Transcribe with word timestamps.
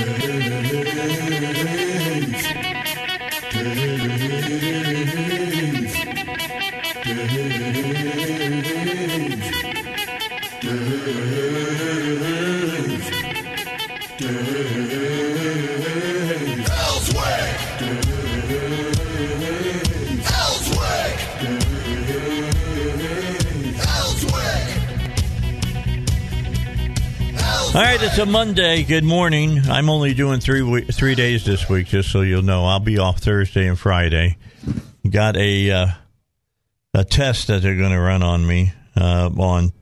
Yeah. 0.00 0.50
All 27.72 27.76
right, 27.80 28.02
it's 28.02 28.18
a 28.18 28.26
Monday. 28.26 28.82
Good 28.82 29.04
morning. 29.04 29.60
I'm 29.70 29.88
only 29.88 30.12
doing 30.12 30.40
three 30.40 30.60
we- 30.60 30.82
three 30.82 31.14
days 31.14 31.44
this 31.44 31.68
week, 31.68 31.86
just 31.86 32.10
so 32.10 32.22
you'll 32.22 32.42
know. 32.42 32.64
I'll 32.64 32.80
be 32.80 32.98
off 32.98 33.20
Thursday 33.20 33.68
and 33.68 33.78
Friday. 33.78 34.36
Got 35.08 35.36
a 35.36 35.70
uh, 35.70 35.86
a 36.94 37.04
test 37.04 37.46
that 37.46 37.62
they're 37.62 37.76
going 37.76 37.92
to 37.92 38.00
run 38.00 38.24
on 38.24 38.44
me 38.44 38.72
uh, 38.96 39.30
on 39.38 39.72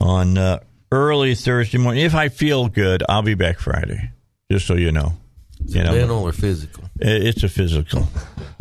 on 0.00 0.38
uh, 0.38 0.60
early 0.90 1.34
Thursday 1.34 1.76
morning. 1.76 2.04
If 2.04 2.14
I 2.14 2.30
feel 2.30 2.68
good, 2.68 3.02
I'll 3.06 3.20
be 3.22 3.34
back 3.34 3.58
Friday. 3.58 4.10
Just 4.50 4.66
so 4.66 4.74
you 4.74 4.90
know. 4.90 5.12
You 5.66 5.84
know, 5.84 5.92
Mental 5.92 6.22
or 6.22 6.32
physical? 6.32 6.84
it- 7.00 7.22
it's 7.26 7.42
a 7.42 7.48
physical. 7.50 8.08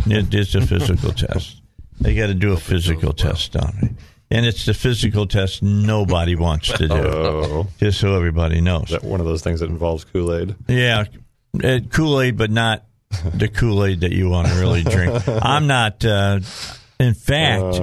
It, 0.06 0.34
it's 0.34 0.54
a 0.54 0.62
physical 0.68 1.12
test. 1.14 1.62
They 2.02 2.14
got 2.14 2.28
to 2.28 2.34
do 2.34 2.52
a 2.52 2.58
physical 2.58 3.14
test 3.14 3.56
on 3.56 3.78
me, 3.82 3.90
and 4.32 4.46
it's 4.46 4.66
the 4.66 4.74
physical 4.74 5.26
test 5.28 5.64
nobody 5.64 6.36
wants 6.36 6.68
to 6.74 6.88
do. 6.88 6.94
Oh, 6.94 7.68
Just 7.80 8.00
so 8.00 8.16
everybody 8.16 8.62
knows. 8.62 8.84
is 8.86 8.90
that 8.92 9.04
one 9.04 9.20
of 9.20 9.26
those 9.26 9.42
things 9.42 9.60
that 9.62 9.70
involves 9.70 10.04
Kool 10.04 10.34
Aid? 10.36 10.56
Yeah, 10.68 11.06
uh, 11.64 11.80
Kool 11.92 12.22
Aid, 12.22 12.38
but 12.38 12.52
not 12.52 12.86
the 13.34 13.48
Kool 13.48 13.84
Aid 13.86 14.02
that 14.02 14.12
you 14.12 14.30
want 14.30 14.48
to 14.48 14.54
really 14.56 14.84
drink. 14.84 15.28
I'm 15.28 15.68
not. 15.68 16.04
Uh, 16.06 16.40
in 17.00 17.14
fact, 17.14 17.82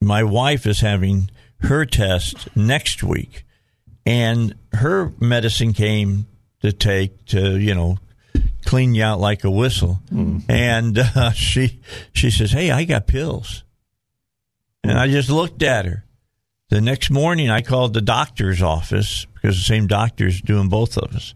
my 0.00 0.22
wife 0.22 0.66
is 0.66 0.80
having 0.80 1.30
her 1.60 1.84
test 1.84 2.54
next 2.56 3.02
week, 3.02 3.44
and 4.06 4.54
her 4.72 5.12
medicine 5.18 5.72
came 5.72 6.26
to 6.62 6.72
take 6.72 7.24
to 7.26 7.58
you 7.58 7.74
know 7.74 7.98
clean 8.64 8.94
you 8.94 9.02
out 9.02 9.18
like 9.18 9.42
a 9.44 9.50
whistle, 9.50 10.00
and 10.48 10.96
uh, 11.16 11.32
she 11.32 11.80
she 12.12 12.30
says, 12.30 12.52
"Hey, 12.52 12.70
I 12.70 12.84
got 12.84 13.06
pills," 13.08 13.64
and 14.84 14.98
I 14.98 15.08
just 15.08 15.30
looked 15.30 15.62
at 15.62 15.86
her. 15.86 16.04
The 16.70 16.80
next 16.80 17.10
morning, 17.10 17.48
I 17.48 17.62
called 17.62 17.94
the 17.94 18.02
doctor's 18.02 18.60
office 18.60 19.26
because 19.34 19.56
the 19.56 19.64
same 19.64 19.86
doctor's 19.86 20.42
doing 20.42 20.68
both 20.68 20.98
of 20.98 21.14
us. 21.14 21.34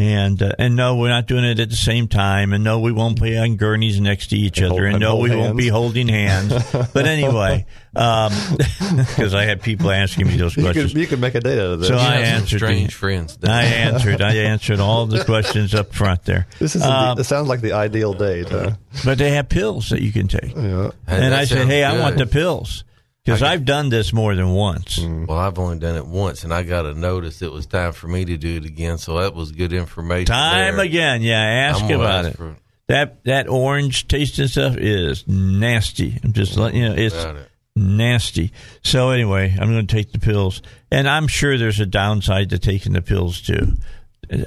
And 0.00 0.42
uh, 0.42 0.52
and 0.58 0.76
no, 0.76 0.96
we're 0.96 1.10
not 1.10 1.26
doing 1.26 1.44
it 1.44 1.60
at 1.60 1.68
the 1.68 1.76
same 1.76 2.08
time. 2.08 2.54
And 2.54 2.64
no, 2.64 2.80
we 2.80 2.90
won't 2.90 3.20
be 3.20 3.36
on 3.36 3.56
gurneys 3.56 4.00
next 4.00 4.28
to 4.28 4.36
each 4.36 4.58
And 4.58 4.72
other. 4.72 4.82
hold- 4.84 4.94
And 4.94 5.00
no, 5.00 5.16
we 5.18 5.28
hold 5.28 5.40
won't 5.42 5.56
be 5.58 5.68
holding 5.68 6.08
hands. 6.08 6.52
but 6.94 7.06
anyway, 7.06 7.66
because 7.92 9.34
I 9.34 9.44
had 9.44 9.60
people 9.62 9.90
asking 9.90 10.26
me 10.28 10.36
those 10.36 10.56
You 10.56 10.62
questions. 10.64 10.92
could, 10.92 11.00
you 11.00 11.06
could 11.06 11.20
make 11.20 11.34
a 11.34 11.40
date 11.40 11.58
out 11.58 11.72
of 11.72 11.80
this. 11.80 11.88
So 11.88 11.96
I 11.96 11.98
have 12.16 12.24
some 12.26 12.34
answered. 12.42 12.58
strange 12.58 12.86
the- 12.92 12.92
friends. 12.98 13.38
I 13.44 13.62
answered. 13.64 14.22
I 14.22 14.34
answered 14.36 14.80
all 14.80 15.06
the 15.06 15.24
questions 15.24 15.74
up 15.74 15.94
front 15.94 16.24
there. 16.24 16.46
this 16.58 16.74
is 16.76 16.82
Um, 16.82 17.16
this 17.16 17.28
sounds 17.28 17.48
like 17.48 17.60
the 17.60 17.72
ideal 17.72 18.14
date. 18.14 18.48
Huh? 18.48 18.72
but 19.04 19.18
they 19.18 19.30
have 19.32 19.48
pills 19.48 19.90
that 19.90 20.02
you 20.02 20.12
can 20.12 20.28
take. 20.28 20.54
Yeah. 20.56 20.90
And 21.06 21.34
I 21.34 21.44
said, 21.44 21.66
"Hey, 21.66 21.84
I 21.84 21.98
want 22.00 22.16
the 22.16 22.24
the 22.24 22.30
pills 22.30 22.84
because 23.24 23.42
I've 23.42 23.64
done 23.64 23.88
this 23.88 24.12
more 24.12 24.34
than 24.34 24.50
once." 24.50 24.98
Mm. 24.98 25.26
Well, 25.26 25.38
I've 25.38 25.58
only 25.58 25.78
done 25.78 25.96
it 25.96 26.06
once, 26.06 26.44
and 26.44 26.52
I 26.54 26.62
got 26.62 26.86
a 26.86 26.94
notice 26.94 27.42
it 27.42 27.52
was 27.52 27.66
time 27.66 27.92
for 27.92 28.08
me 28.08 28.24
to 28.24 28.36
do 28.36 28.56
it 28.56 28.64
again. 28.64 28.98
So 28.98 29.18
that 29.20 29.34
was 29.34 29.52
good 29.52 29.72
information. 29.72 30.26
Time 30.26 30.76
there. 30.76 30.84
again, 30.84 31.22
yeah. 31.22 31.40
Ask 31.70 31.82
I'm 31.84 31.90
about 31.92 32.24
ask 32.26 32.34
it. 32.34 32.36
for- 32.36 32.56
That 32.88 33.22
that 33.24 33.48
orange 33.48 34.08
tasting 34.08 34.48
stuff 34.48 34.76
is 34.76 35.26
nasty. 35.28 36.18
I'm 36.24 36.32
just 36.32 36.56
letting 36.56 36.80
you 36.82 36.88
know 36.88 36.94
it's 36.96 37.14
it. 37.14 37.48
nasty. 37.76 38.52
So 38.82 39.10
anyway, 39.10 39.54
I'm 39.58 39.70
going 39.70 39.86
to 39.86 39.94
take 39.94 40.12
the 40.12 40.18
pills, 40.18 40.60
and 40.90 41.08
I'm 41.08 41.28
sure 41.28 41.56
there's 41.56 41.78
a 41.80 41.86
downside 41.86 42.50
to 42.50 42.58
taking 42.58 42.92
the 42.94 43.02
pills 43.02 43.40
too. 43.40 43.74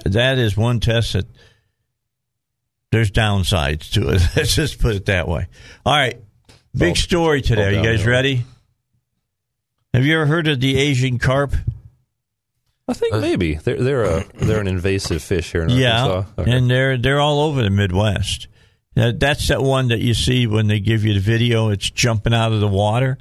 That 0.06 0.38
is 0.38 0.56
one 0.58 0.80
test 0.80 1.14
that 1.14 1.26
there's 2.92 3.12
downsides 3.12 3.92
to 3.94 4.10
it. 4.10 4.22
Let's 4.36 4.56
just 4.56 4.80
put 4.80 4.96
it 4.96 5.06
that 5.06 5.28
way. 5.28 5.48
All 5.86 5.96
right, 5.96 6.20
big 6.76 6.90
all- 6.90 6.96
story 6.96 7.42
today. 7.42 7.68
Are 7.68 7.72
you 7.72 7.84
guys 7.84 8.00
downhill. 8.00 8.12
ready? 8.12 8.44
Have 9.94 10.06
you 10.06 10.16
ever 10.16 10.26
heard 10.26 10.48
of 10.48 10.60
the 10.60 10.78
Asian 10.78 11.20
carp? 11.20 11.54
I 12.88 12.94
think 12.94 13.14
maybe 13.16 13.56
they're 13.56 13.82
they're 13.82 14.04
a 14.04 14.24
they're 14.36 14.60
an 14.60 14.68
invasive 14.68 15.22
fish 15.22 15.52
here 15.52 15.64
in 15.64 15.70
Yeah, 15.70 16.04
Arkansas. 16.06 16.42
Okay. 16.42 16.52
and 16.52 16.70
they're 16.70 16.98
they're 16.98 17.20
all 17.22 17.42
over 17.42 17.62
the 17.64 17.70
Midwest. 17.70 18.48
That, 18.96 19.20
that's 19.20 19.48
that 19.48 19.62
one 19.64 19.88
that 19.88 20.00
you 20.02 20.14
see 20.14 20.46
when 20.48 20.68
they 20.68 20.80
give 20.80 21.04
you 21.06 21.14
the 21.16 21.20
video. 21.20 21.70
It's 21.70 21.90
jumping 21.90 22.34
out 22.34 22.52
of 22.52 22.60
the 22.60 22.68
water. 22.68 23.18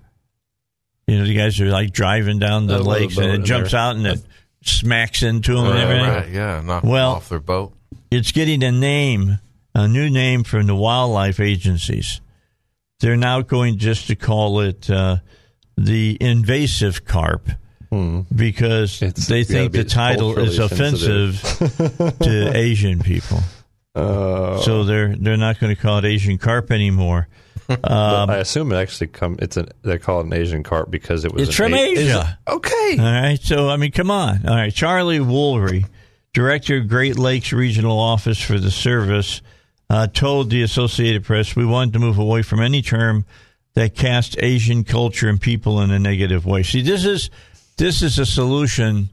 You 1.06 1.18
know, 1.18 1.24
the 1.24 1.34
guys 1.34 1.60
are 1.60 1.66
like 1.70 1.92
driving 1.92 2.38
down 2.38 2.66
the 2.66 2.78
with 2.78 2.86
a 2.86 2.88
lakes, 2.88 3.16
and 3.18 3.30
it 3.30 3.44
jumps 3.44 3.70
there. 3.72 3.80
out 3.80 3.96
and 3.96 4.06
it 4.06 4.20
smacks 4.64 5.22
into 5.22 5.54
them 5.54 5.66
and 5.66 5.78
everything. 5.78 6.08
right, 6.08 6.28
yeah, 6.28 6.60
knock 6.64 6.84
'em 6.84 6.90
Well- 6.90 7.12
off 7.12 7.28
their 7.28 7.40
boat. 7.40 7.74
It's 8.10 8.32
getting 8.32 8.62
a 8.62 8.70
name, 8.72 9.38
a 9.74 9.88
new 9.88 10.10
name 10.10 10.44
from 10.44 10.66
the 10.66 10.74
wildlife 10.76 11.40
agencies. 11.40 12.20
They're 13.00 13.16
now 13.16 13.40
going 13.40 13.78
just 13.78 14.08
to 14.08 14.16
call 14.16 14.60
it 14.60 14.90
uh, 14.90 15.16
the 15.76 16.16
invasive 16.20 17.04
carp 17.04 17.48
because 18.34 19.02
It's 19.02 19.26
they 19.26 19.44
think 19.44 19.72
be 19.72 19.78
the 19.82 19.84
title 19.84 20.38
is 20.38 20.58
offensive 20.58 21.40
to 22.20 22.52
Asian 22.54 23.00
people. 23.00 23.40
Uh, 23.94 24.58
so 24.62 24.84
they're 24.84 25.14
they're 25.14 25.36
not 25.36 25.60
going 25.60 25.74
to 25.74 25.80
call 25.80 25.98
it 25.98 26.04
Asian 26.06 26.38
carp 26.38 26.70
anymore. 26.70 27.28
but 27.68 27.90
I 27.90 28.38
assume 28.38 28.72
it 28.72 28.76
actually 28.76 29.08
come. 29.08 29.36
It's 29.40 29.58
an 29.58 29.68
they 29.82 29.98
call 29.98 30.20
it 30.20 30.26
an 30.26 30.32
Asian 30.32 30.62
carp 30.62 30.90
because 30.90 31.24
it 31.26 31.32
was 31.32 31.48
It's 31.48 31.58
an 31.58 31.64
from 31.66 31.74
A- 31.74 31.90
Asia. 31.90 32.00
Is 32.00 32.16
it- 32.16 32.52
okay. 32.52 32.96
All 32.98 33.04
right, 33.22 33.38
so 33.40 33.68
I 33.68 33.76
mean, 33.76 33.92
come 33.92 34.10
on. 34.10 34.46
All 34.48 34.54
right, 34.56 34.72
Charlie 34.74 35.18
Woolery, 35.18 35.84
director 36.32 36.78
of 36.78 36.88
Great 36.88 37.18
Lakes 37.18 37.52
Regional 37.52 37.98
Office 37.98 38.40
for 38.40 38.58
the 38.58 38.70
service, 38.70 39.42
uh, 39.90 40.06
told 40.06 40.48
the 40.48 40.62
Associated 40.62 41.24
Press 41.24 41.54
we 41.54 41.66
wanted 41.66 41.92
to 41.92 41.98
move 41.98 42.16
away 42.18 42.40
from 42.40 42.60
any 42.62 42.80
term 42.80 43.26
that 43.74 43.94
cast 43.94 44.36
Asian 44.38 44.84
culture 44.84 45.28
and 45.28 45.40
people 45.40 45.80
in 45.80 45.90
a 45.90 45.98
negative 45.98 46.44
way. 46.44 46.62
See, 46.62 46.82
this 46.82 47.04
is 47.04 47.30
this 47.76 48.02
is 48.02 48.18
a 48.18 48.26
solution 48.26 49.10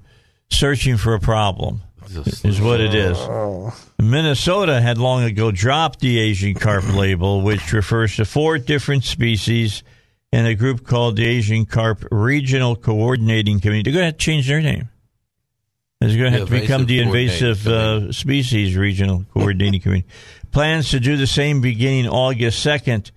searching 0.50 0.98
for 0.98 1.14
a 1.14 1.20
problem. 1.20 1.82
Is 2.44 2.60
what 2.60 2.82
it 2.82 2.96
is. 2.96 3.18
Minnesota 4.00 4.82
had 4.82 4.98
long 4.98 5.24
ago 5.24 5.52
dropped 5.52 6.00
the 6.00 6.20
Asian 6.20 6.56
carp 6.56 6.84
label, 6.96 7.42
which 7.42 7.72
refers 7.72 8.16
to 8.16 8.26
four 8.26 8.58
different 8.58 9.04
species 9.04 9.84
and 10.32 10.48
a 10.48 10.56
group 10.56 10.86
called 10.86 11.18
the 11.18 11.26
Asian 11.26 11.66
Carp 11.66 12.06
Regional 12.10 12.76
Coordinating 12.76 13.60
Committee. 13.60 13.84
They're 13.84 13.94
going 13.94 14.02
to 14.02 14.06
have 14.08 14.18
to 14.18 14.26
change 14.26 14.48
their 14.48 14.62
name. 14.62 14.90
It's 16.02 16.16
going 16.16 16.32
to 16.32 16.40
have 16.40 16.48
to 16.48 16.60
become 16.60 16.86
the 16.86 17.00
Invasive 17.00 17.68
Invasive 17.68 17.68
uh, 17.68 18.12
Species 18.12 18.76
Regional 18.76 19.26
Coordinating 19.34 19.82
Committee. 19.82 20.08
Plans 20.52 20.90
to 20.92 21.00
do 21.00 21.18
the 21.18 21.28
same 21.28 21.62
beginning 21.62 22.08
August 22.08 22.66
2nd. 22.66 23.12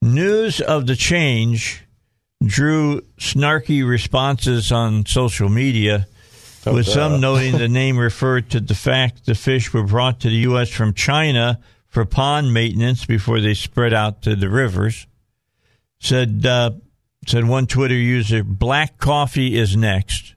News 0.00 0.60
of 0.60 0.86
the 0.86 0.96
change 0.96 1.84
drew 2.44 3.00
snarky 3.18 3.86
responses 3.86 4.70
on 4.70 5.04
social 5.06 5.48
media, 5.48 6.06
with 6.64 6.86
some 6.86 7.20
noting 7.20 7.58
the 7.58 7.68
name 7.80 7.98
referred 7.98 8.50
to 8.50 8.60
the 8.60 8.74
fact 8.74 9.26
the 9.26 9.34
fish 9.34 9.72
were 9.72 9.82
brought 9.82 10.20
to 10.20 10.28
the 10.28 10.36
U.S. 10.36 10.70
from 10.70 10.94
China 10.94 11.58
for 11.88 12.04
pond 12.04 12.54
maintenance 12.54 13.06
before 13.06 13.40
they 13.40 13.54
spread 13.54 13.92
out 13.92 14.22
to 14.22 14.36
the 14.36 14.48
rivers. 14.48 15.06
Said 15.98 16.46
uh, 16.46 16.70
said 17.26 17.48
one 17.48 17.66
Twitter 17.66 17.94
user, 17.94 18.44
"Black 18.44 18.98
coffee 18.98 19.56
is 19.58 19.76
next." 19.76 20.34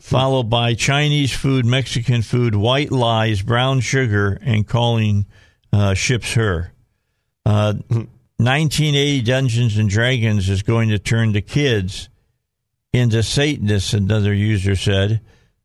Followed 0.00 0.50
by 0.50 0.74
Chinese 0.74 1.32
food, 1.32 1.64
Mexican 1.64 2.22
food, 2.22 2.54
white 2.54 2.90
lies, 2.92 3.42
brown 3.42 3.80
sugar, 3.80 4.38
and 4.42 4.66
calling 4.66 5.24
uh, 5.72 5.94
ships 5.94 6.34
her. 6.34 6.72
Uh, 7.46 7.74
1980 8.44 9.22
Dungeons 9.22 9.76
and 9.76 9.88
Dragons 9.88 10.48
is 10.48 10.62
going 10.62 10.88
to 10.88 10.98
turn 10.98 11.32
the 11.32 11.42
kids 11.42 12.08
into 12.92 13.22
Satanists, 13.22 13.94
another 13.94 14.34
user 14.34 14.76
said. 14.76 15.20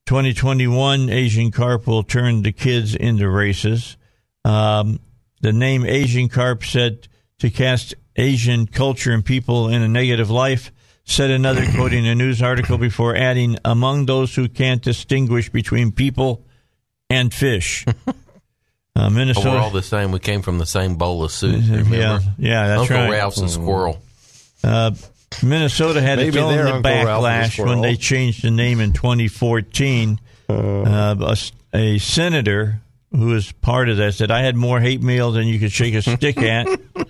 2021 0.06 1.09
Asian 1.09 1.51
carp 1.51 1.88
will 1.88 2.03
turn 2.03 2.44
the 2.44 2.51
kids 2.51 2.95
into 2.95 3.29
races. 3.29 3.97
Um, 4.45 5.00
the 5.41 5.51
name 5.51 5.85
Asian 5.85 6.29
carp 6.29 6.63
said 6.63 7.07
to 7.39 7.50
cast 7.50 7.95
Asian 8.15 8.68
culture 8.68 9.12
and 9.12 9.25
people 9.25 9.68
in 9.68 9.81
a 9.81 9.88
negative 9.88 10.29
life, 10.29 10.71
said 11.03 11.29
another, 11.29 11.65
quoting 11.75 12.07
a 12.07 12.15
news 12.15 12.41
article 12.41 12.77
before 12.77 13.15
adding, 13.15 13.57
among 13.65 14.06
those 14.06 14.35
who 14.35 14.47
can't 14.47 14.81
distinguish 14.81 15.50
between 15.50 15.91
people 15.91 16.45
and 17.09 17.33
fish. 17.33 17.85
Uh, 18.97 19.05
Oh, 19.05 19.09
Minnesota. 19.11 19.49
we're 19.51 19.57
all 19.59 19.69
the 19.69 19.83
same. 19.83 20.11
We 20.11 20.19
came 20.19 20.41
from 20.41 20.57
the 20.57 20.65
same 20.65 20.95
bowl 20.95 21.23
of 21.23 21.31
soup. 21.31 21.53
Remember? 21.69 21.95
yeah, 21.95 22.19
yeah, 22.38 22.67
that's 22.67 22.81
Uncle 22.81 22.95
right. 22.97 23.11
Ralph's 23.11 23.39
a 23.41 23.49
squirrel. 23.49 24.01
Uh, 24.63 24.91
Minnesota 25.44 26.01
had 26.01 26.17
its 26.19 26.33
Maybe 26.35 26.44
own 26.44 26.51
their 26.55 26.67
Uncle 26.67 26.79
a 26.91 26.95
backlash 26.95 27.63
when 27.63 27.81
they 27.81 27.95
changed 27.95 28.44
the 28.44 28.49
name 28.51 28.79
in 28.79 28.94
2014. 28.94 30.19
Uh, 30.49 31.15
a, 31.21 31.31
s- 31.31 31.51
a 31.73 31.97
senator 31.99 32.79
who 33.11 33.27
was 33.27 33.51
part 33.51 33.89
of 33.89 33.97
that 33.97 34.13
said, 34.15 34.31
I 34.31 34.41
had 34.41 34.55
more 34.55 34.79
hate 34.79 35.01
mail 35.01 35.31
than 35.31 35.47
you 35.47 35.59
could 35.59 35.71
shake 35.71 35.93
a 35.93 36.01
stick 36.01 36.38
at. 36.39 36.67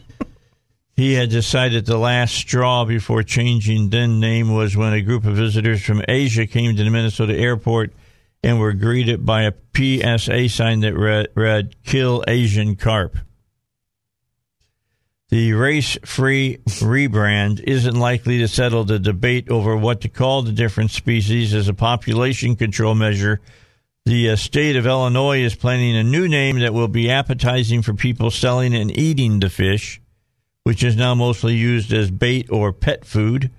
He 0.95 1.13
had 1.13 1.30
decided 1.30 1.86
the 1.86 1.95
last 2.00 2.33
straw 2.33 2.83
before 2.83 3.22
changing 3.22 3.92
then 3.92 4.19
name 4.19 4.51
was 4.56 4.75
when 4.75 4.94
a 4.94 5.01
group 5.04 5.25
of 5.25 5.36
visitors 5.36 5.83
from 5.83 6.01
Asia 6.07 6.48
came 6.48 6.75
to 6.75 6.83
the 6.83 6.90
Minnesota 6.90 7.36
airport 7.38 7.94
and 8.44 8.60
were 8.60 8.74
greeted 8.74 9.25
by 9.25 9.44
a 9.44 9.54
PSA 9.75 10.50
sign 10.50 10.81
that 10.81 10.95
read, 10.95 11.28
read 11.36 11.75
Kill 11.84 12.24
Asian 12.28 12.75
Carp. 12.75 13.18
The 15.30 15.51
race 15.54 15.98
free 16.06 16.60
rebrand 16.66 17.62
isn't 17.62 18.00
likely 18.00 18.38
to 18.39 18.48
settle 18.48 18.86
the 18.86 18.98
debate 18.98 19.50
over 19.50 19.75
what 19.75 20.01
to 20.01 20.10
call 20.10 20.42
the 20.42 20.54
different 20.54 20.92
species 20.92 21.54
as 21.54 21.68
a 21.68 21.74
population 21.74 22.56
control 22.56 22.95
measure. 22.95 23.42
The 24.06 24.30
uh, 24.30 24.36
state 24.38 24.78
of 24.78 24.88
Illinois 24.88 25.42
is 25.42 25.54
planning 25.54 25.98
a 25.98 26.04
new 26.04 26.30
name 26.30 26.60
that 26.60 26.74
will 26.74 26.88
be 26.88 27.12
appetizing 27.12 27.81
for 27.81 27.94
people 27.94 28.31
selling 28.31 28.74
and 28.74 28.98
eating 28.98 29.42
the 29.42 29.50
fish, 29.50 30.00
which 30.63 30.81
is 30.81 30.95
now 30.95 31.13
mostly 31.13 31.56
used 31.56 31.92
as 31.92 32.10
bait 32.10 32.50
or 32.50 32.72
pet 32.72 33.04
food. 33.04 33.51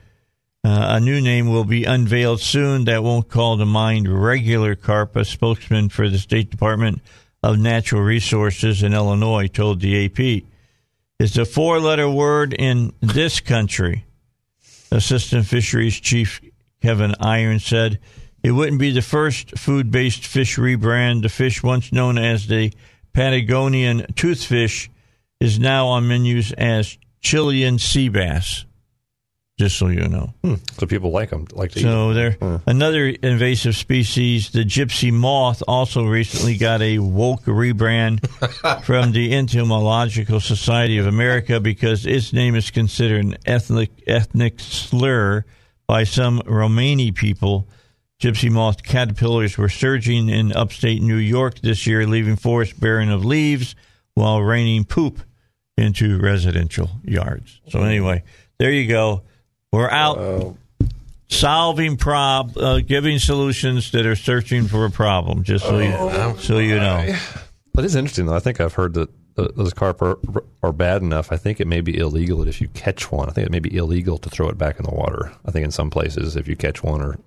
Uh, 0.64 0.96
a 0.96 1.00
new 1.00 1.20
name 1.20 1.48
will 1.48 1.64
be 1.64 1.84
unveiled 1.84 2.40
soon 2.40 2.84
that 2.84 3.02
won't 3.02 3.28
call 3.28 3.56
to 3.56 3.64
mind 3.64 4.08
regular 4.08 4.74
carp. 4.74 5.14
A 5.16 5.24
spokesman 5.24 5.88
for 5.88 6.08
the 6.08 6.18
State 6.18 6.50
Department 6.50 7.00
of 7.42 7.58
Natural 7.58 8.02
Resources 8.02 8.82
in 8.82 8.92
Illinois 8.92 9.46
told 9.46 9.80
the 9.80 10.04
AP. 10.04 10.44
It's 11.20 11.36
a 11.36 11.44
four 11.44 11.80
letter 11.80 12.08
word 12.08 12.52
in 12.52 12.92
this 13.00 13.40
country. 13.40 14.04
Assistant 14.90 15.46
Fisheries 15.46 16.00
Chief 16.00 16.40
Kevin 16.80 17.14
Iron 17.20 17.58
said 17.58 17.98
it 18.42 18.52
wouldn't 18.52 18.80
be 18.80 18.92
the 18.92 19.02
first 19.02 19.58
food 19.58 19.90
based 19.90 20.24
fish 20.24 20.56
rebrand. 20.56 21.22
The 21.22 21.28
fish, 21.28 21.62
once 21.62 21.92
known 21.92 22.18
as 22.18 22.46
the 22.46 22.72
Patagonian 23.12 24.02
toothfish, 24.14 24.88
is 25.40 25.58
now 25.58 25.88
on 25.88 26.08
menus 26.08 26.52
as 26.52 26.98
Chilean 27.20 27.78
sea 27.78 28.08
bass. 28.08 28.64
Just 29.58 29.76
so 29.76 29.88
you 29.88 30.06
know. 30.06 30.32
Hmm. 30.44 30.54
So 30.78 30.86
people 30.86 31.10
like 31.10 31.30
them, 31.30 31.48
like 31.52 31.72
to 31.72 31.80
eat 31.80 31.82
So 31.82 32.10
'em. 32.10 32.14
there, 32.14 32.30
hmm. 32.32 32.56
another 32.66 33.06
invasive 33.06 33.74
species, 33.74 34.50
the 34.50 34.64
gypsy 34.64 35.12
moth, 35.12 35.64
also 35.66 36.04
recently 36.04 36.56
got 36.56 36.80
a 36.80 37.00
woke 37.00 37.42
rebrand 37.44 38.24
from 38.84 39.10
the 39.10 39.34
Entomological 39.34 40.38
Society 40.38 40.98
of 40.98 41.08
America 41.08 41.58
because 41.58 42.06
its 42.06 42.32
name 42.32 42.54
is 42.54 42.70
considered 42.70 43.24
an 43.24 43.36
ethnic 43.46 43.90
ethnic 44.06 44.60
slur 44.60 45.44
by 45.88 46.04
some 46.04 46.40
Romani 46.46 47.10
people. 47.10 47.68
Gypsy 48.22 48.50
moth 48.50 48.84
caterpillars 48.84 49.58
were 49.58 49.68
surging 49.68 50.28
in 50.28 50.52
upstate 50.52 51.02
New 51.02 51.16
York 51.16 51.58
this 51.60 51.84
year, 51.84 52.06
leaving 52.06 52.36
forests 52.36 52.78
barren 52.78 53.10
of 53.10 53.24
leaves 53.24 53.74
while 54.14 54.40
raining 54.40 54.84
poop 54.84 55.20
into 55.76 56.18
residential 56.18 56.90
yards. 57.04 57.60
So 57.68 57.82
anyway, 57.82 58.22
there 58.58 58.72
you 58.72 58.88
go. 58.88 59.22
We're 59.72 59.90
out 59.90 60.56
solving 61.28 61.96
prob, 61.96 62.56
uh, 62.56 62.80
giving 62.80 63.18
solutions 63.18 63.90
that 63.92 64.06
are 64.06 64.16
searching 64.16 64.66
for 64.66 64.84
a 64.84 64.90
problem. 64.90 65.44
Just 65.44 65.64
so 65.64 65.78
you, 65.78 66.38
so 66.38 66.58
you 66.58 66.76
know. 66.76 67.16
But 67.74 67.84
it's 67.84 67.94
interesting 67.94 68.26
though. 68.26 68.34
I 68.34 68.40
think 68.40 68.60
I've 68.60 68.74
heard 68.74 68.94
that 68.94 69.08
uh, 69.36 69.48
those 69.54 69.72
carp 69.72 70.02
are, 70.02 70.18
are 70.62 70.72
bad 70.72 71.02
enough. 71.02 71.30
I 71.30 71.36
think 71.36 71.60
it 71.60 71.66
may 71.66 71.80
be 71.80 71.96
illegal 71.96 72.38
that 72.38 72.48
if 72.48 72.60
you 72.60 72.68
catch 72.68 73.12
one. 73.12 73.28
I 73.28 73.32
think 73.32 73.46
it 73.46 73.52
may 73.52 73.60
be 73.60 73.76
illegal 73.76 74.18
to 74.18 74.30
throw 74.30 74.48
it 74.48 74.58
back 74.58 74.78
in 74.78 74.84
the 74.84 74.90
water. 74.90 75.32
I 75.44 75.52
think 75.52 75.64
in 75.64 75.70
some 75.70 75.90
places, 75.90 76.34
if 76.34 76.48
you 76.48 76.56
catch 76.56 76.82
one 76.82 77.00
or, 77.00 77.18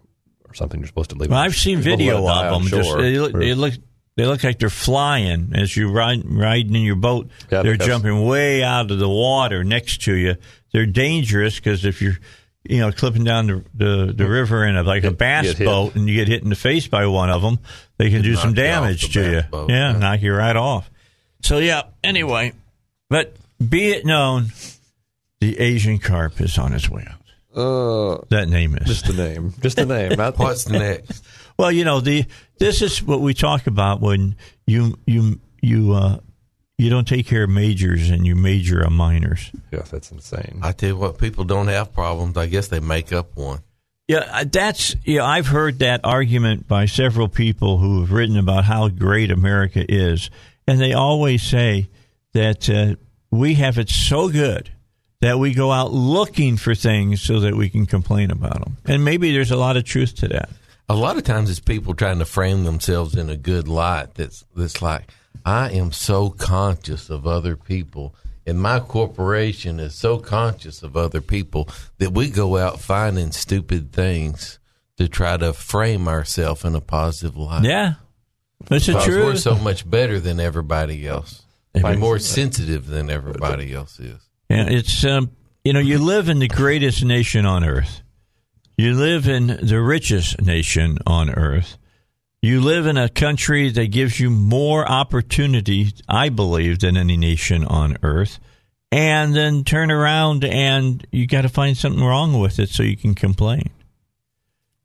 or 0.46 0.54
something, 0.54 0.80
you're 0.80 0.88
supposed 0.88 1.12
to 1.12 1.16
leave. 1.16 1.30
Well, 1.30 1.40
it. 1.40 1.46
I've 1.46 1.56
seen 1.56 1.80
video 1.80 2.28
it 2.28 2.30
of 2.30 2.52
them. 2.52 2.70
Just 2.70 2.90
shore. 2.90 3.02
they 3.02 3.54
look, 3.54 3.74
they 4.16 4.25
look, 4.25 4.44
like 4.44 4.60
they're 4.60 4.69
flying 4.69 5.52
as 5.56 5.75
you 5.75 5.90
ride 5.90 6.24
riding 6.25 6.75
in 6.75 6.81
your 6.81 6.96
boat. 6.96 7.30
They're 7.50 7.78
jumping 7.78 8.25
way 8.25 8.63
out 8.63 8.92
of 8.92 9.00
the 9.00 9.10
water 9.10 9.63
next 9.63 10.04
to 10.04 10.13
you. 10.13 10.36
They're 10.74 10.86
dangerous 10.86 11.56
because 11.56 11.86
if 11.86 12.02
you're 12.02 12.18
you 12.63 12.80
know 12.80 12.92
clipping 12.92 13.24
down 13.24 13.48
the 13.48 13.63
the, 13.74 14.13
the 14.13 14.30
river 14.30 14.66
in 14.66 14.75
a 14.75 14.84
like 14.84 15.04
a 15.04 15.12
bass 15.12 15.58
boat 15.58 15.96
and 15.96 16.08
you 16.08 16.16
get 16.16 16.28
hit 16.28 16.44
in 16.44 16.50
the 16.50 16.56
face 16.56 16.88
by 16.88 17.08
one 17.08 17.30
of 17.30 17.42
them, 17.42 17.60
they 17.98 18.10
can 18.10 18.22
do 18.22 18.36
some 18.36 18.54
knock 18.54 18.58
you 18.58 18.63
off 18.63 18.81
damage 18.81 19.13
to 19.13 19.31
you. 19.31 19.42
boat, 19.50 19.69
yeah, 19.69 19.92
yeah. 19.94 19.98
knock 19.98 20.22
you 20.22 20.34
right 20.34 20.56
off. 20.56 20.90
So 21.42 21.57
yeah. 21.60 21.84
Anyway, 22.04 22.54
but 23.10 23.36
be 23.69 23.92
it 23.92 24.06
known, 24.06 24.48
the 25.40 25.57
Asian 25.60 26.00
carp 26.00 26.42
is 26.42 26.57
on 26.57 26.74
its 26.74 26.90
way 26.90 27.07
out. 27.10 27.20
Uh, 27.56 28.18
That 28.30 28.48
name 28.50 28.75
is. 28.77 28.88
just 28.88 29.06
the 29.07 29.13
name, 29.13 29.53
just 29.62 29.75
the 29.77 29.86
name. 29.86 30.18
What's 30.38 30.68
next? 30.69 31.24
Well, 31.57 31.71
you 31.71 31.83
know 31.86 32.00
the 32.00 32.25
this 32.59 32.81
is 32.81 33.03
what 33.03 33.19
we 33.21 33.33
talk 33.33 33.68
about 33.68 34.01
when 34.01 34.36
you 34.65 34.98
you 35.06 35.39
you 35.62 35.94
uh, 35.94 36.19
you 36.77 36.89
don't 36.89 37.07
take 37.07 37.27
care 37.27 37.44
of 37.44 37.50
majors 37.50 38.09
and 38.09 38.25
you 38.25 38.36
major 38.36 38.86
on 38.86 38.94
minors. 38.94 39.51
yeah, 39.71 39.81
that's 39.81 40.12
insane. 40.12 40.59
I 40.63 40.71
tell 40.71 40.89
you 40.89 40.98
what, 40.98 41.18
people 41.18 41.44
don't 41.44 41.68
have 41.68 41.94
problems. 41.94 42.38
I 42.38 42.48
guess 42.48 42.69
they 42.69 42.80
make 42.80 43.12
up 43.13 43.36
one. 43.36 43.59
Yeah, 44.07 44.27
uh, 44.31 44.45
that's 44.50 44.95
yeah. 45.06 45.24
I've 45.24 45.47
heard 45.47 45.80
that 45.80 46.01
argument 46.04 46.68
by 46.68 46.86
several 46.86 47.27
people 47.27 47.77
who 47.77 48.01
have 48.01 48.12
written 48.12 48.38
about 48.38 48.63
how 48.65 48.88
great 48.89 49.30
America 49.30 49.86
is, 49.88 50.30
and 50.68 50.80
they 50.80 50.94
always 50.94 51.44
say 51.44 51.89
that 52.33 52.69
uh, 52.69 52.95
we 53.30 53.54
have 53.56 53.77
it 53.77 53.89
so 53.89 54.30
good 54.30 54.71
that 55.21 55.39
we 55.39 55.53
go 55.53 55.71
out 55.71 55.94
looking 55.94 56.57
for 56.57 56.75
things 56.75 57.21
so 57.21 57.39
that 57.39 57.56
we 57.56 57.69
can 57.69 57.85
complain 57.85 58.31
about 58.31 58.59
them. 58.59 58.77
And 58.85 59.06
maybe 59.06 59.31
there's 59.31 59.51
a 59.51 59.56
lot 59.56 59.77
of 59.77 59.85
truth 59.85 60.15
to 60.18 60.27
that. 60.29 60.50
A 60.89 60.95
lot 60.95 61.15
of 61.15 61.23
times 61.23 61.50
it's 61.50 61.59
people 61.59 61.94
trying 61.94 62.19
to 62.19 62.25
frame 62.25 62.66
themselves 62.66 63.16
in 63.16 63.30
a 63.30 63.37
good 63.37 63.68
light. 63.68 64.16
That's 64.16 64.44
that's 64.56 64.81
like 64.81 65.09
I 65.45 65.69
am 65.71 65.94
so 65.94 66.30
conscious 66.30 67.09
of 67.09 67.25
other 67.25 67.56
people, 67.56 68.13
and 68.45 68.59
my 68.59 68.81
corporation 68.81 69.80
is 69.80 69.95
so 69.95 70.18
conscious 70.18 70.83
of 70.83 70.97
other 70.97 71.21
people 71.21 71.69
that 71.99 72.11
we 72.11 72.30
go 72.30 72.57
out 72.57 72.81
finding 72.81 73.31
stupid 73.31 73.94
things 73.94 74.59
to 74.97 75.07
try 75.07 75.37
to 75.37 75.54
frame 75.54 76.09
ourselves 76.09 76.66
in 76.66 76.75
a 76.75 76.81
positive 76.81 77.37
light. 77.37 77.63
Yeah, 77.63 77.94
that's 78.68 78.87
the 78.87 78.94
because 78.94 79.07
we're 79.07 79.35
so 79.37 79.56
much 79.56 79.90
better 79.90 80.19
than 80.19 80.42
everybody 80.42 81.07
else. 81.07 81.44
We're 81.73 81.95
more 81.95 82.19
sensitive 82.19 82.87
than 82.87 83.09
everybody 83.09 83.73
else 83.73 83.97
is. 83.97 84.19
Yeah, 84.52 84.66
it's 84.68 85.06
um, 85.06 85.31
you 85.64 85.74
know, 85.74 85.80
you 85.80 86.00
live 86.00 86.30
in 86.30 86.40
the 86.40 86.48
greatest 86.48 87.06
nation 87.06 87.46
on 87.46 87.64
earth. 87.64 88.02
You 88.78 88.96
live 88.96 89.28
in 89.28 89.60
the 89.62 89.80
richest 89.80 90.42
nation 90.42 90.98
on 91.06 91.30
earth. 91.30 91.78
You 92.42 92.60
live 92.60 92.88
in 92.88 92.98
a 92.98 93.08
country 93.08 93.70
that 93.70 93.92
gives 93.92 94.20
you 94.20 94.31
more 94.31 94.90
opportunity, 94.90 95.94
I 96.10 96.30
believe, 96.30 96.80
than 96.80 96.98
any 96.98 97.16
nation 97.16 97.64
on 97.64 97.98
earth. 98.02 98.40
And 98.92 99.36
then 99.36 99.64
turn 99.64 99.92
around 99.92 100.44
and 100.44 101.06
you 101.12 101.28
got 101.28 101.44
to 101.44 101.50
find 101.50 101.78
something 101.78 102.04
wrong 102.04 102.40
with 102.40 102.60
it 102.60 102.70
so 102.70 102.84
you 102.84 102.98
can 102.98 103.14
complain. 103.14 103.70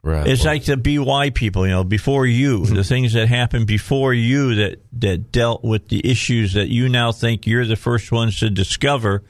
Right. 0.02 0.26
It's 0.28 0.44
Well, 0.44 0.54
like 0.54 0.64
the 0.66 0.76
BY 0.76 1.30
people, 1.30 1.66
you 1.66 1.72
know, 1.72 1.82
before 1.82 2.26
you, 2.26 2.64
the 2.66 2.84
things 2.84 3.14
that 3.14 3.26
happened 3.26 3.66
before 3.66 4.14
you 4.14 4.54
that 4.54 4.84
that 5.00 5.32
dealt 5.32 5.64
with 5.64 5.88
the 5.88 6.08
issues 6.08 6.52
that 6.52 6.68
you 6.68 6.88
now 6.88 7.10
think 7.10 7.44
you're 7.44 7.64
the 7.66 7.74
first 7.74 8.12
ones 8.12 8.38
to 8.38 8.48
discover, 8.48 9.24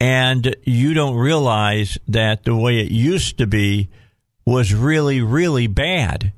and 0.00 0.54
you 0.64 0.94
don't 0.94 1.16
realize 1.16 1.98
that 2.08 2.44
the 2.44 2.54
way 2.56 2.78
it 2.80 2.90
used 2.90 3.38
to 3.38 3.46
be 3.46 3.88
was 4.46 4.72
really, 4.72 5.20
really 5.20 5.66
bad, 5.66 6.32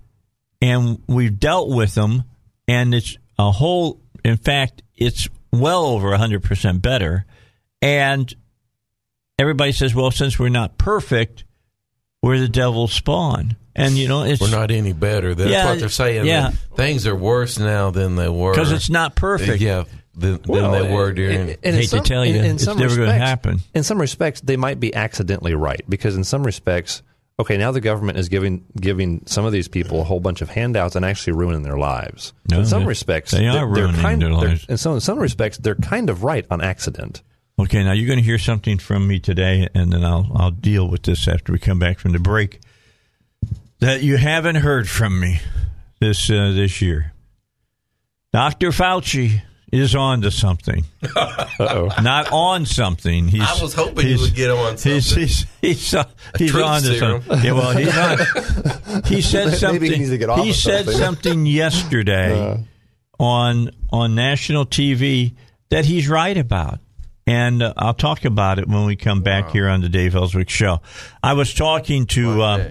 and 0.61 1.01
we've 1.07 1.39
dealt 1.39 1.69
with 1.69 1.95
them, 1.95 2.25
and 2.67 2.95
it's 2.95 3.17
a 3.39 3.51
whole. 3.51 4.01
In 4.25 4.37
fact, 4.37 4.83
it's 4.97 5.29
well 5.53 5.85
over 5.87 6.17
hundred 6.17 6.43
percent 6.43 6.83
better, 6.83 7.25
and 7.83 8.33
everybody 9.39 9.73
says, 9.73 9.95
"Well, 9.95 10.11
since 10.11 10.39
we're 10.39 10.49
not 10.49 10.79
perfect." 10.79 11.45
we're 12.23 12.39
the 12.39 12.49
devil's 12.49 12.93
spawn. 12.93 13.57
And 13.75 13.95
you 13.95 14.07
know, 14.07 14.25
it's 14.25 14.43
we're 14.43 14.51
not 14.51 14.71
any 14.71 14.93
better. 14.93 15.35
That's 15.35 15.51
Yeah, 15.51 15.71
what 15.71 15.79
they're 15.81 15.89
saying. 15.89 16.27
yeah. 16.27 16.51
Things 16.77 17.07
are 17.07 17.15
worse 17.17 17.59
now 17.59 17.91
than 17.91 18.15
they 18.17 18.29
were. 18.29 18.53
because 18.53 18.73
it's 18.73 18.91
not 18.91 19.15
perfect. 19.15 19.63
Yeah, 19.63 19.85
than, 20.15 20.41
than 20.43 20.73
they 20.73 20.93
were 20.93 21.09
and- 21.09 21.17
during. 21.17 21.41
and- 21.41 21.51
and 21.51 21.59
in 21.63 21.75
Hate 21.75 21.91
to 21.91 22.01
tell 22.01 22.25
you, 22.25 22.37
in- 22.37 22.45
in 22.45 22.55
it's 22.57 22.65
some 22.65 22.79
never 22.79 22.95
gonna 22.97 23.07
respects- 23.09 23.29
happen. 23.29 23.61
In 23.75 23.83
some 23.83 24.01
respects, 24.01 24.41
they 24.41 24.57
might 24.57 24.81
be 24.81 24.95
accidentally 24.95 25.55
right 25.55 25.83
because 25.89 26.17
in 26.17 26.25
some 26.25 26.43
respects, 26.45 27.03
okay, 27.39 27.57
now 27.57 27.71
the 27.73 27.81
government 27.81 28.19
is 28.19 28.29
giving 28.29 28.65
giving 28.81 29.23
some 29.27 29.45
of 29.45 29.53
these 29.53 29.69
people 29.69 30.01
a 30.01 30.05
whole 30.05 30.21
bunch 30.21 30.43
of 30.43 30.51
handouts 30.51 30.95
and 30.97 31.05
actually 31.05 31.33
ruining 31.35 31.63
their 31.63 31.79
lives. 31.79 32.33
No, 32.51 32.61
in 32.61 32.67
some 32.67 32.85
respects, 32.87 33.31
they 33.33 33.47
are 33.47 33.53
they're, 33.53 33.61
they're 33.75 33.85
ruining 33.87 34.01
kind, 34.01 34.21
their 34.23 34.33
lives. 34.33 34.67
In 34.69 34.77
some 34.77 34.95
in 34.95 35.01
some 35.01 35.19
respects, 35.19 35.59
they're 35.59 35.75
kind 35.77 36.11
of 36.11 36.23
right 36.25 36.45
on 36.51 36.61
accident. 36.61 37.23
Okay, 37.59 37.85
now 37.85 37.93
you're 37.93 38.07
going 38.07 38.19
to 38.19 38.25
hear 38.25 38.39
something 38.39 38.79
from 38.79 39.07
me 39.07 39.21
today, 39.21 39.69
and 39.75 39.93
then 39.93 40.03
I'll 40.05 40.31
I'll 40.35 40.51
deal 40.51 40.89
with 40.89 41.03
this 41.03 41.29
after 41.29 41.53
we 41.53 41.59
come 41.59 41.79
back 41.79 41.99
from 41.99 42.13
the 42.13 42.19
break. 42.19 42.61
That 43.81 44.03
you 44.03 44.17
haven't 44.19 44.57
heard 44.57 44.89
from 44.89 45.19
me 45.21 45.41
this 46.01 46.29
uh, 46.31 46.53
this 46.55 46.83
year. 46.83 47.13
Doctor 48.33 48.71
Fauci 48.71 49.43
is 49.73 49.95
on 49.95 50.23
to 50.23 50.31
something. 50.31 50.85
Uh-oh. 51.17 51.89
Not 52.03 52.29
on 52.33 52.67
something. 52.67 53.29
He's, 53.29 53.43
I 53.43 53.63
was 53.63 53.75
hoping 53.75 54.07
he 54.07 54.17
would 54.17 54.35
get 54.35 54.51
on 54.51 54.73
He's 54.77 55.07
something. 55.07 55.23
he's 55.27 55.47
he's, 55.61 55.95
uh, 55.95 56.05
he's 56.39 56.55
on 56.57 56.83
to 56.83 56.99
serum. 56.99 57.23
something. 57.23 57.45
Yeah, 57.45 57.53
well, 57.53 57.77
he's 57.77 57.97
on. 57.97 59.03
He 59.05 59.21
said 59.23 59.51
something. 59.55 59.81
Maybe 59.81 59.95
he 59.95 59.99
needs 60.01 60.11
to 60.11 60.19
get 60.19 60.29
off 60.31 60.43
he 60.45 60.51
of 60.51 60.57
said 60.57 60.85
something. 60.87 61.01
something 61.01 61.47
yesterday 61.47 62.65
on 63.19 63.71
on 63.93 64.15
national 64.15 64.67
TV 64.67 65.35
that 65.71 65.85
he's 65.85 66.09
right 66.09 66.37
about. 66.37 66.81
And 67.27 67.63
uh, 67.63 67.75
I'll 67.77 67.95
talk 67.95 68.25
about 68.25 68.59
it 68.59 68.67
when 68.67 68.87
we 68.87 68.97
come 68.97 69.23
back 69.23 69.51
here 69.51 69.69
on 69.69 69.83
the 69.83 69.89
Dave 69.89 70.17
Elswick 70.17 70.49
show. 70.51 70.81
I 71.23 71.35
was 71.35 71.55
talking 71.55 72.07
to 72.07 72.43
uh, 72.43 72.71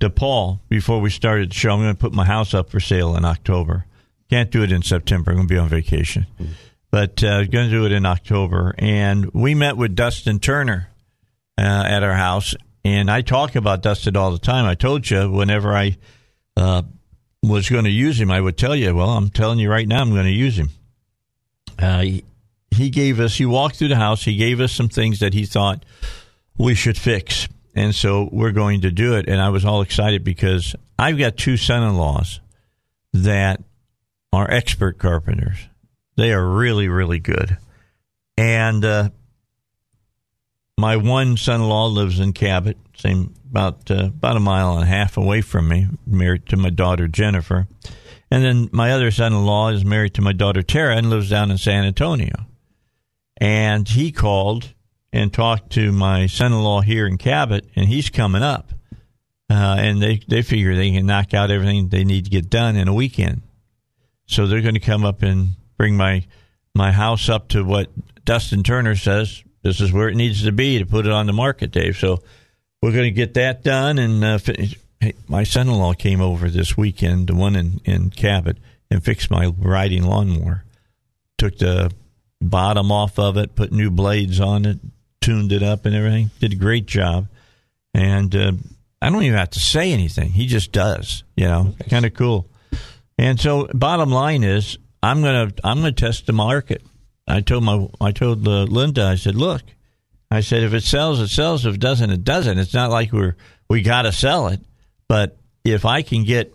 to 0.00 0.08
Paul 0.08 0.60
before 0.70 1.00
we 1.00 1.10
started 1.10 1.50
the 1.50 1.54
show. 1.54 1.72
I'm 1.74 1.80
going 1.82 1.94
to 1.94 1.98
put 1.98 2.14
my 2.14 2.24
house 2.24 2.54
up 2.54 2.70
for 2.70 2.80
sale 2.80 3.14
in 3.16 3.26
October. 3.26 3.84
Can't 4.30 4.50
do 4.50 4.62
it 4.62 4.72
in 4.72 4.82
September. 4.82 5.30
I'm 5.30 5.38
going 5.38 5.48
to 5.48 5.54
be 5.54 5.58
on 5.58 5.68
vacation, 5.68 6.26
but 6.90 7.22
uh, 7.24 7.44
going 7.44 7.70
to 7.70 7.70
do 7.70 7.86
it 7.86 7.92
in 7.92 8.04
October. 8.04 8.74
And 8.78 9.32
we 9.32 9.54
met 9.54 9.76
with 9.76 9.94
Dustin 9.94 10.38
Turner 10.38 10.90
uh, 11.56 11.62
at 11.62 12.02
our 12.02 12.14
house, 12.14 12.54
and 12.84 13.10
I 13.10 13.22
talk 13.22 13.56
about 13.56 13.82
Dustin 13.82 14.16
all 14.16 14.30
the 14.30 14.38
time. 14.38 14.66
I 14.66 14.74
told 14.74 15.08
you 15.08 15.30
whenever 15.30 15.74
I 15.74 15.96
uh, 16.56 16.82
was 17.42 17.70
going 17.70 17.84
to 17.84 17.90
use 17.90 18.20
him, 18.20 18.30
I 18.30 18.40
would 18.40 18.58
tell 18.58 18.76
you. 18.76 18.94
Well, 18.94 19.10
I'm 19.10 19.30
telling 19.30 19.58
you 19.58 19.70
right 19.70 19.88
now, 19.88 20.00
I'm 20.00 20.10
going 20.10 20.24
to 20.24 20.30
use 20.30 20.58
him. 20.58 20.70
Uh, 21.78 22.00
he, 22.00 22.24
he 22.70 22.90
gave 22.90 23.20
us. 23.20 23.36
He 23.36 23.46
walked 23.46 23.76
through 23.76 23.88
the 23.88 23.96
house. 23.96 24.24
He 24.24 24.36
gave 24.36 24.60
us 24.60 24.72
some 24.72 24.88
things 24.88 25.20
that 25.20 25.34
he 25.34 25.46
thought 25.46 25.84
we 26.58 26.74
should 26.74 26.98
fix. 26.98 27.48
And 27.74 27.94
so 27.94 28.28
we're 28.32 28.52
going 28.52 28.82
to 28.82 28.90
do 28.90 29.14
it. 29.14 29.28
And 29.28 29.40
I 29.40 29.50
was 29.50 29.64
all 29.64 29.82
excited 29.82 30.24
because 30.24 30.74
I've 30.98 31.18
got 31.18 31.36
two 31.36 31.56
son 31.56 31.82
in 31.82 31.96
laws 31.96 32.40
that 33.12 33.62
are 34.38 34.50
expert 34.50 34.98
carpenters. 34.98 35.68
They 36.16 36.32
are 36.32 36.46
really, 36.46 36.88
really 36.88 37.18
good. 37.18 37.58
And 38.36 38.84
uh, 38.84 39.10
my 40.78 40.96
one 40.96 41.36
son 41.36 41.60
in 41.60 41.68
law 41.68 41.86
lives 41.86 42.20
in 42.20 42.32
Cabot, 42.32 42.76
same 42.96 43.34
about 43.50 43.90
uh, 43.90 44.06
about 44.06 44.36
a 44.36 44.40
mile 44.40 44.74
and 44.74 44.84
a 44.84 44.86
half 44.86 45.16
away 45.16 45.40
from 45.40 45.68
me, 45.68 45.88
married 46.06 46.46
to 46.46 46.56
my 46.56 46.70
daughter 46.70 47.08
Jennifer. 47.08 47.66
And 48.30 48.44
then 48.44 48.68
my 48.72 48.92
other 48.92 49.10
son 49.10 49.32
in 49.32 49.44
law 49.44 49.70
is 49.70 49.84
married 49.84 50.14
to 50.14 50.22
my 50.22 50.32
daughter 50.32 50.62
Tara 50.62 50.96
and 50.96 51.10
lives 51.10 51.30
down 51.30 51.50
in 51.50 51.58
San 51.58 51.84
Antonio. 51.84 52.46
And 53.38 53.88
he 53.88 54.12
called 54.12 54.74
and 55.12 55.32
talked 55.32 55.70
to 55.72 55.90
my 55.90 56.26
son 56.26 56.52
in 56.52 56.62
law 56.62 56.80
here 56.82 57.06
in 57.06 57.16
Cabot, 57.16 57.64
and 57.74 57.88
he's 57.88 58.10
coming 58.10 58.42
up. 58.42 58.72
Uh, 59.50 59.76
and 59.78 60.02
they, 60.02 60.20
they 60.28 60.42
figure 60.42 60.76
they 60.76 60.90
can 60.90 61.06
knock 61.06 61.32
out 61.32 61.50
everything 61.50 61.88
they 61.88 62.04
need 62.04 62.24
to 62.24 62.30
get 62.30 62.50
done 62.50 62.76
in 62.76 62.86
a 62.86 62.92
weekend. 62.92 63.40
So 64.28 64.46
they're 64.46 64.62
going 64.62 64.74
to 64.74 64.80
come 64.80 65.04
up 65.04 65.22
and 65.22 65.54
bring 65.76 65.96
my 65.96 66.24
my 66.74 66.92
house 66.92 67.28
up 67.28 67.48
to 67.48 67.64
what 67.64 67.90
Dustin 68.24 68.62
Turner 68.62 68.94
says. 68.94 69.42
This 69.62 69.80
is 69.80 69.92
where 69.92 70.08
it 70.08 70.14
needs 70.14 70.44
to 70.44 70.52
be 70.52 70.78
to 70.78 70.86
put 70.86 71.06
it 71.06 71.12
on 71.12 71.26
the 71.26 71.32
market, 71.32 71.72
Dave. 71.72 71.96
So 71.96 72.22
we're 72.80 72.92
going 72.92 73.04
to 73.04 73.10
get 73.10 73.34
that 73.34 73.64
done. 73.64 73.98
And 73.98 74.22
uh, 74.22 74.38
hey, 75.00 75.14
my 75.26 75.42
son-in-law 75.42 75.94
came 75.94 76.20
over 76.20 76.48
this 76.48 76.76
weekend, 76.76 77.28
the 77.28 77.34
one 77.34 77.56
in 77.56 77.80
in 77.84 78.10
Cabot, 78.10 78.58
and 78.90 79.02
fixed 79.02 79.30
my 79.30 79.52
riding 79.58 80.04
lawnmower. 80.04 80.64
Took 81.38 81.58
the 81.58 81.92
bottom 82.40 82.92
off 82.92 83.18
of 83.18 83.36
it, 83.36 83.56
put 83.56 83.72
new 83.72 83.90
blades 83.90 84.40
on 84.40 84.64
it, 84.64 84.78
tuned 85.20 85.52
it 85.52 85.62
up, 85.62 85.86
and 85.86 85.94
everything. 85.94 86.30
Did 86.38 86.52
a 86.52 86.56
great 86.56 86.86
job. 86.86 87.28
And 87.94 88.34
uh, 88.36 88.52
I 89.00 89.10
don't 89.10 89.22
even 89.22 89.38
have 89.38 89.50
to 89.50 89.60
say 89.60 89.92
anything. 89.92 90.30
He 90.30 90.46
just 90.46 90.70
does. 90.70 91.24
You 91.34 91.46
know, 91.46 91.74
kind 91.88 92.04
of 92.04 92.14
cool. 92.14 92.46
And 93.18 93.40
so, 93.40 93.68
bottom 93.74 94.10
line 94.10 94.44
is, 94.44 94.78
I'm 95.02 95.22
gonna 95.22 95.52
I'm 95.64 95.78
gonna 95.78 95.92
test 95.92 96.26
the 96.26 96.32
market. 96.32 96.82
I 97.26 97.40
told 97.40 97.64
my 97.64 97.88
I 98.00 98.12
told 98.12 98.46
uh, 98.46 98.62
Linda. 98.62 99.04
I 99.04 99.16
said, 99.16 99.34
look, 99.34 99.62
I 100.30 100.40
said 100.40 100.62
if 100.62 100.72
it 100.72 100.84
sells, 100.84 101.20
it 101.20 101.28
sells. 101.28 101.66
If 101.66 101.74
it 101.74 101.80
doesn't, 101.80 102.10
it 102.10 102.24
doesn't. 102.24 102.58
It's 102.58 102.74
not 102.74 102.90
like 102.90 103.12
we're 103.12 103.36
we 103.68 103.82
got 103.82 104.02
to 104.02 104.12
sell 104.12 104.48
it. 104.48 104.60
But 105.08 105.36
if 105.64 105.84
I 105.84 106.02
can 106.02 106.24
get 106.24 106.54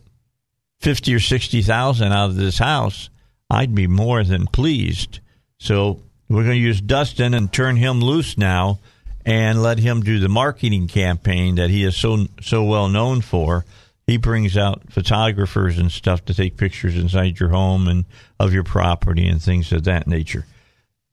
fifty 0.80 1.14
or 1.14 1.20
sixty 1.20 1.62
thousand 1.62 2.12
out 2.12 2.30
of 2.30 2.36
this 2.36 2.58
house, 2.58 3.10
I'd 3.50 3.76
be 3.76 3.88
more 3.88 4.24
than 4.24 4.48
pleased. 4.48 5.20
So 5.60 6.02
we're 6.30 6.44
going 6.44 6.58
to 6.58 6.68
use 6.68 6.82
Dustin 6.82 7.34
and 7.34 7.52
turn 7.52 7.76
him 7.76 8.00
loose 8.00 8.38
now, 8.38 8.80
and 9.26 9.62
let 9.62 9.80
him 9.80 10.02
do 10.02 10.20
the 10.20 10.30
marketing 10.30 10.88
campaign 10.88 11.56
that 11.56 11.70
he 11.70 11.84
is 11.84 11.96
so 11.96 12.28
so 12.42 12.64
well 12.64 12.90
known 12.90 13.22
for. 13.22 13.66
He 14.06 14.18
brings 14.18 14.58
out 14.58 14.92
photographers 14.92 15.78
and 15.78 15.92
stuff 15.92 16.26
to 16.26 16.34
take 16.34 16.58
pictures 16.58 16.98
inside 16.98 17.40
your 17.40 17.50
home 17.50 17.88
and 17.88 18.06
of 18.40 18.54
your 18.54 18.64
property 18.64 19.28
and 19.28 19.42
things 19.42 19.72
of 19.72 19.86
that 19.86 20.08
nature. 20.08 20.46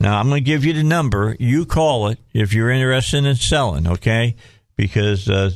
Now 0.00 0.18
I'm 0.18 0.28
going 0.28 0.42
to 0.42 0.50
give 0.50 0.64
you 0.64 0.72
the 0.72 0.82
number. 0.82 1.36
You 1.38 1.66
call 1.66 2.08
it 2.08 2.18
if 2.32 2.52
you're 2.52 2.70
interested 2.70 3.24
in 3.24 3.36
selling, 3.36 3.86
okay? 3.86 4.34
Because 4.76 5.28
uh, 5.28 5.50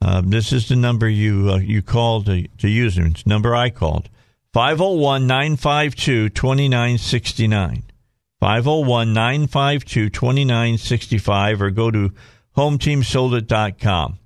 uh, 0.00 0.22
this 0.24 0.52
is 0.52 0.68
the 0.68 0.76
number 0.76 1.08
you 1.08 1.50
uh, 1.50 1.58
you 1.58 1.82
call 1.82 2.22
to 2.22 2.46
to 2.46 2.68
use 2.68 2.96
it. 2.96 3.06
It's 3.06 3.22
the 3.24 3.30
number 3.30 3.54
I 3.54 3.70
called 3.70 4.08
501 4.52 5.26
952 5.26 6.30
2969. 6.30 7.82
501 8.40 9.12
952 9.12 10.10
2965 10.10 11.62
or 11.62 11.70
go 11.70 11.90
to 11.90 12.12
hometeamsoldit.com. 12.56 14.17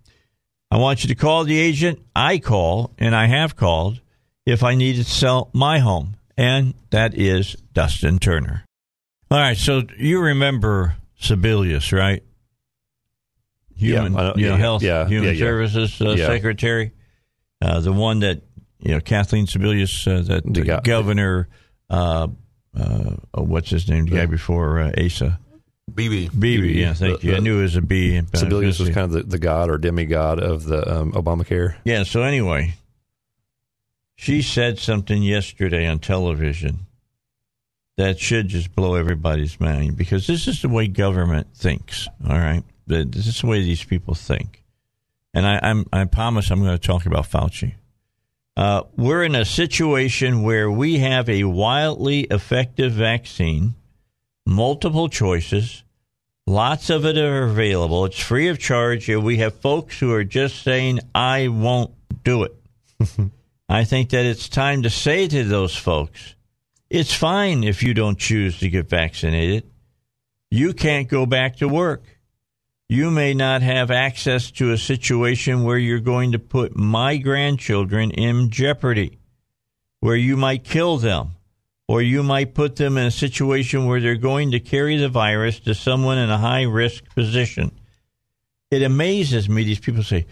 I 0.72 0.78
want 0.78 1.04
you 1.04 1.08
to 1.08 1.14
call 1.14 1.44
the 1.44 1.58
agent 1.58 2.00
I 2.16 2.38
call, 2.38 2.94
and 2.96 3.14
I 3.14 3.26
have 3.26 3.56
called, 3.56 4.00
if 4.46 4.62
I 4.62 4.74
need 4.74 4.96
to 4.96 5.04
sell 5.04 5.50
my 5.52 5.80
home, 5.80 6.16
and 6.34 6.72
that 6.88 7.12
is 7.12 7.56
Dustin 7.74 8.18
Turner. 8.18 8.64
All 9.30 9.38
right, 9.38 9.54
so 9.54 9.82
you 9.98 10.18
remember 10.18 10.96
Sebelius, 11.20 11.92
right? 11.92 12.22
Human, 13.76 14.14
Yeah, 14.14 14.32
you 14.34 14.46
know, 14.46 14.52
yeah, 14.52 14.56
health, 14.56 14.82
yeah, 14.82 15.06
human 15.06 15.36
services 15.36 16.00
uh, 16.00 16.16
secretary, 16.16 16.92
uh, 17.60 17.80
the 17.80 17.92
one 17.92 18.20
that 18.20 18.40
you 18.78 18.92
know, 18.92 19.00
Kathleen 19.00 19.44
Sebelius, 19.44 20.08
uh, 20.10 20.22
that 20.22 20.44
The 20.46 20.62
the 20.62 20.80
governor, 20.82 21.50
uh, 21.90 22.28
uh, 22.74 23.16
oh, 23.34 23.42
what's 23.42 23.68
his 23.68 23.90
name? 23.90 24.06
The 24.06 24.16
guy 24.16 24.24
before 24.26 24.80
uh, 24.80 24.92
Asa, 25.04 25.38
Beebe. 25.92 26.28
Beebe. 26.36 26.78
Yeah, 26.80 26.94
thank 26.94 27.20
The- 27.20 27.26
you. 27.28 27.36
I 27.36 27.38
knew 27.40 27.58
it 27.58 27.62
was 27.62 27.76
a 27.76 27.82
B. 27.82 28.16
I 28.16 28.22
was 28.22 28.78
kind 28.90 28.98
of 28.98 29.12
the, 29.12 29.22
the 29.24 29.38
god 29.38 29.70
or 29.70 29.78
demigod 29.78 30.40
of 30.40 30.64
the 30.64 31.00
um, 31.00 31.12
Obamacare. 31.12 31.76
Yeah, 31.84 32.02
so 32.04 32.22
anyway, 32.22 32.74
she 34.14 34.42
said 34.42 34.78
something 34.78 35.22
yesterday 35.22 35.86
on 35.86 35.98
television 35.98 36.86
that 37.96 38.18
should 38.18 38.48
just 38.48 38.74
blow 38.74 38.94
everybody's 38.94 39.60
mind 39.60 39.96
because 39.96 40.26
this 40.26 40.48
is 40.48 40.62
the 40.62 40.68
way 40.68 40.86
government 40.88 41.48
thinks, 41.54 42.08
all 42.28 42.38
right? 42.38 42.62
This 42.86 43.26
is 43.26 43.40
the 43.40 43.46
way 43.46 43.62
these 43.62 43.84
people 43.84 44.14
think. 44.14 44.62
And 45.34 45.46
I, 45.46 45.60
I'm, 45.62 45.86
I 45.92 46.04
promise 46.04 46.50
I'm 46.50 46.60
going 46.60 46.78
to 46.78 46.86
talk 46.86 47.06
about 47.06 47.26
Fauci. 47.28 47.74
Uh, 48.56 48.82
we're 48.96 49.24
in 49.24 49.34
a 49.34 49.44
situation 49.44 50.42
where 50.42 50.70
we 50.70 50.98
have 50.98 51.28
a 51.28 51.44
wildly 51.44 52.20
effective 52.24 52.92
vaccine, 52.92 53.74
multiple 54.46 55.08
choices, 55.08 55.82
Lots 56.46 56.90
of 56.90 57.06
it 57.06 57.16
are 57.16 57.44
available. 57.44 58.04
It's 58.04 58.18
free 58.18 58.48
of 58.48 58.58
charge. 58.58 59.08
And 59.08 59.24
we 59.24 59.38
have 59.38 59.54
folks 59.54 59.98
who 59.98 60.12
are 60.12 60.24
just 60.24 60.62
saying, 60.62 61.00
I 61.14 61.48
won't 61.48 61.92
do 62.24 62.44
it. 62.44 62.54
I 63.68 63.84
think 63.84 64.10
that 64.10 64.26
it's 64.26 64.48
time 64.48 64.82
to 64.82 64.90
say 64.90 65.28
to 65.28 65.44
those 65.44 65.76
folks, 65.76 66.34
it's 66.90 67.14
fine 67.14 67.64
if 67.64 67.82
you 67.82 67.94
don't 67.94 68.18
choose 68.18 68.58
to 68.58 68.68
get 68.68 68.88
vaccinated. 68.88 69.64
You 70.50 70.74
can't 70.74 71.08
go 71.08 71.24
back 71.24 71.56
to 71.56 71.68
work. 71.68 72.02
You 72.88 73.10
may 73.10 73.32
not 73.32 73.62
have 73.62 73.90
access 73.90 74.50
to 74.52 74.72
a 74.72 74.78
situation 74.78 75.64
where 75.64 75.78
you're 75.78 76.00
going 76.00 76.32
to 76.32 76.38
put 76.38 76.76
my 76.76 77.16
grandchildren 77.16 78.10
in 78.10 78.50
jeopardy, 78.50 79.18
where 80.00 80.16
you 80.16 80.36
might 80.36 80.64
kill 80.64 80.98
them 80.98 81.30
or 81.88 82.00
you 82.02 82.22
might 82.22 82.54
put 82.54 82.76
them 82.76 82.96
in 82.96 83.06
a 83.06 83.10
situation 83.10 83.86
where 83.86 84.00
they're 84.00 84.14
going 84.16 84.52
to 84.52 84.60
carry 84.60 84.96
the 84.96 85.08
virus 85.08 85.60
to 85.60 85.74
someone 85.74 86.18
in 86.18 86.30
a 86.30 86.38
high 86.38 86.62
risk 86.62 87.04
position. 87.14 87.72
It 88.70 88.82
amazes 88.82 89.48
me 89.48 89.64
these 89.64 89.80
people 89.80 90.02
say, 90.02 90.26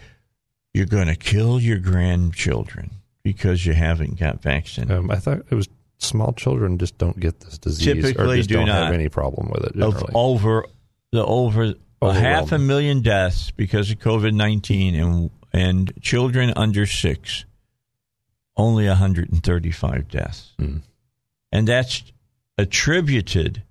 You're 0.73 0.85
going 0.87 1.07
to 1.07 1.15
kill 1.15 1.59
your 1.59 1.77
grandchildren 1.77 2.91
because 3.23 3.65
you 3.65 3.73
haven't 3.73 4.17
got 4.19 4.41
vaccinated. 4.41 4.97
Um, 4.97 5.11
I 5.11 5.17
thought 5.17 5.39
it 5.49 5.55
was 5.55 5.67
small 5.99 6.33
children 6.33 6.79
just 6.79 6.97
don't 6.97 7.19
get 7.19 7.39
this 7.41 7.59
disease 7.59 7.87
or 7.87 7.93
Typically 8.01 8.37
just 8.37 8.49
do 8.49 8.55
don't 8.55 8.67
not. 8.67 8.85
have 8.85 8.93
any 8.95 9.09
problem 9.09 9.49
with 9.51 9.63
it. 9.65 9.81
of 9.81 9.93
Generally. 9.93 10.11
over 10.15 10.65
the 11.11 11.23
over 11.23 11.73
a 12.01 12.13
half 12.13 12.51
a 12.51 12.57
million 12.57 13.01
deaths 13.03 13.51
because 13.51 13.91
of 13.91 13.99
COVID 13.99 14.33
nineteen, 14.33 14.95
and 14.95 15.29
and 15.53 15.93
children 16.01 16.51
under 16.55 16.87
six, 16.87 17.45
only 18.57 18.87
135 18.87 20.07
deaths. 20.07 20.53
And 21.51 21.67
that's 21.67 22.03
attributed 22.57 23.63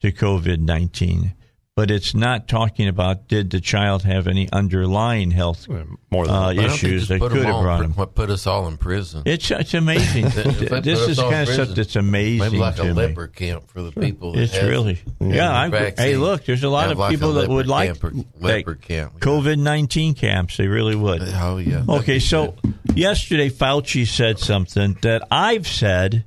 to 0.00 0.12
COVID 0.12 0.58
19, 0.60 1.34
but 1.76 1.90
it's 1.92 2.14
not 2.14 2.48
talking 2.48 2.88
about 2.88 3.28
did 3.28 3.50
the 3.50 3.60
child 3.60 4.02
have 4.02 4.26
any 4.26 4.50
underlying 4.52 5.30
health 5.30 5.68
More 6.10 6.26
than 6.26 6.34
uh, 6.34 6.46
I 6.48 6.54
don't 6.54 6.64
think 6.64 6.74
issues 6.74 7.08
that 7.08 7.20
could 7.20 7.44
have 7.44 7.62
brought 7.62 7.82
them. 7.82 7.92
What 7.92 8.14
put 8.14 8.30
us 8.30 8.46
all 8.46 8.66
in 8.66 8.78
prison? 8.78 9.22
It's 9.26 9.50
it's 9.50 9.74
amazing. 9.74 10.26
If 10.38 10.58
they 10.58 10.66
put 10.66 10.82
this 10.82 11.06
is 11.08 11.18
kind 11.18 11.48
of 11.48 11.48
stuff 11.48 11.68
that's 11.68 11.94
amazing 11.94 12.38
Maybe 12.38 12.58
like 12.58 12.76
to 12.76 12.90
a 12.90 12.92
leper 12.92 13.28
camp 13.28 13.68
for 13.68 13.82
the 13.82 13.92
people. 13.92 14.36
It's 14.36 14.56
has 14.56 14.68
really 14.68 15.00
yeah. 15.20 15.52
I, 15.52 15.92
hey, 15.96 16.16
look, 16.16 16.44
there's 16.44 16.64
a 16.64 16.68
lot 16.68 16.90
of 16.90 16.98
like 16.98 17.10
people 17.10 17.34
that 17.34 17.48
would 17.48 17.68
like 17.68 18.00
camp 18.00 18.26
leper 18.40 18.74
camp. 18.74 19.20
COVID 19.20 19.58
nineteen 19.58 20.14
camps. 20.14 20.56
They 20.56 20.66
really 20.66 20.96
would. 20.96 21.22
Oh 21.22 21.58
yeah. 21.58 21.84
Okay, 21.88 22.18
so 22.18 22.56
yesterday 22.94 23.50
Fauci 23.50 24.06
said 24.06 24.38
something 24.38 24.98
that 25.02 25.26
I've 25.30 25.68
said 25.68 26.24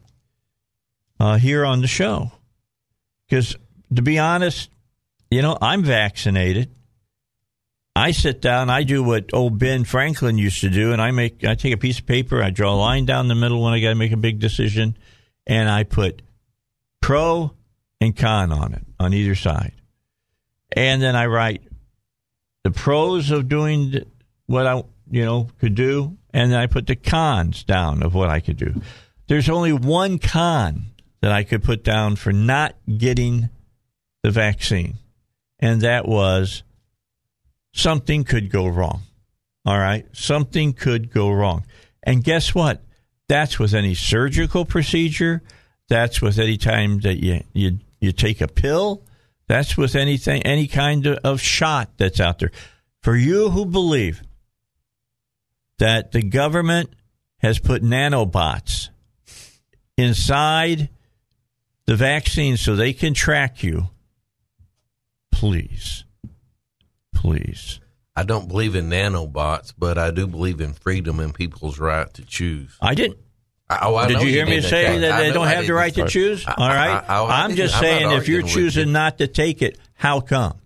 uh, 1.22 1.38
here 1.38 1.64
on 1.64 1.82
the 1.82 1.88
show. 1.88 2.32
Because 3.30 3.56
to 3.96 4.02
be 4.02 4.18
honest, 4.18 4.72
you 5.30 5.44
know, 5.44 5.56
I'm 5.62 5.84
vaccinated. 5.84 6.72
I 7.96 8.10
sit 8.12 8.42
down, 8.42 8.72
I 8.72 8.82
do 8.82 9.04
what 9.04 9.32
old 9.32 9.60
Ben 9.60 9.84
Franklin 9.84 10.40
used 10.40 10.62
to 10.62 10.70
do, 10.70 10.94
and 10.94 11.02
I 11.02 11.12
make 11.12 11.44
I 11.44 11.54
take 11.54 11.74
a 11.74 11.78
piece 11.78 12.00
of 12.00 12.08
paper, 12.08 12.42
I 12.42 12.50
draw 12.50 12.74
a 12.74 12.76
line 12.76 13.06
down 13.06 13.28
the 13.28 13.36
middle 13.36 13.62
when 13.62 13.74
I 13.74 13.82
got 13.82 13.90
to 13.90 13.96
make 13.96 14.14
a 14.14 14.18
big 14.18 14.40
decision, 14.40 14.98
and 15.46 15.70
I 15.70 15.84
put 15.84 16.24
pro 17.02 17.54
and 18.00 18.16
con 18.16 18.52
on 18.52 18.74
it 18.74 18.86
on 19.00 19.14
either 19.14 19.36
side, 19.36 19.74
and 20.72 21.02
then 21.02 21.16
I 21.16 21.28
write 21.28 21.62
the 22.64 22.72
pros 22.72 23.30
of 23.30 23.50
doing 23.50 23.94
what 24.48 24.66
I 24.66 24.84
you 25.12 25.26
know 25.26 25.50
could 25.60 25.76
do, 25.76 26.18
and 26.34 26.52
then 26.52 26.60
I 26.60 26.68
put 26.68 26.88
the 26.88 26.96
cons 26.96 27.64
down 27.64 28.02
of 28.02 28.16
what 28.16 28.30
I 28.30 28.40
could 28.40 28.58
do. 28.58 28.82
There's 29.28 29.50
only 29.50 29.74
one 29.74 30.18
con 30.18 30.91
that 31.22 31.32
I 31.32 31.44
could 31.44 31.64
put 31.64 31.84
down 31.84 32.16
for 32.16 32.32
not 32.32 32.76
getting 32.98 33.50
the 34.24 34.32
vaccine, 34.32 34.96
and 35.60 35.82
that 35.82 36.08
was 36.08 36.64
something 37.74 38.24
could 38.24 38.52
go 38.52 38.68
wrong. 38.68 39.02
All 39.66 39.78
right, 39.78 40.06
something 40.14 40.74
could 40.74 41.12
go 41.12 41.30
wrong, 41.32 41.66
and 42.04 42.24
guess 42.24 42.56
what? 42.56 42.82
That's 43.30 43.60
with 43.60 43.74
any 43.74 43.94
surgical 43.96 44.66
procedure. 44.66 45.42
That's 45.88 46.22
with 46.22 46.40
any 46.40 46.58
time 46.58 47.00
that 47.02 47.24
you 47.24 47.44
you 47.54 47.80
you 48.00 48.12
take 48.12 48.42
a 48.42 48.48
pill. 48.48 49.04
That's 49.48 49.76
with 49.76 49.96
anything, 49.96 50.44
any 50.44 50.68
kind 50.68 51.06
of, 51.06 51.42
shot 51.42 51.90
that's 51.98 52.22
out 52.22 52.40
there. 52.40 52.52
For 53.04 53.18
you 53.18 53.50
who 53.50 53.66
believe 53.66 54.22
that 55.78 56.14
the 56.14 56.22
government 56.22 56.92
has 57.40 57.60
put 57.60 57.84
nanobots 57.84 58.88
inside 59.98 60.88
the 61.86 61.96
vaccine 61.96 62.58
so 62.58 62.76
they 62.76 62.94
can 62.94 63.14
track 63.14 63.64
you, 63.64 63.90
please, 65.32 66.04
please. 67.14 67.80
I 68.16 68.24
don't 68.24 68.48
believe 68.48 68.76
in 68.76 68.90
nanobots, 68.90 69.74
but 69.78 69.98
I 69.98 70.12
do 70.12 70.28
believe 70.28 70.60
in 70.62 70.74
freedom 70.74 71.20
and 71.20 71.34
people's 71.34 71.80
right 71.80 72.14
to 72.14 72.26
choose. 72.26 72.76
I 72.82 72.94
didn't. 72.94 73.18
Oh, 73.70 73.96
I 73.96 74.08
Did 74.08 74.22
you 74.22 74.28
hear 74.28 74.46
me 74.46 74.56
didn't. 74.56 74.70
say 74.70 74.86
I 74.88 74.98
that 75.00 75.20
they 75.20 75.32
don't 75.32 75.48
have 75.48 75.66
the 75.66 75.74
right 75.74 75.94
to 75.96 76.08
choose? 76.08 76.46
All 76.46 76.68
right. 76.68 77.04
I- 77.08 77.44
I'm 77.44 77.56
just 77.56 77.80
saying 77.80 78.12
if 78.12 78.28
you're 78.28 78.42
choosing 78.42 78.88
you. 78.88 78.94
not 78.94 79.20
to 79.20 79.28
take 79.28 79.62
it, 79.62 79.78
how 79.94 80.20
come? 80.20 80.58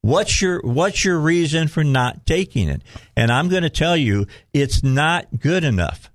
What's 0.00 0.40
your 0.40 0.60
what's 0.62 1.04
your 1.04 1.18
reason 1.18 1.68
for 1.68 1.82
not 1.82 2.26
taking 2.26 2.68
it? 2.68 2.82
And 3.16 3.30
I'm 3.30 3.48
going 3.48 3.62
to 3.64 3.70
tell 3.70 3.96
you 3.96 4.26
it's 4.52 4.82
not 4.82 5.26
good 5.38 5.64
enough. 5.64 6.10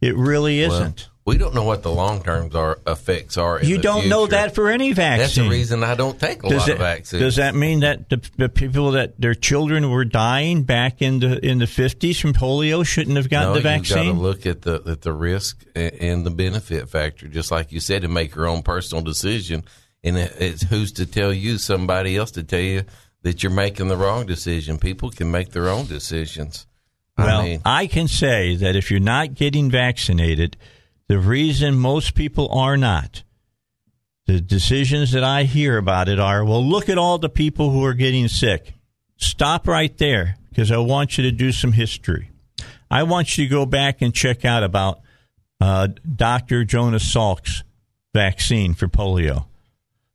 It 0.00 0.16
really 0.16 0.60
isn't. 0.60 1.08
We 1.26 1.38
don't 1.38 1.54
know 1.54 1.64
what 1.64 1.82
the 1.82 1.90
long 1.90 2.22
term 2.22 2.50
are 2.54 2.78
effects 2.86 3.36
are. 3.36 3.60
you 3.60 3.78
don't 3.78 4.08
know 4.08 4.28
that 4.28 4.54
for 4.54 4.70
any 4.70 4.92
vaccine. 4.92 5.18
That's 5.18 5.34
the 5.34 5.48
reason 5.48 5.82
I 5.82 5.96
don't 5.96 6.18
take 6.18 6.44
a 6.44 6.48
does 6.48 6.60
lot 6.60 6.66
that, 6.66 6.72
of 6.74 6.78
vaccines. 6.78 7.20
Does 7.20 7.36
that 7.36 7.56
mean 7.56 7.80
that 7.80 8.08
the, 8.08 8.22
the 8.36 8.48
people 8.48 8.92
that 8.92 9.20
their 9.20 9.34
children 9.34 9.90
were 9.90 10.04
dying 10.04 10.62
back 10.62 11.02
in 11.02 11.18
the 11.18 11.44
in 11.44 11.58
the 11.58 11.64
50s 11.64 12.20
from 12.20 12.32
polio 12.32 12.86
shouldn't 12.86 13.16
have 13.16 13.28
gotten 13.28 13.50
no, 13.50 13.54
the 13.54 13.60
vaccine? 13.60 14.04
You've 14.04 14.14
got 14.14 14.20
to 14.20 14.26
look 14.26 14.46
at 14.46 14.62
the 14.62 14.82
at 14.86 15.02
the 15.02 15.12
risk 15.12 15.64
and 15.74 16.24
the 16.24 16.30
benefit 16.30 16.88
factor, 16.88 17.26
just 17.26 17.50
like 17.50 17.72
you 17.72 17.80
said, 17.80 18.04
and 18.04 18.14
make 18.14 18.36
your 18.36 18.46
own 18.46 18.62
personal 18.62 19.02
decision. 19.02 19.64
And 20.04 20.16
it's 20.16 20.62
who's 20.62 20.92
to 20.92 21.06
tell 21.06 21.32
you, 21.32 21.58
somebody 21.58 22.16
else 22.16 22.30
to 22.32 22.44
tell 22.44 22.60
you 22.60 22.84
that 23.22 23.42
you're 23.42 23.50
making 23.50 23.88
the 23.88 23.96
wrong 23.96 24.26
decision. 24.26 24.78
People 24.78 25.10
can 25.10 25.32
make 25.32 25.50
their 25.50 25.68
own 25.68 25.86
decisions. 25.86 26.68
Well, 27.18 27.40
I 27.40 27.44
mean, 27.44 27.62
I 27.64 27.88
can 27.88 28.06
say 28.06 28.54
that 28.56 28.76
if 28.76 28.92
you're 28.92 29.00
not 29.00 29.34
getting 29.34 29.70
vaccinated, 29.70 30.56
the 31.08 31.18
reason 31.18 31.78
most 31.78 32.14
people 32.14 32.48
are 32.50 32.76
not, 32.76 33.22
the 34.26 34.40
decisions 34.40 35.12
that 35.12 35.22
I 35.22 35.44
hear 35.44 35.78
about 35.78 36.08
it 36.08 36.18
are, 36.18 36.44
well, 36.44 36.64
look 36.64 36.88
at 36.88 36.98
all 36.98 37.18
the 37.18 37.28
people 37.28 37.70
who 37.70 37.84
are 37.84 37.94
getting 37.94 38.28
sick. 38.28 38.74
Stop 39.16 39.68
right 39.68 39.96
there 39.98 40.36
because 40.48 40.72
I 40.72 40.78
want 40.78 41.16
you 41.16 41.24
to 41.24 41.32
do 41.32 41.52
some 41.52 41.72
history. 41.72 42.30
I 42.90 43.04
want 43.04 43.36
you 43.36 43.44
to 43.44 43.50
go 43.50 43.66
back 43.66 44.02
and 44.02 44.14
check 44.14 44.44
out 44.44 44.62
about 44.62 45.00
uh, 45.60 45.88
Dr. 46.14 46.64
Jonas 46.64 47.12
Salk's 47.12 47.62
vaccine 48.14 48.74
for 48.74 48.88
polio. 48.88 49.46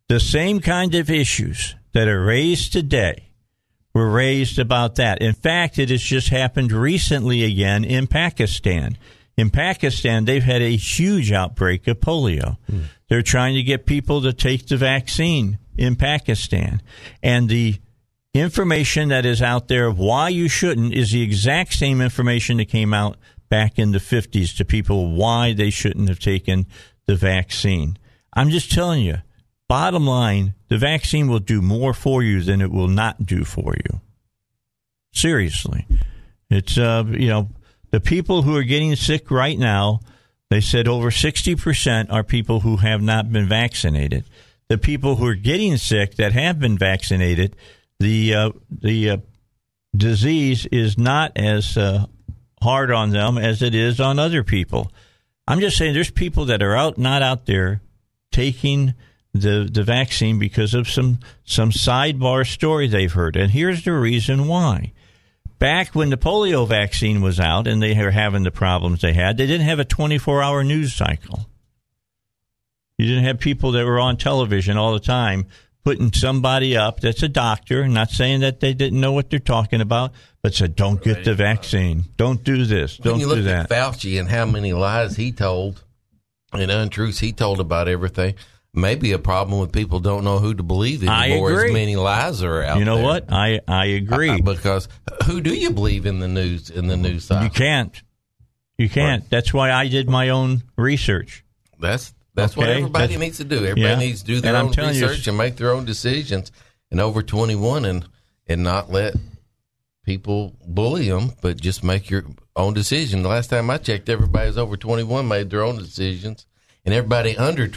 The 0.08 0.20
same 0.20 0.60
kind 0.60 0.94
of 0.96 1.10
issues 1.10 1.76
that 1.94 2.08
are 2.08 2.24
raised 2.24 2.74
today 2.74 3.30
were 3.94 4.10
raised 4.10 4.60
about 4.60 4.96
that. 4.96 5.22
In 5.22 5.34
fact, 5.34 5.78
it 5.80 5.90
has 5.90 6.02
just 6.02 6.30
happened 6.30 6.72
recently 6.72 7.44
again 7.44 7.84
in 7.84 8.08
Pakistan. 8.08 8.98
In 9.42 9.50
Pakistan, 9.50 10.26
they've 10.26 10.44
had 10.44 10.62
a 10.62 10.76
huge 10.76 11.32
outbreak 11.32 11.88
of 11.88 12.00
polio. 12.00 12.58
They're 13.10 13.24
trying 13.24 13.56
to 13.56 13.64
get 13.64 13.88
people 13.88 14.22
to 14.22 14.34
take 14.34 14.68
the 14.68 14.78
vaccine 14.78 15.58
in 15.76 15.96
Pakistan. 15.96 16.80
And 17.24 17.50
the 17.50 17.82
information 18.36 19.10
that 19.10 19.26
is 19.26 19.42
out 19.42 19.68
there 19.68 19.88
of 19.88 19.98
why 19.98 20.30
you 20.30 20.48
shouldn't 20.48 20.94
is 20.94 21.10
the 21.10 21.24
exact 21.24 21.74
same 21.74 22.02
information 22.02 22.58
that 22.58 22.66
came 22.66 22.94
out 22.94 23.18
back 23.50 23.80
in 23.80 23.94
the 23.94 23.98
50s 23.98 24.56
to 24.58 24.64
people 24.64 25.12
why 25.16 25.54
they 25.54 25.72
shouldn't 25.72 26.08
have 26.08 26.20
taken 26.20 26.68
the 27.08 27.16
vaccine. 27.16 27.98
I'm 28.34 28.52
just 28.52 28.72
telling 28.72 29.02
you, 29.02 29.24
bottom 29.68 30.06
line, 30.06 30.54
the 30.68 30.78
vaccine 30.78 31.28
will 31.28 31.40
do 31.40 31.64
more 31.64 31.96
for 31.96 32.22
you 32.22 32.44
than 32.44 32.62
it 32.62 32.70
will 32.70 32.88
not 32.88 33.26
do 33.26 33.44
for 33.44 33.74
you. 33.74 34.02
Seriously. 35.12 35.88
It's, 36.52 36.78
uh, 36.78 37.06
you 37.08 37.28
know, 37.28 37.50
the 37.92 38.00
people 38.00 38.42
who 38.42 38.56
are 38.56 38.64
getting 38.64 38.96
sick 38.96 39.30
right 39.30 39.58
now, 39.58 40.00
they 40.50 40.62
said 40.62 40.88
over 40.88 41.10
60% 41.10 42.12
are 42.12 42.24
people 42.24 42.62
who 42.62 42.78
have 42.78 43.02
not 43.02 43.32
been 43.32 43.48
vaccinated. 43.48 44.26
The 44.68 44.78
people 44.78 45.18
who 45.18 45.26
are 45.28 45.36
getting 45.36 45.78
sick 45.78 46.16
that 46.16 46.34
have 46.34 46.60
been 46.60 46.78
vaccinated, 46.78 47.56
the, 48.00 48.34
uh, 48.34 48.52
the 48.70 49.10
uh, 49.10 49.18
disease 49.96 50.66
is 50.68 50.98
not 50.98 51.34
as 51.36 51.78
uh, 51.78 52.06
hard 52.62 52.92
on 52.92 53.12
them 53.12 53.38
as 53.38 53.62
it 53.62 53.76
is 53.76 54.00
on 54.00 54.20
other 54.20 54.44
people. 54.44 54.92
I'm 55.48 55.60
just 55.60 55.78
saying 55.78 55.94
there's 55.94 56.12
people 56.12 56.46
that 56.46 56.64
are 56.64 56.76
out, 56.76 56.98
not 56.98 57.22
out 57.22 57.46
there 57.46 57.82
taking 58.32 58.94
the 59.34 59.70
the 59.72 59.84
vaccine 59.84 60.40
because 60.40 60.74
of 60.74 60.90
some 60.90 61.20
some 61.46 61.72
sidebar 61.72 62.48
story 62.48 62.88
they've 62.88 63.12
heard. 63.12 63.36
And 63.36 63.52
here's 63.52 63.84
the 63.84 63.94
reason 63.94 64.48
why. 64.48 64.94
Back 65.62 65.94
when 65.94 66.10
the 66.10 66.18
polio 66.18 66.68
vaccine 66.68 67.22
was 67.22 67.40
out 67.40 67.68
and 67.68 67.84
they 67.84 67.94
were 67.94 68.10
having 68.10 68.42
the 68.42 68.50
problems 68.50 69.02
they 69.02 69.14
had, 69.14 69.38
they 69.38 69.46
didn't 69.46 69.68
have 69.68 69.78
a 69.78 69.86
24 69.86 70.42
hour 70.42 70.64
news 70.64 70.92
cycle. 70.92 71.48
You 72.98 73.06
didn't 73.06 73.26
have 73.26 73.38
people 73.40 73.72
that 73.74 73.86
were 73.86 74.00
on 74.00 74.18
television 74.18 74.76
all 74.76 74.94
the 74.94 75.00
time 75.00 75.46
putting 75.84 76.12
somebody 76.14 76.76
up 76.76 77.00
that's 77.00 77.22
a 77.22 77.30
doctor, 77.30 77.88
not 77.88 78.10
saying 78.10 78.40
that 78.40 78.60
they 78.60 78.74
didn't 78.74 79.00
know 79.00 79.12
what 79.12 79.30
they're 79.30 79.38
talking 79.38 79.82
about, 79.82 80.14
but 80.42 80.56
said, 80.56 80.76
don't 80.76 81.04
get 81.04 81.26
the 81.26 81.36
vaccine. 81.36 82.06
Don't 82.18 82.44
do 82.44 82.66
this. 82.66 82.98
when 82.98 83.10
Don't 83.12 83.20
you 83.20 83.28
look 83.28 83.38
do 83.38 83.44
that. 83.44 83.72
at 83.72 83.78
Fauci 83.94 84.20
and 84.20 84.30
how 84.30 84.48
many 84.48 84.74
lies 84.74 85.16
he 85.16 85.32
told 85.32 85.84
and 86.54 86.72
untruths 86.72 87.20
he 87.20 87.34
told 87.34 87.60
about 87.60 87.88
everything, 87.88 88.34
maybe 88.74 89.12
a 89.12 89.20
problem 89.20 89.60
with 89.60 89.72
people 89.72 90.00
don't 90.00 90.24
know 90.24 90.40
who 90.40 90.54
to 90.54 90.64
believe 90.64 91.08
I 91.08 91.32
anymore. 91.32 91.52
agree. 91.52 91.68
As 91.68 91.74
many 91.74 91.96
lies 91.96 92.42
are 92.44 92.64
out 92.64 92.80
you 92.80 92.86
know 92.86 92.98
there. 92.98 93.06
what? 93.06 93.32
I, 93.32 93.60
I 93.68 93.86
agree. 93.86 94.30
Uh, 94.30 94.38
because 94.44 94.88
who 95.26 95.42
do 95.42 95.54
you 95.54 95.72
believe 95.72 96.06
in 96.06 96.20
the 96.20 96.28
news 96.28 96.70
in 96.70 96.88
the 96.88 96.98
news 96.98 97.26
side? 97.26 97.44
You 97.44 97.50
can't. 97.50 98.02
You 98.78 98.90
can't. 98.90 99.30
That's 99.30 99.54
why 99.54 99.72
I 99.72 99.88
did 99.88 100.10
my 100.10 100.30
own 100.30 100.64
research. 100.76 101.44
That's 101.80 102.14
that's 102.34 102.56
what 102.56 102.70
everybody 102.70 103.08
that's- 103.14 103.20
needs 103.20 103.38
to 103.38 103.44
do. 103.44 103.58
Everybody 103.58 103.82
yeah. 103.82 103.96
needs 103.98 104.22
to 104.22 104.28
do 104.28 104.42
their 104.42 104.56
And 104.56 104.68
own 104.68 104.74
telling 104.74 104.96
you- 104.96 105.08
research 105.08 105.28
and 105.28 105.38
make 105.38 105.58
their 105.58 105.72
own 105.72 105.86
decisions. 105.86 106.52
And 106.90 107.00
over 107.00 107.22
twenty 107.24 107.56
one, 107.56 107.86
and 107.86 108.08
and 108.48 108.64
not 108.64 108.92
let 108.92 109.16
people 110.04 110.56
bully 110.68 111.10
them, 111.10 111.32
but 111.42 111.60
just 111.60 111.84
make 111.84 112.10
your 112.10 112.24
own 112.56 112.74
decision. 112.74 113.24
The 113.24 113.30
last 113.30 113.50
time 113.50 113.70
I 113.70 113.78
checked, 113.78 114.10
everybody 114.10 114.48
was 114.48 114.58
over 114.58 114.76
twenty 114.78 115.04
one 115.04 115.28
made 115.28 115.50
their 115.50 115.64
own 115.64 115.78
decisions, 115.78 116.46
and 116.84 116.94
everybody 116.94 117.38
under 117.38 117.70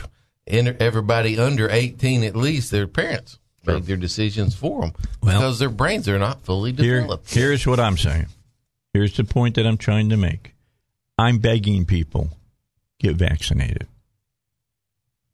everybody 0.47 1.39
under 1.39 1.71
eighteen 1.71 2.23
at 2.25 2.37
least 2.37 2.71
their 2.71 2.87
parents 2.87 3.39
make 3.67 3.85
their 3.87 3.97
decisions 3.97 4.55
for 4.55 4.83
them 4.83 4.93
Well- 5.23 5.39
because 5.39 5.59
their 5.59 5.71
brains 5.71 6.09
are 6.09 6.19
not 6.19 6.45
fully 6.45 6.73
Here, 6.73 7.01
developed. 7.01 7.33
here's 7.33 7.67
what 7.67 7.81
I'm 7.81 7.97
saying. 7.97 8.27
Here's 8.93 9.17
the 9.17 9.25
point 9.25 9.55
that 9.57 9.67
I'm 9.67 9.79
trying 9.79 10.11
to 10.11 10.17
make. 10.17 10.55
I'm 11.19 11.39
begging 11.39 11.85
people 11.87 12.31
get 13.01 13.17
vaccinated. 13.17 13.87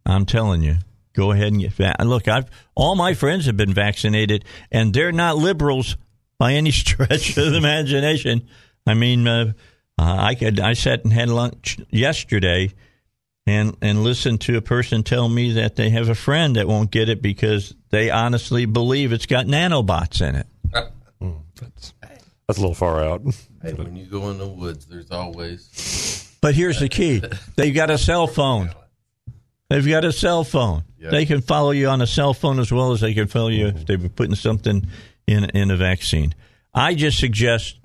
I'm 0.06 0.24
telling 0.26 0.62
you, 0.62 0.76
go 1.12 1.32
ahead 1.32 1.48
and 1.48 1.60
get 1.60 1.72
vaccinated. 1.72 2.06
Look, 2.08 2.28
I've 2.28 2.46
all 2.74 2.94
my 2.96 3.14
friends 3.14 3.46
have 3.46 3.56
been 3.56 3.74
vaccinated, 3.74 4.44
and 4.70 4.94
they're 4.94 5.12
not 5.12 5.36
liberals 5.36 5.96
by 6.38 6.52
any 6.54 6.70
stretch 6.82 7.36
of 7.36 7.50
the 7.50 7.56
imagination. 7.56 8.46
I 8.86 8.94
mean, 8.94 9.26
uh, 9.28 9.52
I 9.98 10.34
could 10.34 10.58
I 10.60 10.72
sat 10.72 11.04
and 11.04 11.12
had 11.12 11.28
lunch 11.28 11.78
yesterday, 11.90 12.72
and 13.46 13.76
and 13.82 14.02
listened 14.04 14.40
to 14.42 14.56
a 14.56 14.62
person 14.62 15.02
tell 15.02 15.28
me 15.28 15.52
that 15.52 15.76
they 15.76 15.90
have 15.90 16.08
a 16.08 16.14
friend 16.14 16.56
that 16.56 16.68
won't 16.68 16.90
get 16.90 17.08
it 17.08 17.22
because 17.22 17.74
they 17.90 18.10
honestly 18.10 18.64
believe 18.66 19.12
it's 19.12 19.26
got 19.26 19.46
nanobots 19.46 20.26
in 20.26 20.36
it. 20.36 20.46
That's, 21.60 21.92
that's 22.46 22.58
a 22.58 22.62
little 22.62 22.74
far 22.74 23.04
out. 23.04 23.20
Hey, 23.62 23.74
when 23.74 23.94
you 23.94 24.06
go 24.06 24.30
in 24.30 24.38
the 24.38 24.48
woods, 24.48 24.86
there's 24.86 25.10
always 25.10 26.38
But 26.40 26.54
here's 26.54 26.80
the 26.80 26.88
key: 26.88 27.22
they've 27.56 27.74
got 27.74 27.90
a 27.90 27.98
cell 27.98 28.26
phone. 28.26 28.70
They've 29.68 29.86
got 29.86 30.06
a 30.06 30.12
cell 30.12 30.42
phone. 30.42 30.82
Yeah. 30.98 31.10
They 31.10 31.26
can 31.26 31.42
follow 31.42 31.70
you 31.70 31.88
on 31.88 32.00
a 32.00 32.06
cell 32.06 32.32
phone 32.32 32.58
as 32.58 32.72
well 32.72 32.92
as 32.92 33.02
they 33.02 33.12
can 33.12 33.26
follow 33.26 33.48
you 33.48 33.68
if 33.68 33.86
they've 33.86 34.00
been 34.00 34.08
putting 34.10 34.34
something 34.34 34.86
in 35.26 35.44
in 35.50 35.70
a 35.70 35.76
vaccine. 35.76 36.34
I 36.72 36.94
just 36.94 37.18
suggest 37.18 37.78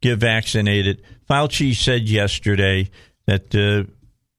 get 0.00 0.18
vaccinated. 0.18 1.02
Fauci 1.28 1.74
said 1.74 2.08
yesterday 2.08 2.90
that 3.26 3.54
uh, 3.54 3.90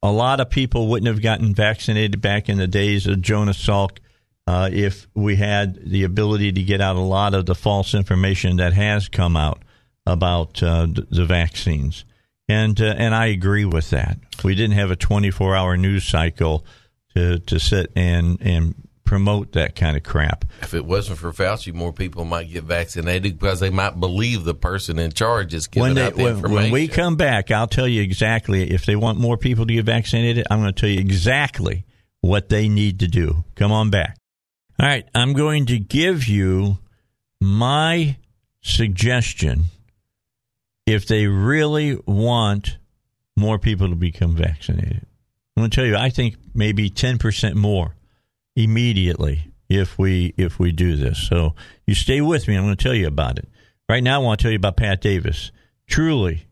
a 0.02 0.10
lot 0.10 0.40
of 0.40 0.50
people 0.50 0.88
wouldn't 0.88 1.08
have 1.08 1.22
gotten 1.22 1.54
vaccinated 1.54 2.20
back 2.20 2.48
in 2.48 2.58
the 2.58 2.66
days 2.66 3.06
of 3.06 3.20
Jonas 3.20 3.58
Salk 3.64 3.98
uh, 4.46 4.70
if 4.72 5.06
we 5.14 5.36
had 5.36 5.78
the 5.88 6.04
ability 6.04 6.52
to 6.52 6.62
get 6.62 6.80
out 6.80 6.96
a 6.96 7.00
lot 7.00 7.34
of 7.34 7.46
the 7.46 7.54
false 7.54 7.94
information 7.94 8.56
that 8.56 8.72
has 8.72 9.08
come 9.08 9.36
out 9.36 9.62
about 10.06 10.62
uh, 10.62 10.86
the, 10.86 11.24
vaccines. 11.24 12.04
And 12.48 12.80
uh, 12.80 12.94
and 12.96 13.14
I 13.14 13.26
agree 13.26 13.64
with 13.64 13.90
that. 13.90 14.18
We 14.42 14.54
didn't 14.54 14.76
have 14.76 14.90
a 14.90 14.96
24 14.96 15.54
hour 15.54 15.76
news 15.76 16.04
cycle 16.04 16.64
to 17.14 17.38
to 17.38 17.60
sit 17.60 17.92
and 17.94 18.38
and 18.40 18.74
promote 19.10 19.50
that 19.54 19.74
kind 19.74 19.96
of 19.96 20.04
crap. 20.04 20.44
if 20.62 20.72
it 20.72 20.84
wasn't 20.84 21.18
for 21.18 21.32
Fauci, 21.32 21.74
more 21.74 21.92
people 21.92 22.24
might 22.24 22.48
get 22.48 22.62
vaccinated 22.62 23.36
because 23.36 23.58
they 23.58 23.68
might 23.68 23.98
believe 23.98 24.44
the 24.44 24.54
person 24.54 25.00
in 25.00 25.10
charge 25.10 25.52
is 25.52 25.66
giving 25.66 25.82
when, 25.82 25.94
they, 25.96 26.04
out 26.04 26.14
the 26.14 26.22
when, 26.22 26.36
information. 26.36 26.62
when 26.62 26.70
we 26.70 26.86
come 26.86 27.16
back, 27.16 27.50
I'll 27.50 27.66
tell 27.66 27.88
you 27.88 28.02
exactly 28.02 28.70
if 28.70 28.86
they 28.86 28.94
want 28.94 29.18
more 29.18 29.36
people 29.36 29.66
to 29.66 29.74
get 29.74 29.84
vaccinated. 29.84 30.46
I'm 30.48 30.60
going 30.60 30.72
to 30.72 30.80
tell 30.80 30.88
you 30.88 31.00
exactly 31.00 31.84
what 32.20 32.50
they 32.50 32.68
need 32.68 33.00
to 33.00 33.08
do. 33.08 33.42
Come 33.56 33.72
on 33.72 33.90
back. 33.90 34.16
All 34.78 34.86
right, 34.86 35.04
I'm 35.12 35.32
going 35.32 35.66
to 35.66 35.80
give 35.80 36.28
you 36.28 36.78
my 37.40 38.16
suggestion 38.60 39.64
if 40.86 41.08
they 41.08 41.26
really 41.26 41.98
want 42.06 42.78
more 43.36 43.58
people 43.58 43.88
to 43.88 43.96
become 43.96 44.36
vaccinated. 44.36 45.04
I'm 45.56 45.62
going 45.62 45.70
to 45.70 45.74
tell 45.74 45.84
you, 45.84 45.96
I 45.96 46.10
think 46.10 46.36
maybe 46.54 46.90
10% 46.90 47.56
more 47.56 47.96
immediately 48.56 49.52
if 49.68 49.98
we 49.98 50.34
if 50.36 50.58
we 50.58 50.72
do 50.72 50.96
this. 50.96 51.26
So 51.28 51.54
you 51.86 51.94
stay 51.94 52.20
with 52.20 52.48
me. 52.48 52.56
I'm 52.56 52.64
going 52.64 52.76
to 52.76 52.82
tell 52.82 52.94
you 52.94 53.06
about 53.06 53.38
it. 53.38 53.48
Right 53.88 54.02
now, 54.02 54.20
I 54.20 54.24
want 54.24 54.40
to 54.40 54.44
tell 54.44 54.52
you 54.52 54.56
about 54.56 54.76
Pat 54.76 55.00
Davis. 55.00 55.52
Truly, 55.86 56.46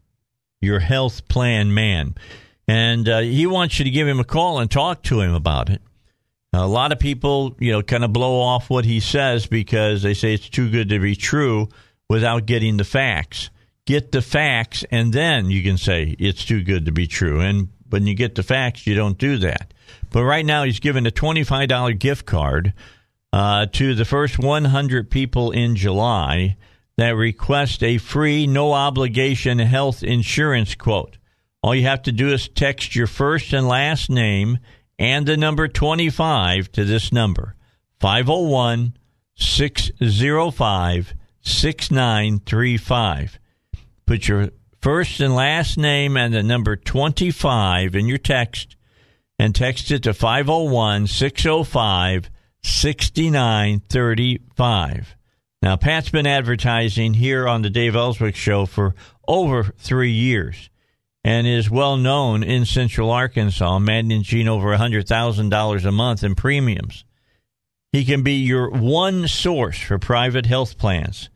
your 0.61 0.80
health 0.80 1.28
plan 1.28 1.74
man, 1.74 2.14
and 2.66 3.08
uh, 3.08 3.20
he 3.20 3.46
wants 3.46 3.78
you 3.78 3.84
to 3.84 3.90
give 3.90 4.08
him 4.08 4.20
a 4.20 4.24
call 4.24 4.58
and 4.58 4.70
talk 4.70 5.02
to 5.04 5.20
him 5.20 5.34
about 5.34 5.70
it. 5.70 5.82
A 6.52 6.66
lot 6.66 6.92
of 6.92 6.98
people, 6.98 7.54
you 7.61 7.72
know, 7.72 7.82
kind 7.82 8.04
of 8.04 8.12
blow 8.12 8.40
off 8.40 8.70
what 8.70 8.84
he 8.84 9.00
says 9.00 9.46
because 9.46 10.02
they 10.02 10.14
say 10.14 10.34
it's 10.34 10.48
too 10.48 10.70
good 10.70 10.88
to 10.88 10.98
be 10.98 11.14
true 11.14 11.68
without 12.08 12.46
getting 12.46 12.78
the 12.78 12.84
facts. 12.84 13.50
Get 13.84 14.12
the 14.12 14.22
facts, 14.22 14.84
and 14.90 15.12
then 15.12 15.50
you 15.50 15.62
can 15.62 15.78
say 15.78 16.16
it's 16.18 16.44
too 16.44 16.62
good 16.62 16.87
to 16.87 16.92
be 16.92 17.06
true. 17.06 17.40
And 17.40 17.68
when 17.88 18.06
you 18.06 18.14
get 18.14 18.34
the 18.34 18.42
facts, 18.42 18.87
you 18.87 18.94
don't 18.94 19.18
do 19.18 19.38
that. 19.38 19.72
But 20.11 20.25
right 20.25 20.44
now, 20.44 20.64
he's 20.64 20.81
given 20.81 21.07
a 21.07 21.11
$25 21.11 21.99
gift 21.99 22.27
card 22.27 22.73
uh, 23.33 23.66
to 23.73 23.94
the 23.94 24.05
first 24.05 24.38
100 24.38 25.11
people 25.11 25.51
in 25.51 25.77
July 25.77 26.57
that 26.97 27.11
request 27.11 27.83
a 27.83 27.99
free, 27.99 28.47
no 28.47 28.73
obligation 28.73 29.59
health 29.59 30.03
insurance 30.03 30.75
quote. 30.75 31.18
All 31.62 31.75
you 31.75 31.83
have 31.83 32.03
to 32.03 32.12
do 32.12 32.29
is 32.33 32.49
text 32.49 32.97
your 32.97 33.07
first 33.07 33.53
and 33.53 33.68
last 33.68 34.11
name 34.11 34.59
and 34.99 35.27
the 35.27 35.37
number 35.37 35.68
25 35.68 36.73
to 36.73 36.85
this 36.85 37.12
number 37.12 37.55
501 38.01 38.97
605 39.37 41.14
6935. 41.42 43.38
Put 44.07 44.29
your 44.29 44.51
first 44.81 45.21
and 45.21 45.35
last 45.35 45.79
name 45.79 46.16
and 46.16 46.35
the 46.35 46.42
number 46.42 46.77
25 46.77 47.94
in 47.94 48.07
your 48.07 48.18
text 48.18 48.77
and 49.38 49.55
text 49.55 49.90
it 49.90 50.03
to 50.05 50.12
501 50.12 51.07
605 51.07 52.29
6935. 52.62 55.16
Now, 55.61 55.77
Pat's 55.77 56.11
been 56.11 56.27
advertising 56.27 57.14
here 57.14 57.48
on 57.48 57.62
the 57.62 57.70
Dave 57.70 57.96
Elswick 57.96 58.37
Show 58.37 58.66
for 58.66 58.94
over 59.27 59.64
three 59.64 60.12
years 60.12 60.70
and 61.24 61.46
is 61.46 61.70
well 61.70 61.96
known 61.96 62.42
in 62.42 62.64
Central 62.64 63.11
Arkansas, 63.11 63.79
managing 63.79 64.48
over 64.48 64.77
$100,000 64.77 65.85
a 65.85 65.92
month 65.92 66.24
in 66.24 66.35
premiums. 66.35 67.05
He 67.92 68.05
can 68.05 68.22
be 68.22 68.35
your 68.35 68.68
one 68.70 69.27
source 69.27 69.79
for 69.79 69.98
private 69.98 70.44
health 70.46 70.79
plans, 70.79 71.31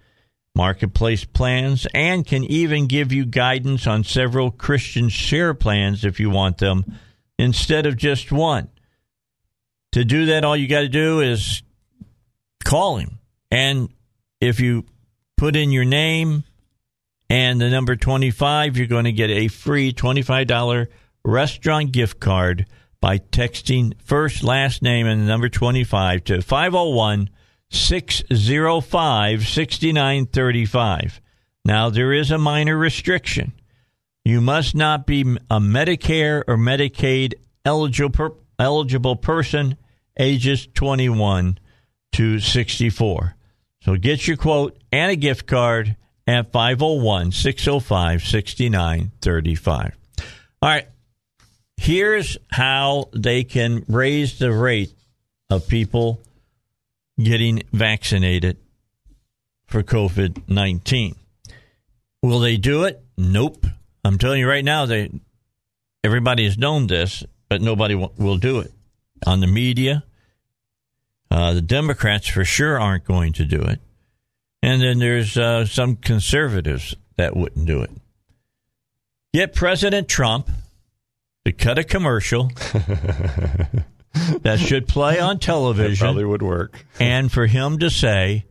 marketplace 0.54 1.24
plans, 1.24 1.86
and 1.94 2.26
can 2.26 2.44
even 2.44 2.86
give 2.86 3.12
you 3.12 3.24
guidance 3.24 3.86
on 3.86 4.04
several 4.04 4.50
Christian 4.50 5.08
share 5.08 5.54
plans 5.54 6.04
if 6.04 6.20
you 6.20 6.28
want 6.30 6.58
them 6.58 6.84
instead 7.42 7.86
of 7.86 7.96
just 7.96 8.30
one. 8.30 8.68
To 9.92 10.04
do 10.04 10.26
that, 10.26 10.44
all 10.44 10.56
you 10.56 10.68
got 10.68 10.80
to 10.80 10.88
do 10.88 11.20
is 11.20 11.62
call 12.64 12.96
him. 12.96 13.18
And 13.50 13.90
if 14.40 14.60
you 14.60 14.86
put 15.36 15.56
in 15.56 15.70
your 15.72 15.84
name 15.84 16.44
and 17.28 17.60
the 17.60 17.68
number 17.68 17.96
25, 17.96 18.76
you're 18.76 18.86
going 18.86 19.04
to 19.04 19.12
get 19.12 19.30
a 19.30 19.48
free 19.48 19.92
$25 19.92 20.86
restaurant 21.24 21.92
gift 21.92 22.20
card 22.20 22.66
by 23.00 23.18
texting 23.18 23.92
first, 24.00 24.44
last 24.44 24.80
name, 24.80 25.06
and 25.06 25.20
the 25.20 25.26
number 25.26 25.48
25 25.48 26.24
to 26.24 26.40
501 26.40 27.28
605 27.70 29.46
6935. 29.46 31.20
Now, 31.64 31.90
there 31.90 32.12
is 32.12 32.30
a 32.30 32.38
minor 32.38 32.76
restriction. 32.76 33.52
You 34.24 34.40
must 34.40 34.74
not 34.74 35.06
be 35.06 35.22
a 35.22 35.58
Medicare 35.58 36.44
or 36.46 36.56
Medicaid 36.56 37.34
eligible, 37.64 38.38
eligible 38.58 39.16
person 39.16 39.76
ages 40.18 40.68
21 40.74 41.58
to 42.12 42.38
64. 42.38 43.34
So 43.80 43.96
get 43.96 44.28
your 44.28 44.36
quote 44.36 44.78
and 44.92 45.10
a 45.10 45.16
gift 45.16 45.46
card 45.46 45.96
at 46.26 46.52
501 46.52 47.32
605 47.32 48.22
6935. 48.22 49.96
All 50.60 50.68
right. 50.68 50.88
Here's 51.76 52.38
how 52.48 53.08
they 53.12 53.42
can 53.42 53.84
raise 53.88 54.38
the 54.38 54.52
rate 54.52 54.94
of 55.50 55.66
people 55.66 56.20
getting 57.18 57.64
vaccinated 57.72 58.58
for 59.66 59.82
COVID 59.82 60.48
19. 60.48 61.16
Will 62.22 62.38
they 62.38 62.56
do 62.56 62.84
it? 62.84 63.02
Nope. 63.16 63.66
I'm 64.04 64.18
telling 64.18 64.40
you 64.40 64.48
right 64.48 64.64
now, 64.64 64.86
they 64.86 65.10
everybody 66.04 66.44
has 66.44 66.58
known 66.58 66.86
this, 66.86 67.24
but 67.48 67.60
nobody 67.60 67.94
will, 67.94 68.12
will 68.16 68.38
do 68.38 68.58
it. 68.58 68.72
On 69.26 69.40
the 69.40 69.46
media, 69.46 70.04
uh, 71.30 71.52
the 71.54 71.62
Democrats 71.62 72.26
for 72.28 72.44
sure 72.44 72.78
aren't 72.80 73.04
going 73.04 73.32
to 73.34 73.44
do 73.44 73.60
it. 73.60 73.80
And 74.62 74.82
then 74.82 74.98
there's 74.98 75.36
uh, 75.38 75.66
some 75.66 75.96
conservatives 75.96 76.94
that 77.16 77.36
wouldn't 77.36 77.66
do 77.66 77.82
it. 77.82 77.90
Get 79.32 79.54
President 79.54 80.08
Trump 80.08 80.50
to 81.44 81.52
cut 81.52 81.78
a 81.78 81.84
commercial 81.84 82.48
that 84.42 84.58
should 84.58 84.86
play 84.86 85.18
on 85.18 85.36
That 85.36 85.42
television 85.42 86.04
probably 86.04 86.24
would 86.24 86.42
work. 86.42 86.84
and 87.00 87.30
for 87.30 87.46
him 87.46 87.78
to 87.78 87.90
say, 87.90 88.44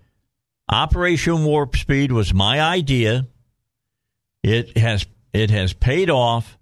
Operation 0.69 1.43
Warp 1.43 1.75
Speed 1.75 2.11
was 2.11 2.33
my 2.33 2.61
idea. 2.61 3.27
It 4.43 4.77
has 4.77 5.05
it 5.33 5.49
has 5.49 5.73
paid 5.73 6.09
off. 6.09 6.57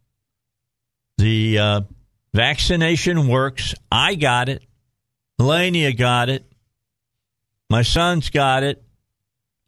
The 1.18 1.58
uh, 1.60 1.82
vaccination 2.34 3.28
works. 3.28 3.74
I 3.92 4.16
got 4.16 4.50
it. 4.50 4.64
Melania 5.38 5.94
got 5.94 6.30
it. 6.30 6.46
My 7.70 7.82
son's 7.82 8.30
got 8.30 8.64
it. 8.64 8.82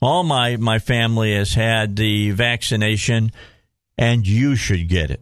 All 0.01 0.23
my 0.23 0.57
my 0.57 0.79
family 0.79 1.35
has 1.35 1.53
had 1.53 1.95
the 1.95 2.31
vaccination, 2.31 3.31
and 3.97 4.25
you 4.25 4.55
should 4.55 4.87
get 4.87 5.11
it. 5.11 5.21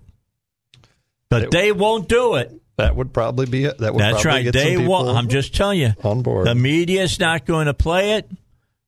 But 1.30 1.44
It- 1.44 1.52
they 1.52 1.72
won't 1.72 2.08
do 2.08 2.36
it. 2.36 2.54
That 2.78 2.96
would 2.96 3.12
probably 3.12 3.46
be 3.46 3.66
it. 3.66 3.78
That 3.80 3.94
would 3.94 4.00
That's 4.02 4.24
right. 4.24 4.50
They 4.54 4.78
won't. 4.78 5.10
I'm 5.10 5.28
just 5.28 5.54
telling 5.54 5.80
you. 5.82 5.94
on 6.02 6.22
board. 6.22 6.48
The 6.48 6.56
media's 6.56 7.20
not 7.20 7.46
going 7.46 7.66
to 7.66 7.74
play 7.74 8.14
it. 8.14 8.30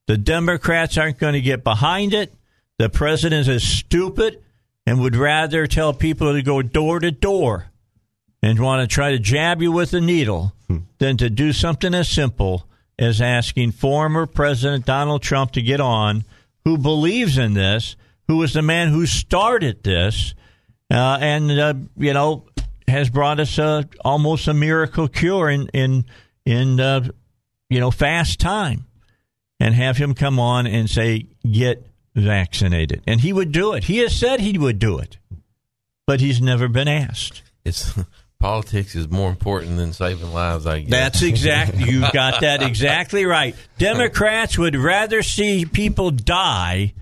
The 0.08 0.18
Democrats 0.18 0.98
aren't 0.98 1.18
going 1.18 1.34
to 1.34 1.42
get 1.42 1.64
behind 1.66 2.14
it. 2.14 2.34
the 2.80 2.90
president 2.90 3.48
is 3.50 3.68
stupid 3.68 4.42
and 4.86 5.00
would 5.00 5.16
rather 5.16 5.68
tell 5.68 5.94
people 5.94 6.34
to 6.34 6.42
go 6.42 6.62
door 6.62 7.00
to 7.00 7.12
door 7.12 7.72
and 8.42 8.60
want 8.60 8.82
to 8.88 8.94
try 8.94 9.12
to 9.12 9.20
jab 9.20 9.62
you 9.62 9.72
with 9.72 9.94
a 9.94 10.02
needle 10.02 10.54
than 10.98 11.18
to 11.18 11.30
do 11.30 11.54
something 11.54 11.94
as 11.94 12.10
simple 12.10 12.68
as 12.98 13.22
asking 13.22 13.72
former 13.72 14.26
President 14.26 14.86
Donald 14.86 15.22
Trump 15.22 15.52
to 15.52 15.62
get 15.62 15.80
on, 15.80 16.24
who 16.66 16.78
believes 16.78 17.38
in 17.38 17.54
this, 17.54 17.96
who 18.28 18.38
was 18.38 18.54
the 18.54 18.62
man 18.62 18.90
who 18.90 19.06
started 19.06 19.84
this, 19.84 20.34
uh, 20.92 21.18
and 21.20 21.52
uh, 21.52 21.74
you 21.98 22.14
know 22.14 22.46
has 22.88 23.10
brought 23.10 23.40
us 23.40 23.58
uh, 23.58 23.84
almost 24.06 24.48
a 24.48 24.54
miracle 24.54 25.08
cure 25.08 25.50
in 25.50 25.68
in 25.74 26.06
in 26.46 26.80
uh, 26.80 27.08
you 27.70 27.80
know 27.80 27.92
fast 27.92 28.40
time, 28.40 28.86
and 29.60 29.74
have 29.74 29.98
him 29.98 30.14
come 30.14 30.40
on 30.40 30.68
and 30.68 30.90
say 30.90 31.28
get 31.50 31.88
vaccinated, 32.16 33.02
and 33.08 33.22
he 33.22 33.34
would 33.34 33.52
do 33.52 33.74
it. 33.74 33.86
He 33.86 34.00
has 34.00 34.16
said 34.16 34.40
he 34.40 34.58
would 34.58 34.80
do 34.80 35.00
it, 35.00 35.18
but 36.08 36.20
he's 36.20 36.42
never 36.42 36.68
been 36.68 36.88
asked. 36.88 37.42
It's 37.64 37.94
politics 38.40 38.96
is 38.96 39.10
more 39.10 39.30
important 39.30 39.78
than 39.78 39.94
saving 39.94 40.34
lives. 40.34 40.66
I 40.66 40.82
guess 40.82 40.90
That's 40.90 41.22
exactly 41.22 41.84
you 41.92 42.02
got 42.12 42.42
that 42.42 42.62
exactly 42.64 43.26
right. 43.26 43.56
Democrats 43.78 44.58
would 44.58 44.76
rather 44.76 45.24
see 45.24 45.66
people 45.66 46.12
die 46.12 46.94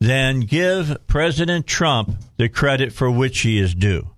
than 0.00 0.40
give 0.40 0.96
President 1.06 1.66
Trump 1.66 2.16
the 2.36 2.48
credit 2.48 2.92
for 2.92 3.10
which 3.10 3.40
he 3.40 3.58
is 3.58 3.74
due. 3.74 4.08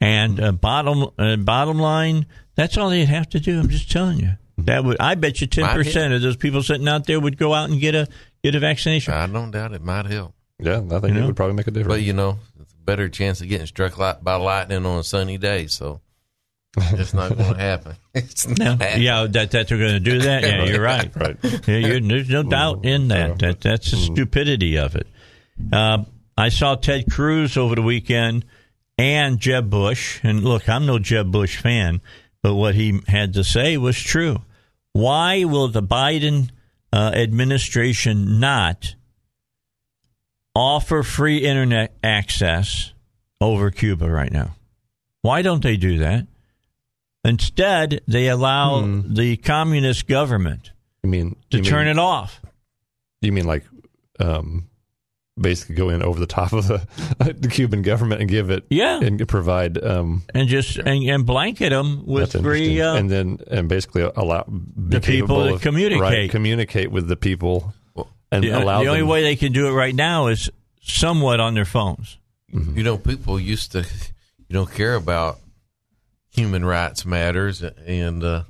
And 0.00 0.40
uh, 0.40 0.52
bottom 0.52 1.10
uh, 1.18 1.36
bottom 1.36 1.78
line, 1.78 2.26
that's 2.54 2.76
all 2.78 2.90
they'd 2.90 3.04
have 3.04 3.28
to 3.30 3.40
do. 3.40 3.60
I'm 3.60 3.68
just 3.68 3.90
telling 3.90 4.18
you. 4.18 4.32
That 4.58 4.84
would 4.84 4.98
I 5.00 5.14
bet 5.14 5.40
you 5.40 5.46
ten 5.46 5.74
percent 5.74 6.12
of 6.12 6.20
those 6.20 6.36
people 6.36 6.62
sitting 6.62 6.88
out 6.88 7.06
there 7.06 7.18
would 7.18 7.38
go 7.38 7.54
out 7.54 7.70
and 7.70 7.80
get 7.80 7.94
a 7.94 8.08
get 8.42 8.54
a 8.54 8.60
vaccination. 8.60 9.14
I 9.14 9.26
don't 9.26 9.50
doubt 9.50 9.72
it 9.72 9.82
might 9.82 10.06
help. 10.06 10.34
Yeah, 10.58 10.76
I 10.78 10.80
think 11.00 11.04
You 11.04 11.10
know? 11.14 11.22
it 11.22 11.26
would 11.26 11.36
probably 11.36 11.54
make 11.56 11.66
a 11.66 11.70
difference. 11.70 11.94
But 11.96 12.02
you 12.02 12.12
know, 12.12 12.38
it's 12.60 12.72
a 12.72 12.76
better 12.84 13.08
chance 13.08 13.40
of 13.40 13.48
getting 13.48 13.66
struck 13.66 13.96
light 13.98 14.22
by 14.22 14.34
lightning 14.36 14.84
on 14.84 14.98
a 14.98 15.04
sunny 15.04 15.38
day. 15.38 15.66
So 15.68 16.00
it's 16.76 17.14
not 17.14 17.36
going 17.36 17.54
to 17.54 17.60
happen. 17.60 17.96
It's 18.14 18.46
not 18.46 18.58
No, 18.58 18.64
happening. 18.72 19.02
yeah, 19.02 19.26
that 19.30 19.50
that 19.52 19.68
they're 19.68 19.78
going 19.78 19.92
to 19.92 20.00
do 20.00 20.18
that. 20.20 20.42
Yeah, 20.42 20.64
you're 20.64 20.82
right. 20.82 21.10
Right. 21.16 21.36
Yeah, 21.66 21.76
you're, 21.78 22.00
there's 22.00 22.28
no 22.28 22.42
doubt 22.42 22.84
in 22.84 23.08
that. 23.08 23.38
That 23.38 23.60
that's 23.60 23.90
the 23.92 23.96
stupidity 23.96 24.76
of 24.78 24.96
it. 24.96 25.06
Uh, 25.72 26.04
I 26.36 26.48
saw 26.48 26.74
Ted 26.74 27.10
Cruz 27.10 27.56
over 27.56 27.74
the 27.74 27.82
weekend 27.82 28.44
and 28.98 29.38
Jeb 29.38 29.70
Bush, 29.70 30.20
and 30.22 30.42
look, 30.44 30.68
I'm 30.68 30.84
no 30.86 30.98
Jeb 30.98 31.30
Bush 31.30 31.56
fan, 31.58 32.00
but 32.42 32.54
what 32.54 32.74
he 32.74 33.00
had 33.08 33.32
to 33.34 33.44
say 33.44 33.76
was 33.78 33.98
true. 33.98 34.42
Why 34.92 35.44
will 35.44 35.68
the 35.68 35.82
Biden 35.82 36.50
uh, 36.92 37.12
administration 37.14 38.40
not 38.40 38.94
offer 40.54 41.02
free 41.02 41.38
internet 41.38 41.96
access 42.02 42.92
over 43.40 43.70
Cuba 43.70 44.10
right 44.10 44.32
now? 44.32 44.56
Why 45.22 45.42
don't 45.42 45.62
they 45.62 45.76
do 45.76 45.98
that? 45.98 46.26
Instead, 47.24 48.00
they 48.08 48.28
allow 48.28 49.02
the 49.04 49.36
communist 49.36 50.06
government 50.06 50.72
You 51.02 51.10
mean 51.10 51.36
to 51.50 51.60
turn 51.60 51.84
mean, 51.84 51.96
it 51.96 51.98
off. 51.98 52.40
You 53.20 53.32
mean 53.32 53.46
like 53.46 53.64
um, 54.18 54.69
basically 55.40 55.74
go 55.74 55.88
in 55.88 56.02
over 56.02 56.20
the 56.20 56.26
top 56.26 56.52
of 56.52 56.66
the, 56.68 56.86
the 57.38 57.48
Cuban 57.48 57.82
government 57.82 58.20
and 58.20 58.28
give 58.30 58.50
it 58.50 58.64
Yeah. 58.70 59.00
and 59.00 59.26
provide 59.28 59.82
um, 59.82 60.22
and 60.34 60.48
just 60.48 60.76
and, 60.76 61.02
and 61.08 61.24
blanket 61.26 61.70
them 61.70 62.04
with 62.06 62.32
free. 62.42 62.80
Uh, 62.80 62.94
and 62.96 63.10
then 63.10 63.38
and 63.50 63.68
basically 63.68 64.02
allow 64.02 64.44
The 64.48 65.00
people 65.00 65.46
to 65.48 65.54
of- 65.54 65.60
communicate. 65.62 66.00
right, 66.02 66.30
communicate 66.30 66.90
with 66.90 67.08
the 67.08 67.16
people 67.16 67.72
and 68.32 68.44
the, 68.44 68.50
allow 68.50 68.82
the 68.82 68.88
only 68.88 69.02
way 69.02 69.22
they 69.22 69.36
can 69.36 69.52
do 69.52 69.66
it 69.68 69.72
right 69.72 69.94
now 69.94 70.28
is 70.28 70.50
somewhat 70.82 71.40
on 71.40 71.54
their 71.54 71.64
phones. 71.64 72.16
You 72.52 72.82
know, 72.82 72.96
people 72.98 73.38
used 73.40 73.72
to, 73.72 73.80
you 73.80 74.54
know, 74.54 74.66
care 74.66 74.94
about 74.94 75.38
human 76.30 76.64
rights 76.64 77.04
matters 77.04 77.62
and 77.62 78.22
uh, 78.24 78.44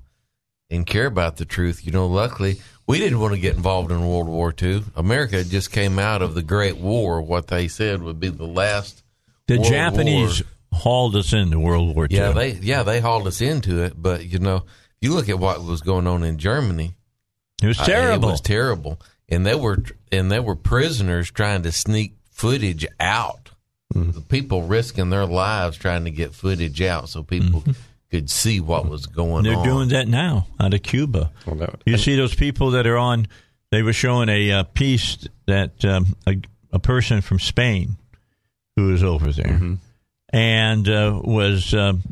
and 0.71 0.87
care 0.87 1.07
about 1.07 1.37
the 1.37 1.45
truth. 1.45 1.85
You 1.85 1.93
know, 1.93 2.07
luckily 2.07 2.61
we 2.91 2.99
didn't 2.99 3.21
want 3.21 3.35
to 3.35 3.41
get 3.41 3.55
involved 3.55 3.93
in 3.93 4.05
World 4.05 4.27
War 4.27 4.53
II. 4.61 4.83
America 4.97 5.45
just 5.45 5.71
came 5.71 5.99
out 5.99 6.23
of 6.23 6.35
the 6.35 6.43
Great 6.43 6.77
War, 6.77 7.23
what 7.23 7.47
they 7.47 7.69
said 7.69 8.03
would 8.03 8.19
be 8.19 8.29
the 8.29 8.47
last. 8.47 9.05
The 9.47 9.59
World 9.59 9.69
Japanese 9.69 10.43
War. 10.43 10.81
hauled 10.81 11.15
us 11.15 11.33
into 11.33 11.61
World 11.61 11.95
War 11.95 12.09
II. 12.11 12.17
Yeah, 12.17 12.33
they 12.33 12.53
yeah 12.55 12.83
they 12.83 13.01
hauled 13.01 13.29
us 13.29 13.41
into 13.41 13.85
it, 13.85 13.95
but 13.97 14.25
you 14.25 14.41
know, 14.41 14.65
you 15.01 15.15
look 15.15 15.29
at 15.29 15.39
what 15.39 15.63
was 15.63 15.83
going 15.83 16.09
on 16.09 16.25
in 16.25 16.39
Germany. 16.39 16.97
it 17.63 17.69
was 17.69 17.79
uh, 17.79 17.85
terrible. 17.85 18.29
It 18.29 18.33
was 18.33 18.41
terrible, 18.41 19.01
and 19.29 19.47
they 19.47 19.55
were 19.55 19.79
and 20.11 20.31
they 20.31 20.41
were 20.41 20.57
prisoners 20.57 21.31
trying 21.31 21.63
to 21.63 21.73
sneak 21.73 22.17
footage 22.31 22.87
out. 22.99 23.51
The 23.93 24.21
people 24.21 24.63
risking 24.63 25.11
their 25.11 25.27
lives 25.27 25.77
trying 25.77 26.05
to 26.05 26.13
get 26.13 26.33
footage 26.33 26.81
out 26.81 27.09
so 27.09 27.25
people 27.25 27.65
could 28.11 28.29
see 28.31 28.61
what 28.61 28.89
was 28.89 29.07
going 29.07 29.33
on. 29.33 29.43
They're 29.45 29.65
doing 29.65 29.89
that 29.91 30.09
now 30.09 30.47
out 30.59 30.75
of 30.75 30.83
Cuba. 30.83 31.31
Well, 31.47 31.57
that- 31.57 31.83
You 31.87 31.97
see 31.99 32.17
those 32.17 32.35
people 32.35 32.73
that 32.73 32.87
are 32.87 32.97
on. 32.99 33.27
They 33.71 33.83
were 33.83 33.93
showing 33.93 34.29
a 34.29 34.51
uh, 34.53 34.63
piece 34.65 35.17
that 35.47 35.85
um, 35.85 36.17
a, 36.27 36.37
a 36.73 36.79
person 36.81 37.21
from 37.21 37.39
Spain 37.39 37.97
who 38.77 38.89
was 38.89 39.05
over 39.05 39.31
there 39.33 39.79
and 40.33 40.89
uh, 40.89 41.21
was 41.23 41.73
um 41.75 42.03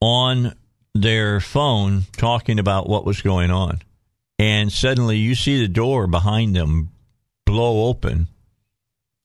on 0.00 0.54
their 0.94 1.40
phone 1.40 2.02
talking 2.16 2.58
about 2.58 2.88
what 2.88 3.04
was 3.04 3.20
going 3.22 3.50
on, 3.50 3.80
and 4.38 4.72
suddenly 4.72 5.16
you 5.16 5.34
see 5.34 5.60
the 5.60 5.68
door 5.68 6.06
behind 6.06 6.54
them 6.54 6.90
blow 7.44 7.86
open, 7.88 8.26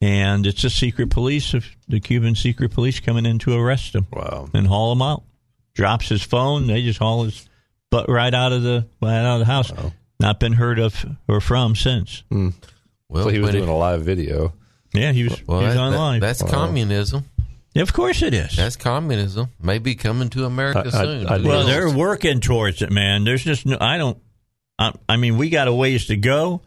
and 0.04 0.46
it's 0.46 0.62
the 0.62 0.70
secret 0.70 1.10
police 1.10 1.54
of 1.54 1.66
the 1.88 2.00
Cuban 2.02 2.36
secret 2.36 2.72
police 2.72 3.00
coming 3.00 3.26
in 3.26 3.40
to 3.40 3.56
arrest 3.58 3.96
him 3.96 4.06
wow. 4.12 4.50
and 4.54 4.68
haul 4.68 4.92
him 4.92 5.02
out. 5.02 5.24
Drops 5.76 6.10
his 6.10 6.22
phone. 6.22 6.68
They 6.68 6.82
just 6.84 7.00
haul 7.00 7.24
his 7.24 7.48
butt 7.90 8.10
right 8.10 8.34
out 8.34 8.52
of 8.52 8.64
the 8.64 8.86
right 9.02 9.20
out 9.24 9.36
of 9.36 9.40
the 9.40 9.46
house. 9.46 9.72
Not 10.20 10.40
been 10.40 10.54
heard 10.54 10.78
of 10.80 11.06
or 11.28 11.40
from 11.42 11.76
since. 11.76 12.24
Hmm. 12.30 12.50
well, 13.08 13.24
So 13.24 13.30
he 13.30 13.40
was 13.40 13.50
but 13.50 13.56
it- 13.56 13.60
doing 13.60 13.70
a 13.70 13.78
live 13.78 14.02
video. 14.04 14.54
Yeah, 14.94 15.12
he 15.12 15.24
was. 15.24 15.42
well, 15.48 15.62
he 15.62 15.66
was 15.68 15.76
that- 15.76 15.80
on 15.82 15.92
that- 15.94 15.98
live. 15.98 16.22
that's 16.22 16.44
communism. 16.44 17.24
Yeah, 17.74 17.82
of 17.82 17.92
course 17.94 18.22
it 18.22 18.34
is. 18.36 18.56
That's 18.56 18.76
communism. 18.76 19.50
Maybe 19.60 19.96
coming 19.96 20.30
to 20.32 20.46
America 20.46 20.84
I- 20.94 21.00
I- 21.00 21.04
soon. 21.04 21.28
I- 21.28 21.38
Who 21.40 21.48
well, 21.48 21.66
they're 21.66 21.90
working 21.90 22.40
towards 22.42 22.82
it, 22.84 22.92
man. 22.92 23.24
There's 23.24 23.44
just 23.44 23.66
no. 23.66 23.78
I 23.82 23.98
don't. 23.98 24.18
I, 24.78 24.92
I 25.10 25.18
mean, 25.18 25.38
we 25.38 25.50
got 25.50 25.68
a 25.68 25.74
ways 25.74 26.08
to 26.08 26.18
go, 26.18 26.62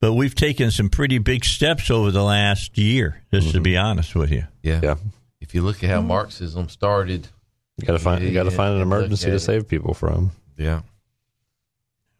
but 0.00 0.12
we've 0.14 0.34
taken 0.34 0.70
some 0.70 0.88
pretty 0.90 1.18
big 1.18 1.44
steps 1.44 1.90
over 1.90 2.10
the 2.10 2.22
last 2.22 2.76
year. 2.78 3.22
Just 3.32 3.52
to 3.52 3.60
be 3.60 3.76
honest 3.76 4.14
with 4.14 4.30
you. 4.30 4.44
yeah. 4.62 4.80
Yeah. 4.82 4.94
If 5.40 5.54
you 5.54 5.62
look 5.62 5.84
at 5.84 5.90
how 5.90 6.00
Marxism 6.00 6.68
started, 6.68 7.28
You 7.76 7.86
got 7.86 7.92
to 7.92 7.98
find 7.98 8.22
you 8.24 8.32
got 8.32 8.44
to 8.44 8.50
find 8.50 8.74
an 8.74 8.80
emergency 8.82 9.30
to 9.30 9.38
save 9.38 9.68
people 9.68 9.94
from. 9.94 10.32
yeah, 10.56 10.80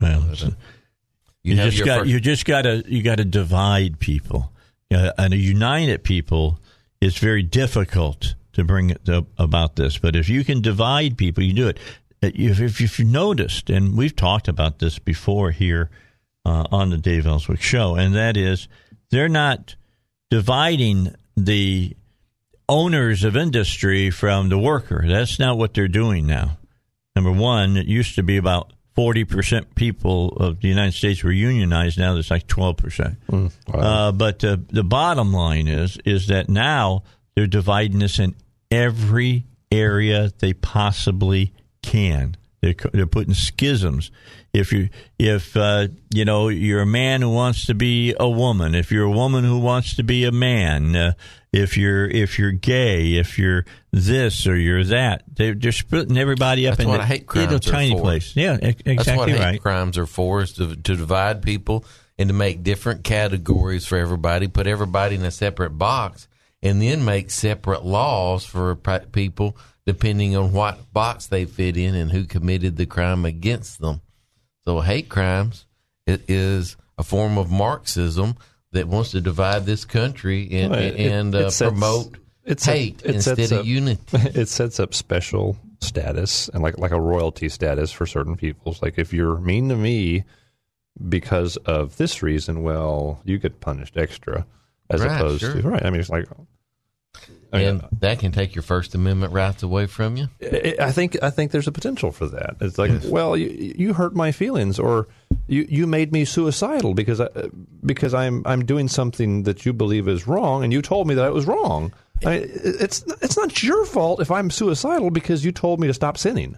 Well, 0.00 0.34
so- 0.34 0.54
you, 1.42 1.54
you 1.54 1.70
just 1.70 1.84
got 1.84 2.00
first- 2.00 2.10
you 2.10 2.20
just 2.20 2.44
got 2.44 2.62
to 2.62 2.82
you 2.86 3.02
got 3.02 3.18
to 3.18 3.24
divide 3.24 4.00
people, 4.00 4.52
uh, 4.92 5.12
and 5.16 5.32
a 5.32 5.36
united 5.36 6.02
people 6.02 6.58
is 7.00 7.16
very 7.18 7.42
difficult 7.42 8.34
to 8.52 8.64
bring 8.64 8.90
it 8.90 9.04
to, 9.04 9.26
about 9.38 9.76
this. 9.76 9.96
But 9.98 10.16
if 10.16 10.28
you 10.28 10.44
can 10.44 10.60
divide 10.60 11.16
people, 11.16 11.44
you 11.44 11.52
do 11.52 11.68
it. 11.68 11.78
Uh, 12.22 12.30
If, 12.34 12.60
if 12.60 12.80
you've 12.80 12.98
noticed, 13.08 13.70
and 13.70 13.96
we've 13.96 14.16
talked 14.16 14.48
about 14.48 14.78
this 14.80 14.98
before 14.98 15.50
here 15.52 15.88
uh, 16.46 16.64
on 16.70 16.90
the 16.90 16.96
Dave 16.96 17.26
Elswick 17.26 17.60
show, 17.60 17.96
and 17.96 18.14
that 18.14 18.36
is 18.36 18.68
they're 19.10 19.28
not 19.28 19.74
dividing 20.30 21.12
the 21.36 21.96
owners 22.68 23.24
of 23.24 23.36
industry 23.36 24.10
from 24.10 24.48
the 24.48 24.58
worker. 24.58 25.04
That's 25.06 25.40
not 25.40 25.58
what 25.58 25.74
they're 25.74 25.88
doing 25.88 26.26
now. 26.26 26.58
Number 27.16 27.32
one, 27.32 27.76
it 27.76 27.86
used 27.86 28.14
to 28.14 28.22
be 28.22 28.36
about 28.36 28.72
40% 28.96 29.74
people 29.74 30.28
of 30.36 30.60
the 30.60 30.68
United 30.68 30.92
States 30.94 31.22
were 31.24 31.32
unionized. 31.32 31.98
Now 31.98 32.16
it's 32.16 32.30
like 32.30 32.46
12%. 32.46 33.16
Uh, 33.72 34.12
but 34.12 34.44
uh, 34.44 34.56
the 34.68 34.84
bottom 34.84 35.32
line 35.32 35.66
is, 35.66 35.98
is 36.04 36.28
that 36.28 36.48
now 36.48 37.02
they're 37.34 37.46
dividing 37.46 38.02
us 38.02 38.18
in 38.18 38.36
every 38.70 39.44
area 39.72 40.32
they 40.38 40.52
possibly 40.52 41.52
can. 41.82 42.36
They're, 42.60 42.74
they're 42.92 43.06
putting 43.06 43.34
schisms. 43.34 44.10
If 44.52 44.72
you 44.72 44.88
if 45.18 45.56
uh, 45.56 45.88
you 46.12 46.24
know 46.24 46.48
you're 46.48 46.80
a 46.80 46.86
man 46.86 47.20
who 47.20 47.30
wants 47.30 47.66
to 47.66 47.74
be 47.74 48.14
a 48.18 48.28
woman, 48.28 48.74
if 48.74 48.90
you're 48.90 49.04
a 49.04 49.10
woman 49.10 49.44
who 49.44 49.58
wants 49.58 49.96
to 49.96 50.02
be 50.02 50.24
a 50.24 50.32
man, 50.32 50.96
uh, 50.96 51.12
if 51.52 51.76
you're 51.76 52.06
if 52.06 52.38
you're 52.38 52.52
gay, 52.52 53.16
if 53.16 53.38
you're 53.38 53.66
this 53.92 54.46
or 54.46 54.56
you're 54.56 54.84
that, 54.84 55.24
they're, 55.34 55.54
they're 55.54 55.72
splitting 55.72 56.16
everybody 56.16 56.66
up 56.66 56.76
That's 56.76 56.88
into 56.88 57.04
hate 57.04 57.34
little 57.34 57.58
tiny 57.58 57.92
for. 57.92 58.00
place. 58.00 58.34
Yeah, 58.36 58.58
exactly 58.60 58.94
That's 58.94 59.16
what 59.16 59.28
hate 59.30 59.62
crimes 59.62 59.98
are 59.98 60.06
for, 60.06 60.42
is 60.42 60.52
to, 60.54 60.74
to 60.74 60.96
divide 60.96 61.42
people 61.42 61.84
and 62.18 62.28
to 62.28 62.34
make 62.34 62.62
different 62.62 63.04
categories 63.04 63.86
for 63.86 63.98
everybody, 63.98 64.48
put 64.48 64.66
everybody 64.66 65.16
in 65.16 65.24
a 65.24 65.30
separate 65.30 65.70
box, 65.70 66.28
and 66.62 66.80
then 66.80 67.04
make 67.04 67.30
separate 67.30 67.84
laws 67.84 68.44
for 68.44 68.74
people 68.76 69.56
depending 69.86 70.36
on 70.36 70.52
what 70.52 70.92
box 70.92 71.26
they 71.28 71.44
fit 71.44 71.76
in 71.76 71.94
and 71.94 72.10
who 72.10 72.24
committed 72.24 72.76
the 72.76 72.86
crime 72.86 73.24
against 73.24 73.80
them. 73.80 74.00
So 74.64 74.80
hate 74.80 75.08
crimes 75.08 75.64
it 76.06 76.22
is 76.28 76.76
a 76.98 77.02
form 77.02 77.38
of 77.38 77.50
Marxism 77.50 78.36
that 78.72 78.88
wants 78.88 79.12
to 79.12 79.20
divide 79.20 79.64
this 79.66 79.84
country 79.84 80.48
and, 80.52 80.70
Well, 80.72 80.80
it- 80.82 80.96
and 80.96 81.34
it 81.34 81.44
uh, 81.46 81.50
sets- 81.50 81.70
promote 81.70 82.18
it 82.44 82.60
set- 82.60 82.74
hate 82.76 83.02
it 83.04 83.14
instead 83.16 83.36
sets 83.38 83.52
of 83.52 83.60
up- 83.60 83.66
unity. 83.66 84.00
it 84.12 84.48
sets 84.48 84.78
up 84.80 84.92
special 84.94 85.56
status 85.80 86.48
and 86.48 86.62
like 86.62 86.78
like 86.78 86.90
a 86.90 87.00
royalty 87.00 87.48
status 87.48 87.92
for 87.92 88.06
certain 88.06 88.34
peoples. 88.36 88.82
Like 88.82 88.98
if 88.98 89.12
you're 89.12 89.38
mean 89.38 89.68
to 89.68 89.76
me 89.76 90.24
because 91.08 91.56
of 91.58 91.96
this 91.96 92.22
reason, 92.22 92.62
well, 92.62 93.20
you 93.24 93.38
get 93.38 93.60
punished 93.60 93.96
extra 93.96 94.46
as 94.90 95.02
Right, 95.02 95.16
opposed 95.20 95.40
sure. 95.42 95.60
to 95.60 95.68
right. 95.68 95.84
I 95.84 95.90
mean, 95.90 96.00
it's 96.00 96.10
like. 96.10 96.26
I, 97.52 97.58
mean, 97.58 97.68
and 97.68 97.88
that 98.00 98.18
can 98.18 98.32
take 98.32 98.54
your 98.54 98.62
First 98.62 98.94
Amendment 98.94 99.32
rights 99.32 99.62
away 99.62 99.86
from 99.86 100.16
you. 100.16 100.28
I 100.42 100.74
I 100.80 100.92
think 100.92 101.22
I 101.22 101.30
think 101.30 101.52
there's 101.52 101.68
a 101.68 101.72
potential 101.72 102.10
for 102.10 102.26
that. 102.26 102.56
It's 102.60 102.78
like, 102.78 102.90
well, 103.04 103.36
you, 103.36 103.74
you 103.76 103.92
hurt 103.92 104.14
my 104.14 104.32
feelings, 104.32 104.78
or 104.78 105.06
you, 105.46 105.66
you 105.68 105.86
made 105.86 106.12
me 106.12 106.24
suicidal 106.24 106.94
because 106.94 107.20
I, 107.20 107.28
because 107.84 108.14
I'm 108.14 108.42
I'm 108.46 108.64
doing 108.64 108.88
something 108.88 109.44
that 109.44 109.64
you 109.64 109.72
believe 109.72 110.08
is 110.08 110.26
wrong, 110.26 110.64
and 110.64 110.72
you 110.72 110.82
told 110.82 111.06
me 111.06 111.14
that 111.14 111.26
it 111.26 111.34
was 111.34 111.46
wrong. 111.46 111.92
I 112.24 112.38
mean, 112.38 112.50
it's 112.52 113.04
it's 113.22 113.36
not 113.36 113.62
your 113.62 113.84
fault 113.86 114.20
if 114.20 114.30
I'm 114.30 114.50
suicidal 114.50 115.10
because 115.10 115.44
you 115.44 115.52
told 115.52 115.80
me 115.80 115.86
to 115.86 115.94
stop 115.94 116.18
sinning. 116.18 116.56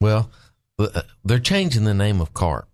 Well, 0.00 0.30
uh, 0.78 1.02
they're 1.24 1.38
changing 1.38 1.84
the 1.84 1.94
name 1.94 2.20
of 2.20 2.32
CARP. 2.32 2.66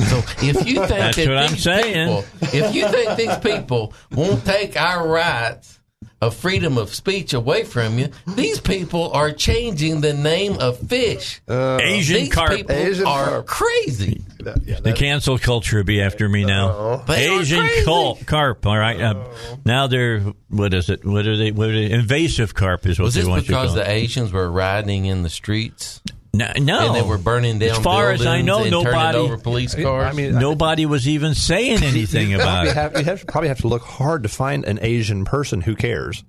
So 0.00 0.18
if 0.42 0.66
you 0.68 0.74
think 0.86 0.88
That's 0.88 1.16
that 1.16 1.28
what 1.28 1.38
I'm 1.38 1.50
these 1.50 1.62
saying. 1.62 2.08
people, 2.08 2.24
if 2.52 2.74
you 2.74 2.88
think 2.88 3.16
these 3.16 3.38
people 3.38 3.94
won't 4.12 4.44
take 4.44 4.76
our 4.76 5.08
rights 5.08 5.77
of 6.20 6.34
freedom 6.34 6.78
of 6.78 6.94
speech 6.94 7.32
away 7.32 7.64
from 7.64 7.98
you, 7.98 8.08
these 8.26 8.60
people 8.60 9.10
are 9.12 9.30
changing 9.32 10.00
the 10.00 10.12
name 10.12 10.58
of 10.58 10.78
fish. 10.88 11.40
Asian 11.48 12.16
these 12.16 12.32
carp. 12.32 12.50
people 12.52 12.74
Asian 12.74 13.06
are 13.06 13.26
carp. 13.26 13.46
crazy. 13.46 14.22
The 14.38 14.94
cancel 14.96 15.38
culture 15.38 15.82
be 15.84 16.00
after 16.02 16.28
me 16.28 16.44
now. 16.44 16.96
They 17.06 17.28
are 17.28 17.40
Asian 17.40 17.60
crazy. 17.60 17.84
carp, 17.84 18.26
carp. 18.26 18.66
All 18.66 18.78
right. 18.78 19.00
Uh, 19.00 19.24
now 19.64 19.86
they're 19.86 20.20
what 20.48 20.74
is 20.74 20.88
it? 20.90 21.04
What 21.04 21.26
are 21.26 21.36
they? 21.36 21.52
What 21.52 21.68
are 21.68 21.72
they? 21.72 21.90
Invasive 21.90 22.54
carp 22.54 22.86
is 22.86 22.98
what 22.98 23.06
Was 23.06 23.14
they 23.14 23.20
this 23.20 23.28
want 23.28 23.42
you 23.42 23.46
to 23.46 23.52
because 23.52 23.66
call 23.74 23.76
the. 23.76 23.90
Asians 23.90 24.32
were 24.32 24.50
riding 24.50 25.06
in 25.06 25.22
the 25.22 25.28
streets 25.30 26.00
No, 26.34 26.52
no. 26.58 26.86
and 26.88 26.94
they 26.94 27.02
were 27.08 27.18
burning 27.18 27.58
down 27.58 27.70
As 27.70 27.78
far 27.78 28.10
as 28.12 28.20
I 28.20 28.42
buildings 28.42 28.46
know, 28.46 28.62
and 28.62 28.70
nobody. 28.70 28.94
turning 29.18 29.32
over 29.32 29.38
police 29.38 29.74
cars? 29.74 30.12
I 30.12 30.16
mean, 30.16 30.38
Nobody 30.38 30.84
was 30.86 31.08
even 31.08 31.34
saying 31.34 31.82
anything 31.82 32.34
about 32.34 32.64
you 32.64 32.70
it. 32.70 32.74
have, 32.76 32.96
you 32.98 33.04
have 33.04 33.26
probably 33.26 33.48
have 33.48 33.60
to 33.62 33.68
look 33.68 33.82
hard 33.82 34.22
to 34.24 34.28
find 34.28 34.64
an 34.64 34.78
Asian 34.82 35.24
person 35.24 35.60
who 35.62 35.74
cares. 35.74 36.22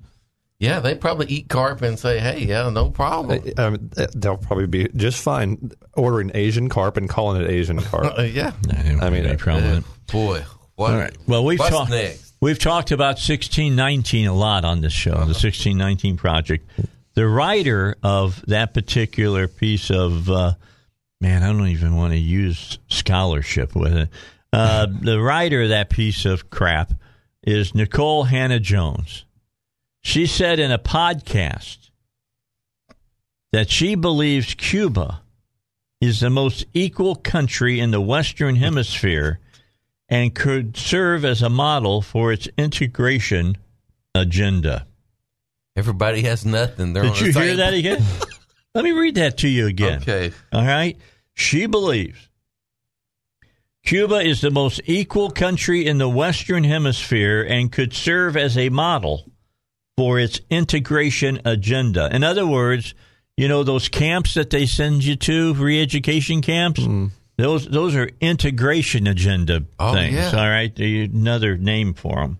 yeah, 0.59 0.79
they 0.79 0.95
probably 0.95 1.27
eat 1.27 1.47
carp 1.49 1.81
and 1.81 1.97
say, 1.99 2.19
"Hey, 2.19 2.45
yeah, 2.45 2.69
no 2.69 2.89
problem." 2.89 3.41
Um, 3.57 3.89
they'll 4.15 4.38
probably 4.38 4.67
be 4.67 4.88
just 4.95 5.21
fine 5.21 5.71
ordering 5.95 6.31
Asian 6.33 6.69
carp 6.69 6.95
and 6.97 7.07
calling 7.09 7.41
it 7.41 7.49
Asian 7.49 7.79
carp. 7.81 8.13
Uh, 8.17 8.23
yeah. 8.23 8.51
I 9.01 9.09
mean, 9.09 9.23
no 9.23 9.35
problem 9.35 9.77
Uh, 9.77 10.12
boy, 10.12 10.43
what? 10.75 10.91
All 10.91 10.97
right. 10.97 11.15
Well, 11.27 11.43
we've 11.45 11.59
talked. 11.59 11.91
next? 11.91 12.33
We've 12.41 12.57
talked 12.59 12.91
about 12.91 13.15
1619 13.17 14.27
a 14.27 14.33
lot 14.33 14.63
on 14.63 14.79
this 14.81 14.93
show, 14.93 15.12
the 15.12 15.35
1619 15.35 16.15
project. 16.17 16.69
The 17.19 17.27
writer 17.27 17.97
of 18.01 18.45
that 18.45 18.73
particular 18.73 19.49
piece 19.49 19.91
of, 19.91 20.29
uh, 20.29 20.53
man, 21.19 21.43
I 21.43 21.47
don't 21.47 21.67
even 21.67 21.97
want 21.97 22.13
to 22.13 22.17
use 22.17 22.79
scholarship 22.88 23.75
with 23.75 23.93
it. 23.93 24.10
Uh, 24.53 24.88
the 25.01 25.19
writer 25.19 25.63
of 25.63 25.67
that 25.67 25.89
piece 25.89 26.23
of 26.23 26.49
crap 26.49 26.93
is 27.43 27.73
Nikole 27.73 28.25
Hannah-Jones. 28.25 29.25
She 30.01 30.27
said 30.27 30.60
in 30.60 30.71
a 30.71 30.79
podcast 30.79 31.89
that 33.51 33.69
she 33.69 33.95
believes 33.95 34.53
Cuba 34.53 35.21
is 35.99 36.21
the 36.21 36.29
most 36.29 36.67
equal 36.73 37.15
country 37.15 37.82
in 37.82 37.91
the 37.91 37.99
Western 37.99 38.55
Hemisphere 38.55 39.41
and 40.08 40.34
could 40.34 40.77
serve 40.77 41.25
as 41.25 41.41
a 41.41 41.49
model 41.49 42.01
for 42.01 42.32
its 42.32 42.47
integration 42.58 43.58
agenda. 44.15 44.88
Everybody 45.79 46.21
has 46.23 46.45
nothing. 46.45 46.93
They're 46.93 47.03
Did 47.03 47.13
the 47.15 47.25
you 47.25 47.31
hear 47.31 47.55
that 47.55 47.73
again? 47.73 48.03
Let 48.75 48.83
me 48.83 48.91
read 48.91 49.15
that 49.15 49.37
to 49.39 49.47
you 49.47 49.65
again. 49.67 50.01
Okay. 50.01 50.31
All 50.53 50.63
right. 50.65 50.97
She 51.33 51.65
believes 51.65 52.29
Cuba 53.85 54.17
is 54.17 54.41
the 54.41 54.51
most 54.51 54.81
equal 54.85 55.31
country 55.31 55.85
in 55.87 55.97
the 55.97 56.09
Western 56.09 56.63
Hemisphere 56.65 57.41
and 57.41 57.71
could 57.71 57.93
serve 57.93 58.35
as 58.37 58.57
a 58.57 58.69
model 58.69 59.25
for 59.97 60.19
its 60.19 60.41
integration 60.49 61.39
agenda. 61.45 62.13
In 62.13 62.23
other 62.23 62.45
words, 62.45 62.93
you 63.37 63.47
know 63.47 63.63
those 63.63 63.87
camps 63.87 64.33
that 64.33 64.49
they 64.49 64.65
send 64.65 65.03
you 65.05 65.15
to, 65.15 65.53
re-education 65.53 66.41
camps. 66.41 66.83
Hmm. 66.83 67.07
Those 67.37 67.65
those 67.69 67.95
are 67.95 68.09
integration 68.19 69.07
agenda 69.07 69.63
Oh, 69.79 69.93
things. 69.93 70.13
yeah. 70.13 70.31
All 70.35 70.49
right, 70.49 70.77
another 70.77 71.55
name 71.57 71.93
for 71.93 72.15
them. 72.17 72.39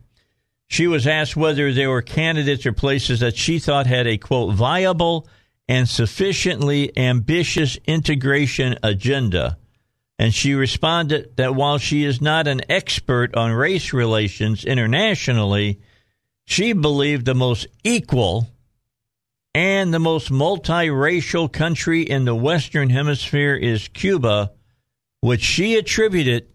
She 0.70 0.86
was 0.86 1.08
asked 1.08 1.36
whether 1.36 1.74
there 1.74 1.90
were 1.90 2.04
candidates 2.04 2.66
or 2.66 2.74
places 2.74 3.20
that 3.22 3.36
she 3.36 3.58
thought 3.58 3.88
had 3.88 4.06
a 4.06 4.20
quote 4.20 4.54
viable 4.54 5.28
and 5.68 5.90
sufficiently 5.90 6.96
ambitious 6.96 7.78
integration 7.86 8.78
agenda. 8.84 9.58
And 10.20 10.34
she 10.34 10.54
responded 10.54 11.36
that 11.38 11.56
while 11.56 11.80
she 11.80 12.04
is 12.04 12.22
not 12.22 12.48
an 12.48 12.62
expert 12.70 13.36
on 13.36 13.52
race 13.52 13.94
relations 13.94 14.64
internationally, 14.64 15.80
she 16.46 16.74
believed 16.74 17.26
the 17.26 17.36
most 17.36 17.66
equal 17.84 18.48
and 19.56 19.92
the 19.92 20.00
most 20.00 20.32
multiracial 20.32 21.52
country 21.52 22.04
in 22.04 22.26
the 22.26 22.36
Western 22.36 22.92
Hemisphere 22.92 23.56
is 23.56 23.88
Cuba, 23.88 24.52
which 25.22 25.42
she 25.42 25.76
attributed 25.78 26.48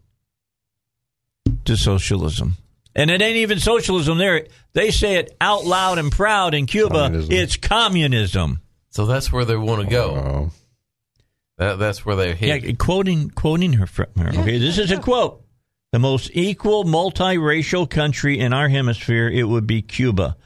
to 1.65 1.77
socialism. 1.77 2.57
And 2.95 3.11
it 3.11 3.21
ain't 3.21 3.37
even 3.37 3.59
socialism 3.59 4.19
there. 4.19 4.47
They 4.73 4.91
say 4.91 5.17
it 5.17 5.37
out 5.41 5.65
loud 5.65 5.99
and 5.99 6.13
proud 6.13 6.55
in 6.55 6.67
Cuba. 6.67 6.95
Communism. 6.95 7.33
It's 7.33 7.57
communism. 7.57 8.61
So 8.91 9.07
that's 9.07 9.33
where 9.33 9.45
they 9.45 9.57
want 9.57 9.83
to 9.83 9.89
go. 9.89 10.51
That, 11.59 11.79
that's 11.79 12.05
where 12.07 12.17
they're 12.17 12.37
Yeah, 12.37 12.73
quoting 12.79 13.31
quoting 13.31 13.75
her 13.75 13.87
from 13.87 14.07
her. 14.17 14.29
Okay, 14.41 14.59
this 14.59 14.79
is 14.79 14.91
a 14.91 14.99
quote. 14.99 15.45
The 15.93 15.99
most 16.01 16.31
equal 16.35 16.85
multiracial 16.85 17.89
country 17.89 18.41
in 18.41 18.53
our 18.53 18.69
hemisphere, 18.69 19.29
it 19.29 19.45
would 19.45 19.67
be 19.67 19.81
Cuba. 19.83 20.37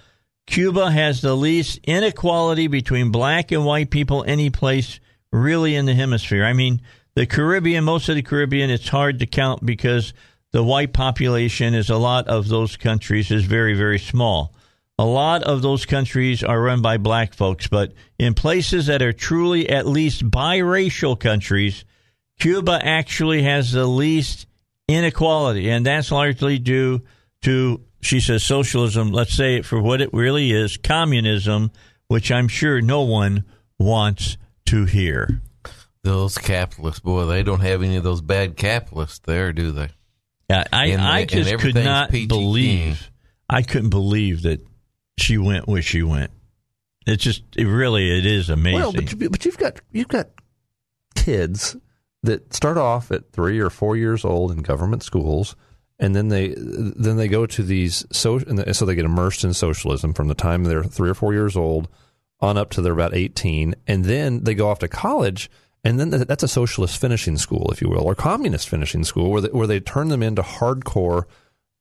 Cuba 0.46 0.90
has 0.90 1.20
the 1.20 1.34
least 1.34 1.80
inequality 1.84 2.66
between 2.66 3.10
black 3.10 3.52
and 3.52 3.64
white 3.64 3.90
people 3.90 4.24
any 4.26 4.50
place 4.50 5.00
really 5.32 5.74
in 5.74 5.86
the 5.86 5.94
hemisphere. 5.94 6.44
I 6.44 6.52
mean, 6.54 6.80
the 7.14 7.26
Caribbean, 7.26 7.84
most 7.84 8.08
of 8.08 8.16
the 8.16 8.22
Caribbean, 8.22 8.70
it's 8.70 8.88
hard 8.88 9.18
to 9.20 9.26
count 9.26 9.64
because 9.64 10.12
the 10.52 10.62
white 10.62 10.92
population 10.92 11.74
is 11.74 11.90
a 11.90 11.96
lot 11.96 12.28
of 12.28 12.48
those 12.48 12.76
countries 12.76 13.30
is 13.30 13.44
very, 13.44 13.74
very 13.74 13.98
small. 13.98 14.54
A 14.98 15.04
lot 15.04 15.42
of 15.44 15.62
those 15.62 15.86
countries 15.86 16.42
are 16.42 16.60
run 16.60 16.82
by 16.82 16.96
black 16.96 17.34
folks, 17.34 17.68
but 17.68 17.92
in 18.18 18.34
places 18.34 18.86
that 18.86 19.02
are 19.02 19.12
truly 19.12 19.68
at 19.68 19.86
least 19.86 20.28
biracial 20.28 21.18
countries, 21.18 21.84
Cuba 22.40 22.80
actually 22.82 23.42
has 23.42 23.72
the 23.72 23.86
least 23.86 24.46
inequality, 24.88 25.70
and 25.70 25.86
that's 25.86 26.10
largely 26.10 26.58
due 26.58 27.02
to, 27.42 27.84
she 28.00 28.18
says, 28.18 28.42
socialism. 28.42 29.12
Let's 29.12 29.36
say 29.36 29.56
it 29.56 29.66
for 29.66 29.80
what 29.80 30.00
it 30.00 30.12
really 30.12 30.50
is 30.50 30.76
communism, 30.76 31.70
which 32.08 32.32
I'm 32.32 32.48
sure 32.48 32.80
no 32.80 33.02
one 33.02 33.44
wants 33.78 34.36
to 34.66 34.86
hear. 34.86 35.42
Those 36.02 36.38
capitalists, 36.38 37.00
boy, 37.00 37.26
they 37.26 37.42
don't 37.42 37.60
have 37.60 37.82
any 37.82 37.96
of 37.96 38.02
those 38.02 38.22
bad 38.22 38.56
capitalists 38.56 39.20
there, 39.20 39.52
do 39.52 39.70
they? 39.72 39.90
Yeah, 40.48 40.64
I, 40.72 40.86
And- 40.86 41.02
I 41.02 41.24
just 41.24 41.58
could 41.58 41.74
not 41.74 42.10
peachy 42.10 42.26
believe, 42.26 43.10
I 43.48 43.62
couldn't 43.62 43.90
believe 43.90 44.42
that 44.42 44.60
she 45.18 45.36
went 45.38 45.66
where 45.68 45.82
she 45.82 46.02
went. 46.02 46.30
It's 47.06 47.22
just, 47.24 47.42
it 47.56 47.66
really, 47.66 48.18
it 48.18 48.26
is 48.26 48.50
amazing. 48.50 48.80
Well, 48.80 48.92
but, 48.92 49.12
you, 49.12 49.30
but 49.30 49.44
you've 49.44 49.56
got 49.58 49.80
you've 49.92 50.08
got 50.08 50.28
kids 51.14 51.76
that 52.22 52.52
start 52.52 52.76
off 52.76 53.10
at 53.10 53.32
three 53.32 53.58
or 53.60 53.70
four 53.70 53.96
years 53.96 54.24
old 54.24 54.52
in 54.52 54.58
government 54.58 55.02
schools, 55.02 55.56
and 55.98 56.14
then 56.14 56.28
they 56.28 56.54
then 56.56 57.16
they 57.16 57.28
go 57.28 57.46
to 57.46 57.62
these 57.62 58.04
so 58.12 58.36
and 58.38 58.76
so 58.76 58.84
they 58.84 58.94
get 58.94 59.06
immersed 59.06 59.42
in 59.44 59.54
socialism 59.54 60.12
from 60.12 60.28
the 60.28 60.34
time 60.34 60.64
they're 60.64 60.84
three 60.84 61.08
or 61.08 61.14
four 61.14 61.32
years 61.32 61.56
old 61.56 61.88
on 62.40 62.58
up 62.58 62.70
to 62.70 62.82
they're 62.82 62.92
about 62.92 63.14
eighteen, 63.14 63.74
and 63.86 64.04
then 64.04 64.44
they 64.44 64.54
go 64.54 64.68
off 64.68 64.80
to 64.80 64.88
college. 64.88 65.50
And 65.84 65.98
then 65.98 66.10
th- 66.10 66.26
that's 66.26 66.42
a 66.42 66.48
socialist 66.48 67.00
finishing 67.00 67.36
school, 67.36 67.70
if 67.72 67.80
you 67.80 67.88
will, 67.88 68.02
or 68.02 68.14
communist 68.14 68.68
finishing 68.68 69.04
school, 69.04 69.30
where 69.30 69.40
they, 69.40 69.48
where 69.48 69.66
they 69.66 69.80
turn 69.80 70.08
them 70.08 70.22
into 70.22 70.42
hardcore. 70.42 71.24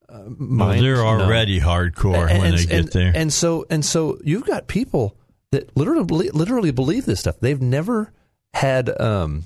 Uh, 0.08 0.24
Well, 0.40 0.80
they're 0.80 1.06
already 1.06 1.60
hardcore 1.60 2.28
when 2.40 2.56
they 2.56 2.66
get 2.66 2.80
and, 2.80 2.88
there. 2.90 3.12
And 3.16 3.34
so 3.34 3.66
and 3.70 3.84
so 3.84 4.20
you've 4.24 4.46
got 4.46 4.68
people 4.68 5.18
that 5.52 5.76
literally 5.76 6.30
literally 6.30 6.72
believe 6.72 7.06
this 7.06 7.20
stuff. 7.20 7.40
They've 7.40 7.62
never 7.62 8.14
had 8.54 8.90
um, 9.02 9.44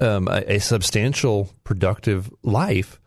um, 0.00 0.28
a, 0.28 0.54
a 0.54 0.58
substantial 0.58 1.50
productive 1.64 2.32
life 2.42 3.00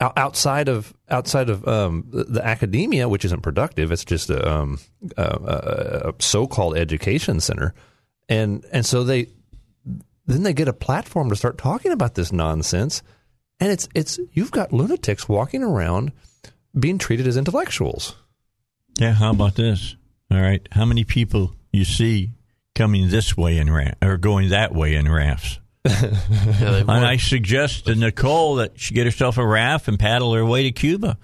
outside 0.00 0.68
of 0.68 0.94
outside 1.08 1.50
of 1.50 1.66
um, 1.66 2.04
the, 2.08 2.44
academia, 2.44 3.08
which 3.08 3.24
isn't 3.24 3.42
productive. 3.42 3.90
It's 3.90 4.04
just 4.04 4.30
a, 4.30 4.48
um, 4.48 4.78
a, 5.16 5.22
a, 5.22 6.10
a 6.10 6.14
so-called 6.20 6.76
education 6.76 7.40
center, 7.40 7.74
and 8.28 8.64
and 8.70 8.86
so 8.86 9.04
they 9.04 9.26
then 10.34 10.42
they 10.42 10.52
get 10.52 10.68
a 10.68 10.72
platform 10.72 11.28
to 11.30 11.36
start 11.36 11.58
talking 11.58 11.92
about 11.92 12.14
this 12.14 12.32
nonsense, 12.32 13.02
and 13.60 13.72
it's 13.72 13.88
it's 13.94 14.18
you've 14.32 14.50
got 14.50 14.72
lunatics 14.72 15.28
walking 15.28 15.62
around 15.62 16.12
being 16.78 16.98
treated 16.98 17.26
as 17.26 17.36
intellectuals. 17.36 18.14
Yeah, 18.98 19.12
how 19.14 19.30
about 19.30 19.54
this? 19.54 19.96
All 20.30 20.40
right, 20.40 20.66
how 20.72 20.84
many 20.84 21.04
people 21.04 21.54
you 21.72 21.84
see 21.84 22.32
coming 22.74 23.08
this 23.08 23.36
way 23.36 23.58
in 23.58 23.72
raft 23.72 23.96
or 24.04 24.16
going 24.18 24.50
that 24.50 24.74
way 24.74 24.94
in 24.94 25.10
rafts? 25.10 25.58
Yeah, 25.88 26.80
And 26.80 26.90
I 26.90 27.16
suggest 27.16 27.86
to 27.86 27.94
Nicole 27.94 28.56
that 28.56 28.78
she 28.78 28.94
get 28.94 29.06
herself 29.06 29.38
a 29.38 29.46
raft 29.46 29.88
and 29.88 29.98
paddle 29.98 30.34
her 30.34 30.44
way 30.44 30.64
to 30.64 30.72
Cuba. 30.72 31.16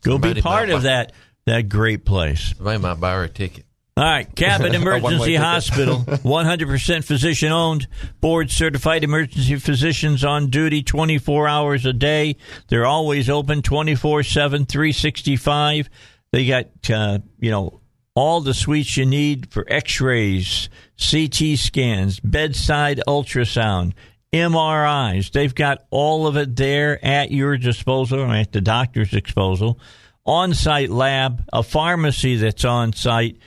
Go 0.00 0.12
Somebody 0.12 0.34
be 0.34 0.40
part 0.40 0.70
of 0.70 0.78
buy- 0.82 0.88
that 0.88 1.12
that 1.46 1.68
great 1.68 2.04
place. 2.04 2.54
Somebody 2.56 2.78
might 2.78 2.94
buy 2.94 3.12
her 3.14 3.24
a 3.24 3.28
ticket. 3.28 3.64
All 3.98 4.04
right, 4.04 4.32
Cabot 4.36 4.72
Emergency. 4.76 5.34
Hospital, 5.34 6.04
100% 6.04 7.04
physician 7.04 7.50
owned, 7.50 7.88
board 8.20 8.48
certified 8.48 9.02
emergency 9.02 9.56
physicians 9.56 10.22
on 10.22 10.50
duty 10.50 10.84
24 10.84 11.48
hours 11.48 11.84
a 11.84 11.92
day. 11.92 12.36
They're 12.68 12.86
always 12.86 13.28
open 13.28 13.60
24 13.60 14.22
7, 14.22 14.66
365. 14.66 15.90
They 16.30 16.46
got, 16.46 16.66
uh, 16.88 17.18
you 17.40 17.50
know, 17.50 17.80
all 18.14 18.40
the 18.40 18.54
suites 18.54 18.96
you 18.96 19.04
need 19.04 19.50
for 19.50 19.66
x 19.68 20.00
rays, 20.00 20.68
CT 20.96 21.58
scans, 21.58 22.20
bedside 22.20 23.02
ultrasound, 23.08 23.94
MRIs. 24.32 25.32
They've 25.32 25.54
got 25.54 25.86
all 25.90 26.28
of 26.28 26.36
it 26.36 26.54
there 26.54 27.04
at 27.04 27.32
your 27.32 27.56
disposal, 27.56 28.20
or 28.20 28.28
at 28.28 28.52
the 28.52 28.60
doctor's 28.60 29.10
disposal. 29.10 29.80
On 30.24 30.54
site 30.54 30.90
lab, 30.90 31.42
a 31.52 31.64
pharmacy 31.64 32.36
that's 32.36 32.64
on 32.64 32.92
site, 32.92 33.38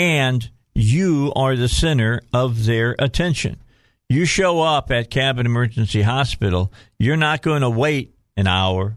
and 0.00 0.48
you 0.74 1.30
are 1.36 1.56
the 1.56 1.68
center 1.68 2.22
of 2.32 2.64
their 2.64 2.96
attention. 2.98 3.60
You 4.08 4.24
show 4.24 4.62
up 4.62 4.90
at 4.90 5.10
Cabot 5.10 5.44
Emergency 5.44 6.00
Hospital, 6.00 6.72
you're 6.98 7.18
not 7.18 7.42
going 7.42 7.60
to 7.60 7.68
wait 7.68 8.14
an 8.34 8.46
hour, 8.46 8.96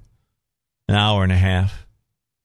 an 0.87 0.95
hour 0.95 1.23
and 1.23 1.31
a 1.33 1.37
half, 1.37 1.85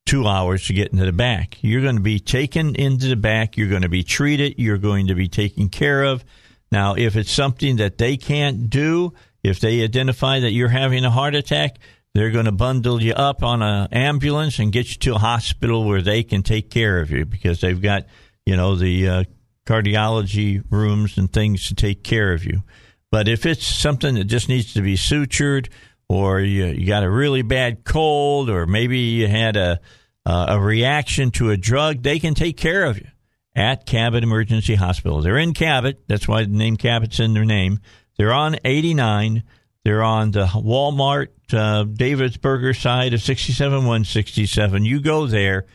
two 0.06 0.26
hours 0.26 0.66
to 0.66 0.72
get 0.72 0.90
into 0.90 1.04
the 1.04 1.12
back. 1.12 1.58
You're 1.62 1.82
going 1.82 1.94
to 1.94 2.02
be 2.02 2.18
taken 2.18 2.74
into 2.74 3.06
the 3.06 3.16
back. 3.16 3.56
You're 3.56 3.68
going 3.68 3.82
to 3.82 3.88
be 3.88 4.02
treated. 4.02 4.56
You're 4.58 4.76
going 4.76 5.06
to 5.06 5.14
be 5.14 5.28
taken 5.28 5.68
care 5.68 6.02
of. 6.02 6.24
Now, 6.72 6.96
if 6.96 7.14
it's 7.14 7.30
something 7.30 7.76
that 7.76 7.96
they 7.96 8.16
can't 8.16 8.68
do, 8.68 9.14
if 9.44 9.60
they 9.60 9.84
identify 9.84 10.40
that 10.40 10.50
you're 10.50 10.68
having 10.68 11.04
a 11.04 11.10
heart 11.10 11.36
attack, 11.36 11.78
they're 12.12 12.32
going 12.32 12.46
to 12.46 12.52
bundle 12.52 13.00
you 13.00 13.12
up 13.12 13.44
on 13.44 13.62
an 13.62 13.86
ambulance 13.92 14.58
and 14.58 14.72
get 14.72 14.88
you 14.88 14.96
to 14.96 15.14
a 15.14 15.18
hospital 15.18 15.84
where 15.84 16.02
they 16.02 16.24
can 16.24 16.42
take 16.42 16.70
care 16.70 17.00
of 17.00 17.12
you 17.12 17.24
because 17.24 17.60
they've 17.60 17.80
got, 17.80 18.06
you 18.48 18.56
know, 18.56 18.76
the 18.76 19.06
uh, 19.06 19.24
cardiology 19.66 20.64
rooms 20.70 21.18
and 21.18 21.30
things 21.30 21.68
to 21.68 21.74
take 21.74 22.02
care 22.02 22.32
of 22.32 22.46
you. 22.46 22.62
But 23.10 23.28
if 23.28 23.44
it's 23.44 23.66
something 23.66 24.14
that 24.14 24.24
just 24.24 24.48
needs 24.48 24.72
to 24.72 24.80
be 24.80 24.94
sutured, 24.94 25.68
or 26.08 26.40
you, 26.40 26.64
you 26.64 26.86
got 26.86 27.04
a 27.04 27.10
really 27.10 27.42
bad 27.42 27.84
cold, 27.84 28.48
or 28.48 28.66
maybe 28.66 29.00
you 29.00 29.28
had 29.28 29.58
a 29.58 29.80
uh, 30.24 30.46
a 30.48 30.60
reaction 30.60 31.30
to 31.32 31.50
a 31.50 31.58
drug, 31.58 32.02
they 32.02 32.18
can 32.18 32.32
take 32.32 32.56
care 32.56 32.84
of 32.84 32.98
you 32.98 33.06
at 33.54 33.84
Cabot 33.84 34.22
Emergency 34.22 34.76
Hospital. 34.76 35.20
They're 35.20 35.36
in 35.36 35.52
Cabot. 35.52 36.02
That's 36.06 36.26
why 36.26 36.44
the 36.44 36.48
name 36.48 36.78
Cabot's 36.78 37.20
in 37.20 37.34
their 37.34 37.44
name. 37.44 37.80
They're 38.16 38.32
on 38.32 38.56
89. 38.64 39.42
They're 39.84 40.02
on 40.02 40.30
the 40.30 40.46
Walmart 40.46 41.28
uh, 41.52 41.84
David's 41.84 42.38
Burger 42.38 42.72
side 42.72 43.12
of 43.12 43.20
67167. 43.20 44.86
You 44.86 45.00
go 45.02 45.26
there, 45.26 45.66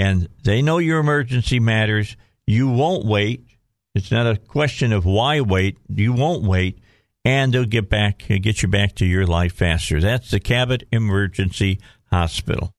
and 0.00 0.28
they 0.44 0.62
know 0.62 0.78
your 0.78 0.98
emergency 0.98 1.60
matters. 1.60 2.16
You 2.46 2.68
won't 2.68 3.04
wait. 3.04 3.44
It's 3.94 4.10
not 4.10 4.26
a 4.26 4.36
question 4.36 4.94
of 4.94 5.04
why 5.04 5.42
wait. 5.42 5.76
You 5.94 6.14
won't 6.14 6.42
wait, 6.42 6.78
and 7.22 7.52
they'll 7.52 7.66
get 7.66 7.90
back, 7.90 8.24
get 8.26 8.62
you 8.62 8.68
back 8.68 8.94
to 8.96 9.04
your 9.04 9.26
life 9.26 9.52
faster. 9.52 10.00
That's 10.00 10.30
the 10.30 10.40
Cabot 10.40 10.84
Emergency 10.90 11.80
Hospital. 12.10 12.72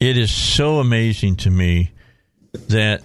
It 0.00 0.16
is 0.16 0.30
so 0.30 0.80
amazing 0.80 1.36
to 1.36 1.50
me 1.50 1.90
that 2.68 3.02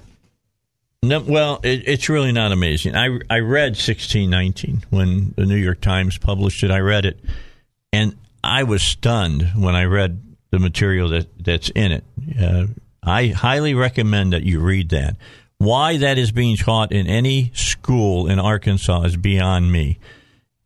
no, 1.03 1.19
well, 1.19 1.59
it, 1.63 1.87
it's 1.87 2.07
really 2.07 2.31
not 2.31 2.53
amazing. 2.53 2.95
I 2.95 3.19
I 3.29 3.39
read 3.39 3.75
sixteen 3.75 4.29
nineteen 4.29 4.83
when 4.91 5.33
the 5.35 5.45
New 5.45 5.57
York 5.57 5.81
Times 5.81 6.17
published 6.17 6.63
it. 6.63 6.71
I 6.71 6.79
read 6.79 7.05
it, 7.05 7.19
and 7.91 8.15
I 8.43 8.63
was 8.63 8.81
stunned 8.81 9.51
when 9.57 9.75
I 9.75 9.85
read 9.85 10.21
the 10.51 10.59
material 10.59 11.09
that 11.09 11.27
that's 11.43 11.69
in 11.71 11.91
it. 11.91 12.03
Uh, 12.39 12.67
I 13.03 13.27
highly 13.27 13.73
recommend 13.73 14.33
that 14.33 14.43
you 14.43 14.59
read 14.59 14.89
that. 14.89 15.17
Why 15.57 15.97
that 15.97 16.17
is 16.17 16.31
being 16.31 16.57
taught 16.57 16.91
in 16.91 17.07
any 17.07 17.51
school 17.53 18.27
in 18.27 18.39
Arkansas 18.39 19.03
is 19.03 19.17
beyond 19.17 19.71
me. 19.71 19.99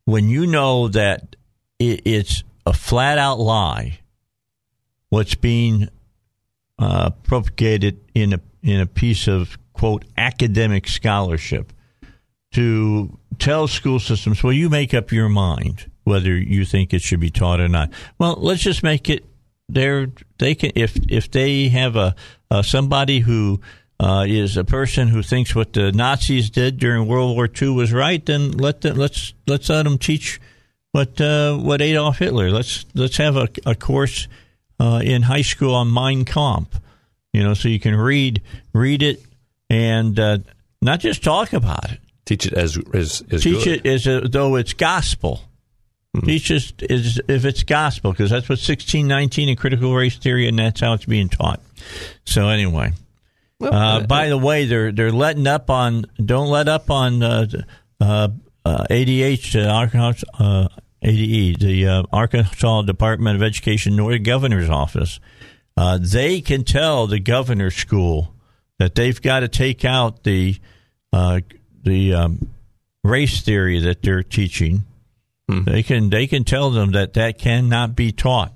When 0.05 0.29
you 0.29 0.47
know 0.47 0.87
that 0.89 1.35
it, 1.79 2.01
it's 2.05 2.43
a 2.65 2.73
flat 2.73 3.17
out 3.17 3.39
lie, 3.39 3.99
what's 5.09 5.35
being 5.35 5.89
uh, 6.79 7.11
propagated 7.23 7.99
in 8.13 8.33
a 8.33 8.39
in 8.63 8.79
a 8.79 8.85
piece 8.85 9.27
of 9.27 9.57
quote 9.73 10.05
academic 10.17 10.87
scholarship 10.87 11.71
to 12.53 13.17
tell 13.37 13.67
school 13.67 13.99
systems, 13.99 14.41
well, 14.41 14.53
you 14.53 14.69
make 14.69 14.93
up 14.93 15.11
your 15.11 15.29
mind 15.29 15.91
whether 16.03 16.35
you 16.35 16.65
think 16.65 16.93
it 16.93 17.01
should 17.01 17.19
be 17.19 17.29
taught 17.29 17.59
or 17.59 17.67
not. 17.67 17.91
Well, 18.17 18.35
let's 18.39 18.61
just 18.61 18.81
make 18.81 19.09
it 19.09 19.25
there. 19.69 20.07
They 20.37 20.55
can 20.55 20.71
if 20.75 20.97
if 21.09 21.31
they 21.31 21.69
have 21.69 21.95
a, 21.95 22.15
a 22.51 22.63
somebody 22.63 23.19
who 23.19 23.61
uh, 23.99 24.25
is 24.27 24.57
a 24.57 24.63
person 24.63 25.07
who 25.07 25.21
thinks 25.21 25.55
what 25.55 25.73
the 25.73 25.91
Nazis 25.91 26.49
did 26.49 26.79
during 26.79 27.07
World 27.07 27.35
War 27.35 27.49
II 27.49 27.69
was 27.69 27.93
right, 27.93 28.25
then 28.25 28.51
let 28.51 28.81
them 28.81 28.97
let's 28.97 29.33
let's 29.47 29.69
let 29.69 29.83
them 29.83 29.97
teach 29.97 30.39
what 30.91 31.19
uh, 31.21 31.55
what 31.57 31.81
Adolf 31.81 32.19
Hitler. 32.19 32.49
Let's 32.51 32.85
let's 32.93 33.17
have 33.17 33.37
a, 33.37 33.47
a 33.65 33.75
course 33.75 34.27
uh, 34.79 35.01
in 35.03 35.23
high 35.23 35.41
school 35.41 35.73
on 35.75 35.91
Mein 35.93 36.25
Kampf. 36.25 36.79
You 37.33 37.43
know, 37.43 37.53
so 37.53 37.67
you 37.67 37.79
can 37.79 37.95
read 37.95 38.41
read 38.73 39.03
it 39.03 39.21
and 39.69 40.19
uh, 40.19 40.37
not 40.81 40.99
just 40.99 41.23
talk 41.23 41.53
about 41.53 41.91
it. 41.91 41.99
Teach 42.25 42.45
it 42.45 42.53
as 42.53 42.77
as, 42.93 43.23
as 43.31 43.43
Teach 43.43 43.63
good. 43.63 43.85
it 43.85 43.89
as 43.89 44.07
a, 44.07 44.21
though 44.21 44.55
it's 44.55 44.73
gospel. 44.73 45.41
Us 46.23 46.73
as 46.89 47.19
if 47.27 47.45
it's 47.45 47.63
gospel 47.63 48.11
because 48.11 48.29
that's 48.29 48.49
what 48.49 48.59
sixteen 48.59 49.07
nineteen 49.07 49.49
in 49.49 49.55
critical 49.55 49.93
race 49.95 50.17
theory, 50.17 50.47
and 50.47 50.57
that's 50.57 50.81
how 50.81 50.93
it's 50.93 51.05
being 51.05 51.29
taught. 51.29 51.61
So 52.25 52.49
anyway, 52.49 52.93
uh, 53.61 54.05
by 54.05 54.29
the 54.29 54.37
way, 54.37 54.65
they're 54.65 54.91
they're 54.91 55.11
letting 55.11 55.47
up 55.47 55.69
on 55.69 56.05
don't 56.23 56.49
let 56.49 56.67
up 56.67 56.89
on 56.89 57.21
uh, 57.23 57.47
uh, 57.99 58.29
uh, 58.63 58.85
ADH 58.89 59.63
uh, 59.63 59.69
Arkansas 59.69 60.25
uh, 60.39 60.67
ADE 61.01 61.59
the 61.59 61.87
uh, 61.87 62.03
Arkansas 62.11 62.81
Department 62.83 63.35
of 63.35 63.43
Education 63.43 63.95
nor 63.95 64.11
the 64.11 64.19
governor's 64.19 64.69
office. 64.69 65.19
Uh, 65.77 65.99
they 66.01 66.41
can 66.41 66.63
tell 66.63 67.05
the 67.05 67.19
governor's 67.19 67.75
school 67.75 68.33
that 68.79 68.95
they've 68.95 69.21
got 69.21 69.41
to 69.41 69.47
take 69.47 69.85
out 69.85 70.23
the 70.23 70.57
uh, 71.13 71.41
the 71.83 72.13
um, 72.13 72.49
race 73.03 73.41
theory 73.41 73.79
that 73.79 74.01
they're 74.01 74.23
teaching. 74.23 74.83
They 75.47 75.83
can 75.83 76.09
they 76.09 76.25
can 76.27 76.43
tell 76.43 76.71
them 76.71 76.91
that 76.93 77.13
that 77.13 77.37
cannot 77.37 77.95
be 77.95 78.11
taught. 78.11 78.53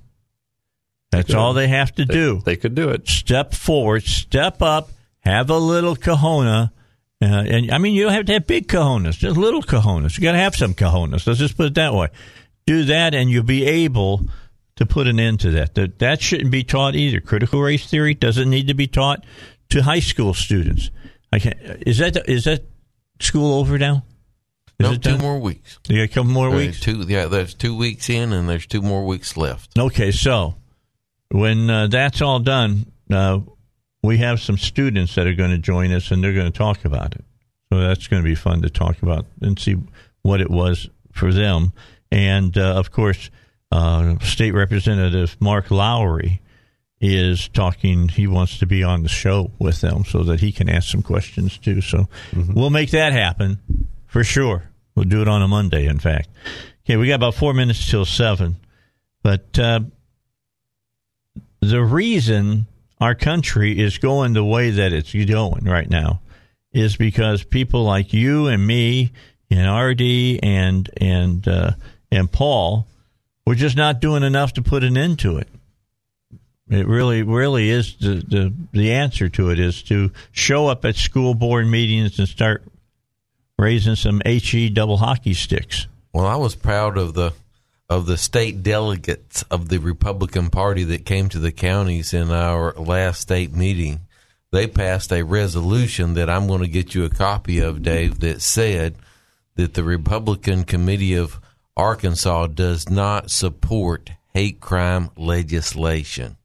That's 1.12 1.34
all 1.34 1.54
they 1.54 1.68
have 1.68 1.94
to 1.96 2.06
do 2.06 2.42
They 2.46 2.56
could 2.56 2.76
do 2.76 2.90
it. 2.90 3.08
step 3.08 3.54
forward, 3.54 4.04
step 4.04 4.62
up, 4.62 4.92
have 5.22 5.50
a 5.50 5.58
little 5.58 5.96
kahuna. 5.96 6.72
Uh, 7.22 7.26
and 7.26 7.72
I 7.72 7.78
mean, 7.80 7.94
you 7.94 8.04
don't 8.04 8.14
have 8.14 8.26
to 8.28 8.34
have 8.34 8.48
big 8.48 8.68
cojones, 8.68 9.18
just 9.18 9.36
little 9.38 9.62
cojones. 9.62 10.18
You 10.18 10.24
got 10.24 10.32
to 10.34 10.38
have 10.38 10.56
some 10.56 10.74
cojones. 10.74 11.28
Let's 11.28 11.40
just 11.40 11.58
put 11.58 11.66
it 11.68 11.74
that 11.76 11.94
way. 11.94 12.08
Do 12.66 12.86
that, 12.86 13.14
and 13.14 13.30
you'll 13.30 13.44
be 13.44 13.66
able 13.66 14.26
to 14.78 14.86
put 14.86 15.08
an 15.08 15.20
end 15.20 15.42
to 15.42 15.52
that. 15.52 15.76
That 15.76 16.00
that 16.00 16.22
shouldn't 16.22 16.52
be 16.52 16.64
taught 16.64 16.96
either. 16.96 17.20
Critical 17.20 17.62
race 17.62 17.90
theory 17.90 18.14
doesn't 18.14 18.50
need 18.50 18.68
to 18.68 18.74
be 18.74 18.88
taught 18.88 19.26
to 19.70 19.84
high 19.84 20.00
school 20.00 20.34
students. 20.34 20.90
I 21.32 21.40
can't, 21.40 21.58
Is 21.86 21.98
that 21.98 22.30
is 22.30 22.46
that 22.46 22.64
school 23.20 23.54
over 23.60 23.78
now? 23.78 24.06
Is 24.80 24.84
No, 24.86 24.92
two 24.94 24.98
done? 24.98 25.20
more 25.20 25.40
weeks. 25.40 25.78
You 25.90 25.98
got 25.98 26.04
a 26.04 26.08
couple 26.08 26.32
more 26.32 26.50
weeks. 26.50 26.80
Two, 26.80 27.04
yeah, 27.08 27.26
there's 27.26 27.54
two 27.54 27.76
weeks 27.76 28.10
in, 28.10 28.32
and 28.32 28.48
there's 28.48 28.66
two 28.66 28.82
more 28.82 29.06
weeks 29.06 29.36
left. 29.36 29.78
Okay, 29.78 30.12
so 30.12 30.56
when 31.32 31.70
uh, 31.70 31.88
that's 31.88 32.22
all 32.22 32.40
done, 32.40 32.92
uh, 33.12 33.40
we 34.02 34.18
have 34.20 34.40
some 34.40 34.58
students 34.58 35.16
that 35.16 35.28
are 35.28 35.34
going 35.34 35.52
to 35.52 35.58
join 35.58 35.92
us, 35.92 36.12
and 36.12 36.24
they're 36.24 36.34
going 36.34 36.52
to 36.52 36.58
talk 36.58 36.86
about 36.86 37.16
it. 37.16 37.26
So 37.72 37.80
that's 37.82 38.08
going 38.08 38.24
to 38.24 38.28
be 38.28 38.36
fun 38.36 38.62
to 38.62 38.70
talk 38.70 39.02
about 39.02 39.26
and 39.42 39.60
see 39.60 39.76
what 40.22 40.40
it 40.40 40.50
was 40.50 40.90
for 41.12 41.34
them. 41.34 41.74
And 42.10 42.58
uh, 42.58 42.76
of 42.76 42.92
course, 42.92 43.30
uh, 43.74 44.18
State 44.20 44.54
Representative 44.54 45.36
Mark 45.42 45.72
Lowery 45.72 46.42
is 47.02 47.50
talking. 47.50 48.08
He 48.08 48.28
wants 48.28 48.60
to 48.60 48.66
be 48.66 48.82
on 48.84 49.04
the 49.04 49.10
show 49.10 49.52
with 49.60 49.82
them 49.82 50.06
so 50.06 50.24
that 50.24 50.40
he 50.40 50.52
can 50.54 50.70
ask 50.70 50.90
some 50.90 51.04
questions 51.04 51.58
too. 51.58 51.82
So 51.82 52.08
we'll 52.34 52.72
make 52.72 52.92
that 52.92 53.12
happen 53.14 53.60
for 54.10 54.24
sure. 54.24 54.70
We'll 54.95 55.05
do 55.05 55.22
it 55.22 55.30
on 55.30 55.41
a 55.41 55.47
Monday, 55.47 55.86
in 55.86 55.99
fact. 55.99 56.28
Okay, 56.84 56.97
we 56.97 57.07
got 57.07 57.16
about 57.16 57.36
four 57.36 57.53
minutes 57.53 57.89
till 57.89 58.03
seven. 58.03 58.57
But 59.24 59.57
uh, 59.57 59.82
the 61.62 61.82
reason 61.82 62.68
our 62.99 63.16
country 63.16 63.80
is 63.80 63.97
going 63.97 64.34
the 64.34 64.43
way 64.43 64.72
that 64.72 64.91
it's 64.91 65.14
going 65.14 65.64
right 65.64 65.89
now 65.89 66.22
is 66.74 66.97
because 66.97 67.43
people 67.43 67.84
like 67.84 68.12
you 68.12 68.47
and 68.47 68.66
me 68.66 69.12
and 69.49 69.70
RD 69.70 70.39
and 70.43 70.89
and 70.97 71.47
uh, 71.47 71.72
and 72.12 72.32
Paul 72.32 72.88
we're 73.49 73.55
just 73.55 73.76
not 73.76 73.99
doing 73.99 74.22
enough 74.22 74.53
to 74.53 74.62
put 74.62 74.84
an 74.84 74.95
end 74.95 75.18
to 75.20 75.38
it. 75.38 75.47
It 76.70 76.86
really, 76.86 77.24
really 77.24 77.72
is 77.72 77.95
the, 77.95 78.24
the 78.28 78.53
the 78.72 78.91
answer 78.91 79.28
to 79.30 79.49
it 79.49 79.60
is 79.60 79.82
to 79.84 80.12
show 80.32 80.68
up 80.68 80.86
at 80.86 80.95
school 80.95 81.34
board 81.34 81.66
meetings 81.66 82.20
and 82.20 82.28
start 82.28 82.64
raising 83.60 83.95
some 83.95 84.22
he 84.26 84.70
double 84.70 84.97
hockey 84.97 85.34
sticks. 85.34 85.88
Well, 86.14 86.26
I 86.26 86.36
was 86.36 86.55
proud 86.55 86.97
of 86.97 87.14
the 87.14 87.34
of 87.89 88.05
the 88.05 88.18
state 88.18 88.62
delegates 88.62 89.41
of 89.43 89.70
the 89.70 89.80
Republican 89.80 90.49
Party 90.49 90.84
that 90.84 91.05
came 91.05 91.28
to 91.30 91.39
the 91.39 91.51
counties 91.51 92.14
in 92.14 92.30
our 92.32 92.74
last 92.74 93.22
state 93.22 93.51
meeting. 93.51 94.01
They 94.51 94.68
passed 94.68 95.12
a 95.12 95.24
resolution 95.24 96.14
that 96.14 96.30
I'm 96.30 96.47
going 96.47 96.62
to 96.62 96.68
get 96.68 96.93
you 96.93 97.03
a 97.03 97.10
copy 97.10 97.60
of, 97.60 97.82
Dave, 97.82 98.20
that 98.20 98.41
said 98.41 98.95
that 99.55 99.74
the 99.74 99.84
Republican 99.84 100.66
Committee 100.66 101.16
of 101.16 101.39
Arkansas 101.76 102.47
does 102.47 102.89
not 102.89 103.32
support 103.32 104.12
hate 104.34 104.60
crime 104.60 105.10
legislation. 105.18 106.38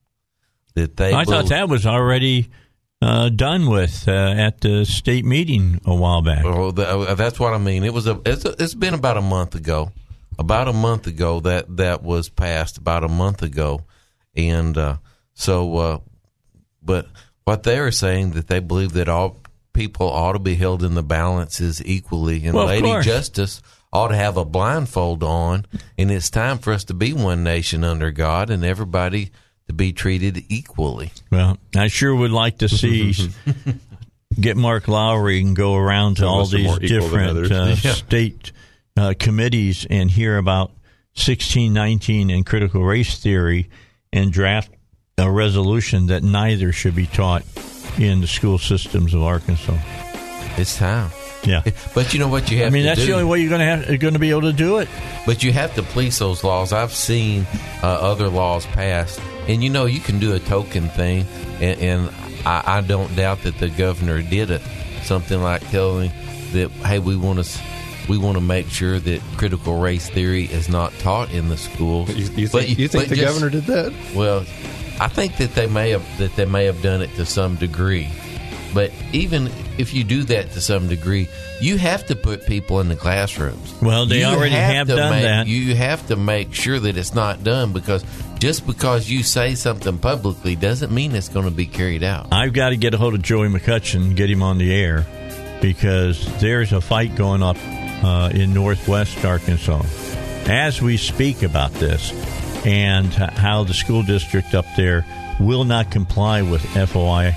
That 0.74 0.96
they 0.96 1.12
I 1.12 1.24
thought 1.24 1.50
that 1.50 1.68
was 1.68 1.86
already 1.86 2.50
uh, 3.05 3.28
done 3.28 3.68
with 3.68 4.09
uh, 4.09 4.12
at 4.12 4.62
the 4.62 4.86
state 4.86 5.24
meeting 5.26 5.80
a 5.84 5.94
while 5.94 6.22
back. 6.22 6.42
Well, 6.44 6.78
uh, 6.78 7.14
that's 7.14 7.38
what 7.38 7.52
I 7.52 7.59
mean. 7.59 7.84
It 7.84 7.92
was 7.92 8.07
a 8.07 8.20
it's, 8.24 8.44
a, 8.44 8.55
it's 8.59 8.74
been 8.74 8.94
about 8.94 9.18
a 9.18 9.22
month 9.22 9.55
ago. 9.55 9.92
About 10.38 10.68
a 10.68 10.72
month 10.72 11.07
ago 11.07 11.40
that 11.40 11.76
that 11.76 12.02
was 12.02 12.28
passed. 12.28 12.78
About 12.78 13.05
a 13.05 13.09
month 13.09 13.42
ago, 13.42 13.82
and 14.34 14.76
uh, 14.76 14.96
so, 15.34 15.76
uh, 15.76 15.98
but 16.82 17.07
what 17.44 17.62
they 17.62 17.78
are 17.78 17.92
saying 17.92 18.30
that 18.32 18.48
they 18.48 18.59
believe 18.59 18.94
that 18.94 19.09
all 19.09 19.36
people 19.74 20.09
ought 20.09 20.32
to 20.32 20.38
be 20.38 20.55
held 20.55 20.82
in 20.82 20.94
the 20.94 21.02
balances 21.02 21.84
equally, 21.84 22.46
and 22.46 22.55
Well, 22.55 22.66
Lady. 22.66 23.00
Justice 23.02 23.61
ought 23.92 24.09
to 24.09 24.16
have 24.16 24.36
a 24.36 24.44
blindfold 24.44 25.22
on, 25.22 25.66
and 25.98 26.11
it's 26.11 26.30
time 26.30 26.59
for 26.59 26.72
us 26.72 26.84
to 26.84 26.94
be 26.94 27.12
one 27.12 27.44
nation 27.44 27.84
under 27.84 28.11
God, 28.11 28.50
and 28.50 28.64
everybody 28.64 29.30
to 29.68 29.72
be 29.72 29.92
treated 29.92 30.44
equally. 30.48 31.10
Well, 31.30 31.58
I 31.74 31.88
sure 31.88 32.14
would 32.14 32.30
like 32.30 32.58
to 32.58 32.68
see 32.68 33.14
get 34.40 34.56
Mark 34.56 34.88
Lowery 34.88 35.40
and 35.40 35.56
go 35.56 35.76
around 35.76 36.16
to 36.16 36.22
Some 36.22 36.28
all 36.28 36.40
us 36.42 36.50
these 36.50 36.64
more 36.64 36.82
equal 36.82 36.88
than 36.88 37.00
different 37.00 37.30
others. 37.30 37.50
uh, 37.50 37.76
state 37.94 38.52
uh, 38.96 39.14
committees 39.18 39.86
and 39.88 40.10
hear 40.10 40.36
about 40.36 40.68
1619 41.16 42.30
and 42.30 42.44
critical 42.44 42.82
race 42.84 43.18
theory 43.18 43.68
and 44.12 44.32
draft 44.32 44.70
a 45.18 45.30
resolution 45.30 46.06
that 46.06 46.22
neither 46.22 46.72
should 46.72 46.94
be 46.94 47.06
taught 47.06 47.44
in 47.98 48.20
the 48.20 48.26
school 48.26 48.58
systems 48.58 49.14
of 49.14 49.22
Arkansas. 49.22 49.78
It's 50.56 50.76
time. 50.76 51.10
Yeah. 51.45 51.62
But 51.95 52.12
you 52.12 52.18
know 52.20 52.28
what 52.28 52.51
you 52.51 52.59
have 52.59 52.68
I 52.68 52.70
mean, 52.70 52.84
that's 52.84 53.01
do? 53.01 53.07
the 53.07 53.12
only 53.12 53.24
way 53.24 53.40
you're 53.40 53.49
going 53.51 53.61
to 53.61 53.66
have 53.66 53.88
you're 53.88 53.99
going 53.99 54.14
to 54.14 54.20
be 54.20 54.30
able 54.30 54.42
to 54.42 54.53
do 54.53 54.78
it. 54.78 54.88
But 55.26 55.42
you 55.42 55.53
have 55.53 55.74
to 55.76 55.82
police 55.82 56.18
those 56.18 56.42
laws. 56.42 56.72
I've 56.72 56.92
seen 56.92 57.47
uh, 57.82 57.86
other 57.86 58.28
laws 58.28 58.66
passed, 58.66 59.20
and 59.49 59.62
you 59.62 59.70
know 59.70 59.86
you 59.86 60.01
can 60.01 60.18
do 60.18 60.34
a 60.34 60.40
token 60.40 60.88
thing, 60.90 61.26
and, 61.61 61.80
and 61.80 62.11
I, 62.47 62.78
I 62.78 62.80
don't 62.80 63.14
doubt 63.16 63.42
that 63.42 63.59
the 63.59 63.68
governor 63.68 64.22
did 64.22 64.51
it. 64.51 64.62
Something 65.05 65.42
like 65.42 65.68
telling 65.70 66.11
that, 66.53 66.70
hey, 66.84 66.99
we 66.99 67.16
want 67.16 67.45
to. 67.45 67.61
We 68.07 68.18
want 68.18 68.36
to 68.36 68.42
make 68.42 68.68
sure 68.68 68.99
that 68.99 69.22
critical 69.38 69.78
race 69.80 70.11
theory 70.11 70.45
is 70.45 70.68
not 70.68 70.92
taught 70.99 71.30
in 71.32 71.49
the 71.49 71.57
schools. 71.57 72.11
You, 72.11 72.24
you 72.36 72.49
But 72.51 72.64
think, 72.64 72.78
you 72.78 72.86
think 72.88 73.05
but 73.05 73.09
the 73.11 73.16
just- 73.16 73.26
governor 73.34 73.49
did 73.51 73.64
that? 73.64 73.95
Well, 74.14 74.40
I 75.01 75.09
think 75.09 75.38
that 75.38 75.55
they 75.55 75.66
may 75.66 75.90
have 75.90 76.05
that 76.18 76.36
they 76.36 76.45
may 76.45 76.66
have 76.66 76.82
done 76.82 77.01
it 77.01 77.14
to 77.16 77.24
some 77.24 77.57
degree. 77.57 78.09
But 78.75 78.91
even 79.12 79.51
if 79.79 79.95
you 79.95 80.03
do 80.05 80.25
that 80.25 80.51
to 80.53 80.61
some 80.61 80.89
degree, 80.89 81.29
you 81.61 81.79
have 81.79 82.05
to 82.07 82.16
put 82.16 82.45
people 82.45 82.81
in 82.81 82.89
the 82.89 82.97
classrooms. 82.97 83.72
Well, 83.81 84.05
they 84.07 84.18
You 84.18 84.25
already 84.27 84.55
have 84.55 84.89
to 84.89 84.97
done 84.97 85.11
make- 85.11 85.22
that. 85.22 85.47
You 85.47 85.77
have 85.77 86.07
to 86.09 86.16
make 86.16 86.53
sure 86.53 86.81
that 86.81 86.97
it's 86.97 87.14
not 87.14 87.45
done 87.45 87.72
because 87.72 88.05
just 88.41 88.66
because 88.66 89.09
you 89.09 89.22
say 89.22 89.55
something 89.55 89.97
publicly 89.99 90.57
doesn't 90.57 90.93
mean 90.93 91.14
it's 91.14 91.29
going 91.29 91.45
to 91.47 91.51
be 91.53 91.66
carried 91.66 92.03
out. 92.03 92.27
I've 92.33 92.53
got 92.53 92.70
to 92.70 92.77
get 92.77 92.93
a 92.93 92.99
hold 92.99 93.14
of 93.14 93.22
Joey 93.22 93.49
McCutchen, 93.49 94.16
get 94.16 94.29
him 94.29 94.43
on 94.43 94.59
the 94.59 94.75
air, 94.75 95.07
because 95.62 96.27
there's 96.41 96.72
a 96.72 96.81
fight 96.81 97.14
going 97.14 97.43
up 97.43 97.57
uh, 98.05 98.31
in 98.35 98.53
northwest 98.53 99.25
Arkansas 99.25 99.83
as 100.47 100.83
we 100.83 100.97
speak 100.99 101.43
about 101.43 101.72
this 101.75 102.12
and 102.66 103.07
how 103.14 103.64
the 103.64 103.72
school 103.72 104.03
district 104.03 104.55
up 104.55 104.66
there 104.77 105.07
will 105.41 105.64
not 105.64 105.91
comply 105.91 106.43
with 106.43 106.62
FOI 106.62 107.35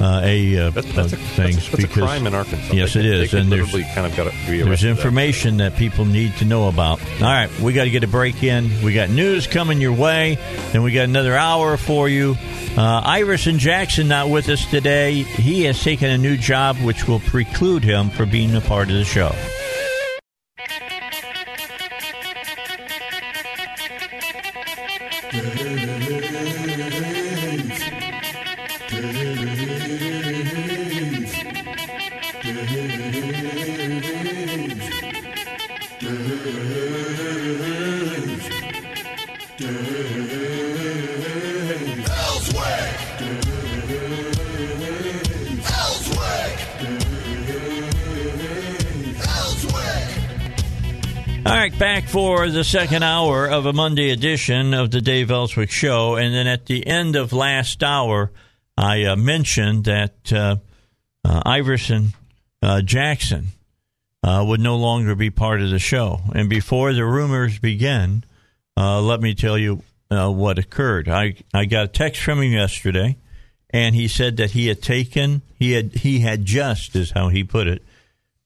uh, 0.00 0.20
a, 0.24 0.58
uh, 0.58 0.70
That's, 0.70 0.92
that's, 0.92 1.12
a, 1.12 1.16
uh, 1.16 1.18
things 1.18 1.56
that's, 1.56 1.68
a, 1.68 1.70
that's 1.70 1.72
a 1.72 1.76
because 1.88 2.02
crime 2.04 2.26
in 2.26 2.34
Arkansas. 2.34 2.72
Yes, 2.74 2.94
They 2.94 3.00
it 3.00 3.06
is, 3.06 3.34
and 3.34 3.50
there's 3.50 3.70
kind 3.70 4.06
of 4.06 4.16
got 4.16 4.24
to 4.24 4.30
be 4.46 4.62
there's 4.62 4.80
for 4.80 4.86
that. 4.86 4.90
information 4.90 5.56
that 5.58 5.76
people 5.76 6.04
need 6.04 6.36
to 6.36 6.44
know 6.44 6.68
about. 6.68 7.00
All 7.00 7.22
right, 7.22 7.50
we 7.60 7.72
got 7.72 7.84
to 7.84 7.90
get 7.90 8.04
a 8.04 8.08
break 8.08 8.42
in. 8.42 8.82
We 8.82 8.94
got 8.94 9.10
news 9.10 9.46
coming 9.46 9.80
your 9.80 9.92
way, 9.92 10.38
and 10.72 10.84
we 10.84 10.92
got 10.92 11.04
another 11.04 11.36
hour 11.36 11.76
for 11.76 12.08
you. 12.08 12.36
Uh, 12.76 13.00
Iverson 13.04 13.58
Jackson 13.58 14.08
not 14.08 14.28
with 14.28 14.48
us 14.48 14.64
today. 14.70 15.22
He 15.22 15.64
has 15.64 15.82
taken 15.82 16.10
a 16.10 16.18
new 16.18 16.36
job, 16.36 16.76
which 16.78 17.08
will 17.08 17.20
preclude 17.20 17.82
him 17.82 18.10
from 18.10 18.30
being 18.30 18.54
a 18.54 18.60
part 18.60 18.88
of 18.88 18.94
the 18.94 19.04
show. 19.04 19.34
The 52.52 52.64
second 52.64 53.04
hour 53.04 53.46
of 53.48 53.64
a 53.64 53.72
Monday 53.72 54.10
edition 54.10 54.74
of 54.74 54.90
the 54.90 55.00
Dave 55.00 55.30
Elswick 55.30 55.70
Show. 55.70 56.16
And 56.16 56.34
then 56.34 56.48
at 56.48 56.66
the 56.66 56.84
end 56.84 57.14
of 57.14 57.32
last 57.32 57.82
hour, 57.82 58.32
I 58.76 59.04
uh, 59.04 59.14
mentioned 59.14 59.84
that 59.84 60.32
uh, 60.32 60.56
uh, 61.24 61.42
Iverson 61.46 62.12
uh, 62.60 62.82
Jackson 62.82 63.46
uh, 64.24 64.44
would 64.46 64.58
no 64.58 64.76
longer 64.76 65.14
be 65.14 65.30
part 65.30 65.62
of 65.62 65.70
the 65.70 65.78
show. 65.78 66.20
And 66.34 66.50
before 66.50 66.92
the 66.92 67.04
rumors 67.04 67.60
begin, 67.60 68.24
uh, 68.76 69.00
let 69.00 69.20
me 69.20 69.34
tell 69.34 69.56
you 69.56 69.84
what 70.08 70.58
occurred. 70.58 71.08
I, 71.08 71.36
I 71.54 71.66
got 71.66 71.84
a 71.84 71.88
text 71.88 72.20
from 72.20 72.42
him 72.42 72.52
yesterday, 72.52 73.16
and 73.70 73.94
he 73.94 74.08
said 74.08 74.38
that 74.38 74.50
he 74.50 74.66
had 74.66 74.82
taken, 74.82 75.42
he 75.54 75.72
had, 75.72 75.92
he 75.92 76.18
had 76.18 76.44
just, 76.44 76.96
is 76.96 77.12
how 77.12 77.28
he 77.28 77.44
put 77.44 77.68
it, 77.68 77.82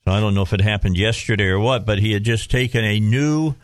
so 0.05 0.13
I 0.13 0.21
don't 0.21 0.35
know 0.35 0.43
if 0.43 0.53
it 0.53 0.61
happened 0.61 0.99
yesterday 0.99 1.47
or 1.47 1.59
what, 1.59 1.87
but 1.87 2.01
he 2.01 2.13
had 2.13 2.23
just 2.23 2.51
taken 2.51 2.85
a 2.85 3.01
new 3.01 3.55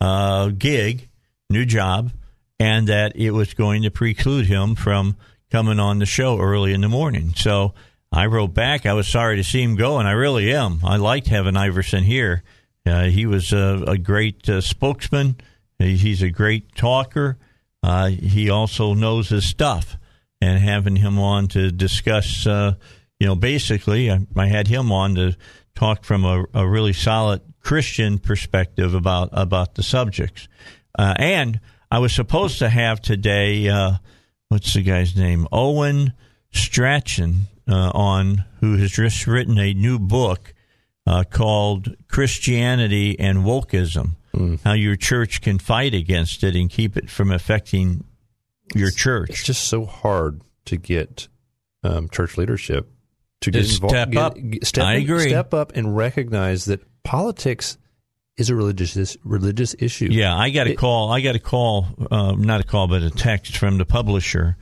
uh, 0.00 0.48
gig, 0.48 1.08
new 1.50 1.64
job, 1.64 2.12
and 2.58 2.88
that 2.88 3.16
it 3.16 3.30
was 3.30 3.54
going 3.54 3.82
to 3.82 3.90
preclude 3.90 4.46
him 4.46 4.74
from 4.74 5.16
coming 5.50 5.80
on 5.80 5.98
the 5.98 6.06
show 6.06 6.38
early 6.38 6.72
in 6.72 6.80
the 6.80 6.88
morning. 6.88 7.32
So 7.34 7.74
I 8.12 8.26
wrote 8.26 8.54
back. 8.54 8.86
I 8.86 8.94
was 8.94 9.08
sorry 9.08 9.36
to 9.36 9.44
see 9.44 9.62
him 9.62 9.76
go, 9.76 9.98
and 9.98 10.08
I 10.08 10.12
really 10.12 10.52
am. 10.52 10.80
I 10.84 10.96
liked 10.96 11.28
having 11.28 11.56
Iverson 11.56 12.04
here. 12.04 12.42
Uh, 12.86 13.04
he 13.04 13.26
was 13.26 13.52
a, 13.52 13.84
a 13.86 13.98
great 13.98 14.48
uh, 14.48 14.60
spokesman. 14.60 15.36
He's 15.78 16.22
a 16.22 16.30
great 16.30 16.74
talker. 16.74 17.38
Uh, 17.82 18.08
he 18.08 18.50
also 18.50 18.94
knows 18.94 19.28
his 19.28 19.44
stuff, 19.44 19.96
and 20.40 20.58
having 20.58 20.96
him 20.96 21.18
on 21.18 21.48
to 21.48 21.70
discuss, 21.70 22.46
uh, 22.46 22.74
you 23.20 23.26
know, 23.26 23.36
basically, 23.36 24.10
I, 24.10 24.26
I 24.36 24.46
had 24.46 24.66
him 24.66 24.90
on 24.90 25.14
to 25.14 25.36
talk 25.74 26.04
from 26.04 26.24
a, 26.24 26.44
a 26.54 26.66
really 26.66 26.92
solid 26.92 27.42
Christian 27.68 28.18
perspective 28.18 28.94
about 28.94 29.28
about 29.32 29.74
the 29.74 29.82
subjects. 29.82 30.48
Uh, 30.98 31.12
and 31.18 31.60
I 31.90 31.98
was 31.98 32.14
supposed 32.14 32.58
to 32.60 32.68
have 32.70 33.00
today, 33.02 33.68
uh, 33.68 33.92
what's 34.48 34.72
the 34.72 34.82
guy's 34.82 35.14
name? 35.14 35.46
Owen 35.52 36.14
Strachan 36.50 37.42
uh, 37.68 37.90
on, 37.94 38.44
who 38.60 38.78
has 38.78 38.90
just 38.92 39.26
written 39.26 39.58
a 39.58 39.74
new 39.74 39.98
book 39.98 40.54
uh, 41.06 41.24
called 41.30 41.94
Christianity 42.08 43.18
and 43.20 43.38
Wokeism 43.38 44.16
How 44.64 44.72
Your 44.72 44.96
Church 44.96 45.40
Can 45.42 45.58
Fight 45.58 45.92
Against 45.94 46.42
It 46.44 46.56
and 46.56 46.70
Keep 46.70 46.96
It 46.96 47.10
from 47.10 47.30
Affecting 47.30 48.04
Your 48.74 48.90
Church. 48.90 49.28
It's 49.30 49.44
just 49.44 49.64
so 49.68 49.84
hard 49.84 50.40
to 50.64 50.76
get 50.78 51.28
um, 51.84 52.08
church 52.08 52.36
leadership 52.38 52.90
to 53.42 53.50
To 53.50 53.58
get 53.58 53.70
involved. 53.70 53.92
step 53.94 54.16
up. 54.16 54.36
get- 54.36 54.66
step 54.66 54.84
I 54.84 54.94
agree. 54.94 55.28
Step 55.28 55.52
up 55.54 55.72
and 55.76 55.94
recognize 55.96 56.64
that 56.64 56.80
politics 57.08 57.78
is 58.36 58.50
a 58.50 58.54
religious 58.54 59.16
religious 59.24 59.74
issue. 59.78 60.08
Yeah, 60.10 60.36
I 60.36 60.50
got 60.50 60.66
a 60.66 60.72
It- 60.72 60.78
call. 60.78 61.10
I 61.10 61.20
got 61.22 61.34
a 61.34 61.38
call, 61.40 61.86
uh, 62.10 62.32
not 62.32 62.60
a 62.60 62.64
call, 62.64 62.86
but 62.86 63.02
a 63.02 63.10
text 63.10 63.56
from 63.56 63.78
the 63.78 63.86
publisher 63.86 64.56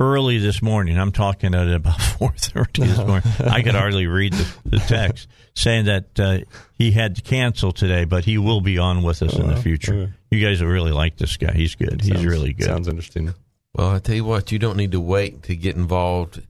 early 0.00 0.38
this 0.38 0.60
morning. 0.60 0.98
I'm 0.98 1.12
talking 1.12 1.54
at 1.54 1.68
about 1.68 2.00
four 2.18 2.32
thirty 2.36 2.82
this 2.82 2.98
morning. 3.06 3.22
I 3.40 3.62
could 3.62 3.74
hardly 3.76 4.06
read 4.08 4.32
the, 4.32 4.46
the 4.64 4.78
text 4.80 5.28
saying 5.54 5.84
that 5.84 6.18
uh, 6.18 6.38
he 6.74 6.90
had 6.90 7.14
to 7.16 7.22
cancel 7.22 7.70
today, 7.72 8.04
but 8.04 8.24
he 8.24 8.36
will 8.36 8.60
be 8.60 8.78
on 8.78 9.02
with 9.04 9.22
us 9.22 9.36
in 9.36 9.46
the 9.46 9.56
future. 9.56 10.12
You 10.30 10.44
guys 10.44 10.60
will 10.60 10.70
really 10.70 10.92
like 10.92 11.16
this 11.18 11.36
guy. 11.36 11.52
He's 11.52 11.74
good. 11.76 12.00
He's 12.02 12.24
really 12.26 12.52
good. 12.52 12.66
Sounds 12.66 12.88
interesting. 12.88 13.32
Well, 13.74 13.90
I 13.94 13.98
tell 14.00 14.16
you 14.16 14.24
what, 14.24 14.50
you 14.50 14.58
don't 14.58 14.76
need 14.76 14.92
to 14.92 15.00
wait 15.00 15.44
to 15.44 15.54
get 15.56 15.76
involved. 15.76 16.42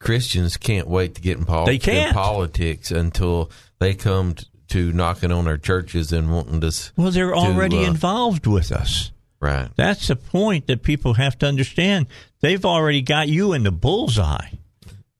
Christians 0.00 0.56
can't 0.56 0.88
wait 0.88 1.14
to 1.16 1.20
get 1.20 1.38
involved 1.38 1.68
They 1.68 1.78
can't. 1.78 2.08
in 2.08 2.14
politics 2.14 2.90
until 2.90 3.50
they 3.78 3.94
come 3.94 4.34
t- 4.34 4.46
to 4.68 4.92
knocking 4.92 5.32
on 5.32 5.46
our 5.46 5.58
churches 5.58 6.12
and 6.12 6.32
wanting 6.32 6.60
to. 6.60 6.72
Well, 6.96 7.10
they're 7.10 7.30
to, 7.30 7.36
already 7.36 7.84
uh, 7.84 7.88
involved 7.88 8.46
with 8.46 8.72
us. 8.72 9.12
Right. 9.40 9.68
That's 9.76 10.08
the 10.08 10.16
point 10.16 10.66
that 10.66 10.82
people 10.82 11.14
have 11.14 11.38
to 11.38 11.46
understand. 11.46 12.06
They've 12.40 12.64
already 12.64 13.02
got 13.02 13.28
you 13.28 13.52
in 13.52 13.64
the 13.64 13.70
bullseye. 13.70 14.48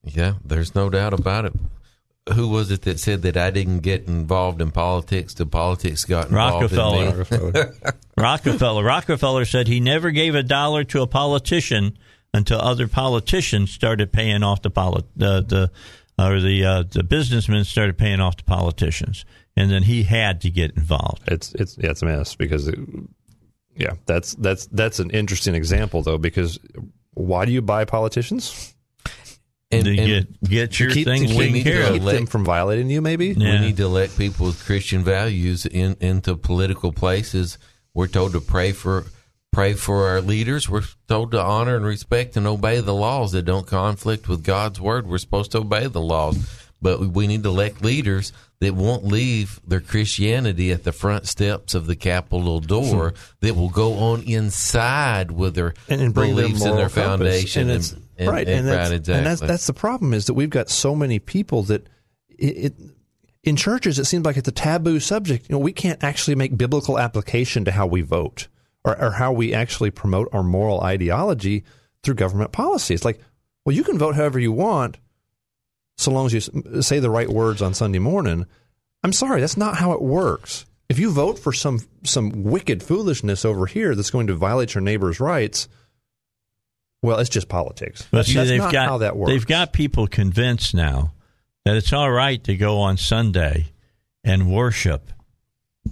Yeah, 0.04 0.34
there's 0.44 0.74
no 0.74 0.88
doubt 0.88 1.12
about 1.12 1.44
it. 1.44 1.52
Who 2.34 2.48
was 2.48 2.70
it 2.70 2.82
that 2.82 2.98
said 2.98 3.22
that 3.22 3.36
I 3.36 3.50
didn't 3.50 3.80
get 3.80 4.08
involved 4.08 4.60
in 4.60 4.72
politics? 4.72 5.34
The 5.34 5.46
politics 5.46 6.04
got 6.04 6.26
involved 6.28 6.72
in 6.72 6.78
me? 6.78 7.06
Rockefeller. 7.06 7.74
Rockefeller. 8.16 8.82
Rockefeller 8.84 9.44
said 9.44 9.68
he 9.68 9.78
never 9.78 10.10
gave 10.10 10.34
a 10.34 10.42
dollar 10.42 10.82
to 10.84 11.02
a 11.02 11.06
politician 11.06 11.96
until 12.34 12.60
other 12.60 12.88
politicians 12.88 13.70
started 13.70 14.12
paying 14.12 14.42
off 14.42 14.62
the 14.62 14.70
poli- 14.70 15.04
the, 15.14 15.40
the 15.42 15.70
or 16.18 16.40
the 16.40 16.64
uh, 16.64 16.82
the 16.90 17.02
businessmen 17.02 17.64
started 17.64 17.98
paying 17.98 18.20
off 18.20 18.36
the 18.36 18.44
politicians, 18.44 19.24
and 19.56 19.70
then 19.70 19.82
he 19.82 20.02
had 20.04 20.40
to 20.42 20.50
get 20.50 20.72
involved. 20.76 21.22
It's 21.26 21.52
it's 21.54 21.76
yeah, 21.78 21.90
it's 21.90 22.02
a 22.02 22.06
mess 22.06 22.34
because 22.34 22.68
it, 22.68 22.78
yeah, 23.76 23.94
that's 24.06 24.34
that's 24.34 24.66
that's 24.66 24.98
an 24.98 25.10
interesting 25.10 25.54
example 25.54 26.02
though 26.02 26.18
because 26.18 26.58
why 27.14 27.44
do 27.44 27.52
you 27.52 27.62
buy 27.62 27.84
politicians? 27.84 28.74
And, 29.72 29.84
to 29.84 29.90
and 29.98 30.06
get 30.06 30.42
get 30.48 30.80
your 30.80 30.90
keep, 30.92 31.06
thing 31.06 31.22
to 31.22 31.26
keep, 31.26 31.36
we 31.36 31.44
taken 31.46 31.52
need 31.54 31.64
care 31.64 31.82
to 31.82 31.88
of. 31.88 31.92
keep 31.94 32.02
let- 32.04 32.14
them 32.14 32.26
from 32.26 32.44
violating 32.44 32.88
you, 32.88 33.02
maybe. 33.02 33.28
Yeah. 33.28 33.54
we 33.60 33.66
need 33.66 33.76
to 33.78 33.84
elect 33.84 34.16
people 34.16 34.46
with 34.46 34.64
Christian 34.64 35.02
values 35.02 35.66
in, 35.66 35.96
into 36.00 36.36
political 36.36 36.92
places. 36.92 37.58
We're 37.92 38.06
told 38.06 38.32
to 38.32 38.40
pray 38.40 38.70
for 38.72 39.06
pray 39.56 39.72
for 39.72 40.08
our 40.08 40.20
leaders. 40.20 40.68
We're 40.68 40.82
told 41.08 41.30
to 41.30 41.40
honor 41.42 41.76
and 41.76 41.86
respect 41.86 42.36
and 42.36 42.46
obey 42.46 42.80
the 42.80 42.92
laws 42.92 43.32
that 43.32 43.46
don't 43.46 43.66
conflict 43.66 44.28
with 44.28 44.44
God's 44.44 44.78
word. 44.78 45.06
We're 45.06 45.16
supposed 45.16 45.52
to 45.52 45.60
obey 45.60 45.86
the 45.86 45.98
laws, 45.98 46.36
but 46.82 47.00
we 47.00 47.26
need 47.26 47.42
to 47.44 47.48
elect 47.48 47.82
leaders 47.82 48.34
that 48.60 48.74
won't 48.74 49.06
leave 49.06 49.58
their 49.66 49.80
Christianity 49.80 50.72
at 50.72 50.84
the 50.84 50.92
front 50.92 51.26
steps 51.26 51.74
of 51.74 51.86
the 51.86 51.96
Capitol 51.96 52.60
door. 52.60 53.12
Hmm. 53.12 53.16
that 53.40 53.56
will 53.56 53.70
go 53.70 53.94
on 53.94 54.24
inside 54.24 55.30
with 55.30 55.54
their 55.54 55.72
and, 55.88 56.02
and 56.02 56.12
bring 56.12 56.34
beliefs 56.34 56.62
their 56.62 56.72
and 56.72 56.78
their 56.78 56.90
foundation. 56.90 57.70
and 57.70 57.82
And, 57.82 58.02
and- 58.18 58.28
right, 58.28 58.46
and- 58.46 58.68
that's, 58.68 58.90
right, 58.90 59.08
and 59.16 59.24
that's 59.24 59.40
that's 59.40 59.66
the 59.66 59.72
problem 59.72 60.12
is 60.12 60.26
that 60.26 60.34
we've 60.34 60.50
got 60.50 60.68
so 60.68 60.94
many 60.94 61.18
people 61.18 61.62
that 61.62 61.88
it, 62.28 62.44
it 62.44 62.74
in 63.42 63.56
churches 63.56 63.98
it 63.98 64.04
seems 64.04 64.26
like 64.26 64.36
it's 64.36 64.48
a 64.48 64.52
taboo 64.52 65.00
subject. 65.00 65.48
You 65.48 65.54
know, 65.54 65.60
we 65.60 65.72
can't 65.72 66.04
actually 66.04 66.34
make 66.34 66.58
biblical 66.58 66.98
application 66.98 67.64
to 67.64 67.70
how 67.70 67.86
we 67.86 68.02
vote 68.02 68.48
or, 68.86 68.98
or 69.02 69.10
how 69.10 69.32
we 69.32 69.52
actually 69.52 69.90
promote 69.90 70.28
our 70.32 70.44
moral 70.44 70.80
ideology 70.80 71.64
through 72.02 72.14
government 72.14 72.52
policy. 72.52 72.94
It's 72.94 73.04
like, 73.04 73.20
well, 73.64 73.74
you 73.74 73.84
can 73.84 73.98
vote 73.98 74.14
however 74.14 74.38
you 74.38 74.52
want, 74.52 74.96
so 75.98 76.12
long 76.12 76.26
as 76.26 76.32
you 76.32 76.80
say 76.80 77.00
the 77.00 77.10
right 77.10 77.28
words 77.28 77.60
on 77.60 77.74
Sunday 77.74 77.98
morning. 77.98 78.46
I'm 79.02 79.12
sorry, 79.12 79.40
that's 79.40 79.56
not 79.56 79.76
how 79.76 79.92
it 79.92 80.00
works. 80.00 80.64
If 80.88 81.00
you 81.00 81.10
vote 81.10 81.38
for 81.38 81.52
some 81.52 81.80
some 82.04 82.44
wicked 82.44 82.80
foolishness 82.82 83.44
over 83.44 83.66
here 83.66 83.96
that's 83.96 84.10
going 84.10 84.28
to 84.28 84.34
violate 84.34 84.74
your 84.74 84.82
neighbor's 84.82 85.18
rights, 85.18 85.68
well, 87.02 87.18
it's 87.18 87.30
just 87.30 87.48
politics. 87.48 88.06
But 88.10 88.26
see, 88.26 88.34
that's 88.34 88.50
they've 88.50 88.58
not 88.60 88.72
got 88.72 88.88
how 88.88 88.98
that 88.98 89.16
works. 89.16 89.32
they've 89.32 89.46
got 89.46 89.72
people 89.72 90.06
convinced 90.06 90.74
now 90.74 91.12
that 91.64 91.76
it's 91.76 91.92
all 91.92 92.10
right 92.10 92.42
to 92.44 92.56
go 92.56 92.78
on 92.78 92.96
Sunday 92.96 93.66
and 94.22 94.52
worship, 94.52 95.10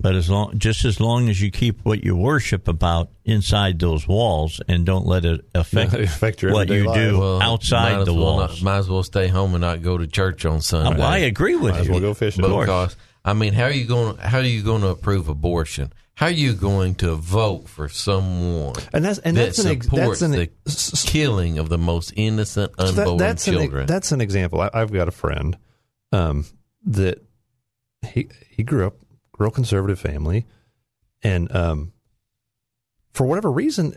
but 0.01 0.15
as 0.15 0.29
long 0.29 0.59
just 0.59 0.85
as 0.85 1.01
long 1.01 1.29
as 1.29 1.41
you 1.41 1.51
keep 1.51 1.81
what 1.85 2.03
you 2.05 2.17
worship 2.17 2.69
about 2.69 3.11
inside 3.25 3.79
those 3.79 4.07
walls 4.09 4.61
and 4.69 4.85
don't 4.85 5.07
let 5.07 5.25
it 5.25 5.41
affect, 5.55 5.93
Yeah, 5.93 6.01
affect 6.01 6.43
your 6.43 6.53
what 6.53 6.69
you 6.69 6.85
life. 6.87 6.97
do 6.97 7.19
Well, 7.19 7.43
outside 7.43 8.01
as 8.01 8.07
the 8.07 8.15
well 8.15 8.37
walls. 8.37 8.63
not- 8.63 8.63
might 8.63 8.79
as 8.79 8.89
well 8.89 9.03
stay 9.03 9.29
home 9.29 9.55
and 9.55 9.61
not 9.63 9.83
go 9.83 9.97
to 9.99 10.07
church 10.07 10.45
on 10.45 10.61
Sunday. 10.61 10.99
well, 10.99 11.09
I 11.09 11.19
agree 11.19 11.57
with 11.57 11.73
Might 11.73 11.81
as 11.81 11.87
you. 11.87 11.93
well 11.93 12.01
go 12.01 12.15
fishing. 12.15 12.45
Of 12.45 12.51
course. 12.51 12.67
because 12.67 12.97
I 13.25 13.33
mean, 13.33 13.53
how 13.55 13.65
are 13.65 13.71
you 13.73 13.87
going? 13.87 14.17
How 14.19 14.39
are 14.39 14.43
you 14.45 14.63
going 14.63 14.83
to 14.83 14.89
approve 14.89 15.29
abortion? 15.29 15.93
How 16.17 16.27
are 16.27 16.31
you 16.31 16.53
going 16.53 16.95
to 16.97 17.17
vote 17.17 17.69
for 17.69 17.89
someone 17.89 18.75
And 18.93 19.05
that's 19.05 19.19
and 19.19 19.37
that 19.37 19.47
that's 19.47 19.59
an 19.61 19.71
ex- 19.73 19.87
that's 19.89 20.23
an 20.23 20.31
the 20.31 20.49
s- 20.67 20.93
s- 20.93 21.05
killing 21.05 21.59
of 21.59 21.69
the 21.69 21.79
most 21.79 22.13
innocent 22.17 22.73
so 22.79 22.93
that- 22.93 23.19
that's 23.19 23.45
children? 23.47 23.81
An, 23.83 23.87
that's 23.87 24.13
an 24.13 24.21
example. 24.21 24.61
I, 24.61 24.71
I've 24.73 24.93
got 24.93 25.09
a 25.09 25.11
friend 25.11 25.57
um, 26.13 26.45
that 26.85 27.21
he 28.07 28.29
he 28.51 28.63
grew 28.63 28.87
up 28.87 28.95
real 29.39 29.51
conservative 29.51 29.99
family, 29.99 30.47
and 31.23 31.55
um, 31.55 31.93
for 33.13 33.27
whatever 33.27 33.51
reason, 33.51 33.97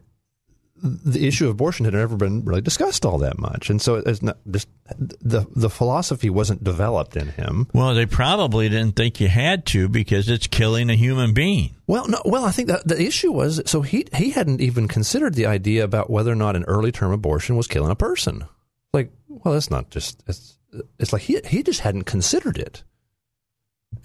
the 0.81 1.27
issue 1.27 1.45
of 1.45 1.51
abortion 1.51 1.85
had 1.85 1.93
never 1.93 2.15
been 2.15 2.43
really 2.45 2.61
discussed 2.61 3.05
all 3.05 3.17
that 3.19 3.39
much, 3.39 3.69
and 3.69 3.81
so 3.81 3.95
it's 3.95 4.21
not 4.21 4.37
just 4.49 4.67
the 4.95 5.45
the 5.55 5.69
philosophy 5.69 6.29
wasn't 6.29 6.63
developed 6.63 7.15
in 7.17 7.29
him. 7.29 7.67
Well, 7.73 7.95
they 7.95 8.05
probably 8.05 8.69
didn't 8.69 8.95
think 8.95 9.19
you 9.19 9.27
had 9.27 9.65
to 9.67 9.89
because 9.89 10.29
it's 10.29 10.47
killing 10.47 10.89
a 10.89 10.95
human 10.95 11.33
being. 11.33 11.75
Well, 11.87 12.07
no. 12.07 12.21
Well, 12.25 12.45
I 12.45 12.51
think 12.51 12.67
that 12.67 12.87
the 12.87 13.01
issue 13.01 13.31
was 13.31 13.61
so 13.65 13.81
he 13.81 14.05
he 14.13 14.31
hadn't 14.31 14.61
even 14.61 14.87
considered 14.87 15.33
the 15.33 15.47
idea 15.47 15.83
about 15.83 16.09
whether 16.09 16.31
or 16.31 16.35
not 16.35 16.55
an 16.55 16.63
early 16.65 16.91
term 16.91 17.11
abortion 17.11 17.55
was 17.55 17.67
killing 17.67 17.91
a 17.91 17.95
person. 17.95 18.45
Like, 18.93 19.11
well, 19.27 19.53
that's 19.53 19.71
not 19.71 19.89
just 19.89 20.23
it's 20.27 20.57
it's 20.99 21.13
like 21.13 21.23
he 21.23 21.39
he 21.45 21.63
just 21.63 21.81
hadn't 21.81 22.03
considered 22.03 22.57
it. 22.57 22.83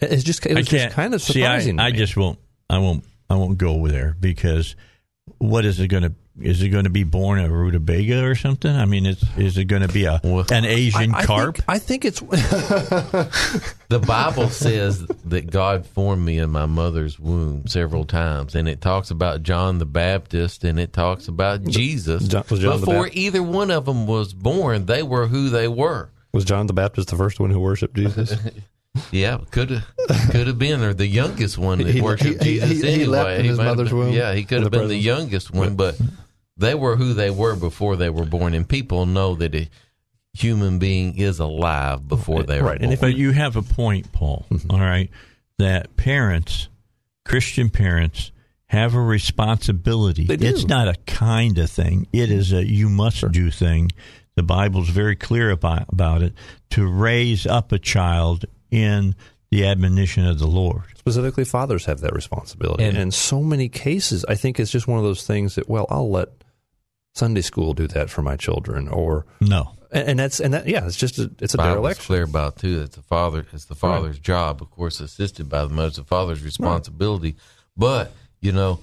It's 0.02 0.24
just 0.24 0.44
it 0.46 0.54
was 0.56 0.66
just 0.66 0.94
kind 0.94 1.14
of 1.14 1.22
see. 1.22 1.44
I, 1.44 1.58
surprising. 1.58 1.76
to 1.78 1.82
I 1.82 1.90
just 1.92 2.16
won't. 2.16 2.38
I 2.68 2.78
won't. 2.78 3.04
I 3.30 3.36
won't 3.36 3.58
go 3.58 3.86
there 3.88 4.16
because 4.20 4.76
what 5.38 5.64
is 5.64 5.80
it 5.80 5.88
going 5.88 6.02
to? 6.02 6.12
Is 6.40 6.62
it 6.62 6.70
going 6.70 6.84
to 6.84 6.90
be 6.90 7.04
born 7.04 7.38
a 7.40 7.50
rutabaga 7.50 8.24
or 8.24 8.34
something? 8.34 8.74
I 8.74 8.86
mean, 8.86 9.04
it's 9.04 9.22
is 9.36 9.58
it 9.58 9.64
going 9.66 9.82
to 9.82 9.88
be 9.88 10.06
a 10.06 10.18
an 10.50 10.64
Asian 10.64 11.14
I, 11.14 11.18
I 11.18 11.24
carp? 11.26 11.56
Think, 11.56 11.64
I 11.68 11.78
think 11.78 12.04
it's 12.06 12.20
the 13.88 14.02
Bible 14.06 14.48
says 14.48 15.06
that 15.26 15.50
God 15.50 15.86
formed 15.86 16.24
me 16.24 16.38
in 16.38 16.48
my 16.50 16.64
mother's 16.66 17.18
womb 17.20 17.66
several 17.66 18.04
times, 18.04 18.54
and 18.54 18.66
it 18.68 18.80
talks 18.80 19.10
about 19.10 19.42
John 19.42 19.78
the 19.78 19.84
Baptist, 19.86 20.64
and 20.64 20.80
it 20.80 20.92
talks 20.94 21.28
about 21.28 21.64
Jesus. 21.64 22.26
John- 22.28 22.44
John 22.48 22.80
Before 22.80 23.04
Bap- 23.04 23.16
either 23.16 23.42
one 23.42 23.70
of 23.70 23.84
them 23.84 24.06
was 24.06 24.32
born, 24.32 24.86
they 24.86 25.02
were 25.02 25.26
who 25.26 25.50
they 25.50 25.68
were. 25.68 26.10
was 26.32 26.46
John 26.46 26.66
the 26.66 26.72
Baptist 26.72 27.08
the 27.10 27.16
first 27.16 27.40
one 27.40 27.50
who 27.50 27.60
worshipped 27.60 27.94
Jesus. 27.94 28.34
Yeah, 29.10 29.38
could 29.50 29.70
have 29.70 29.84
could 30.30 30.46
have 30.46 30.58
been, 30.58 30.82
or 30.82 30.92
the 30.92 31.06
youngest 31.06 31.56
one 31.56 31.78
that 31.78 31.88
He- 31.94 32.00
worshipped 32.02 32.42
he- 32.42 32.54
he- 32.54 32.60
Jesus 32.60 32.82
he- 32.82 32.86
he 32.86 32.92
anyway. 33.02 33.06
left 33.08 33.40
in 33.40 33.46
his 33.46 33.58
mother's 33.58 33.88
been- 33.88 33.98
womb 33.98 34.12
Yeah, 34.12 34.34
he 34.34 34.44
could 34.44 34.62
have 34.62 34.70
the 34.70 34.78
been 34.78 34.88
the 34.88 34.96
youngest 34.96 35.50
one, 35.52 35.76
but 35.76 35.98
they 36.58 36.74
were 36.74 36.96
who 36.96 37.14
they 37.14 37.30
were 37.30 37.56
before 37.56 37.96
they 37.96 38.10
were 38.10 38.26
born, 38.26 38.52
and 38.54 38.68
people 38.68 39.06
know 39.06 39.34
that 39.36 39.54
a 39.54 39.68
human 40.34 40.78
being 40.78 41.16
is 41.16 41.38
alive 41.38 42.06
before 42.06 42.42
they 42.42 42.60
were 42.60 42.68
Right, 42.68 42.78
born. 42.78 42.84
and 42.84 42.92
if- 42.92 43.00
But 43.00 43.16
you 43.16 43.32
have 43.32 43.56
a 43.56 43.62
point, 43.62 44.12
Paul. 44.12 44.44
Mm-hmm. 44.50 44.70
all 44.70 44.80
right, 44.80 45.10
that 45.58 45.96
parents, 45.96 46.68
Christian 47.24 47.70
parents, 47.70 48.30
have 48.66 48.94
a 48.94 49.00
responsibility. 49.00 50.24
They 50.24 50.36
do. 50.36 50.46
It's 50.46 50.66
not 50.66 50.88
a 50.88 50.94
kind 51.06 51.58
of 51.58 51.70
thing. 51.70 52.06
It 52.12 52.30
is 52.30 52.52
a 52.52 52.66
you 52.66 52.88
must 52.88 53.30
do 53.32 53.50
thing. 53.50 53.90
The 54.34 54.42
Bible's 54.42 54.88
very 54.88 55.14
clear 55.16 55.50
about 55.50 55.86
about 55.90 56.22
it 56.22 56.32
to 56.70 56.86
raise 56.86 57.46
up 57.46 57.70
a 57.72 57.78
child 57.78 58.46
in 58.72 59.14
the 59.50 59.66
admonition 59.66 60.26
of 60.26 60.38
the 60.38 60.46
Lord. 60.46 60.84
Specifically, 60.96 61.44
fathers 61.44 61.84
have 61.84 62.00
that 62.00 62.14
responsibility. 62.14 62.82
And- 62.84 62.96
And 62.96 63.02
in 63.02 63.10
so 63.10 63.42
many 63.42 63.68
cases, 63.68 64.24
I 64.26 64.34
think 64.34 64.58
it's 64.58 64.70
just 64.70 64.88
one 64.88 64.98
of 64.98 65.04
those 65.04 65.24
things 65.26 65.54
that, 65.56 65.68
well, 65.68 65.86
I'll 65.90 66.10
let 66.10 66.28
Sunday 67.14 67.42
school 67.42 67.74
do 67.74 67.86
that 67.88 68.08
for 68.08 68.22
my 68.22 68.36
children, 68.36 68.88
or 68.88 69.26
No. 69.40 69.72
and, 69.90 70.08
and 70.08 70.18
that's 70.18 70.40
and 70.40 70.54
that 70.54 70.66
yeah, 70.66 70.86
it's 70.86 70.96
just 70.96 71.18
a, 71.18 71.30
it's 71.40 71.52
a 71.52 71.58
Bible's 71.58 71.74
dereliction. 71.74 72.04
clear 72.06 72.22
about 72.22 72.56
too. 72.56 72.80
It's 72.80 72.96
the 72.96 73.02
father. 73.02 73.46
It's 73.52 73.66
the 73.66 73.74
father's 73.74 74.18
job, 74.18 74.62
of 74.62 74.70
course, 74.70 74.98
assisted 75.00 75.50
by 75.50 75.64
the 75.64 75.68
mother. 75.68 75.88
It's 75.88 75.96
the 75.98 76.04
father's 76.04 76.42
responsibility. 76.42 77.36
But 77.76 78.12
you 78.40 78.52
know, 78.52 78.80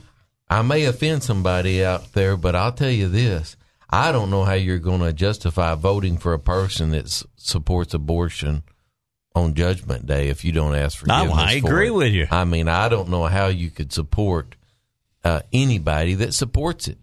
I 0.47 0.61
may 0.61 0.85
offend 0.85 1.23
somebody 1.23 1.83
out 1.83 2.13
there, 2.13 2.37
but 2.37 2.55
I'll 2.55 2.71
tell 2.71 2.91
you 2.91 3.09
this: 3.09 3.57
I 3.89 4.11
don't 4.11 4.29
know 4.29 4.43
how 4.43 4.53
you're 4.53 4.77
going 4.77 5.01
to 5.01 5.11
justify 5.13 5.73
voting 5.73 6.19
for 6.19 6.33
a 6.33 6.39
person 6.39 6.91
that 6.91 7.09
supports 7.37 7.95
abortion 7.95 8.61
on 9.39 9.53
Judgment 9.55 10.05
Day 10.05 10.29
if 10.29 10.43
you 10.45 10.51
don't 10.51 10.75
ask 10.75 11.05
No, 11.05 11.15
forgiveness. 11.19 11.43
I 11.45 11.59
for 11.61 11.67
agree 11.67 11.87
it. 11.87 11.91
with 11.93 12.13
you. 12.13 12.27
I 12.31 12.45
mean, 12.45 12.67
I 12.67 12.89
don't 12.89 13.09
know 13.09 13.25
how 13.25 13.47
you 13.47 13.69
could 13.69 13.91
support 13.93 14.55
uh, 15.23 15.41
anybody 15.51 16.13
that 16.15 16.33
supports 16.33 16.87
it 16.87 16.97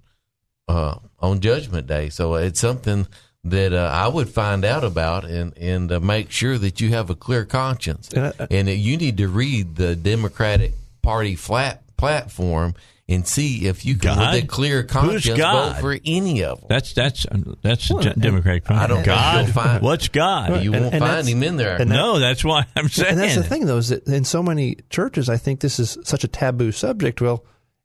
uh, 0.69 0.97
on 1.21 1.41
Judgment 1.41 1.87
Day. 1.87 2.09
So 2.09 2.35
it's 2.35 2.61
something 2.61 3.07
that 3.45 3.73
uh, 3.73 3.91
I 3.93 4.09
would 4.09 4.29
find 4.29 4.65
out 4.65 4.83
about 4.85 5.25
and 5.25 5.57
and 5.57 5.93
uh, 5.93 6.01
make 6.01 6.31
sure 6.31 6.59
that 6.59 6.81
you 6.81 6.91
have 6.91 7.11
a 7.11 7.15
clear 7.15 7.45
conscience, 7.45 8.09
And 8.13 8.33
I- 8.41 8.47
and 8.51 8.67
that 8.69 8.77
you 8.77 8.97
need 8.97 9.17
to 9.19 9.29
read 9.29 9.77
the 9.77 9.95
Democratic 9.95 10.73
Party 11.03 11.37
flat 11.37 11.83
platform 11.97 12.75
and 13.09 13.27
see 13.27 13.67
if 13.67 13.85
you 13.87 13.95
can, 13.97 14.17
God? 14.17 14.35
with 14.35 14.45
a 14.45 14.47
clear 14.49 14.83
Who's 14.83 14.91
conscience, 14.91 15.39
God? 15.39 15.75
vote 15.75 15.81
for 15.81 15.99
any 16.05 16.43
of 16.43 16.59
them. 16.61 16.67
That's 16.69 16.93
that's 16.93 17.25
uh, 17.27 17.39
that's 17.63 17.87
the 17.89 18.15
Democratic 18.19 18.65
Party. 18.65 18.83
I 18.83 18.87
don't 18.89 19.05
God. 19.05 19.49
find- 19.51 19.83
What's 19.83 20.09
God? 20.09 20.63
you 20.65 20.73
And- 20.73 20.83
won't 20.83 20.95
and 20.95 21.05
find 21.05 21.29
him 21.29 21.43
in 21.43 21.57
there. 21.57 21.77
and 21.81 21.91
that- 21.91 21.95
no, 21.95 22.19
that's 22.19 22.45
why 22.45 22.67
I'm 22.75 22.89
saying. 22.89 23.11
And 23.13 23.19
that's 23.21 23.37
the 23.37 23.45
thing, 23.45 23.67
though, 23.67 23.77
is 23.79 23.91
that 23.91 24.07
in 24.09 24.25
so 24.25 24.43
many 24.43 24.77
churches, 24.91 25.29
I 25.29 25.37
think 25.37 25.61
this 25.61 25.79
is 25.79 25.97
such 26.03 26.25
a 26.25 26.29
taboo 26.29 26.73
subject. 26.73 27.21
Well, 27.21 27.45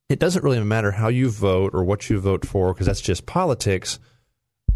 it 0.09 0.19
doesn't 0.19 0.43
really 0.43 0.59
matter 0.63 0.91
how 0.91 1.07
you 1.09 1.29
vote 1.29 1.73
or 1.73 1.83
what 1.83 2.09
you 2.09 2.19
vote 2.19 2.45
for 2.45 2.73
because 2.73 2.87
that's 2.87 2.99
just 3.01 3.25
politics. 3.25 3.99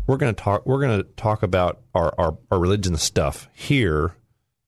We're 0.08 0.18
going 0.18 0.36
to 0.36 0.40
talk. 0.44 0.66
We're 0.68 0.80
going 0.82 1.00
to 1.02 1.10
talk 1.18 1.42
about 1.42 1.82
our, 1.96 2.14
our 2.20 2.38
our 2.52 2.60
religion 2.60 2.96
stuff 2.98 3.50
here, 3.56 4.16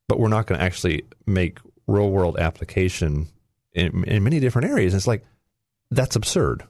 but 0.07 0.19
we're 0.19 0.27
not 0.29 0.47
going 0.47 0.57
to 0.59 0.65
actually 0.65 1.03
make 1.27 1.59
real 1.85 2.09
world 2.09 2.37
application 2.39 3.27
in, 3.73 4.03
in 4.05 4.23
many 4.23 4.39
different 4.39 4.69
areas. 4.71 4.95
It's 4.95 5.05
like 5.05 5.23
that's 5.91 6.15
absurd. 6.15 6.63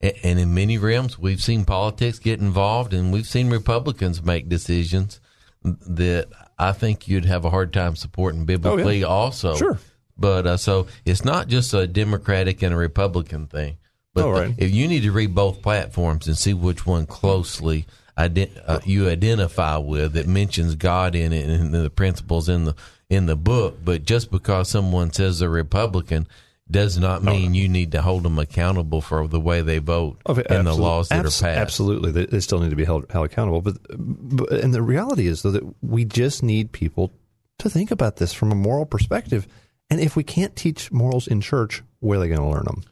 And 0.00 0.38
in 0.40 0.52
many 0.52 0.78
realms, 0.78 1.16
we've 1.18 1.40
seen 1.42 1.64
politics 1.64 2.18
get 2.18 2.40
involved, 2.40 2.92
and 2.92 3.12
we've 3.12 3.26
seen 3.26 3.50
Republicans 3.50 4.20
make 4.22 4.48
decisions 4.48 5.20
that 5.62 6.26
I 6.58 6.72
think 6.72 7.06
you'd 7.06 7.24
have 7.26 7.44
a 7.44 7.50
hard 7.50 7.72
time 7.72 7.94
supporting 7.94 8.44
biblically. 8.44 9.04
Also, 9.04 9.54
Sure. 9.54 9.78
But 10.16 10.46
uh, 10.46 10.56
so 10.56 10.88
it's 11.04 11.24
not 11.24 11.48
just 11.48 11.72
a 11.72 11.86
Democratic 11.86 12.62
and 12.62 12.74
a 12.74 12.76
Republican 12.76 13.46
thing. 13.46 13.78
But 14.14 14.24
Oh, 14.24 14.30
right. 14.32 14.54
if 14.58 14.70
you 14.72 14.86
need 14.88 15.04
to 15.04 15.12
read 15.12 15.34
both 15.34 15.62
platforms 15.62 16.26
and 16.26 16.36
see 16.36 16.52
which 16.52 16.84
one 16.84 17.06
closely 17.06 17.86
ident- 18.18 18.60
uh, 18.66 18.80
you 18.84 19.08
identify 19.08 19.78
with 19.78 20.12
that 20.12 20.26
mentions 20.26 20.74
God 20.74 21.14
in 21.14 21.32
it 21.32 21.48
and 21.48 21.72
the 21.72 21.88
principles 21.90 22.48
in 22.48 22.64
the 22.64 22.74
in 23.08 23.26
the 23.26 23.36
book, 23.36 23.78
but 23.84 24.04
just 24.04 24.30
because 24.30 24.68
someone 24.68 25.12
says 25.12 25.38
they're 25.38 25.48
Republican 25.48 26.26
does 26.72 26.98
not 26.98 27.20
oh, 27.20 27.24
mean 27.24 27.54
you 27.54 27.68
need 27.68 27.92
to 27.92 28.02
hold 28.02 28.22
them 28.22 28.38
accountable 28.38 29.00
for 29.00 29.28
the 29.28 29.38
way 29.40 29.62
they 29.62 29.78
vote 29.78 30.20
Oh, 30.26 30.34
and 30.34 30.66
the 30.66 30.74
laws 30.74 31.08
that 31.10 31.20
abs- 31.20 31.42
are 31.42 31.46
passed. 31.46 31.58
Absolutely, 31.58 32.10
they, 32.10 32.26
they 32.26 32.40
still 32.40 32.60
need 32.60 32.70
to 32.70 32.76
be 32.76 32.84
held, 32.84 33.06
held 33.10 33.26
accountable. 33.26 33.60
But, 33.60 33.76
but 33.88 34.52
and 34.52 34.74
the 34.74 34.82
reality 34.82 35.26
is 35.26 35.42
though 35.42 35.52
that 35.52 35.62
we 35.82 36.04
just 36.04 36.42
need 36.42 36.72
people 36.72 37.12
to 37.58 37.70
think 37.70 37.90
about 37.90 38.16
this 38.16 38.32
from 38.32 38.50
a 38.50 38.56
moral 38.56 38.86
perspective. 38.86 39.46
And 39.88 40.00
if 40.00 40.16
we 40.16 40.24
can't 40.24 40.56
teach 40.56 40.90
morals 40.90 41.28
in 41.28 41.40
church, 41.40 41.82
where 42.00 42.18
are 42.18 42.22
they 42.22 42.28
going 42.28 42.40
to 42.40 42.46
learn 42.46 42.64
them? 42.64 42.82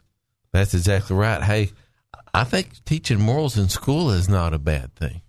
That's 0.53 0.75
exactly 0.75 1.17
right. 1.17 1.43
Hey, 1.43 1.71
I 2.35 2.45
think 2.45 2.85
teaching 2.85 3.21
morals 3.21 3.57
in 3.57 3.69
school 3.69 4.11
is 4.11 4.29
not 4.29 4.55
a 4.55 4.59
bad 4.59 4.95
thing. 4.95 5.23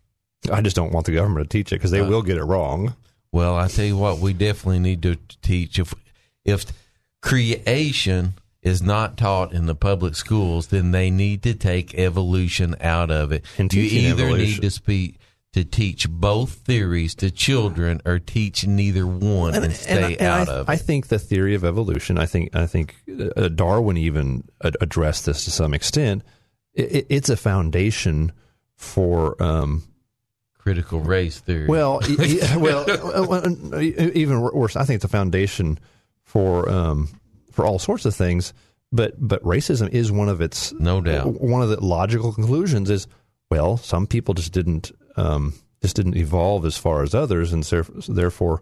I 0.52 0.62
just 0.62 0.76
don't 0.76 0.92
want 0.92 1.06
the 1.06 1.14
government 1.14 1.50
to 1.50 1.58
teach 1.58 1.72
it 1.72 1.76
because 1.76 1.92
they 1.92 2.02
uh, 2.02 2.08
will 2.08 2.24
get 2.24 2.38
it 2.38 2.44
wrong. 2.44 2.96
Well, 3.32 3.56
I 3.56 3.68
tell 3.68 3.86
you 3.86 3.98
what, 3.98 4.20
we 4.20 4.34
definitely 4.34 4.80
need 4.80 5.02
to 5.04 5.18
teach 5.42 5.80
if 5.80 5.94
if 6.44 6.66
creation 7.22 8.34
is 8.62 8.82
not 8.82 9.18
taught 9.18 9.54
in 9.54 9.66
the 9.66 9.76
public 9.76 10.16
schools, 10.16 10.68
then 10.68 10.92
they 10.92 11.10
need 11.10 11.42
to 11.44 11.54
take 11.54 11.96
evolution 11.96 12.76
out 12.80 13.10
of 13.10 13.32
it. 13.32 13.44
And 13.58 13.74
you 13.74 13.84
either 13.84 14.26
evolution. 14.26 14.46
need 14.46 14.62
to 14.62 14.72
speak 14.72 15.18
to 15.54 15.66
teach 15.66 16.10
both 16.10 16.52
theories 16.52 17.14
to 17.16 17.30
children 17.30 18.02
or 18.06 18.20
teach 18.20 18.66
neither 18.66 19.06
one 19.06 19.54
and, 19.54 19.74
stay 19.74 20.04
I, 20.04 20.10
and 20.12 20.22
out 20.22 20.50
I, 20.50 20.54
of 20.54 20.70
I 20.70 20.74
it. 20.74 20.78
think 20.78 21.08
the 21.08 21.20
theory 21.20 21.56
of 21.56 21.66
evolution. 21.66 22.18
I 22.18 22.26
think 22.26 22.56
I 22.56 22.68
think 22.68 22.96
uh, 23.36 23.50
Darwin 23.50 23.98
even 23.98 24.44
addressed 24.62 25.26
this 25.26 25.44
to 25.46 25.52
some 25.52 25.74
extent. 25.74 26.24
It, 26.74 27.08
it's 27.10 27.30
a 27.30 27.36
foundation 27.36 28.32
for 28.76 29.42
um, 29.44 29.84
Critical 30.62 31.00
race 31.00 31.40
theory. 31.40 31.66
Well, 31.66 32.02
well, 32.58 32.86
uh, 32.88 33.76
uh, 33.76 33.80
even 33.80 34.42
worse. 34.42 34.76
I 34.76 34.84
think 34.84 34.98
it's 34.98 35.06
a 35.06 35.08
foundation 35.08 35.80
for 36.22 36.70
um, 36.70 37.10
for 37.52 37.66
all 37.66 37.80
sorts 37.80 38.06
of 38.06 38.16
things. 38.16 38.54
But 38.92 39.16
but 39.18 39.42
racism 39.44 39.90
is 39.90 40.12
one 40.12 40.28
of 40.30 40.42
its 40.42 40.74
No 40.74 41.00
doubt. 41.02 41.40
one 41.42 41.62
of 41.62 41.70
the 41.70 41.80
logical 41.84 42.34
conclusions 42.34 42.90
is 42.90 43.08
well, 43.50 43.78
some 43.78 44.08
people 44.08 44.34
just 44.34 44.52
didn't 44.54 44.92
um, 45.16 45.54
just 45.82 45.96
didn't 45.96 46.18
evolve 46.18 46.66
as 46.66 46.78
far 46.78 47.04
as 47.04 47.14
others, 47.16 47.54
and 47.54 47.66
so 47.66 47.84
therefore 48.08 48.62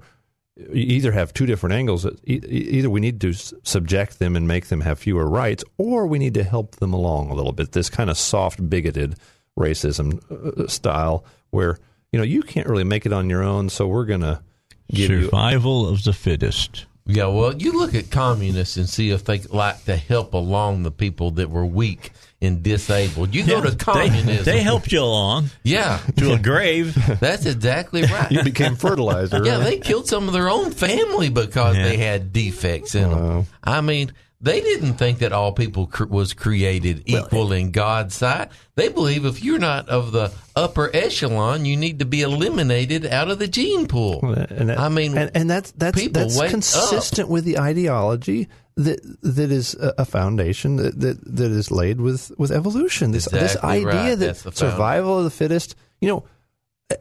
you 0.55 0.67
either 0.97 1.11
have 1.11 1.33
two 1.33 1.45
different 1.45 1.73
angles. 1.73 2.05
Either 2.25 2.89
we 2.89 2.99
need 2.99 3.21
to 3.21 3.33
subject 3.33 4.19
them 4.19 4.35
and 4.35 4.47
make 4.47 4.67
them 4.67 4.81
have 4.81 4.99
fewer 4.99 5.27
rights, 5.27 5.63
or 5.77 6.05
we 6.05 6.19
need 6.19 6.33
to 6.35 6.43
help 6.43 6.75
them 6.77 6.93
along 6.93 7.29
a 7.29 7.33
little 7.33 7.53
bit. 7.53 7.71
This 7.71 7.89
kind 7.89 8.09
of 8.09 8.17
soft, 8.17 8.69
bigoted 8.69 9.15
racism 9.57 10.19
uh, 10.31 10.67
style, 10.67 11.23
where 11.51 11.77
you 12.11 12.19
know 12.19 12.25
you 12.25 12.43
can't 12.43 12.67
really 12.67 12.83
make 12.83 13.05
it 13.05 13.13
on 13.13 13.29
your 13.29 13.41
own, 13.43 13.69
so 13.69 13.87
we're 13.87 14.05
gonna 14.05 14.43
give 14.91 15.09
you. 15.09 15.23
Survival 15.23 15.87
of 15.87 16.03
the 16.03 16.13
fittest. 16.13 16.85
Yeah, 17.11 17.25
well, 17.25 17.55
you 17.55 17.71
look 17.73 17.95
at 17.95 18.11
communists 18.11 18.77
and 18.77 18.87
see 18.87 19.09
if 19.09 19.23
they 19.25 19.39
like 19.39 19.83
to 19.85 19.95
help 19.95 20.33
along 20.33 20.83
the 20.83 20.91
people 20.91 21.31
that 21.31 21.49
were 21.49 21.65
weak 21.65 22.11
and 22.41 22.61
disabled. 22.61 23.33
You 23.33 23.45
go 23.45 23.61
to 23.61 23.71
They, 23.71 23.75
communism. 23.75 24.45
they 24.45 24.61
helped 24.61 24.91
you 24.91 25.01
along 25.01 25.49
Yeah, 25.63 25.99
to 26.17 26.33
a 26.33 26.39
grave. 26.39 26.95
that's 27.19 27.45
exactly 27.47 28.03
right. 28.03 28.31
You 28.31 28.43
became 28.43 28.75
fertilizer. 28.75 29.43
yeah, 29.43 29.57
they 29.57 29.79
killed 29.79 30.07
some 30.07 30.27
of 30.27 30.33
their 30.33 30.49
own 30.49 30.71
family 30.71 31.29
because 31.29 31.75
Yeah. 31.75 31.83
they 31.83 31.97
had 31.97 32.31
defects 32.31 32.93
in 32.95 33.09
them. 33.09 33.45
I 33.63 33.81
mean, 33.81 34.13
they 34.41 34.61
didn't 34.61 34.93
think 34.93 35.19
that 35.19 35.33
all 35.33 35.51
people 35.51 35.87
cr- 35.87 36.05
was 36.05 36.33
created 36.33 37.03
equal 37.05 37.51
in 37.51 37.71
God's 37.71 38.15
sight. 38.15 38.49
They 38.75 38.87
believe 38.87 39.25
if 39.25 39.43
you're 39.43 39.59
not 39.59 39.89
of 39.89 40.13
the 40.13 40.31
upper 40.55 40.89
echelon, 40.95 41.65
you 41.65 41.75
need 41.75 41.99
to 41.99 42.05
be 42.05 42.21
eliminated 42.21 43.05
out 43.05 43.29
of 43.29 43.39
the 43.39 43.47
gene 43.47 43.87
pool. 43.87 44.21
And 44.23 44.69
that- 44.69 44.79
I 44.79 44.87
mean, 44.87 45.17
and, 45.17 45.31
and 45.35 45.49
that's 45.49 45.71
that's 45.71 46.07
that's 46.09 46.39
consistent 46.49 47.27
with 47.29 47.43
the 47.43 47.59
ideology 47.59 48.47
that 48.77 49.01
that 49.21 49.51
is 49.51 49.75
a 49.79 50.05
foundation 50.05 50.77
that, 50.77 50.97
that 51.01 51.35
that 51.35 51.51
is 51.51 51.69
laid 51.69 51.99
with 51.99 52.31
with 52.37 52.51
evolution. 52.51 53.11
This 53.11 53.25
this 53.25 53.57
idea 53.57 53.85
right. 53.85 54.09
that 54.11 54.25
That's 54.25 54.43
the 54.43 54.51
foundation. 54.51 54.71
survival 54.71 55.17
of 55.17 55.23
the 55.25 55.31
fittest. 55.31 55.75
You 55.99 56.07
know, 56.07 56.23
uh, 56.91 56.95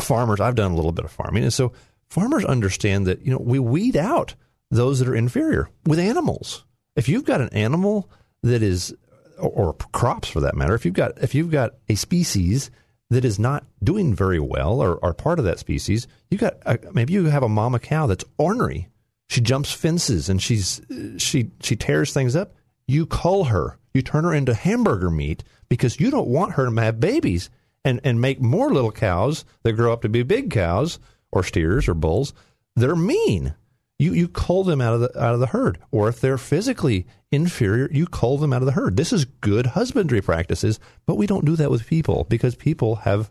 farmers. 0.00 0.38
I've 0.40 0.54
done 0.54 0.70
a 0.70 0.76
little 0.76 0.92
bit 0.92 1.04
of 1.04 1.10
farming, 1.10 1.42
and 1.42 1.52
so 1.52 1.72
farmers 2.08 2.44
understand 2.44 3.08
that 3.08 3.22
you 3.22 3.32
know 3.32 3.38
we 3.38 3.58
weed 3.58 3.96
out 3.96 4.36
those 4.70 5.00
that 5.00 5.08
are 5.08 5.16
inferior 5.16 5.68
with 5.86 5.98
animals. 5.98 6.64
If 6.96 7.08
you've 7.08 7.24
got 7.24 7.40
an 7.40 7.48
animal 7.50 8.10
that 8.42 8.62
is, 8.62 8.94
or, 9.38 9.50
or 9.50 9.72
crops 9.92 10.28
for 10.28 10.40
that 10.40 10.54
matter, 10.54 10.74
if 10.74 10.84
you've 10.84 10.94
got 10.94 11.22
if 11.22 11.34
you've 11.34 11.50
got 11.50 11.74
a 11.88 11.94
species 11.94 12.70
that 13.10 13.24
is 13.24 13.38
not 13.38 13.64
doing 13.82 14.14
very 14.14 14.40
well 14.40 14.80
or 14.80 15.04
are 15.04 15.14
part 15.14 15.38
of 15.38 15.44
that 15.44 15.58
species, 15.58 16.06
you 16.30 16.38
got 16.38 16.54
a, 16.66 16.78
maybe 16.92 17.12
you 17.12 17.24
have 17.26 17.42
a 17.42 17.48
mama 17.48 17.78
cow 17.78 18.06
that's 18.06 18.24
ornery. 18.38 18.88
She 19.28 19.40
jumps 19.40 19.72
fences 19.72 20.28
and 20.28 20.40
she's 20.40 20.80
she 21.18 21.50
she 21.60 21.76
tears 21.76 22.12
things 22.12 22.36
up. 22.36 22.54
You 22.86 23.06
cull 23.06 23.44
her. 23.44 23.78
You 23.92 24.02
turn 24.02 24.24
her 24.24 24.34
into 24.34 24.54
hamburger 24.54 25.10
meat 25.10 25.44
because 25.68 26.00
you 26.00 26.10
don't 26.10 26.28
want 26.28 26.52
her 26.52 26.68
to 26.68 26.80
have 26.80 27.00
babies 27.00 27.50
and 27.84 28.00
and 28.04 28.20
make 28.20 28.40
more 28.40 28.72
little 28.72 28.92
cows 28.92 29.44
that 29.62 29.72
grow 29.72 29.92
up 29.92 30.02
to 30.02 30.08
be 30.08 30.22
big 30.22 30.50
cows 30.50 30.98
or 31.32 31.42
steers 31.42 31.88
or 31.88 31.94
bulls. 31.94 32.32
They're 32.76 32.96
mean. 32.96 33.54
You 33.98 34.12
you 34.12 34.28
cull 34.28 34.64
them 34.64 34.80
out 34.80 34.94
of 34.94 35.00
the 35.00 35.20
out 35.22 35.34
of 35.34 35.40
the 35.40 35.46
herd. 35.46 35.78
Or 35.92 36.08
if 36.08 36.20
they're 36.20 36.38
physically 36.38 37.06
inferior, 37.30 37.88
you 37.92 38.06
cull 38.06 38.38
them 38.38 38.52
out 38.52 38.62
of 38.62 38.66
the 38.66 38.72
herd. 38.72 38.96
This 38.96 39.12
is 39.12 39.24
good 39.24 39.66
husbandry 39.66 40.20
practices, 40.20 40.80
but 41.06 41.16
we 41.16 41.26
don't 41.26 41.44
do 41.44 41.54
that 41.56 41.70
with 41.70 41.86
people 41.86 42.26
because 42.28 42.54
people 42.56 42.96
have 42.96 43.30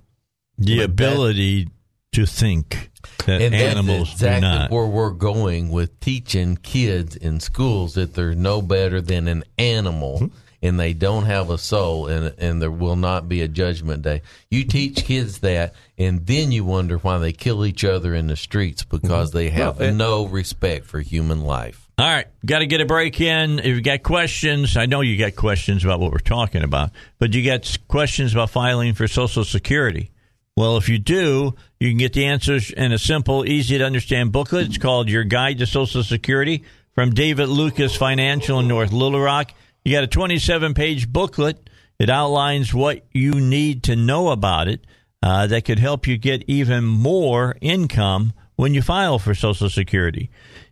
The 0.58 0.78
that- 0.78 0.84
ability 0.86 1.70
to 2.14 2.26
think 2.28 2.92
that 3.26 3.42
and 3.42 3.56
animals 3.56 4.10
that's 4.10 4.22
exactly 4.22 4.50
do 4.52 4.56
not. 4.60 4.72
where 4.72 4.86
we're 4.86 5.10
going 5.12 5.70
with 5.70 6.00
teaching 6.00 6.58
kids 6.58 7.16
in 7.16 7.40
schools 7.40 7.96
that 7.96 8.14
they're 8.14 8.36
no 8.36 8.62
better 8.62 9.02
than 9.02 9.28
an 9.28 9.44
animal 9.58 10.20
Mm-hmm. 10.20 10.36
And 10.64 10.80
they 10.80 10.94
don't 10.94 11.26
have 11.26 11.52
a 11.52 11.58
soul 11.60 12.08
and 12.08 12.34
and 12.40 12.60
there 12.60 12.72
will 12.72 12.96
not 12.96 13.30
be 13.30 13.42
a 13.42 13.48
judgment 13.48 14.02
day. 14.02 14.24
You 14.50 14.64
teach 14.64 15.04
kids 15.06 15.40
that 15.40 15.76
and 15.98 16.26
then 16.26 16.52
you 16.52 16.66
wonder 16.66 16.98
why 16.98 17.20
they 17.20 17.34
kill 17.34 17.64
each 17.66 17.84
other 17.84 18.16
in 18.16 18.26
the 18.26 18.36
streets 18.36 18.84
because 18.84 19.32
they 19.32 19.50
have 19.50 19.76
Mm-hmm. 19.76 19.80
Well, 19.80 19.90
and- 19.90 19.98
no 20.00 20.26
respect 20.26 20.86
for 20.86 21.00
human 21.02 21.44
life. 21.44 21.82
All 22.00 22.08
right, 22.08 22.26
got 22.44 22.60
to 22.60 22.66
get 22.66 22.82
a 22.82 22.86
break 22.86 23.22
in. 23.22 23.60
If 23.60 23.66
you 23.68 23.82
got 23.82 24.02
questions, 24.02 24.76
I 24.76 24.88
know 24.88 25.02
you 25.02 25.16
got 25.16 25.36
questions 25.36 25.86
about 25.86 26.00
what 26.00 26.12
we're 26.12 26.18
talking 26.18 26.64
about, 26.64 26.90
but 27.20 27.36
you 27.36 27.46
got 27.46 27.78
questions 27.88 28.34
about 28.34 28.50
filing 28.50 28.96
for 28.96 29.08
Social 29.08 29.44
Security. 29.44 30.10
Well, 30.58 30.78
if 30.78 30.90
you 30.90 30.98
do, 30.98 31.54
you 31.80 31.90
can 31.90 31.98
get 32.00 32.14
the 32.14 32.26
answers 32.26 32.72
in 32.72 32.94
a 32.94 32.98
simple, 32.98 33.46
easy 33.48 33.78
to 33.78 33.86
understand 33.86 34.32
booklet. 34.32 34.68
It's 34.70 34.80
called 34.80 35.08
Your 35.08 35.24
Guide 35.24 35.60
to 35.60 35.68
Social 35.68 36.02
Security 36.02 36.64
from 36.96 37.12
David 37.14 37.50
Lucas 37.50 37.96
Financial 37.96 38.60
in 38.60 38.68
North 38.68 38.92
Little 38.92 39.20
Rock. 39.22 39.52
You 39.84 39.94
got 39.94 40.04
a 40.04 40.08
27 40.08 40.74
page 40.74 41.12
booklet. 41.12 41.70
It 42.00 42.10
outlines 42.10 42.74
what 42.74 43.06
you 43.12 43.34
need 43.34 43.84
to 43.84 43.96
know 43.96 44.30
about 44.30 44.68
it 44.68 44.86
uh, 45.22 45.48
that 45.48 45.66
could 45.66 45.80
help 45.80 46.08
you 46.08 46.18
get 46.18 46.44
even 46.48 46.86
more 46.86 47.56
income 47.62 48.34
when 48.56 48.74
you 48.74 48.82
file 48.82 49.20
for 49.20 49.36
Social 49.36 49.70
Security. 49.70 50.30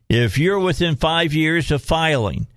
If 0.09 0.37
you're 0.37 0.59
within 0.59 0.95
five 0.95 1.33
years 1.33 1.71
of 1.71 1.81
filing, 1.81 2.47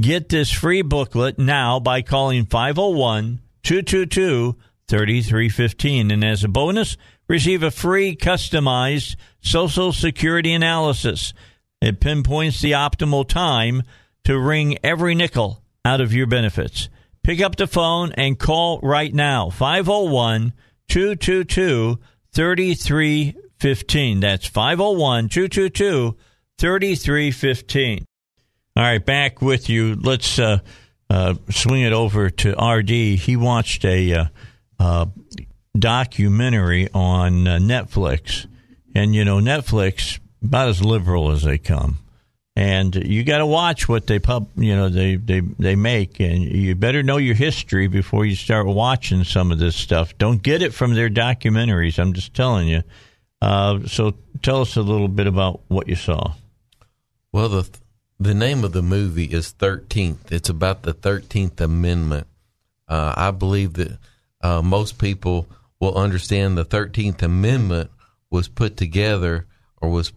get 0.00 0.28
this 0.28 0.50
free 0.50 0.82
booklet 0.82 1.38
now 1.38 1.80
by 1.80 2.02
calling 2.02 2.46
501 2.46 3.40
222 3.62 4.56
3315. 4.86 6.10
And 6.10 6.24
as 6.24 6.44
a 6.44 6.48
bonus, 6.48 6.96
receive 7.28 7.62
a 7.62 7.70
free 7.70 8.14
customized 8.14 9.16
Social 9.40 9.92
Security 9.92 10.52
analysis. 10.52 11.34
It 11.80 12.00
pinpoints 12.00 12.60
the 12.60 12.72
optimal 12.72 13.28
time 13.28 13.82
to 14.24 14.38
wring 14.38 14.78
every 14.82 15.14
nickel 15.14 15.63
out 15.84 16.00
of 16.00 16.12
your 16.12 16.26
benefits. 16.26 16.88
Pick 17.22 17.40
up 17.40 17.56
the 17.56 17.66
phone 17.66 18.12
and 18.12 18.38
call 18.38 18.80
right 18.80 19.12
now 19.12 19.50
501 19.50 20.52
222 20.88 21.98
3315. 22.32 24.20
That's 24.20 24.46
501 24.46 25.28
222 25.28 26.16
3315. 26.58 28.04
All 28.76 28.82
right, 28.82 29.04
back 29.04 29.40
with 29.40 29.68
you. 29.68 29.94
Let's 29.94 30.38
uh, 30.38 30.58
uh, 31.08 31.34
swing 31.50 31.82
it 31.82 31.92
over 31.92 32.28
to 32.28 32.52
RD. 32.52 32.90
He 32.90 33.36
watched 33.36 33.84
a 33.84 34.12
uh, 34.12 34.24
uh, 34.78 35.06
documentary 35.78 36.88
on 36.92 37.46
uh, 37.46 37.58
Netflix, 37.58 38.46
and 38.94 39.14
you 39.14 39.24
know 39.24 39.38
Netflix 39.38 40.18
about 40.42 40.68
as 40.68 40.82
liberal 40.82 41.30
as 41.30 41.42
they 41.42 41.58
come. 41.58 41.98
And 42.56 42.94
you 42.94 43.24
got 43.24 43.38
to 43.38 43.46
watch 43.46 43.88
what 43.88 44.06
they 44.06 44.20
pub, 44.20 44.48
you 44.54 44.76
know, 44.76 44.88
they, 44.88 45.16
they 45.16 45.40
they 45.40 45.74
make, 45.74 46.20
and 46.20 46.40
you 46.40 46.76
better 46.76 47.02
know 47.02 47.16
your 47.16 47.34
history 47.34 47.88
before 47.88 48.24
you 48.24 48.36
start 48.36 48.66
watching 48.66 49.24
some 49.24 49.50
of 49.50 49.58
this 49.58 49.74
stuff. 49.74 50.16
Don't 50.18 50.40
get 50.40 50.62
it 50.62 50.72
from 50.72 50.94
their 50.94 51.10
documentaries. 51.10 51.98
I'm 51.98 52.12
just 52.12 52.32
telling 52.32 52.68
you. 52.68 52.84
Uh, 53.42 53.80
so 53.86 54.14
tell 54.40 54.60
us 54.60 54.76
a 54.76 54.82
little 54.82 55.08
bit 55.08 55.26
about 55.26 55.62
what 55.66 55.88
you 55.88 55.96
saw. 55.96 56.34
Well, 57.32 57.48
the 57.48 57.68
the 58.20 58.34
name 58.34 58.62
of 58.62 58.70
the 58.70 58.82
movie 58.82 59.24
is 59.24 59.50
Thirteenth. 59.50 60.30
It's 60.30 60.48
about 60.48 60.82
the 60.82 60.94
Thirteenth 60.94 61.60
Amendment. 61.60 62.28
Uh, 62.86 63.14
I 63.16 63.32
believe 63.32 63.72
that 63.74 63.98
uh, 64.40 64.62
most 64.62 64.98
people 64.98 65.48
will 65.80 65.96
understand 65.96 66.56
the 66.56 66.64
Thirteenth 66.64 67.20
Amendment 67.20 67.90
was 68.30 68.46
put 68.46 68.76
together 68.76 69.46
or 69.80 69.90
was 69.90 70.12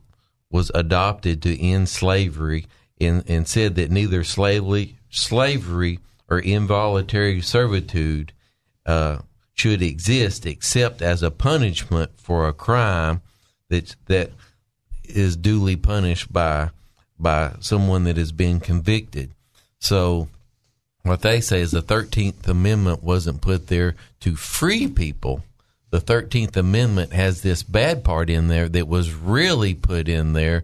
was 0.49 0.71
adopted 0.73 1.41
to 1.41 1.61
end 1.61 1.89
slavery 1.89 2.65
and, 2.99 3.23
and 3.27 3.47
said 3.47 3.75
that 3.75 3.91
neither 3.91 4.23
slavery, 4.23 4.97
slavery 5.09 5.99
or 6.29 6.39
involuntary 6.39 7.41
servitude 7.41 8.33
uh, 8.85 9.19
should 9.53 9.81
exist 9.81 10.45
except 10.45 11.01
as 11.01 11.23
a 11.23 11.31
punishment 11.31 12.11
for 12.17 12.47
a 12.47 12.53
crime 12.53 13.21
that 13.69 13.95
that 14.05 14.31
is 15.03 15.35
duly 15.35 15.75
punished 15.75 16.31
by 16.31 16.69
by 17.19 17.53
someone 17.59 18.03
that 18.03 18.17
has 18.17 18.31
been 18.31 18.59
convicted. 18.59 19.31
So 19.79 20.29
what 21.03 21.21
they 21.21 21.41
say 21.41 21.61
is 21.61 21.71
the 21.71 21.81
13th 21.81 22.47
Amendment 22.47 23.01
wasn't 23.01 23.41
put 23.41 23.67
there 23.67 23.95
to 24.19 24.35
free 24.35 24.87
people 24.87 25.43
the 25.89 25.99
13th 25.99 26.55
Amendment 26.57 27.13
has 27.13 27.41
this 27.41 27.63
bad 27.63 28.03
part 28.03 28.29
in 28.29 28.47
there 28.47 28.67
that 28.69 28.87
was 28.87 29.13
really 29.13 29.73
put 29.73 30.07
in 30.07 30.33
there 30.33 30.63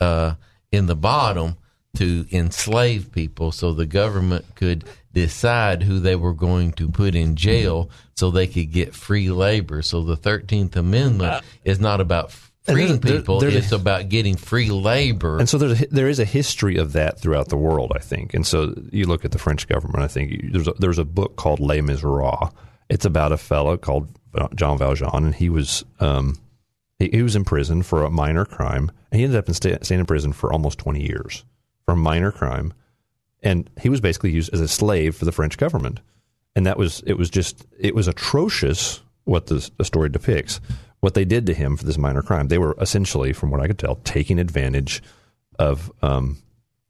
uh, 0.00 0.34
in 0.70 0.86
the 0.86 0.96
bottom 0.96 1.56
to 1.96 2.26
enslave 2.30 3.10
people 3.12 3.52
so 3.52 3.72
the 3.72 3.86
government 3.86 4.44
could 4.54 4.84
decide 5.12 5.82
who 5.82 5.98
they 5.98 6.14
were 6.14 6.34
going 6.34 6.72
to 6.72 6.88
put 6.88 7.14
in 7.14 7.34
jail 7.34 7.90
so 8.14 8.30
they 8.30 8.46
could 8.46 8.70
get 8.70 8.94
free 8.94 9.30
labor. 9.30 9.82
So 9.82 10.02
the 10.02 10.16
13th 10.16 10.76
Amendment 10.76 11.32
uh, 11.32 11.40
is 11.64 11.80
not 11.80 12.00
about 12.00 12.32
freeing 12.62 13.00
people, 13.00 13.40
there, 13.40 13.50
it's 13.50 13.72
about 13.72 14.08
getting 14.08 14.36
free 14.36 14.70
labor. 14.70 15.38
And 15.38 15.48
so 15.48 15.58
there's 15.58 15.82
a, 15.82 15.86
there 15.86 16.08
is 16.08 16.20
a 16.20 16.24
history 16.24 16.76
of 16.76 16.92
that 16.92 17.18
throughout 17.18 17.48
the 17.48 17.56
world, 17.56 17.92
I 17.96 17.98
think. 17.98 18.34
And 18.34 18.46
so 18.46 18.74
you 18.92 19.06
look 19.06 19.24
at 19.24 19.32
the 19.32 19.38
French 19.38 19.66
government, 19.66 20.04
I 20.04 20.08
think 20.08 20.52
there's 20.52 20.68
a, 20.68 20.72
there's 20.78 20.98
a 20.98 21.04
book 21.04 21.36
called 21.36 21.58
Les 21.58 21.80
Miserables. 21.80 22.52
It's 22.88 23.04
about 23.04 23.32
a 23.32 23.36
fellow 23.36 23.76
called 23.76 24.08
Jean 24.54 24.78
Valjean, 24.78 25.24
and 25.24 25.34
he 25.34 25.48
was 25.48 25.84
um, 25.98 26.38
he, 26.98 27.08
he, 27.08 27.22
was 27.22 27.36
in 27.36 27.44
prison 27.44 27.82
for 27.82 28.04
a 28.04 28.10
minor 28.10 28.44
crime, 28.44 28.90
and 29.10 29.18
he 29.18 29.24
ended 29.24 29.38
up 29.38 29.48
in 29.48 29.54
stay, 29.54 29.76
staying 29.82 30.00
in 30.00 30.06
prison 30.06 30.32
for 30.32 30.52
almost 30.52 30.78
twenty 30.78 31.06
years 31.06 31.44
for 31.84 31.92
a 31.92 31.96
minor 31.96 32.32
crime, 32.32 32.72
and 33.42 33.68
he 33.80 33.88
was 33.88 34.00
basically 34.00 34.30
used 34.30 34.52
as 34.52 34.60
a 34.60 34.68
slave 34.68 35.16
for 35.16 35.24
the 35.24 35.32
French 35.32 35.58
government, 35.58 36.00
and 36.54 36.66
that 36.66 36.78
was 36.78 37.02
it 37.06 37.14
was 37.14 37.30
just 37.30 37.66
it 37.78 37.94
was 37.94 38.08
atrocious 38.08 39.00
what 39.24 39.46
the, 39.46 39.70
the 39.76 39.84
story 39.84 40.08
depicts 40.08 40.60
what 41.00 41.14
they 41.14 41.24
did 41.24 41.46
to 41.46 41.54
him 41.54 41.76
for 41.76 41.84
this 41.84 41.98
minor 41.98 42.22
crime. 42.22 42.48
They 42.48 42.58
were 42.58 42.76
essentially, 42.80 43.32
from 43.32 43.50
what 43.50 43.60
I 43.60 43.66
could 43.66 43.78
tell, 43.78 43.96
taking 43.96 44.38
advantage 44.38 45.02
of 45.58 45.90
um, 46.02 46.38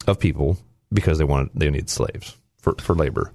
of 0.07 0.19
people 0.19 0.59
because 0.93 1.19
they 1.19 1.25
wanted 1.25 1.51
they 1.55 1.71
needed 1.71 1.91
slaves 1.91 2.37
for, 2.59 2.75
for 2.79 2.95
labor. 2.95 3.33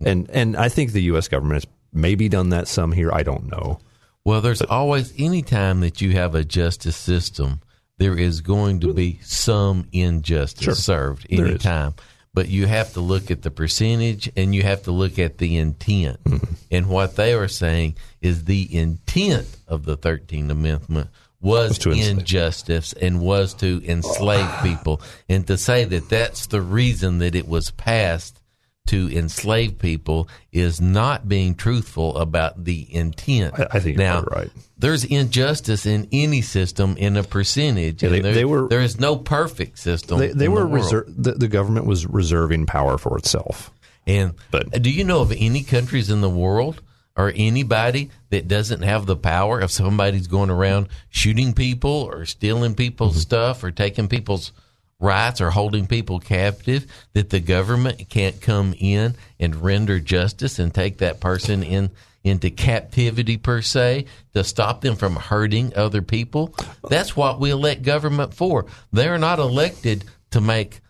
And 0.00 0.28
and 0.30 0.56
I 0.56 0.68
think 0.68 0.92
the 0.92 1.02
U.S. 1.04 1.28
government 1.28 1.54
has 1.54 1.66
maybe 1.96 2.28
done 2.28 2.50
that 2.50 2.68
some 2.68 2.92
here. 2.92 3.12
I 3.12 3.22
don't 3.22 3.50
know. 3.50 3.80
Well, 4.24 4.40
there's 4.40 4.60
but, 4.60 4.70
always 4.70 5.14
any 5.18 5.42
time 5.42 5.80
that 5.80 6.00
you 6.00 6.12
have 6.12 6.34
a 6.34 6.44
justice 6.44 6.96
system, 6.96 7.60
there 7.98 8.18
is 8.18 8.40
going 8.40 8.80
to 8.80 8.92
be 8.92 9.20
some 9.22 9.88
injustice 9.92 10.64
sure, 10.64 10.74
served 10.74 11.26
anytime. 11.30 11.94
But 12.34 12.48
you 12.48 12.66
have 12.66 12.92
to 12.92 13.00
look 13.00 13.30
at 13.30 13.42
the 13.42 13.50
percentage 13.50 14.30
and 14.36 14.54
you 14.54 14.62
have 14.62 14.82
to 14.82 14.90
look 14.90 15.18
at 15.18 15.38
the 15.38 15.56
intent. 15.56 16.22
Mm-hmm. 16.24 16.54
And 16.70 16.88
what 16.88 17.16
they 17.16 17.32
are 17.32 17.48
saying 17.48 17.96
is 18.20 18.44
the 18.44 18.76
intent 18.76 19.48
of 19.66 19.84
the 19.84 19.96
13th 19.96 20.50
Amendment 20.50 21.08
was, 21.40 21.86
was 21.86 21.96
injustice 21.96 22.92
and 22.92 23.20
was 23.20 23.54
to 23.54 23.80
enslave 23.86 24.50
people. 24.62 25.00
And 25.28 25.46
to 25.46 25.56
say 25.56 25.84
that 25.84 26.08
that's 26.08 26.46
the 26.48 26.60
reason 26.60 27.18
that 27.18 27.34
it 27.34 27.48
was 27.48 27.70
passed 27.70 28.40
to 28.86 29.08
enslave 29.16 29.78
people 29.78 30.28
is 30.52 30.80
not 30.80 31.28
being 31.28 31.54
truthful 31.54 32.16
about 32.16 32.64
the 32.64 32.86
intent. 32.94 33.58
I, 33.58 33.66
I 33.72 33.80
think 33.80 33.98
now, 33.98 34.22
right. 34.22 34.50
There's 34.78 35.04
injustice 35.04 35.86
in 35.86 36.08
any 36.12 36.42
system 36.42 36.96
in 36.98 37.16
a 37.16 37.22
percentage. 37.22 38.02
Yeah, 38.02 38.10
they, 38.10 38.20
there, 38.20 38.34
they, 38.34 38.44
were, 38.44 38.68
there 38.68 38.82
is 38.82 39.00
no 39.00 39.16
perfect 39.16 39.78
system. 39.78 40.18
They, 40.18 40.28
they 40.28 40.48
were 40.48 40.64
the, 40.64 40.76
reser- 40.76 41.14
the, 41.16 41.32
the 41.32 41.48
government 41.48 41.86
was 41.86 42.06
reserving 42.06 42.66
power 42.66 42.98
for 42.98 43.16
itself. 43.16 43.72
And 44.06 44.34
but, 44.50 44.82
do 44.82 44.90
you 44.90 45.04
know 45.04 45.20
of 45.20 45.32
any 45.32 45.62
countries 45.62 46.10
in 46.10 46.20
the 46.20 46.30
world 46.30 46.82
or 47.16 47.32
anybody 47.34 48.10
that 48.30 48.46
doesn't 48.46 48.82
have 48.82 49.06
the 49.06 49.16
power 49.16 49.60
if 49.60 49.70
somebody's 49.70 50.26
going 50.26 50.50
around 50.50 50.88
shooting 51.08 51.54
people 51.54 51.90
or 51.90 52.26
stealing 52.26 52.74
people's 52.74 53.12
mm-hmm. 53.12 53.20
stuff 53.20 53.64
or 53.64 53.70
taking 53.70 54.08
people's 54.08 54.52
rights 54.98 55.40
or 55.40 55.50
holding 55.50 55.86
people 55.86 56.18
captive 56.18 56.86
that 57.12 57.30
the 57.30 57.40
government 57.40 58.08
can't 58.08 58.40
come 58.40 58.74
in 58.78 59.14
and 59.38 59.56
render 59.56 60.00
justice 60.00 60.58
and 60.58 60.72
take 60.72 60.98
that 60.98 61.20
person 61.20 61.62
in 61.62 61.90
into 62.24 62.50
captivity 62.50 63.36
per 63.36 63.62
se 63.62 64.04
to 64.34 64.42
stop 64.42 64.80
them 64.80 64.96
from 64.96 65.14
hurting 65.14 65.72
other 65.76 66.02
people 66.02 66.54
that's 66.88 67.16
what 67.16 67.38
we 67.38 67.50
elect 67.50 67.82
government 67.82 68.34
for 68.34 68.66
they're 68.90 69.18
not 69.18 69.38
elected 69.38 70.04
to 70.30 70.40
make 70.40 70.80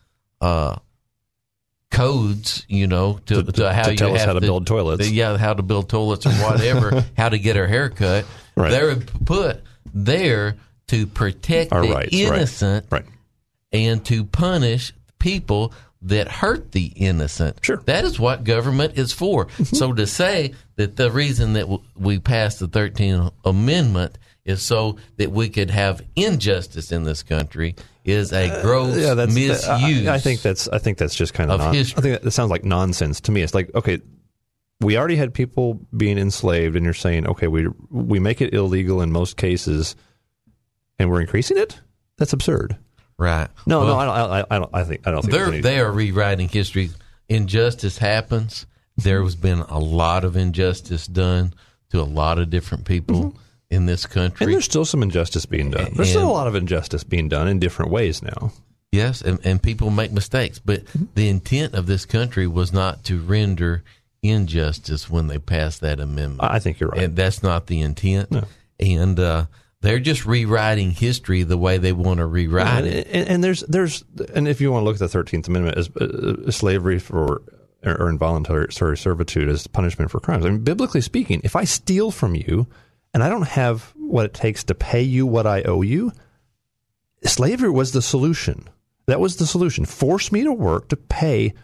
uh, 0.41 0.77
codes, 1.91 2.65
you 2.69 2.87
know, 2.87 3.19
to, 3.27 3.43
to, 3.43 3.53
to 3.53 3.73
how 3.73 3.85
to 3.85 3.97
tell 3.97 4.11
you 4.11 4.17
us 4.17 4.25
how 4.25 4.33
to, 4.33 4.41
to, 4.41 4.47
build 4.47 4.67
toilets. 4.67 5.09
yeah, 5.09 5.37
how 5.37 5.55
to 5.55 5.63
build 5.63 5.89
toilets 5.89 6.27
or 6.27 6.33
whatever, 6.33 7.05
how 7.17 7.29
to 7.29 7.39
get 7.39 7.57
our 7.57 7.67
hair 7.67 7.89
cut. 7.89 8.27
Right. 8.55 8.71
They're 8.71 8.97
put 8.97 9.63
there 9.95 10.57
to 10.89 11.07
protect 11.07 11.73
our 11.73 11.87
the 11.87 11.93
rights, 11.93 12.15
innocent 12.15 12.87
right. 12.91 13.03
Right 13.03 13.16
and 13.85 14.05
to 14.07 14.25
punish 14.25 14.93
people 15.19 15.73
that 16.03 16.29
hurt 16.29 16.73
the 16.73 16.87
innocent. 16.97 17.59
Sure. 17.63 17.79
That 17.87 18.05
is 18.05 18.19
what 18.19 18.45
government 18.45 18.99
is 18.99 19.13
for. 19.13 19.47
Mm-hmm. 19.47 19.77
so 19.77 19.93
to 19.93 20.07
say 20.07 20.55
that 20.77 20.97
the 20.97 21.11
reason 21.11 21.55
that 21.55 21.63
w- 21.63 21.83
we 21.97 22.19
passed 22.19 22.61
the 22.61 22.69
13th 22.69 23.33
Amendment 23.45 24.19
is 24.45 24.63
so 24.63 24.97
that 25.17 25.33
we 25.33 25.49
could 25.49 25.71
have 25.71 26.01
injustice 26.15 26.93
in 26.93 27.03
this 27.03 27.23
country 27.23 27.75
is 28.05 28.33
a 28.33 28.63
gross 28.63 28.97
uh, 28.97 29.01
yeah, 29.01 29.15
that's, 29.15 29.35
misuse. 29.35 29.67
I, 29.67 30.15
I, 30.15 30.19
think 30.19 30.41
that's 30.43 30.69
I 30.69 30.79
think 30.79 30.99
that's 30.99 31.17
just 31.17 31.35
kind 31.35 31.51
of, 31.51 31.61
of 31.61 31.67
non, 31.67 31.75
history. 31.75 31.99
I 31.99 32.01
think 32.03 32.23
that 32.23 32.31
sounds 32.31 32.51
like 32.51 32.65
nonsense 32.65 33.21
to 33.23 33.33
me. 33.33 33.43
It's 33.43 33.55
like 33.55 33.75
okay, 33.75 34.01
we 34.81 34.97
already 34.97 35.17
had 35.17 35.35
people 35.35 35.81
being 35.97 36.17
enslaved, 36.17 36.77
and 36.77 36.85
you're 36.85 36.95
saying 36.95 37.27
okay, 37.27 37.49
we 37.49 37.67
we 37.91 38.21
make 38.21 38.41
it 38.41 38.55
illegal 38.55 39.03
in 39.03 39.11
most 39.11 39.37
cases, 39.37 39.97
and 41.01 41.11
we're 41.11 41.21
increasing 41.21 41.59
it. 41.59 41.81
That's 42.17 42.33
absurd. 42.33 42.77
Right. 43.19 43.49
No, 43.67 43.81
well, 43.81 43.89
no, 43.89 43.99
I 43.99 44.05
don't. 44.05 44.31
I, 44.31 44.45
I, 44.51 44.59
don't. 44.59 44.71
I 44.75 44.85
think 44.85 45.07
I 45.07 45.11
don't 45.11 45.23
think 45.23 45.33
they're 45.33 45.63
they 45.63 45.81
are 45.81 45.91
rewriting 45.91 46.49
history. 46.49 46.91
Injustice 47.29 47.99
happens. 47.99 48.67
There 48.97 49.23
has 49.23 49.37
been 49.37 49.61
a 49.61 49.79
lot 49.79 50.25
of 50.25 50.37
injustice 50.37 51.07
done 51.07 51.55
to 51.91 52.01
a 52.01 52.05
lot 52.05 52.39
of 52.39 52.51
different 52.51 52.85
people 52.85 53.17
mm-hmm. 53.17 53.39
in 53.71 53.87
this 53.87 54.07
country, 54.07 54.45
and 54.45 54.53
there's 54.53 54.65
still 54.65 54.85
some 54.85 55.03
injustice 55.03 55.47
being 55.47 55.71
done. 55.71 55.93
There's 55.95 55.99
and, 55.99 56.09
still 56.09 56.31
a 56.31 56.33
lot 56.33 56.47
of 56.47 56.55
injustice 56.55 57.05
being 57.05 57.29
done 57.29 57.49
in 57.49 57.59
different 57.59 57.91
ways 57.91 58.23
now. 58.23 58.53
Yes, 58.93 59.21
and, 59.23 59.39
and 59.45 59.63
people 59.63 59.91
make 59.91 60.13
mistakes, 60.13 60.59
but 60.59 60.85
mm-hmm. 60.85 61.05
the 61.15 61.29
intent 61.29 61.75
of 61.75 61.87
this 61.87 62.07
country 62.07 62.47
was 62.47 62.73
not 62.73 63.05
to 63.05 63.19
render 63.19 63.83
injustice 64.23 65.11
when 65.11 65.27
they 65.27 65.39
passed 65.39 65.81
that 65.81 66.01
amendment. 66.01 66.51
I 66.51 66.59
think 66.59 66.81
you're 66.81 66.91
right, 66.91 67.03
and 67.03 67.17
that's 67.17 67.43
not 67.43 67.67
the 67.67 67.81
intent. 67.81 68.31
No. 68.31 68.45
And 68.79 69.19
uh, 69.19 69.47
they're 69.83 70.01
just 70.01 70.27
rewriting 70.27 70.91
history 70.91 71.43
the 71.43 71.59
way 71.59 71.79
they 71.79 71.93
want 71.93 72.19
to 72.19 72.27
rewrite 72.27 72.85
yeah, 72.85 72.91
it. 72.91 73.07
And, 73.11 73.29
and, 73.29 73.45
there's 73.45 73.61
there's 73.61 74.05
and 74.35 74.49
if 74.49 74.61
you 74.61 74.73
want 74.73 74.83
to 74.83 74.85
look 74.85 74.97
at 74.97 75.01
the 75.01 75.09
Thirteenth 75.09 75.49
Amendment 75.49 75.79
as 75.79 75.91
uh, 75.97 76.51
slavery 76.51 76.99
for 76.99 77.43
or 77.85 78.09
involuntary 78.09 78.73
servitude 78.73 79.49
as 79.49 79.67
punishment 79.67 80.11
for 80.11 80.21
crimes. 80.21 80.45
I 80.45 80.51
mean, 80.51 80.65
biblically 80.65 81.01
speaking, 81.01 81.41
if 81.45 81.55
I 81.55 81.65
steal 81.65 82.11
from 82.11 82.35
you 82.35 82.67
and 83.15 83.23
I 83.23 83.29
don't 83.29 83.47
have 83.47 83.95
what 83.97 84.25
it 84.25 84.35
takes 84.35 84.65
to 84.65 84.75
pay 84.75 85.03
you 85.03 85.27
what 85.27 85.47
I 85.47 85.63
owe 85.63 85.83
you, 85.83 86.13
slavery 87.23 87.71
was 87.71 87.93
the 87.93 88.03
solution. 88.03 88.69
That 89.07 89.21
was 89.21 89.37
the 89.37 89.47
solution. 89.47 89.85
Force 89.85 90.33
me 90.33 90.43
to 90.43 90.53
work 90.53 90.89
to 90.89 90.97
pay 90.97 91.55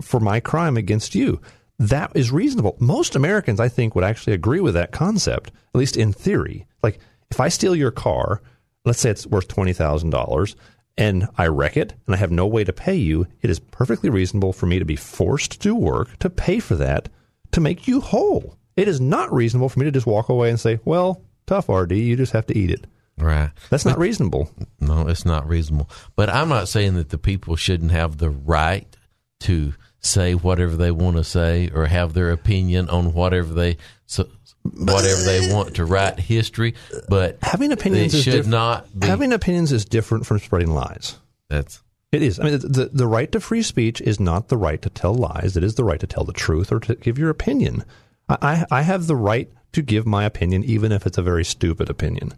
for 0.00 0.20
my 0.20 0.40
crime 0.40 0.76
against 0.76 1.14
you. 1.14 1.40
That 1.78 2.12
is 2.14 2.30
reasonable. 2.30 2.76
Most 2.78 3.16
Americans, 3.16 3.58
I 3.58 3.68
think, 3.68 3.94
would 3.94 4.04
actually 4.04 4.34
agree 4.34 4.60
with 4.60 4.74
that 4.74 4.92
concept, 4.92 5.50
at 5.74 5.78
least 5.78 5.96
in 5.96 6.12
theory. 6.12 6.66
Like 6.82 7.00
if 7.32 7.40
I 7.40 7.48
steal 7.48 7.74
your 7.74 7.90
car, 7.90 8.42
let's 8.84 9.00
say 9.00 9.08
it's 9.08 9.26
worth 9.26 9.48
twenty 9.48 9.72
thousand 9.72 10.10
dollars, 10.10 10.54
and 10.98 11.26
I 11.38 11.46
wreck 11.46 11.78
it 11.78 11.94
and 12.04 12.14
I 12.14 12.18
have 12.18 12.30
no 12.30 12.46
way 12.46 12.62
to 12.62 12.74
pay 12.74 12.94
you, 12.94 13.26
it 13.40 13.48
is 13.48 13.58
perfectly 13.58 14.10
reasonable 14.10 14.52
for 14.52 14.66
me 14.66 14.78
to 14.78 14.84
be 14.84 14.96
forced 14.96 15.52
to 15.52 15.58
do 15.58 15.74
work 15.74 16.18
to 16.18 16.28
pay 16.28 16.60
for 16.60 16.74
that 16.76 17.08
to 17.52 17.60
make 17.62 17.88
you 17.88 18.02
whole. 18.02 18.58
It 18.76 18.86
is 18.86 19.00
not 19.00 19.32
reasonable 19.32 19.70
for 19.70 19.78
me 19.78 19.86
to 19.86 19.90
just 19.90 20.06
walk 20.06 20.28
away 20.28 20.50
and 20.50 20.60
say, 20.60 20.78
well, 20.84 21.22
tough 21.46 21.70
RD, 21.70 21.92
you 21.92 22.16
just 22.16 22.32
have 22.32 22.44
to 22.48 22.58
eat 22.58 22.70
it. 22.70 22.86
Right. 23.16 23.50
That's 23.70 23.86
not 23.86 23.98
reasonable. 23.98 24.50
No, 24.78 25.08
it's 25.08 25.24
not 25.24 25.48
reasonable. 25.48 25.88
But 26.14 26.28
I'm 26.28 26.50
not 26.50 26.68
saying 26.68 26.96
that 26.96 27.08
the 27.08 27.18
people 27.18 27.56
shouldn't 27.56 27.92
have 27.92 28.18
the 28.18 28.28
right 28.30 28.94
to 29.40 29.72
say 30.00 30.34
whatever 30.34 30.76
they 30.76 30.90
want 30.90 31.16
to 31.16 31.24
say 31.24 31.70
or 31.74 31.86
have 31.86 32.12
their 32.12 32.30
opinion 32.30 32.90
on 32.90 33.14
whatever 33.14 33.54
they 33.54 33.78
so, 34.06 34.28
whatever 34.62 35.22
they 35.22 35.52
want 35.52 35.76
to 35.76 35.84
write 35.84 36.18
history. 36.20 36.74
But 37.08 37.38
Having 37.42 37.72
opinions 37.72 38.20
should 38.22 38.32
diff- 38.32 38.46
not 38.46 38.86
be. 38.98 39.06
having 39.06 39.32
opinions 39.32 39.72
is 39.72 39.84
different 39.84 40.26
from 40.26 40.38
spreading 40.38 40.72
lies. 40.72 41.18
that's 41.48 41.82
It 42.12 42.22
is. 42.22 42.38
I 42.38 42.44
mean, 42.44 42.58
the, 42.58 42.90
the 42.92 43.06
right 43.06 43.30
to 43.32 43.40
free 43.40 43.62
speech 43.62 44.00
is 44.00 44.20
not 44.20 44.48
the 44.48 44.56
right 44.56 44.80
to 44.82 44.90
tell 44.90 45.14
lies. 45.14 45.56
It 45.56 45.64
is 45.64 45.74
the 45.74 45.84
right 45.84 46.00
to 46.00 46.06
tell 46.06 46.24
the 46.24 46.32
truth 46.32 46.70
or 46.72 46.80
to 46.80 46.94
give 46.94 47.18
your 47.18 47.30
opinion. 47.30 47.84
I, 48.28 48.66
I, 48.70 48.78
I 48.78 48.82
have 48.82 49.06
the 49.06 49.16
right 49.16 49.50
to 49.72 49.82
give 49.82 50.06
my 50.06 50.24
opinion, 50.24 50.62
even 50.64 50.92
if 50.92 51.06
it's 51.06 51.18
a 51.18 51.22
very 51.22 51.44
stupid 51.44 51.88
opinion. 51.90 52.34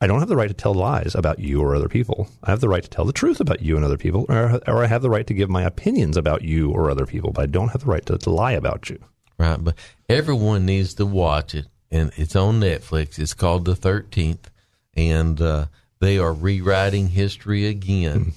I 0.00 0.06
don't 0.06 0.20
have 0.20 0.28
the 0.28 0.36
right 0.36 0.46
to 0.46 0.54
tell 0.54 0.74
lies 0.74 1.16
about 1.16 1.40
you 1.40 1.60
or 1.60 1.74
other 1.74 1.88
people. 1.88 2.28
I 2.44 2.50
have 2.50 2.60
the 2.60 2.68
right 2.68 2.84
to 2.84 2.88
tell 2.88 3.04
the 3.04 3.12
truth 3.12 3.40
about 3.40 3.62
you 3.62 3.74
and 3.74 3.84
other 3.84 3.96
people, 3.96 4.26
or, 4.28 4.60
or 4.68 4.84
I 4.84 4.86
have 4.86 5.02
the 5.02 5.10
right 5.10 5.26
to 5.26 5.34
give 5.34 5.50
my 5.50 5.64
opinions 5.64 6.16
about 6.16 6.42
you 6.42 6.70
or 6.70 6.88
other 6.88 7.04
people, 7.04 7.32
but 7.32 7.42
I 7.42 7.46
don't 7.46 7.70
have 7.70 7.80
the 7.80 7.90
right 7.90 8.06
to, 8.06 8.16
to 8.16 8.30
lie 8.30 8.52
about 8.52 8.88
you. 8.88 9.00
Right. 9.38 9.62
But 9.62 9.74
everyone 10.08 10.66
needs 10.66 10.94
to 10.94 11.06
watch 11.06 11.54
it, 11.54 11.66
and 11.90 12.10
it's 12.16 12.36
on 12.36 12.60
Netflix. 12.60 13.18
It's 13.18 13.34
called 13.34 13.64
The 13.64 13.76
Thirteenth, 13.76 14.50
and 14.94 15.40
uh, 15.40 15.66
they 16.00 16.18
are 16.18 16.32
rewriting 16.32 17.08
history 17.08 17.66
again, 17.66 18.32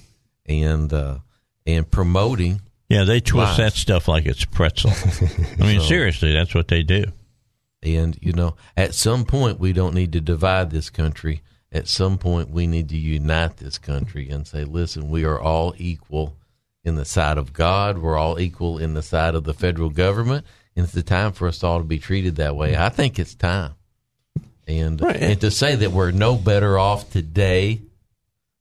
and 0.45 0.91
uh, 0.93 1.19
and 1.65 1.89
promoting 1.89 2.61
Yeah, 2.89 3.03
they 3.03 3.19
twist 3.19 3.51
Lies. 3.51 3.57
that 3.57 3.73
stuff 3.73 4.07
like 4.07 4.25
it's 4.25 4.45
pretzel. 4.45 4.91
I 5.59 5.63
mean, 5.65 5.81
seriously, 5.81 6.33
that's 6.33 6.53
what 6.55 6.67
they 6.67 6.83
do. 6.83 7.05
And, 7.83 8.17
you 8.21 8.33
know, 8.33 8.55
at 8.77 8.93
some 8.93 9.25
point, 9.25 9.59
we 9.59 9.73
don't 9.73 9.95
need 9.95 10.13
to 10.13 10.21
divide 10.21 10.69
this 10.69 10.89
country. 10.91 11.41
At 11.71 11.87
some 11.87 12.17
point, 12.19 12.51
we 12.51 12.67
need 12.67 12.89
to 12.89 12.97
unite 12.97 13.57
this 13.57 13.77
country 13.79 14.29
and 14.29 14.45
say, 14.45 14.63
listen, 14.65 15.09
we 15.09 15.23
are 15.23 15.39
all 15.39 15.73
equal 15.77 16.35
in 16.83 16.95
the 16.95 17.05
sight 17.05 17.37
of 17.39 17.53
God. 17.53 17.97
We're 17.97 18.17
all 18.17 18.39
equal 18.39 18.77
in 18.77 18.93
the 18.93 19.01
sight 19.01 19.33
of 19.33 19.45
the 19.45 19.53
federal 19.53 19.89
government. 19.89 20.45
And 20.81 20.87
it's 20.87 20.95
the 20.95 21.03
time 21.03 21.31
for 21.33 21.47
us 21.47 21.63
all 21.63 21.77
to 21.77 21.83
be 21.83 21.99
treated 21.99 22.37
that 22.37 22.55
way. 22.55 22.75
I 22.75 22.89
think 22.89 23.19
it's 23.19 23.35
time. 23.35 23.75
And, 24.67 24.99
Right. 24.99 25.15
and 25.15 25.39
to 25.41 25.51
say 25.51 25.75
that 25.75 25.91
we're 25.91 26.09
no 26.09 26.35
better 26.35 26.79
off 26.79 27.11
today 27.11 27.81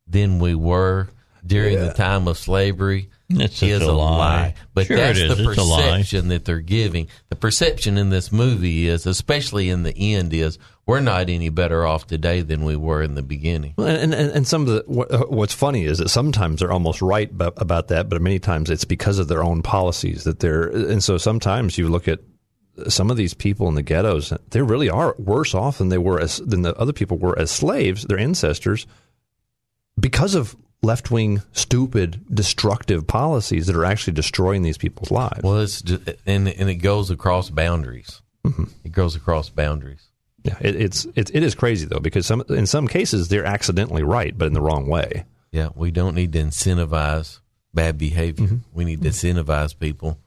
than 0.07 0.39
we 0.39 0.55
were 0.55 1.09
during 1.47 1.79
the 1.79 1.95
time 1.95 2.29
of 2.29 2.37
slavery 2.37 3.09
It's 3.31 3.57
such 3.59 3.69
is 3.69 3.83
a 3.83 3.91
a 3.91 3.93
lie. 3.93 4.19
lie. 4.19 4.55
But 4.75 4.87
Sure 4.87 4.97
that's 4.97 5.19
it 5.19 5.31
is. 5.31 5.37
the 5.39 5.51
It's 5.51 5.59
lie. 5.59 5.81
perception 5.83 6.29
that 6.29 6.45
they're 6.45 6.61
giving. 6.61 7.07
The 7.29 7.37
perception 7.37 7.97
in 7.97 8.11
this 8.11 8.33
movie 8.33 8.89
is, 8.89 9.07
especially 9.07 9.71
in 9.71 9.85
the 9.85 9.97
end, 9.97 10.35
is 10.35 10.59
we're 10.87 11.01
not 11.01 11.29
any 11.29 11.49
better 11.49 11.87
off 11.87 12.07
today 12.09 12.41
than 12.41 12.65
we 12.65 12.75
were 12.75 13.03
in 13.03 13.15
the 13.15 13.23
beginning. 13.23 13.75
Well, 13.77 13.87
and, 13.87 14.13
and, 14.13 14.33
and 14.33 14.47
some 14.49 14.63
of 14.63 14.69
the 14.69 14.85
what, 14.87 15.11
uh, 15.13 15.27
what's 15.27 15.55
funny 15.55 15.85
is 15.85 15.99
that 15.99 16.09
sometimes 16.09 16.59
they're 16.61 16.73
almost 16.73 17.01
right 17.01 17.31
about, 17.31 17.55
about 17.59 17.89
that, 17.89 18.09
but 18.09 18.21
many 18.21 18.41
times 18.41 18.69
it's 18.71 18.85
because 18.85 19.19
of 19.21 19.29
their 19.29 19.45
own 19.45 19.63
policies 19.63 20.25
that 20.25 20.41
they're. 20.41 20.65
And 20.69 21.03
so 21.05 21.17
sometimes 21.17 21.79
you 21.79 21.89
look 21.89 22.09
at 22.09 22.19
some 22.89 23.11
of 23.11 23.17
these 23.17 23.35
people 23.35 23.69
in 23.69 23.75
the 23.77 23.83
ghettos; 23.83 24.33
they 24.51 24.63
really 24.63 24.91
are 24.91 25.15
worse 25.19 25.55
off 25.55 25.79
than 25.79 25.91
they 25.91 25.99
were 25.99 26.19
as 26.21 26.39
than 26.39 26.63
the 26.63 26.75
other 26.77 26.93
people 26.93 27.19
were 27.19 27.39
as 27.39 27.51
slaves, 27.53 28.05
their 28.05 28.19
ancestors, 28.19 28.87
because 29.99 30.35
of 30.35 30.57
left 30.83 31.11
wing, 31.11 31.43
stupid, 31.53 32.21
destructive 32.33 33.07
policies 33.07 33.67
that 33.67 33.77
are 33.77 33.85
actually 33.85 34.15
destroying 34.15 34.63
these 34.63 34.79
people's 34.79 35.11
lives. 35.11 35.43
Well, 35.43 35.61
it's 35.61 35.83
just, 35.83 36.03
and 36.27 36.49
and 36.49 36.71
it 36.71 36.77
goes 36.77 37.11
across 37.11 37.51
boundaries. 37.51 38.23
Mm-hmm. 38.47 38.65
It 38.85 38.93
goes 38.93 39.15
across 39.17 39.51
boundaries. 39.51 40.09
yeah, 40.45 40.57
it, 40.61 40.75
it's 40.77 41.07
it, 41.15 41.31
it 41.35 41.43
is 41.43 41.55
crazy 41.55 41.87
though 41.87 41.99
because 42.01 42.25
some 42.27 42.43
in 42.49 42.67
some 42.67 42.89
cases 42.89 43.29
they're 43.29 43.45
accidentally 43.45 44.03
right, 44.03 44.37
but 44.37 44.47
in 44.47 44.55
the 44.55 44.63
wrong 44.63 44.87
way. 44.87 45.25
Yeah, 45.53 45.69
we 45.75 45.91
don't 45.91 46.15
need 46.15 46.33
to 46.35 46.39
incentivize 46.39 47.41
bad 47.75 47.99
behavior. 47.99 48.61
We 48.73 48.85
need 48.85 49.03
to 49.03 49.09
incentivize 49.11 49.79
people 49.79 50.19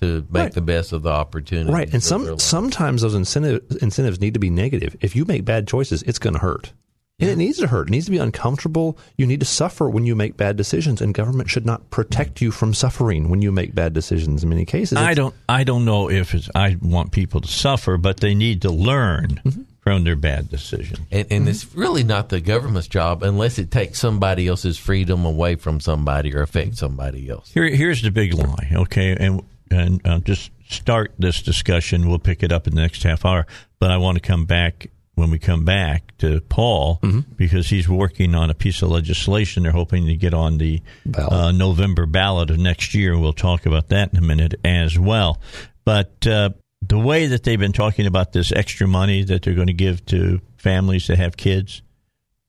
to 0.00 0.06
make 0.06 0.24
Mm-hmm. 0.24 0.36
Right. 0.36 0.52
the 0.52 0.60
best 0.60 0.92
of 0.92 1.02
the 1.02 1.10
opportunity. 1.10 1.72
Right, 1.72 1.92
and 1.92 2.02
some 2.02 2.38
sometimes 2.38 3.02
those 3.02 3.14
incentive, 3.14 3.62
incentives 3.82 4.20
need 4.20 4.34
to 4.34 4.40
be 4.40 4.48
negative. 4.50 4.96
If 5.00 5.14
you 5.16 5.24
make 5.24 5.44
bad 5.44 5.66
choices, 5.68 6.02
it's 6.04 6.18
going 6.20 6.34
to 6.34 6.40
hurt, 6.40 6.72
and 7.20 7.28
it 7.28 7.36
needs 7.36 7.58
to 7.58 7.66
hurt. 7.66 7.88
It 7.88 7.90
needs 7.90 8.04
to 8.04 8.10
be 8.12 8.18
uncomfortable. 8.18 8.96
You 9.16 9.26
need 9.26 9.40
to 9.40 9.46
suffer 9.46 9.88
when 9.90 10.06
you 10.06 10.14
make 10.14 10.36
bad 10.36 10.56
decisions, 10.56 11.00
and 11.00 11.12
government 11.12 11.50
should 11.50 11.66
not 11.66 11.90
protect 11.90 12.40
you 12.40 12.50
from 12.52 12.74
suffering 12.74 13.28
when 13.28 13.42
you 13.42 13.50
make 13.50 13.74
bad 13.74 13.92
decisions. 13.92 14.42
In 14.44 14.48
many 14.48 14.64
cases, 14.64 14.98
I 14.98 15.14
don't. 15.14 15.34
I 15.48 15.64
don't 15.64 15.84
know 15.84 16.08
if 16.10 16.34
it's. 16.34 16.48
I 16.54 16.76
want 16.80 17.10
people 17.12 17.40
to 17.40 17.48
suffer, 17.48 17.96
but 17.96 18.18
they 18.20 18.34
need 18.34 18.62
to 18.62 18.70
learn 18.70 19.40
Mm-hmm. 19.44 19.62
from 19.80 20.04
their 20.04 20.16
bad 20.16 20.48
decisions. 20.50 21.00
And, 21.10 21.26
and 21.30 21.48
it's 21.48 21.74
really 21.74 22.04
not 22.04 22.28
the 22.28 22.40
government's 22.40 22.88
job 22.88 23.22
unless 23.22 23.58
it 23.58 23.70
takes 23.70 23.98
somebody 23.98 24.46
else's 24.46 24.76
freedom 24.78 25.24
away 25.24 25.56
from 25.56 25.80
somebody 25.80 26.34
or 26.34 26.42
affects 26.42 26.78
somebody 26.78 27.28
else. 27.28 27.50
Here, 27.52 27.66
here's 27.68 28.02
the 28.02 28.10
big 28.10 28.34
lie. 28.34 28.70
Okay, 28.74 29.16
and 29.18 29.42
and 29.70 30.06
uh, 30.06 30.18
just 30.20 30.50
start 30.68 31.12
this 31.18 31.42
discussion. 31.42 32.08
We'll 32.08 32.18
pick 32.18 32.42
it 32.42 32.52
up 32.52 32.66
in 32.68 32.74
the 32.74 32.80
next 32.82 33.02
half 33.02 33.24
hour. 33.24 33.46
But 33.80 33.90
I 33.90 33.96
want 33.96 34.16
to 34.16 34.20
come 34.20 34.44
back 34.44 34.88
when 35.18 35.30
we 35.30 35.38
come 35.38 35.64
back 35.64 36.16
to 36.18 36.40
Paul 36.42 37.00
because 37.36 37.68
he's 37.68 37.88
working 37.88 38.34
on 38.34 38.50
a 38.50 38.54
piece 38.54 38.80
of 38.82 38.90
legislation. 38.90 39.64
They're 39.64 39.72
hoping 39.72 40.06
to 40.06 40.14
get 40.16 40.32
on 40.32 40.58
the 40.58 40.80
Ballot. 41.04 41.32
uh, 41.32 41.52
November 41.52 42.06
ballot 42.06 42.50
of 42.50 42.58
next 42.58 42.94
year. 42.94 43.18
We'll 43.18 43.32
talk 43.32 43.66
about 43.66 43.88
that 43.88 44.12
in 44.12 44.18
a 44.18 44.22
minute 44.22 44.54
as 44.64 44.98
well. 44.98 45.40
But 45.84 46.26
uh, 46.26 46.50
the 46.80 46.98
way 46.98 47.26
that 47.26 47.42
they've 47.42 47.58
been 47.58 47.72
talking 47.72 48.06
about 48.06 48.32
this 48.32 48.52
extra 48.52 48.86
money 48.86 49.24
that 49.24 49.42
they're 49.42 49.54
going 49.54 49.66
to 49.66 49.72
give 49.72 50.06
to 50.06 50.40
families 50.56 51.08
that 51.08 51.18
have 51.18 51.36
kids, 51.36 51.82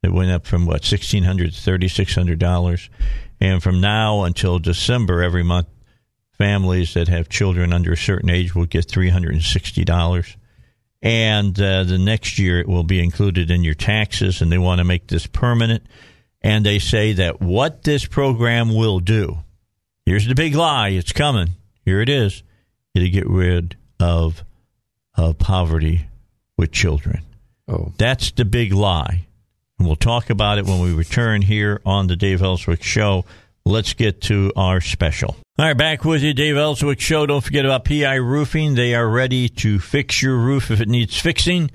it 0.03 0.13
went 0.13 0.31
up 0.31 0.45
from 0.45 0.65
what 0.65 0.85
sixteen 0.85 1.23
hundred 1.23 1.53
to 1.53 1.59
thirty 1.59 1.87
six 1.87 2.15
hundred 2.15 2.39
dollars, 2.39 2.89
and 3.41 3.61
from 3.63 3.81
now 3.81 4.23
until 4.23 4.59
December 4.59 5.21
every 5.23 5.43
month, 5.43 5.67
families 6.37 6.93
that 6.93 7.07
have 7.07 7.27
children 7.29 7.73
under 7.73 7.91
a 7.91 7.97
certain 7.97 8.29
age 8.29 8.55
will 8.55 8.65
get 8.65 8.85
three 8.85 9.09
hundred 9.09 9.33
and 9.33 9.43
sixty 9.43 9.83
dollars, 9.83 10.37
and 11.01 11.59
uh, 11.59 11.83
the 11.83 11.97
next 11.97 12.39
year 12.39 12.59
it 12.59 12.67
will 12.67 12.83
be 12.83 13.03
included 13.03 13.51
in 13.51 13.63
your 13.63 13.73
taxes, 13.75 14.41
and 14.41 14.51
they 14.51 14.57
want 14.57 14.79
to 14.79 14.83
make 14.83 15.07
this 15.07 15.27
permanent, 15.27 15.83
and 16.41 16.65
they 16.65 16.79
say 16.79 17.13
that 17.13 17.41
what 17.41 17.83
this 17.83 18.05
program 18.05 18.73
will 18.75 18.99
do. 18.99 19.37
Here's 20.05 20.27
the 20.27 20.35
big 20.35 20.55
lie. 20.55 20.89
It's 20.89 21.11
coming. 21.13 21.49
Here 21.85 22.01
it 22.01 22.09
is. 22.09 22.43
It'll 22.95 23.09
get 23.09 23.27
rid 23.27 23.77
of 23.99 24.43
of 25.15 25.37
poverty 25.37 26.07
with 26.57 26.71
children. 26.71 27.23
Oh, 27.67 27.93
That's 27.97 28.31
the 28.31 28.45
big 28.45 28.73
lie. 28.73 29.27
And 29.77 29.87
we'll 29.87 29.95
talk 29.95 30.29
about 30.29 30.57
it 30.57 30.65
when 30.65 30.79
we 30.81 30.93
return 30.93 31.41
here 31.41 31.81
on 31.85 32.07
the 32.07 32.15
Dave 32.15 32.41
Elswick 32.41 32.83
Show. 32.83 33.25
Let's 33.65 33.93
get 33.93 34.21
to 34.23 34.51
our 34.55 34.81
special. 34.81 35.35
All 35.59 35.65
right, 35.65 35.75
back 35.75 36.05
with 36.05 36.23
you, 36.23 36.33
Dave 36.33 36.55
Elswick 36.55 37.01
Show. 37.01 37.25
Don't 37.25 37.43
forget 37.43 37.65
about 37.65 37.83
PI 37.83 38.13
Roofing. 38.13 38.75
They 38.75 38.95
are 38.95 39.09
ready 39.09 39.49
to 39.49 39.77
fix 39.77 40.21
your 40.23 40.37
roof 40.37 40.71
if 40.71 40.79
it 40.79 40.87
needs 40.87 41.19
fixing, 41.19 41.69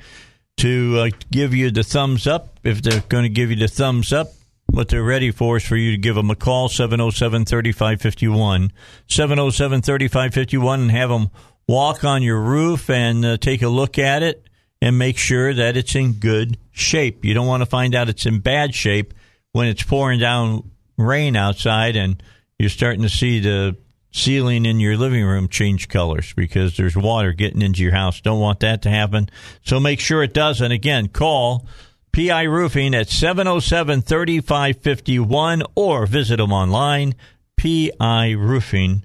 to 0.57 1.01
uh, 1.01 1.11
give 1.30 1.55
you 1.55 1.70
the 1.70 1.85
thumbs 1.85 2.26
up 2.26 2.59
if 2.64 2.80
they're 2.80 3.03
going 3.11 3.24
to 3.24 3.28
give 3.28 3.51
you 3.51 3.57
the 3.57 3.68
thumbs 3.68 4.11
up. 4.11 4.28
What 4.68 4.89
they're 4.89 5.05
ready 5.05 5.30
for 5.32 5.59
is 5.59 5.66
for 5.66 5.76
you 5.76 5.91
to 5.91 5.99
give 5.99 6.14
them 6.14 6.30
a 6.30 6.35
call, 6.35 6.70
707 6.70 7.45
3551. 7.45 8.72
707 9.07 9.82
3551, 9.82 10.80
and 10.80 10.91
have 10.91 11.11
them 11.11 11.28
walk 11.68 12.05
on 12.05 12.22
your 12.22 12.41
roof 12.41 12.89
and 12.89 13.22
uh, 13.22 13.37
take 13.37 13.61
a 13.61 13.68
look 13.68 13.99
at 13.99 14.22
it 14.22 14.49
and 14.80 14.97
make 14.97 15.18
sure 15.18 15.53
that 15.53 15.76
it's 15.76 15.95
in 15.95 16.14
good 16.14 16.57
shape. 16.72 17.22
You 17.22 17.35
don't 17.35 17.47
want 17.47 17.61
to 17.61 17.66
find 17.66 17.95
out 17.95 18.09
it's 18.09 18.24
in 18.24 18.39
bad 18.39 18.74
shape 18.74 19.12
when 19.53 19.68
it's 19.68 19.82
pouring 19.82 20.20
down 20.20 20.70
rain 20.97 21.37
outside 21.37 21.97
and 21.97 22.22
you're 22.59 22.69
starting 22.69 23.03
to 23.03 23.09
see 23.09 23.41
the 23.41 23.77
ceiling 24.13 24.65
in 24.65 24.79
your 24.79 24.97
living 24.97 25.25
room 25.25 25.49
change 25.49 25.89
colors 25.89 26.33
because 26.35 26.77
there's 26.77 26.97
water 26.97 27.33
getting 27.33 27.63
into 27.63 27.83
your 27.83 27.93
house. 27.93 28.21
Don't 28.21 28.41
want 28.41 28.61
that 28.61 28.83
to 28.83 28.91
happen. 28.91 29.29
So 29.65 29.81
make 29.81 29.99
sure 29.99 30.23
it 30.23 30.33
doesn't. 30.33 30.71
Again, 30.71 31.09
call 31.09 31.67
PI 32.13 32.43
Roofing 32.43 32.95
at 32.95 33.09
707 33.09 34.03
3551 34.03 35.65
or 35.75 36.07
visit 36.07 36.37
them 36.37 36.53
online, 36.53 37.17
piroofing.com. 37.59 39.03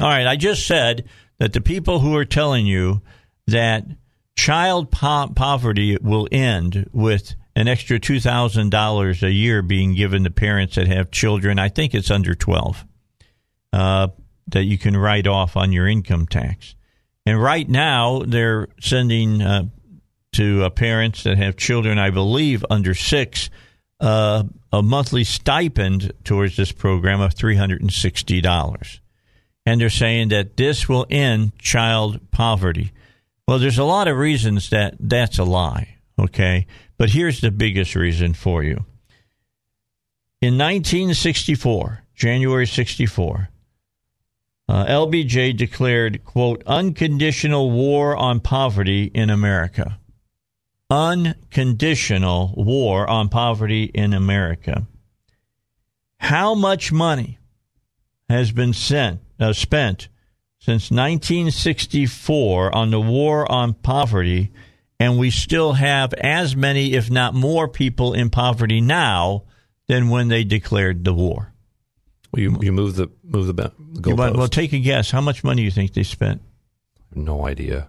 All 0.00 0.08
right, 0.08 0.26
I 0.26 0.34
just 0.36 0.66
said 0.66 1.04
that 1.38 1.52
the 1.52 1.60
people 1.60 2.00
who 2.00 2.16
are 2.16 2.24
telling 2.24 2.66
you 2.66 3.00
that 3.46 3.84
child 4.36 4.90
po- 4.90 5.32
poverty 5.34 5.96
will 6.00 6.26
end 6.32 6.90
with 6.92 7.36
an 7.58 7.66
extra 7.66 7.98
$2,000 7.98 9.22
a 9.24 9.32
year 9.32 9.62
being 9.62 9.92
given 9.92 10.22
to 10.22 10.30
parents 10.30 10.76
that 10.76 10.86
have 10.86 11.10
children, 11.10 11.58
I 11.58 11.68
think 11.68 11.92
it's 11.92 12.08
under 12.08 12.32
12, 12.36 12.84
uh, 13.72 14.08
that 14.46 14.62
you 14.62 14.78
can 14.78 14.96
write 14.96 15.26
off 15.26 15.56
on 15.56 15.72
your 15.72 15.88
income 15.88 16.28
tax. 16.28 16.76
And 17.26 17.42
right 17.42 17.68
now, 17.68 18.22
they're 18.24 18.68
sending 18.78 19.42
uh, 19.42 19.64
to 20.34 20.62
uh, 20.62 20.70
parents 20.70 21.24
that 21.24 21.36
have 21.36 21.56
children, 21.56 21.98
I 21.98 22.10
believe, 22.10 22.64
under 22.70 22.94
six, 22.94 23.50
uh, 23.98 24.44
a 24.72 24.80
monthly 24.80 25.24
stipend 25.24 26.12
towards 26.22 26.56
this 26.56 26.70
program 26.70 27.20
of 27.20 27.34
$360. 27.34 29.00
And 29.66 29.80
they're 29.80 29.90
saying 29.90 30.28
that 30.28 30.56
this 30.56 30.88
will 30.88 31.06
end 31.10 31.58
child 31.58 32.30
poverty. 32.30 32.92
Well, 33.48 33.58
there's 33.58 33.78
a 33.78 33.84
lot 33.84 34.06
of 34.06 34.16
reasons 34.16 34.70
that 34.70 34.94
that's 35.00 35.40
a 35.40 35.44
lie, 35.44 35.96
okay? 36.20 36.68
But 36.98 37.10
here's 37.10 37.40
the 37.40 37.52
biggest 37.52 37.94
reason 37.94 38.34
for 38.34 38.62
you. 38.62 38.84
In 40.40 40.58
1964, 40.58 42.04
January 42.14 42.66
64, 42.66 43.48
uh, 44.68 44.84
LBJ 44.84 45.56
declared, 45.56 46.24
quote, 46.24 46.62
unconditional 46.66 47.70
war 47.70 48.16
on 48.16 48.40
poverty 48.40 49.04
in 49.14 49.30
America. 49.30 49.98
Unconditional 50.90 52.52
war 52.56 53.08
on 53.08 53.28
poverty 53.28 53.84
in 53.84 54.12
America. 54.12 54.86
How 56.18 56.54
much 56.54 56.92
money 56.92 57.38
has 58.28 58.52
been 58.52 58.72
sent, 58.72 59.20
uh, 59.38 59.52
spent 59.52 60.08
since 60.58 60.90
1964 60.90 62.74
on 62.74 62.90
the 62.90 63.00
war 63.00 63.50
on 63.50 63.74
poverty, 63.74 64.50
and 65.00 65.18
we 65.18 65.30
still 65.30 65.72
have 65.74 66.12
as 66.14 66.56
many, 66.56 66.94
if 66.94 67.10
not 67.10 67.34
more, 67.34 67.68
people 67.68 68.12
in 68.14 68.30
poverty 68.30 68.80
now 68.80 69.44
than 69.86 70.08
when 70.08 70.28
they 70.28 70.44
declared 70.44 71.04
the 71.04 71.14
war? 71.14 71.52
Well, 72.32 72.42
you 72.42 72.58
you 72.60 72.72
move 72.72 72.96
the 72.96 73.10
move 73.24 73.46
the, 73.46 73.52
the 73.54 73.70
goalpost. 74.00 74.36
well, 74.36 74.48
take 74.48 74.72
a 74.74 74.78
guess. 74.78 75.10
How 75.10 75.20
much 75.20 75.42
money 75.44 75.62
do 75.62 75.64
you 75.64 75.70
think 75.70 75.94
they 75.94 76.02
spent? 76.02 76.42
no 77.14 77.46
idea. 77.46 77.88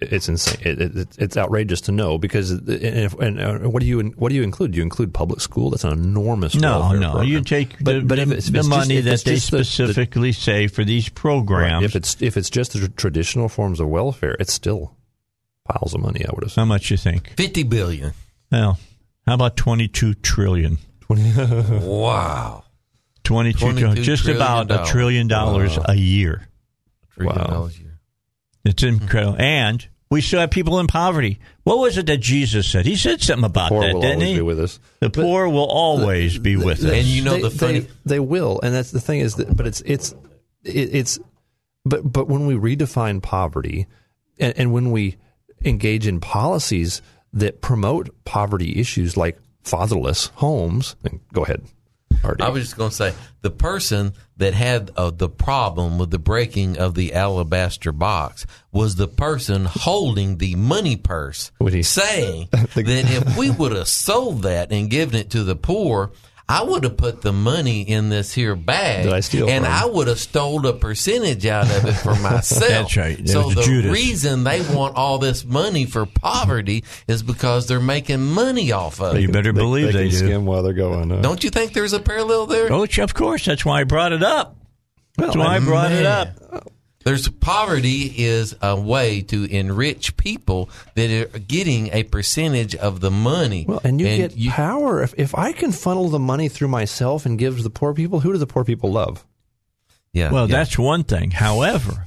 It's 0.00 0.28
insane. 0.28 0.58
It, 0.60 0.80
it, 0.80 0.96
it's- 1.18 1.36
outrageous 1.36 1.80
to 1.82 1.92
know 1.92 2.18
because 2.18 2.50
and, 2.50 2.68
if, 2.68 3.14
and 3.14 3.40
uh, 3.40 3.58
what 3.60 3.80
do 3.80 3.86
you 3.86 4.00
what 4.16 4.28
do 4.28 4.34
you 4.34 4.42
include? 4.42 4.72
Do 4.72 4.76
you 4.76 4.82
include 4.82 5.14
public 5.14 5.40
school? 5.40 5.70
That's 5.70 5.84
an 5.84 5.92
enormous 5.92 6.54
No, 6.54 6.92
no. 6.92 7.12
program. 7.12 7.28
You 7.28 7.40
take 7.42 7.78
the, 7.78 7.84
But- 7.84 8.08
but 8.08 8.18
if 8.18 8.28
the, 8.28 8.34
it's- 8.34 8.48
if 8.48 8.52
the 8.52 8.58
it's 8.58 8.68
just- 8.68 8.78
money 8.78 8.96
if 8.96 9.04
that 9.04 9.24
they 9.24 9.34
just 9.36 9.50
the- 9.50 9.64
specifically 9.64 10.32
say 10.32 10.66
for 10.66 10.84
these 10.84 11.08
programs. 11.08 11.74
Right. 11.74 11.84
If 11.84 11.96
it's 11.96 12.20
if 12.20 12.36
it's 12.36 12.50
just 12.50 12.72
the 12.78 12.88
traditional 12.88 13.48
forms 13.48 13.80
of 13.80 13.88
welfare, 13.88 14.36
it's 14.40 14.52
still 14.52 14.94
piles 15.64 15.94
of 15.94 16.00
money. 16.00 16.24
I 16.26 16.30
would 16.32 16.44
have 16.44 16.54
how 16.54 16.64
much 16.64 16.90
you 16.90 16.96
think? 16.96 17.30
50 17.36 17.62
billion. 17.64 18.12
Well, 18.50 18.78
how 19.26 19.34
about 19.34 19.56
twenty-two 19.56 20.14
trillion? 20.14 20.78
Wow. 21.08 22.64
Twenty-two, 23.24 23.58
22 23.72 24.02
just 24.02 24.24
trillion 24.24 24.42
about 24.42 24.70
a 24.70 24.90
trillion 24.90 25.28
dollars 25.28 25.78
a 25.86 25.94
year. 25.94 26.48
Trillion 27.14 27.36
Wow. 27.38 27.44
dollars 27.46 27.78
a 27.78 27.82
year. 27.82 27.98
It's 28.64 28.82
incredible, 28.82 29.36
and 29.38 29.86
we 30.10 30.20
still 30.20 30.40
have 30.40 30.50
people 30.50 30.78
in 30.80 30.86
poverty. 30.86 31.38
What 31.64 31.78
was 31.78 31.96
it 31.98 32.06
that 32.06 32.18
Jesus 32.18 32.70
said? 32.70 32.84
He 32.86 32.96
said 32.96 33.22
something 33.22 33.44
about 33.44 33.70
Poor 33.70 33.82
that, 33.82 33.94
will 33.94 34.00
didn't 34.02 34.16
always 34.16 34.28
he? 34.28 34.34
be 34.36 34.42
with 34.42 34.60
us. 34.60 34.78
the 35.00 35.10
poor 35.10 35.48
will 35.48 35.64
always 35.68 36.38
be 36.38 36.56
with 36.56 36.84
us. 36.84 36.90
And 36.92 37.06
you 37.06 37.22
know 37.24 37.34
they, 37.34 37.42
the 37.42 37.50
funny- 37.50 37.80
they, 37.80 37.88
they 38.04 38.20
will, 38.20 38.60
and 38.62 38.74
that's 38.74 38.90
the 38.90 39.00
thing 39.00 39.20
is 39.20 39.36
that, 39.36 39.54
but 39.56 39.66
it's 39.66 39.80
it's 39.82 40.12
it, 40.64 40.94
it's 40.94 41.18
but 41.84 42.10
but 42.10 42.28
when 42.28 42.46
we 42.46 42.54
redefine 42.54 43.22
poverty, 43.22 43.86
and, 44.38 44.54
and 44.58 44.72
when 44.72 44.90
we 44.90 45.16
engage 45.64 46.06
in 46.06 46.20
policies 46.20 47.02
that 47.32 47.60
promote 47.60 48.14
poverty 48.24 48.78
issues 48.78 49.16
like 49.16 49.38
fatherless 49.62 50.26
homes, 50.34 50.94
and 51.04 51.20
go 51.32 51.42
ahead, 51.42 51.62
RD. 52.22 52.40
I 52.42 52.50
was 52.50 52.62
just 52.62 52.76
going 52.76 52.90
to 52.90 52.96
say 52.96 53.12
the 53.40 53.50
person 53.50 54.12
that 54.36 54.54
had 54.54 54.90
uh, 54.96 55.10
the 55.10 55.28
problem 55.28 55.98
with 55.98 56.10
the 56.10 56.18
breaking 56.18 56.78
of 56.78 56.94
the 56.94 57.14
alabaster 57.14 57.92
box 57.92 58.46
was 58.72 58.96
the 58.96 59.08
person 59.08 59.64
holding 59.64 60.38
the 60.38 60.54
money 60.54 60.96
purse, 60.96 61.50
he- 61.58 61.82
saying 61.82 62.48
that 62.52 62.72
if 62.76 63.36
we 63.36 63.50
would 63.50 63.72
have 63.72 63.88
sold 63.88 64.42
that 64.42 64.70
and 64.70 64.90
given 64.90 65.16
it 65.16 65.30
to 65.30 65.42
the 65.44 65.56
poor. 65.56 66.12
I 66.46 66.62
would 66.62 66.84
have 66.84 66.98
put 66.98 67.22
the 67.22 67.32
money 67.32 67.80
in 67.82 68.10
this 68.10 68.34
here 68.34 68.54
bag, 68.54 69.06
I 69.06 69.20
steal 69.20 69.48
and. 69.48 69.64
I 69.64 69.86
would 69.86 70.08
have 70.08 70.18
stole 70.20 70.66
a 70.66 70.74
percentage 70.74 71.46
out 71.46 71.64
of 71.70 71.86
it 71.86 71.94
for 71.94 72.14
myself. 72.20 72.68
That's 72.68 72.96
right. 72.98 73.16
That 73.16 73.28
So 73.28 73.48
the 73.50 73.62
Judas. 73.62 73.90
reason 73.90 74.44
they 74.44 74.60
want 74.60 74.94
all 74.96 75.16
this 75.18 75.42
money 75.44 75.86
for 75.86 76.04
poverty 76.04 76.84
is 77.08 77.22
because 77.22 77.66
they're 77.66 77.80
making 77.80 78.22
money 78.22 78.72
off 78.72 79.00
of 79.00 79.14
you 79.14 79.20
it. 79.20 79.22
You 79.22 79.28
better 79.30 79.54
believe 79.54 79.94
they, 79.94 80.10
can 80.10 80.10
do. 80.10 80.16
skim 80.26 80.44
while 80.44 80.62
they're 80.62 80.74
going. 80.74 81.08
huh? 81.08 81.22
Don't 81.22 81.42
you 81.42 81.48
think 81.48 81.72
there's 81.72 81.94
a 81.94 82.00
parallel 82.00 82.44
there? 82.46 82.70
Oh, 82.70 82.82
of 82.84 83.14
course. 83.14 83.46
That's 83.46 83.64
why 83.64 83.80
I 83.80 83.84
brought 83.84 84.12
it 84.12 84.22
up. 84.22 84.56
That's 85.16 85.34
why 85.36 85.56
I 85.56 85.60
brought 85.60 85.92
it 85.92 86.02
man. 86.02 86.34
up. 86.52 86.68
There's 87.04 87.28
poverty 87.28 88.12
is 88.16 88.56
a 88.62 88.74
way 88.80 89.20
to 89.22 89.44
enrich 89.44 90.16
people 90.16 90.70
that 90.94 91.10
are 91.10 91.38
getting 91.38 91.88
a 91.92 92.02
percentage 92.02 92.74
of 92.74 93.00
the 93.00 93.10
money. 93.10 93.66
Well, 93.68 93.80
and 93.84 94.00
you 94.00 94.06
get 94.06 94.38
power. 94.50 95.02
If, 95.02 95.14
if 95.18 95.34
I 95.34 95.52
can 95.52 95.70
funnel 95.70 96.08
the 96.08 96.18
money 96.18 96.48
through 96.48 96.68
myself 96.68 97.26
and 97.26 97.38
give 97.38 97.58
to 97.58 97.62
the 97.62 97.70
poor 97.70 97.92
people, 97.92 98.20
who 98.20 98.32
do 98.32 98.38
the 98.38 98.46
poor 98.46 98.64
people 98.64 98.90
love? 98.90 99.24
yeah, 100.14 100.32
Well, 100.32 100.48
yeah. 100.48 100.56
that's 100.56 100.78
one 100.78 101.04
thing. 101.04 101.30
However, 101.30 102.06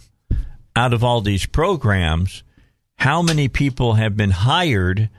out 0.75 0.93
of 0.93 1.03
all 1.03 1.21
these 1.21 1.45
programs, 1.45 2.43
how 2.95 3.21
many 3.21 3.49
people 3.49 3.93
have 3.93 4.17
been 4.17 4.31
hired 4.31 5.09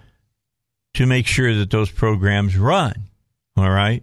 to 0.95 1.07
make 1.07 1.29
sure 1.29 1.55
that 1.55 1.70
those 1.70 1.91
programs 1.91 2.57
run? 2.57 2.95
All 3.57 3.70
right, 3.70 4.03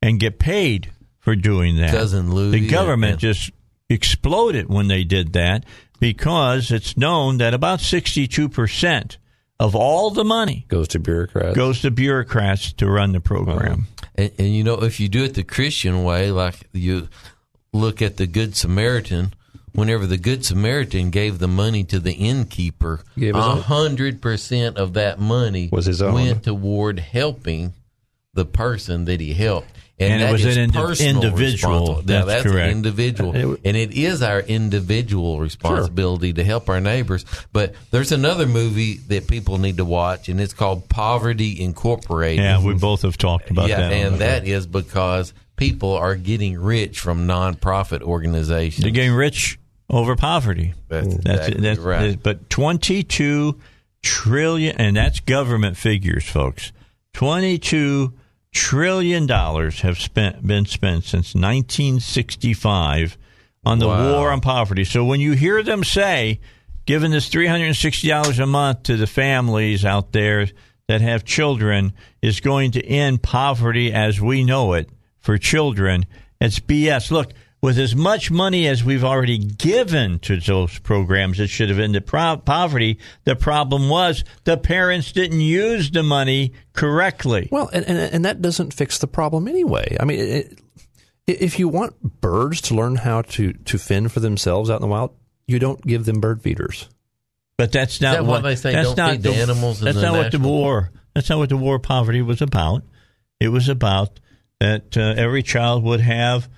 and 0.00 0.20
get 0.20 0.38
paid 0.38 0.92
for 1.18 1.34
doing 1.34 1.76
that. 1.76 1.90
Cousin 1.90 2.32
Louie, 2.32 2.60
the 2.60 2.68
government 2.68 3.22
yeah. 3.22 3.32
just 3.32 3.50
exploded 3.90 4.68
when 4.68 4.88
they 4.88 5.04
did 5.04 5.32
that 5.34 5.64
because 5.98 6.70
it's 6.70 6.96
known 6.96 7.36
that 7.38 7.52
about 7.52 7.80
sixty-two 7.80 8.48
percent 8.48 9.18
of 9.58 9.74
all 9.76 10.10
the 10.10 10.24
money 10.24 10.64
Goes 10.68 10.88
to 10.88 10.98
bureaucrats. 10.98 11.54
goes 11.54 11.82
to 11.82 11.90
bureaucrats 11.90 12.72
to 12.74 12.88
run 12.88 13.12
the 13.12 13.20
program. 13.20 13.86
and, 14.14 14.30
and 14.38 14.54
you 14.54 14.64
know 14.64 14.82
if 14.82 14.98
you 15.00 15.08
do 15.08 15.24
it 15.24 15.34
the 15.34 15.42
Christian 15.42 16.02
way, 16.04 16.30
like 16.30 16.54
you 16.72 17.08
look 17.72 18.00
at 18.00 18.16
the 18.16 18.26
Good 18.26 18.56
Samaritan. 18.56 19.34
Whenever 19.72 20.04
the 20.04 20.16
Good 20.18 20.44
Samaritan 20.44 21.10
gave 21.10 21.38
the 21.38 21.46
money 21.46 21.84
to 21.84 22.00
the 22.00 22.12
innkeeper, 22.14 23.02
a 23.16 23.30
own? 23.30 23.58
hundred 23.60 24.20
percent 24.20 24.76
of 24.78 24.94
that 24.94 25.20
money 25.20 25.68
Was 25.70 25.86
his 25.86 26.02
own. 26.02 26.14
went 26.14 26.42
toward 26.42 26.98
helping 26.98 27.74
the 28.34 28.44
person 28.44 29.04
that 29.04 29.20
he 29.20 29.32
helped. 29.34 29.68
And 30.00 30.22
it 30.22 30.32
was 30.32 30.44
an 30.44 30.58
indi- 30.58 31.04
individual. 31.06 32.02
That's 32.02 32.26
that's 32.26 32.42
correct. 32.42 32.70
an 32.70 32.70
individual, 32.70 33.32
And 33.32 33.52
it 33.52 33.60
and 33.64 33.76
it 33.76 33.92
is 33.92 34.22
our 34.22 34.40
individual 34.40 35.40
responsibility 35.40 36.32
to 36.32 36.42
help 36.42 36.68
our 36.68 36.80
neighbors. 36.80 37.24
But 37.52 37.74
there's 37.90 38.10
another 38.10 38.46
movie 38.46 38.94
that 39.08 39.28
people 39.28 39.58
need 39.58 39.76
to 39.76 39.84
watch, 39.84 40.28
and 40.28 40.40
it's 40.40 40.54
called 40.54 40.88
Poverty 40.88 41.62
Incorporated. 41.62 42.42
Yeah, 42.42 42.64
we 42.64 42.74
both 42.74 43.02
have 43.02 43.18
talked 43.18 43.50
about 43.50 43.68
yeah, 43.68 43.76
that. 43.80 43.92
and 43.92 44.18
that 44.20 44.46
is 44.46 44.66
because 44.66 45.34
people 45.56 45.92
are 45.92 46.16
getting 46.16 46.58
rich 46.58 46.98
from 46.98 47.26
nonprofit 47.26 48.00
organizations. 48.00 48.82
They're 48.82 48.92
getting 48.92 49.12
rich 49.12 49.58
over 49.90 50.16
poverty. 50.16 50.72
That's 50.88 51.14
That's 51.16 51.48
exactly 51.48 51.60
that's 51.60 51.80
right. 51.80 52.22
But 52.22 52.48
twenty-two 52.48 53.60
trillion, 54.02 54.76
and 54.78 54.96
that's 54.96 55.20
government 55.20 55.76
figures, 55.76 56.24
folks. 56.24 56.72
Twenty-two 57.12 58.14
trillion 58.52 59.26
dollars 59.26 59.80
have 59.80 59.98
spent 59.98 60.46
been 60.46 60.66
spent 60.66 61.04
since 61.04 61.34
1965 61.34 63.16
on 63.64 63.78
the 63.78 63.86
Wow. 63.88 64.12
war 64.18 64.30
on 64.32 64.40
poverty. 64.40 64.84
So 64.84 65.04
when 65.04 65.20
you 65.20 65.32
hear 65.32 65.62
them 65.62 65.84
say, 65.84 66.40
giving 66.86 67.10
this 67.10 67.28
$360 67.28 68.38
a 68.42 68.46
month 68.46 68.84
to 68.84 68.96
the 68.96 69.06
families 69.06 69.84
out 69.84 70.12
there 70.12 70.48
that 70.88 71.00
have 71.00 71.24
children 71.24 71.92
is 72.22 72.40
going 72.40 72.72
to 72.72 72.84
end 72.84 73.22
poverty 73.22 73.92
as 73.92 74.20
we 74.20 74.42
know 74.44 74.72
it 74.72 74.88
for 75.20 75.36
children, 75.38 76.06
it's 76.40 76.58
BS. 76.58 77.10
Look, 77.10 77.32
with 77.62 77.78
as 77.78 77.94
much 77.94 78.30
money 78.30 78.66
as 78.66 78.82
we've 78.82 79.04
already 79.04 79.38
given 79.38 80.18
to 80.20 80.38
those 80.38 80.78
programs 80.78 81.38
that 81.38 81.48
should 81.48 81.68
have 81.68 81.78
ended 81.78 82.06
pro- 82.06 82.38
poverty, 82.38 82.98
the 83.24 83.36
problem 83.36 83.88
was 83.88 84.24
the 84.44 84.56
parents 84.56 85.12
didn't 85.12 85.40
use 85.40 85.90
the 85.90 86.02
money 86.02 86.52
correctly. 86.72 87.48
Well, 87.50 87.68
and, 87.72 87.84
and 87.86 87.98
and 87.98 88.24
that 88.24 88.40
doesn't 88.40 88.72
fix 88.72 88.98
the 88.98 89.06
problem 89.06 89.46
anyway. 89.46 89.96
I 90.00 90.04
mean, 90.04 90.20
it, 90.20 90.60
if 91.26 91.58
you 91.58 91.68
want 91.68 92.20
birds 92.20 92.60
to 92.62 92.74
learn 92.74 92.96
how 92.96 93.22
to 93.22 93.52
to 93.52 93.78
fend 93.78 94.12
for 94.12 94.20
themselves 94.20 94.70
out 94.70 94.76
in 94.76 94.82
the 94.82 94.88
wild, 94.88 95.14
you 95.46 95.58
don't 95.58 95.84
give 95.86 96.04
them 96.06 96.20
bird 96.20 96.42
feeders. 96.42 96.88
But 97.58 97.72
that's 97.72 98.00
not 98.00 98.14
that 98.14 98.24
what 98.24 98.42
why 98.42 98.50
they 98.50 98.56
say 98.56 98.72
that's 98.72 98.88
don't 98.88 98.96
not 98.96 99.10
feed 99.12 99.22
the 99.22 99.34
animals 99.34 99.80
in 99.80 99.84
That's 99.84 99.96
the 99.96 100.02
not 100.02 100.16
what 100.16 100.32
the 100.32 100.38
war. 100.38 100.90
That's 101.14 101.28
not 101.28 101.38
what 101.38 101.50
the 101.50 101.58
war 101.58 101.78
poverty 101.78 102.22
was 102.22 102.40
about. 102.40 102.84
It 103.38 103.48
was 103.48 103.68
about 103.68 104.18
that 104.60 104.96
uh, 104.96 105.14
every 105.16 105.42
child 105.42 105.82
would 105.84 106.00
have 106.00 106.48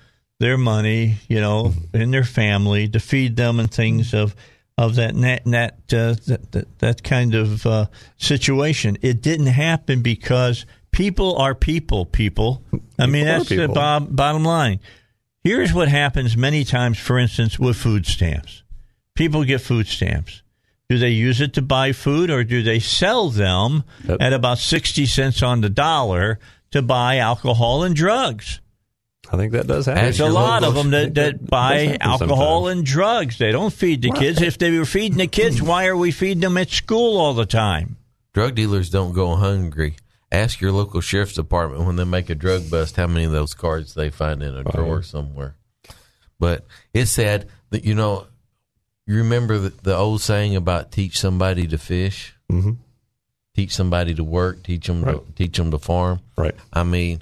their 0.43 0.57
money, 0.57 1.15
you 1.29 1.39
know, 1.39 1.73
in 1.93 2.11
their 2.11 2.25
family 2.25 2.89
to 2.89 2.99
feed 2.99 3.37
them 3.37 3.61
and 3.61 3.73
things 3.73 4.13
of 4.13 4.35
of 4.77 4.95
that 4.95 5.15
that 5.21 5.45
that 5.45 5.73
uh, 5.93 6.15
that, 6.27 6.51
that, 6.51 6.79
that 6.79 7.03
kind 7.03 7.33
of 7.33 7.65
uh, 7.65 7.85
situation. 8.17 8.97
It 9.01 9.21
didn't 9.21 9.47
happen 9.47 10.01
because 10.01 10.65
people 10.91 11.37
are 11.37 11.55
people. 11.55 12.05
People. 12.05 12.61
I 12.99 13.05
mean, 13.05 13.23
People 13.23 13.25
that's 13.25 13.49
the 13.49 13.55
people. 13.55 13.75
bo- 13.75 14.07
bottom 14.09 14.43
line. 14.43 14.81
Here's 15.45 15.73
what 15.73 15.87
happens 15.87 16.35
many 16.35 16.65
times, 16.65 16.99
for 16.99 17.17
instance, 17.17 17.57
with 17.57 17.77
food 17.77 18.05
stamps. 18.05 18.63
People 19.15 19.45
get 19.45 19.61
food 19.61 19.87
stamps. 19.87 20.41
Do 20.89 20.97
they 20.97 21.09
use 21.09 21.39
it 21.39 21.53
to 21.53 21.61
buy 21.61 21.93
food 21.93 22.29
or 22.29 22.43
do 22.43 22.63
they 22.63 22.79
sell 22.79 23.29
them 23.29 23.83
at 24.19 24.33
about 24.33 24.57
60 24.57 25.05
cents 25.05 25.41
on 25.41 25.61
the 25.61 25.69
dollar 25.69 26.39
to 26.71 26.81
buy 26.81 27.17
alcohol 27.17 27.83
and 27.83 27.95
drugs? 27.95 28.59
I 29.33 29.37
think 29.37 29.53
that 29.53 29.65
does 29.65 29.87
happen. 29.87 30.03
There's 30.03 30.19
a 30.19 30.27
lot 30.29 30.63
of 30.63 30.75
them 30.75 30.91
that, 30.91 31.15
that 31.15 31.43
buy 31.49 31.97
alcohol 31.99 32.65
sometimes. 32.65 32.77
and 32.77 32.85
drugs. 32.85 33.37
They 33.39 33.51
don't 33.51 33.73
feed 33.73 34.03
the 34.03 34.11
kids. 34.11 34.41
If 34.41 34.59
they 34.59 34.77
were 34.77 34.85
feeding 34.85 35.17
the 35.17 35.25
kids, 35.27 35.59
why 35.59 35.87
are 35.87 35.97
we 35.97 36.11
feeding 36.11 36.41
them 36.41 36.55
at 36.57 36.69
school 36.69 37.17
all 37.19 37.33
the 37.33 37.47
time? 37.47 37.97
Drug 38.33 38.53
dealers 38.53 38.91
don't 38.91 39.11
go 39.13 39.35
hungry. 39.35 39.95
Ask 40.31 40.61
your 40.61 40.71
local 40.71 41.01
sheriff's 41.01 41.33
department 41.33 41.83
when 41.85 41.95
they 41.95 42.03
make 42.03 42.29
a 42.29 42.35
drug 42.35 42.69
bust 42.69 42.95
how 42.95 43.07
many 43.07 43.25
of 43.25 43.31
those 43.31 43.53
cards 43.55 43.95
they 43.95 44.09
find 44.11 44.43
in 44.43 44.55
a 44.55 44.63
drawer 44.63 45.01
somewhere. 45.01 45.55
But 46.39 46.65
it's 46.93 47.11
sad 47.11 47.47
that 47.71 47.83
you 47.85 47.95
know. 47.95 48.27
You 49.05 49.17
remember 49.17 49.57
the, 49.57 49.69
the 49.81 49.97
old 49.97 50.21
saying 50.21 50.55
about 50.55 50.91
teach 50.93 51.19
somebody 51.19 51.67
to 51.67 51.77
fish, 51.77 52.35
Mhm. 52.49 52.77
teach 53.53 53.75
somebody 53.75 54.13
to 54.15 54.23
work, 54.23 54.63
teach 54.63 54.87
them 54.87 55.03
to 55.03 55.23
teach 55.35 55.57
them 55.57 55.71
to 55.71 55.77
farm. 55.77 56.21
Right. 56.37 56.55
I 56.71 56.83
mean, 56.83 57.21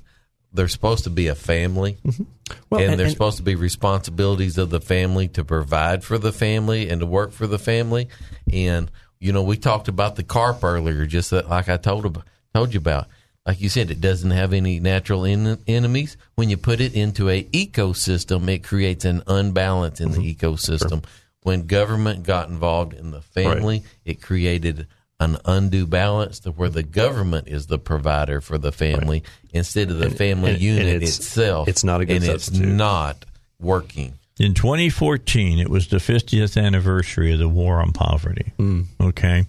they're 0.54 0.68
supposed 0.68 1.06
to 1.06 1.10
be 1.10 1.28
a 1.28 1.36
family, 1.36 1.98
mm-hmm. 2.06 2.24
Well, 2.70 2.82
and, 2.82 2.92
and- 2.92 3.00
there's 3.00 3.12
supposed 3.12 3.38
to 3.38 3.44
be 3.44 3.56
responsibilities 3.56 4.58
of 4.58 4.70
the 4.70 4.82
family 4.82 5.28
to 5.30 5.44
provide 5.44 6.04
for 6.04 6.18
the 6.18 6.34
family 6.34 6.90
and 6.90 7.00
to 7.00 7.06
work 7.06 7.32
for 7.32 7.48
the 7.48 7.60
family. 7.60 8.10
And 8.52 8.92
you 9.22 9.32
know, 9.32 9.44
we 9.44 9.56
talked 9.56 9.88
about 9.88 10.16
the 10.16 10.24
carp 10.24 10.64
earlier, 10.64 11.06
just 11.06 11.30
that, 11.30 11.48
like 11.48 11.70
I 11.70 11.78
told 11.78 12.24
told 12.54 12.74
you 12.74 12.80
about. 12.80 13.08
Like 13.46 13.62
you 13.62 13.70
said, 13.70 13.90
it 13.90 14.02
doesn't 14.02 14.32
have 14.32 14.54
any 14.54 14.80
natural 14.80 15.26
en- 15.26 15.58
enemies. 15.68 16.18
When 16.36 16.50
you 16.50 16.58
put 16.58 16.80
it 16.80 16.94
into 16.94 17.30
a 17.30 17.44
ecosystem, 17.44 18.48
it 18.48 18.64
creates 18.64 19.06
an 19.06 19.24
unbalance 19.26 20.00
in 20.00 20.12
the 20.12 20.20
mm-hmm. 20.20 20.46
ecosystem. 20.46 21.04
When 21.42 21.66
government 21.66 22.24
got 22.24 22.50
involved 22.50 22.94
in 22.94 23.10
the 23.10 23.22
family, 23.22 23.84
it 24.06 24.22
created 24.22 24.88
an 25.22 25.38
undue 25.46 25.86
balance 25.86 26.40
to 26.40 26.52
where 26.52 26.70
the 26.70 26.84
government 26.84 27.48
is 27.48 27.68
the 27.68 27.78
provider 27.78 28.42
for 28.42 28.58
the 28.58 28.72
family 28.72 29.24
instead 29.54 29.92
of 29.92 30.00
the 30.00 30.10
family 30.10 30.50
and- 30.50 30.56
and 30.56 30.62
unit 30.62 30.88
it's- 30.96 31.20
itself. 31.20 31.68
it's 31.68 31.84
not 31.84 32.02
a 32.02 32.06
good 32.06 32.24
and 32.24 32.26
it's 32.26 32.50
not 32.52 33.24
working. 33.60 34.14
In 34.40 34.56
2014, 34.56 35.60
it 35.60 35.70
was 35.70 35.88
the 35.90 36.00
50th 36.00 36.58
anniversary 36.60 37.32
of 37.34 37.38
the 37.40 37.48
war 37.48 37.80
on 37.80 37.92
poverty. 37.92 38.52
Okay. 39.00 39.46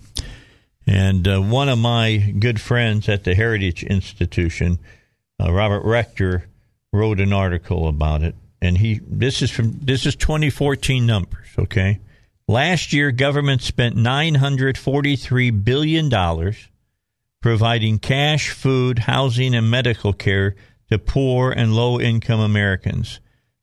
And 0.87 1.27
uh, 1.27 1.41
one 1.41 1.69
of 1.71 1.79
my 1.79 2.17
good 2.39 2.61
friends 2.61 3.09
at 3.09 3.25
the 3.25 3.35
Heritage 3.35 3.83
Institution, 3.85 4.79
uh, 5.41 5.51
Robert 5.53 5.85
Rector, 5.85 6.45
wrote 6.93 7.21
an 7.21 7.33
article 7.33 7.89
about 7.89 8.23
it. 8.23 8.35
And 8.61 8.77
he 8.79 9.01
this 9.07 9.41
is 9.43 9.51
from 9.51 9.79
this 9.83 10.05
is 10.07 10.15
2014 10.17 11.07
numbers, 11.07 11.47
okay? 11.59 11.99
Last 12.53 12.93
year 12.93 13.13
government 13.13 13.63
spent 13.63 13.97
943 13.97 15.51
billion 15.53 16.11
dollars 16.11 16.69
providing 17.41 17.99
cash, 17.99 18.51
food, 18.51 18.99
housing, 18.99 19.55
and 19.55 19.71
medical 19.71 20.13
care 20.13 20.55
to 20.91 20.99
poor 20.99 21.51
and 21.51 21.75
low 21.75 21.99
income 21.99 22.41
Americans. 22.41 23.21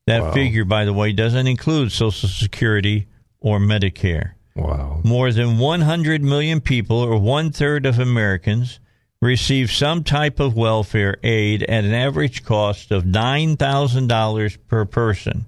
That 0.07 0.33
figure, 0.33 0.65
by 0.65 0.85
the 0.85 0.93
way, 0.93 1.13
doesn't 1.13 1.45
include 1.45 1.91
Social 1.91 2.27
Security 2.27 3.05
or 3.39 3.59
Medicare. 3.59 4.31
Wow. 4.55 5.01
More 5.03 5.31
than 5.31 5.59
100 5.59 6.23
million 6.23 6.59
people, 6.59 6.97
or 6.97 7.19
one 7.19 7.51
third 7.51 7.85
of 7.85 7.99
Americans, 7.99 8.79
receive 9.21 9.71
some 9.71 10.03
type 10.03 10.39
of 10.39 10.55
welfare 10.55 11.17
aid 11.21 11.61
at 11.61 11.85
an 11.85 11.93
average 11.93 12.43
cost 12.43 12.89
of 12.89 13.03
$9,000 13.03 14.57
per 14.67 14.85
person. 14.85 15.45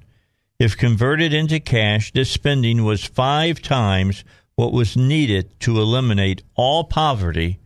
If 0.61 0.77
converted 0.77 1.33
into 1.33 1.59
cash, 1.59 2.11
this 2.11 2.29
spending 2.29 2.83
was 2.83 3.03
five 3.03 3.63
times 3.63 4.23
what 4.53 4.71
was 4.71 4.95
needed 4.95 5.59
to 5.61 5.81
eliminate 5.81 6.43
all 6.53 6.83
poverty 6.83 7.57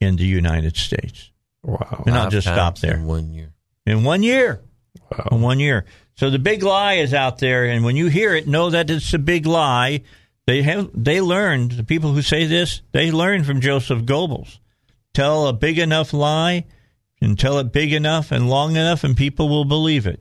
in 0.00 0.14
the 0.14 0.26
United 0.26 0.76
States. 0.76 1.32
Wow. 1.64 2.04
And 2.06 2.14
I'll 2.14 2.30
just 2.30 2.46
stop 2.46 2.78
there. 2.78 2.94
in 2.94 3.06
one 3.06 3.34
year. 3.34 3.52
In 3.84 4.04
one 4.04 4.22
year. 4.22 4.60
Wow. 5.10 5.28
In 5.32 5.40
one 5.40 5.58
year. 5.58 5.86
So 6.14 6.30
the 6.30 6.38
big 6.38 6.62
lie 6.62 6.94
is 6.94 7.12
out 7.12 7.38
there, 7.38 7.64
and 7.64 7.84
when 7.84 7.96
you 7.96 8.06
hear 8.06 8.32
it, 8.32 8.46
know 8.46 8.70
that 8.70 8.90
it's 8.90 9.12
a 9.12 9.18
big 9.18 9.44
lie. 9.44 10.02
They 10.46 10.62
have 10.62 10.90
they 10.94 11.20
learned 11.20 11.72
the 11.72 11.82
people 11.82 12.12
who 12.12 12.22
say 12.22 12.46
this. 12.46 12.80
They 12.92 13.10
learned 13.10 13.44
from 13.46 13.60
Joseph 13.60 14.04
Goebbels. 14.04 14.60
Tell 15.12 15.48
a 15.48 15.52
big 15.52 15.80
enough 15.80 16.12
lie, 16.12 16.66
and 17.20 17.36
tell 17.36 17.58
it 17.58 17.72
big 17.72 17.92
enough 17.92 18.30
and 18.30 18.48
long 18.48 18.76
enough, 18.76 19.02
and 19.02 19.16
people 19.16 19.48
will 19.48 19.64
believe 19.64 20.06
it. 20.06 20.20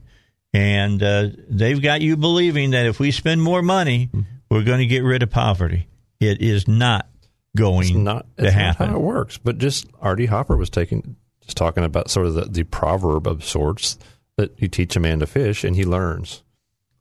And 0.56 1.04
uh, 1.04 1.28
they've 1.50 1.82
got 1.82 2.02
you 2.02 2.16
believing 2.16 2.72
that 2.72 2.86
if 2.86 3.00
we 3.00 3.12
spend 3.12 3.42
more 3.42 3.62
money, 3.62 4.10
we're 4.50 4.64
going 4.64 4.80
to 4.80 4.86
get 4.86 5.04
rid 5.04 5.22
of 5.22 5.30
poverty. 5.30 5.88
It 6.20 6.42
is 6.42 6.68
not 6.68 7.08
going 7.58 7.88
It's 7.88 7.96
not, 7.98 8.26
to 8.38 8.46
it's 8.46 8.56
not 8.56 8.62
happen. 8.62 8.90
how 8.90 8.96
it 8.96 9.02
works. 9.02 9.38
But 9.38 9.58
just 9.58 9.88
RD 10.02 10.28
Hopper 10.28 10.56
was 10.56 10.70
taking, 10.70 11.18
just 11.42 11.58
talking 11.58 11.84
about 11.84 12.10
sort 12.10 12.28
of 12.28 12.34
the, 12.36 12.46
the 12.46 12.64
proverb 12.64 13.28
of 13.28 13.44
sorts 13.44 13.98
that 14.38 14.54
you 14.62 14.68
teach 14.70 14.96
a 14.96 15.00
man 15.00 15.20
to 15.20 15.28
fish 15.28 15.64
and 15.66 15.76
he 15.76 15.84
learns. 15.84 16.42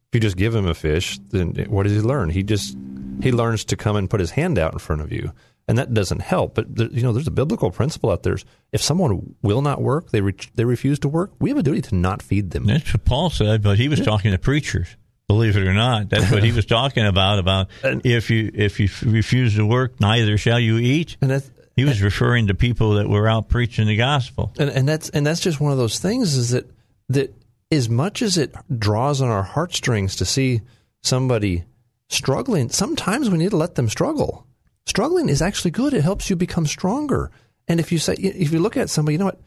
If 0.09 0.16
you 0.16 0.20
just 0.20 0.36
give 0.36 0.55
him 0.55 0.66
a 0.66 0.74
fish, 0.74 1.18
then 1.31 1.55
what 1.68 1.85
does 1.85 1.93
he 1.93 2.01
learn? 2.01 2.31
He 2.31 2.43
just 2.43 2.76
he 3.22 3.31
learns 3.32 3.64
to 3.66 3.76
come 3.76 3.97
and 3.97 4.10
put 4.10 4.20
his 4.20 4.32
hand 4.32 4.59
out 4.59 4.72
in 4.72 4.78
front 4.78 5.02
of 5.02 5.10
you, 5.12 5.32
and 5.66 5.78
that 5.78 5.95
doesn't 5.95 6.20
help. 6.20 6.55
But 6.55 6.74
there, 6.77 6.89
you 6.89 7.03
know, 7.03 7.12
there's 7.12 7.27
a 7.27 7.31
biblical 7.32 7.70
principle 7.70 8.11
out 8.11 8.23
there: 8.23 8.36
if 8.73 8.82
someone 8.82 9.35
will 9.43 9.62
not 9.62 9.81
work, 9.82 10.11
they 10.11 10.20
re- 10.20 10.35
they 10.55 10.65
refuse 10.65 10.99
to 11.01 11.09
work. 11.09 11.32
We 11.39 11.51
have 11.51 11.59
a 11.59 11.62
duty 11.62 11.82
to 11.82 11.95
not 11.95 12.23
feed 12.23 12.51
them. 12.51 12.66
That's 12.66 12.93
what 12.93 13.05
Paul 13.05 13.31
said, 13.31 13.62
but 13.62 13.78
he 13.78 13.89
was 13.89 14.01
talking 14.01 14.32
to 14.32 14.39
preachers. 14.39 14.89
Believe 15.27 15.57
it 15.57 15.66
or 15.66 15.73
not, 15.73 16.11
that's 16.11 16.31
what 16.31 16.45
he 16.45 16.53
was 16.61 16.66
talking 16.66 17.07
about. 17.07 17.39
About 17.39 17.69
if 17.82 18.28
you 18.31 18.51
if 18.55 18.78
you 18.78 18.89
refuse 19.05 19.57
to 19.57 19.65
work, 19.66 19.99
neither 20.01 20.36
shall 20.36 20.61
you 20.61 20.77
eat. 20.78 21.16
And 21.23 21.31
that's 21.31 21.51
He 21.77 21.85
was 21.85 22.03
referring 22.03 22.49
to 22.49 22.55
people 22.55 22.95
that 22.95 23.09
were 23.09 23.27
out 23.27 23.49
preaching 23.49 23.86
the 23.86 23.97
gospel. 23.97 24.53
and, 24.59 24.69
and 24.69 24.86
that's 24.89 25.09
and 25.11 25.27
that's 25.27 25.41
just 25.41 25.61
one 25.61 25.73
of 25.73 25.78
those 25.78 25.99
things 25.99 26.35
is 26.35 26.51
that 26.51 26.70
that 27.09 27.35
as 27.70 27.89
much 27.89 28.20
as 28.20 28.36
it 28.36 28.55
draws 28.78 29.23
on 29.23 29.31
our 29.31 29.43
heartstrings 29.43 30.16
to 30.16 30.27
see 30.27 30.61
somebody 31.03 31.65
struggling 32.09 32.69
sometimes 32.69 33.31
we 33.31 33.39
need 33.39 33.51
to 33.51 33.57
let 33.57 33.74
them 33.74 33.89
struggle 33.89 34.44
struggling 34.86 35.28
is 35.28 35.43
actually 35.43 35.70
good. 35.70 35.94
It 35.94 36.02
helps 36.02 36.31
you 36.31 36.36
become 36.36 36.66
stronger. 36.66 37.31
And 37.69 37.81
if 37.81 37.93
you 37.93 37.98
say 37.98 38.15
if 38.15 38.52
you 38.52 38.59
look 38.59 38.77
at 38.77 38.90
somebody 38.90 39.15
you 39.15 39.19
know 39.19 39.27
what? 39.27 39.40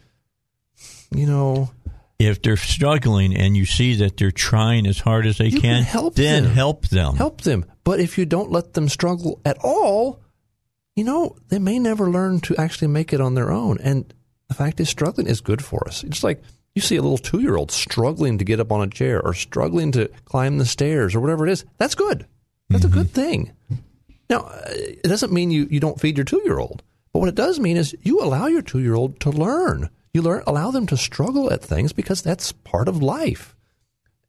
You 1.12 1.26
know 1.26 1.72
If 2.20 2.42
they're 2.42 2.58
struggling 2.58 3.36
and 3.36 3.56
you 3.56 3.66
see 3.66 3.96
that 3.96 4.18
they're 4.18 4.32
trying 4.32 4.88
as 4.88 5.00
hard 5.00 5.26
as 5.26 5.38
they 5.38 5.48
You 5.48 5.62
can 5.62 5.84
help 5.84 6.16
then 6.16 6.44
them. 6.44 6.54
help 6.54 6.88
them. 6.88 7.16
help 7.16 7.42
them. 7.42 7.66
But 7.84 8.00
if 8.00 8.18
you 8.18 8.26
don't 8.26 8.52
let 8.52 8.74
them 8.74 8.90
struggle 8.90 9.40
at 9.46 9.58
all 9.64 10.22
you 10.96 11.04
know 11.04 11.36
they 11.50 11.60
may 11.60 11.78
never 11.78 12.10
learn 12.10 12.40
to 12.42 12.56
actually 12.58 12.88
make 12.88 13.14
it 13.14 13.22
on 13.22 13.36
their 13.36 13.52
own. 13.52 13.78
And 13.82 14.12
the 14.48 14.56
fact 14.56 14.80
is 14.80 14.90
struggling 14.90 15.28
is 15.28 15.42
good 15.42 15.64
for 15.64 15.88
us. 15.88 16.04
It's 16.04 16.24
like 16.24 16.42
you 16.74 16.82
see 16.82 16.96
a 16.96 17.02
little 17.02 17.18
two-year-old 17.18 17.72
struggling 17.72 18.38
to 18.40 18.46
get 18.46 18.60
up 18.60 18.72
on 18.72 18.82
a 18.82 18.88
chair 18.88 19.22
or 19.22 19.34
struggling 19.34 19.92
to 19.94 20.10
climb 20.26 20.58
the 20.58 20.66
stairs 20.66 21.16
or 21.16 21.20
whatever 21.20 21.48
it 21.48 21.52
is. 21.52 21.66
That's 21.78 21.96
good. 21.96 22.26
That's 22.70 22.84
a 22.84 22.88
mm-hmm. 22.88 22.98
good 22.98 23.12
thing 23.12 23.52
now 24.30 24.40
uh, 24.40 24.64
it 24.68 25.04
doesn't 25.04 25.34
mean 25.34 25.52
you, 25.52 25.68
you 25.70 25.80
don't 25.80 26.00
feed 26.00 26.18
your 26.18 26.26
two-year-old 26.26 26.84
but 27.14 27.20
what 27.20 27.30
it 27.30 27.36
does 27.36 27.60
mean 27.60 27.78
is 27.78 27.96
you 28.02 28.20
allow 28.22 28.48
your 28.48 28.62
two-year-old 28.62 29.20
to 29.20 29.30
learn 29.30 29.90
you 30.14 30.22
learn 30.22 30.44
allow 30.48 30.72
them 30.72 30.88
to 30.88 30.98
struggle 30.98 31.52
at 31.52 31.62
things 31.62 31.94
because 31.94 32.22
that's 32.22 32.52
part 32.52 32.88
of 32.88 33.02
life 33.02 33.56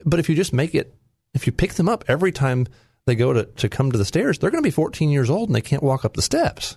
but 0.04 0.20
if 0.20 0.28
you 0.28 0.34
just 0.34 0.52
make 0.52 0.74
it, 0.74 0.94
if 1.34 1.46
you 1.46 1.52
pick 1.52 1.74
them 1.74 1.88
up 1.88 2.04
every 2.08 2.32
time 2.32 2.66
they 3.06 3.14
go 3.14 3.32
to, 3.32 3.44
to 3.44 3.68
come 3.68 3.90
to 3.92 3.98
the 3.98 4.04
stairs, 4.04 4.38
they're 4.38 4.50
going 4.50 4.62
to 4.62 4.66
be 4.66 4.70
14 4.72 5.10
years 5.10 5.30
old 5.30 5.48
and 5.48 5.56
they 5.56 5.60
can't 5.60 5.82
walk 5.82 6.04
up 6.04 6.14
the 6.14 6.22
steps. 6.22 6.76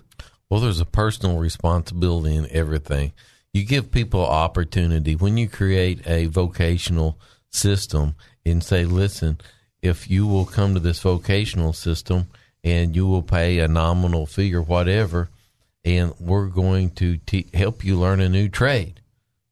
Well, 0.50 0.60
there's 0.60 0.80
a 0.80 0.86
personal 0.86 1.38
responsibility 1.38 2.36
in 2.36 2.48
everything. 2.50 3.12
You 3.52 3.64
give 3.64 3.90
people 3.90 4.24
opportunity 4.24 5.14
when 5.14 5.36
you 5.36 5.48
create 5.48 6.06
a 6.06 6.26
vocational 6.26 7.18
system 7.50 8.14
and 8.44 8.62
say, 8.62 8.84
listen, 8.84 9.40
if 9.82 10.10
you 10.10 10.26
will 10.26 10.46
come 10.46 10.74
to 10.74 10.80
this 10.80 11.00
vocational 11.00 11.72
system 11.72 12.28
and 12.64 12.94
you 12.94 13.06
will 13.06 13.22
pay 13.22 13.58
a 13.58 13.68
nominal 13.68 14.26
fee 14.26 14.54
or 14.54 14.62
whatever, 14.62 15.28
and 15.84 16.12
we're 16.20 16.46
going 16.46 16.90
to 16.90 17.16
te- 17.18 17.48
help 17.54 17.84
you 17.84 17.98
learn 17.98 18.20
a 18.20 18.28
new 18.28 18.48
trade. 18.48 19.00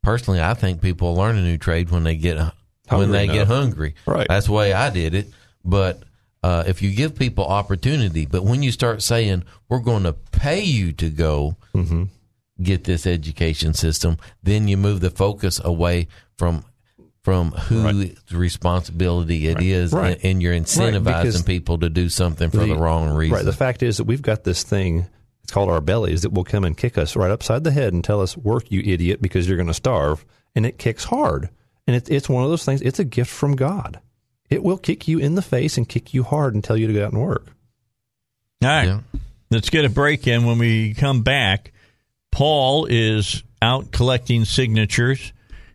Personally, 0.02 0.40
I 0.40 0.54
think 0.54 0.80
people 0.80 1.14
learn 1.14 1.36
a 1.36 1.42
new 1.42 1.58
trade 1.58 1.90
when 1.90 2.04
they 2.04 2.16
get 2.16 2.36
when 2.38 2.52
Hungry 2.88 3.12
they 3.12 3.26
get 3.28 3.46
hungry. 3.46 3.94
Right. 4.06 4.26
That's 4.28 4.46
the 4.46 4.52
way 4.52 4.72
I 4.72 4.90
did 4.90 5.14
it. 5.14 5.28
But 5.64 6.02
uh, 6.42 6.64
if 6.66 6.80
you 6.82 6.90
give 6.92 7.14
people 7.16 7.44
opportunity, 7.46 8.26
but 8.26 8.42
when 8.44 8.62
you 8.62 8.72
start 8.72 9.02
saying 9.02 9.44
we're 9.68 9.78
going 9.80 10.04
to 10.04 10.12
pay 10.14 10.62
you 10.62 10.92
to 10.94 11.10
go 11.10 11.56
Mm-hmm. 11.74 12.04
get 12.62 12.84
this 12.84 13.06
education 13.06 13.74
system, 13.74 14.16
then 14.42 14.66
you 14.68 14.76
move 14.76 15.00
the 15.00 15.10
focus 15.10 15.60
away 15.62 16.08
from 16.36 16.64
from 17.22 17.50
whose 17.52 18.14
responsibility 18.32 19.48
it 19.48 19.60
is, 19.60 19.92
Right. 19.92 20.16
and, 20.16 20.24
and 20.24 20.42
you're 20.42 20.54
incentivizing 20.54 21.04
because 21.04 21.42
people 21.42 21.78
to 21.78 21.90
do 21.90 22.08
something 22.08 22.50
for 22.50 22.64
the, 22.64 22.74
wrong 22.74 23.10
reason. 23.10 23.36
Right. 23.36 23.44
The 23.44 23.52
fact 23.52 23.82
is 23.82 23.98
that 23.98 24.04
we've 24.04 24.22
got 24.22 24.44
this 24.44 24.62
thing, 24.62 25.06
it's 25.42 25.52
called 25.52 25.68
our 25.70 25.82
bellies, 25.82 26.22
that 26.22 26.32
will 26.32 26.44
come 26.44 26.64
and 26.64 26.76
kick 26.76 26.96
us 26.96 27.16
right 27.16 27.30
upside 27.30 27.62
the 27.64 27.72
head 27.72 27.92
and 27.92 28.02
tell 28.02 28.20
us, 28.22 28.36
work, 28.36 28.70
you 28.70 28.80
idiot, 28.80 29.20
because 29.20 29.46
you're 29.46 29.58
going 29.58 29.66
to 29.66 29.74
starve. 29.74 30.24
And 30.54 30.64
it 30.64 30.78
kicks 30.78 31.04
hard. 31.04 31.50
And 31.86 31.94
it, 31.94 32.10
it's 32.10 32.28
one 32.28 32.42
of 32.42 32.50
those 32.50 32.64
things, 32.64 32.80
it's 32.82 32.98
a 32.98 33.04
gift 33.04 33.30
from 33.30 33.54
God. 33.54 34.00
It 34.48 34.62
will 34.62 34.78
kick 34.78 35.06
you 35.06 35.18
in 35.18 35.34
the 35.34 35.42
face 35.42 35.76
and 35.76 35.88
kick 35.88 36.12
you 36.14 36.22
hard 36.22 36.54
and 36.54 36.64
tell 36.64 36.76
you 36.76 36.86
to 36.86 36.92
go 36.92 37.04
out 37.04 37.12
and 37.12 37.20
work. 37.22 37.46
All 38.62 38.68
right. 38.68 38.86
Yeah. 38.88 39.00
Let's 39.50 39.70
get 39.70 39.84
a 39.84 39.88
break 39.90 40.26
in. 40.26 40.44
When 40.44 40.58
we 40.58 40.94
come 40.94 41.22
back, 41.22 41.72
Paul 42.32 42.86
is 42.86 43.42
out 43.62 43.90
collecting 43.90 44.44
signatures, 44.44 45.32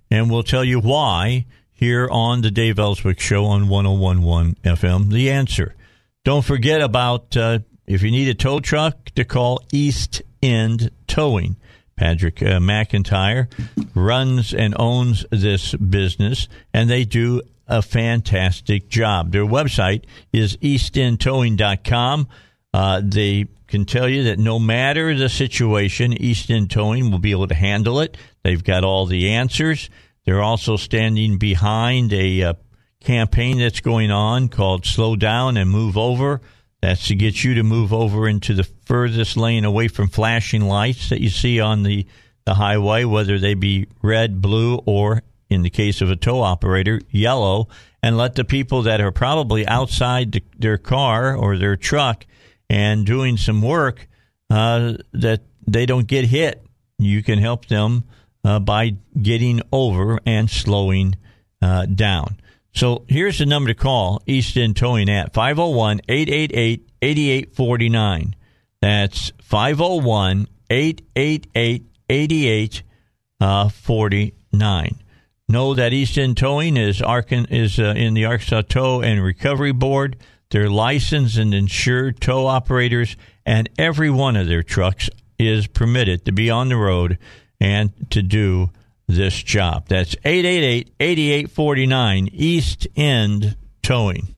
and 0.10 0.30
we'll 0.30 0.44
tell 0.44 0.64
you 0.64 0.80
why 0.80 1.46
here 1.72 2.08
on 2.10 2.42
the 2.42 2.52
Dave 2.52 2.80
Elswick 2.80 3.20
Show 3.20 3.46
on 3.46 3.68
1011 3.68 4.56
FM. 4.64 5.12
The 5.12 5.30
answer. 5.30 5.76
Don't 6.24 6.46
forget 6.46 6.82
about 6.82 7.36
uh, 7.38 7.60
if 7.86 8.02
you 8.02 8.12
need 8.12 8.30
a 8.30 8.34
tow 8.34 8.60
truck 8.60 9.10
to 9.16 9.24
call 9.24 9.62
East 9.72 10.22
End 10.42 10.90
Towing. 11.08 11.58
Patrick 11.96 12.42
uh, 12.42 12.60
McIntyre 12.60 13.48
runs 13.94 14.54
and 14.54 14.76
owns 14.78 15.26
this 15.32 15.74
business, 15.76 16.48
and 16.74 16.90
they 16.90 17.06
do 17.06 17.42
a 17.68 17.82
fantastic 17.82 18.90
job. 18.90 19.32
Their 19.32 19.46
website 19.46 20.04
is 20.34 20.58
eastendtowing.com. 20.58 22.28
Uh, 22.76 23.02
they 23.02 23.46
can 23.68 23.86
tell 23.86 24.10
you 24.10 24.26
that 24.26 24.38
no 24.38 24.60
matter 24.60 25.16
the 25.16 25.30
situation, 25.30 26.12
East 26.12 26.52
End 26.52 26.70
Towing 26.70 27.10
will 27.10 27.20
be 27.20 27.32
able 27.32 27.48
to 27.48 27.56
handle 27.56 28.02
it. 28.02 28.18
They've 28.44 28.62
got 28.62 28.84
all 28.84 29.06
the 29.06 29.30
answers. 29.30 29.90
They're 30.26 30.44
also 30.44 30.76
standing 30.76 31.38
behind 31.38 32.12
a 32.12 32.44
uh, 32.44 32.54
campaign 33.00 33.60
that's 33.60 33.80
going 33.80 34.12
on 34.12 34.50
called 34.50 34.86
Slow 34.86 35.16
Down 35.16 35.56
and 35.56 35.70
Move 35.70 35.98
Over. 35.98 36.42
That's 36.82 37.08
to 37.08 37.16
get 37.16 37.46
you 37.46 37.54
to 37.54 37.64
move 37.64 37.94
over 37.94 38.28
into 38.28 38.54
the 38.54 38.68
furthest 38.84 39.38
lane 39.38 39.64
away 39.64 39.88
from 39.88 40.10
flashing 40.10 40.64
lights 40.64 41.08
that 41.12 41.22
you 41.22 41.30
see 41.30 41.62
on 41.62 41.84
the, 41.84 42.06
the 42.44 42.56
highway, 42.56 43.06
whether 43.06 43.40
they 43.40 43.54
be 43.54 43.88
red, 44.02 44.42
blue, 44.42 44.82
or 44.86 45.24
in 45.50 45.62
the 45.62 45.70
case 45.70 46.02
of 46.02 46.12
a 46.12 46.18
tow 46.18 46.42
operator, 46.42 47.00
yellow, 47.10 47.70
and 48.04 48.18
let 48.18 48.36
the 48.36 48.44
people 48.44 48.82
that 48.82 49.00
are 49.00 49.14
probably 49.14 49.66
outside 49.66 50.34
the, 50.34 50.44
their 50.60 50.78
car 50.78 51.38
or 51.38 51.56
their 51.56 51.78
truck 51.78 52.26
and 52.70 53.06
doing 53.06 53.38
some 53.38 53.62
work 53.62 54.10
uh, 54.50 54.96
that 55.14 55.44
they 55.68 55.86
don't 55.86 56.08
get 56.08 56.26
hit. 56.26 56.66
You 56.98 57.22
can 57.24 57.40
help 57.40 57.68
them 57.68 58.04
uh, 58.44 58.60
by 58.60 58.98
getting 59.22 59.62
over 59.72 60.20
and 60.26 60.50
slowing 60.50 61.16
uh, 61.62 61.86
down. 61.86 62.38
So 62.74 63.06
here's 63.08 63.38
the 63.40 63.46
number 63.46 63.70
to 63.70 63.76
call 63.76 64.22
East 64.26 64.58
End 64.58 64.76
Towing 64.76 65.10
at 65.10 65.34
501 65.34 66.02
888 66.10 66.90
8849. 67.02 68.36
That's 68.82 69.32
501 69.42 70.48
888 70.70 71.86
8849. 72.10 75.00
Know 75.48 75.74
that 75.74 75.94
East 75.94 76.18
End 76.18 76.36
Towing 76.38 76.76
is, 76.76 77.02
is 77.02 77.80
uh, 77.80 77.94
in 77.96 78.14
the 78.14 78.26
Arkansas 78.26 78.64
Tow 78.64 79.00
and 79.02 79.24
Recovery 79.24 79.72
Board. 79.72 80.18
They're 80.56 80.70
licensed 80.70 81.38
and 81.38 81.54
insured 81.54 82.22
tow 82.22 82.48
operators, 82.48 83.18
and 83.46 83.70
every 83.78 84.10
one 84.10 84.38
of 84.38 84.48
their 84.48 84.64
trucks 84.64 85.10
is 85.38 85.68
permitted 85.68 86.24
to 86.24 86.32
be 86.32 86.50
on 86.50 86.70
the 86.70 86.78
road 86.78 87.20
and 87.60 87.92
to 88.12 88.22
do 88.22 88.70
this 89.06 89.44
job. 89.44 89.90
That's 89.90 90.16
888-8849 90.16 92.30
East 92.32 92.88
End 92.96 93.58
Towing. 93.84 94.34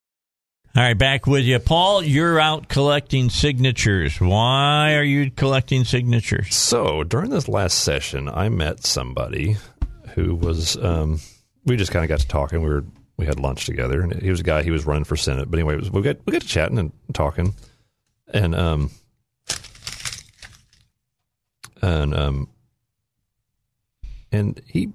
All 0.75 0.81
right, 0.81 0.97
back 0.97 1.27
with 1.27 1.43
you. 1.43 1.59
Paul, 1.59 2.01
you're 2.01 2.39
out 2.39 2.67
collecting 2.67 3.29
signatures. 3.29 4.19
Why 4.19 4.95
are 4.95 5.03
you 5.03 5.29
collecting 5.29 5.83
signatures? 5.83 6.55
So 6.55 7.03
during 7.03 7.29
this 7.29 7.47
last 7.47 7.83
session, 7.83 8.27
I 8.27 8.49
met 8.49 8.83
somebody 8.83 9.57
who 10.15 10.33
was, 10.33 10.77
um, 10.77 11.19
we 11.63 11.77
just 11.77 11.91
kind 11.91 12.03
of 12.03 12.09
got 12.09 12.21
to 12.21 12.27
talking. 12.27 12.63
We 12.63 12.69
were, 12.69 12.85
we 13.17 13.25
had 13.25 13.39
lunch 13.39 13.65
together, 13.65 14.01
and 14.01 14.13
he 14.21 14.29
was 14.29 14.39
a 14.39 14.43
guy. 14.43 14.63
He 14.63 14.71
was 14.71 14.85
running 14.85 15.03
for 15.03 15.15
senate, 15.15 15.49
but 15.49 15.59
anyway, 15.59 15.75
was, 15.75 15.91
we 15.91 16.01
got 16.01 16.17
we 16.25 16.31
got 16.31 16.41
to 16.41 16.47
chatting 16.47 16.77
and 16.77 16.91
talking, 17.13 17.53
and 18.33 18.55
um, 18.55 18.91
and 21.81 22.13
um, 22.13 22.49
and 24.31 24.61
he 24.67 24.91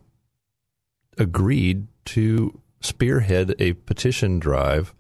agreed 1.18 1.86
to 2.04 2.60
spearhead 2.80 3.54
a 3.58 3.72
petition 3.74 4.38
drive 4.38 4.94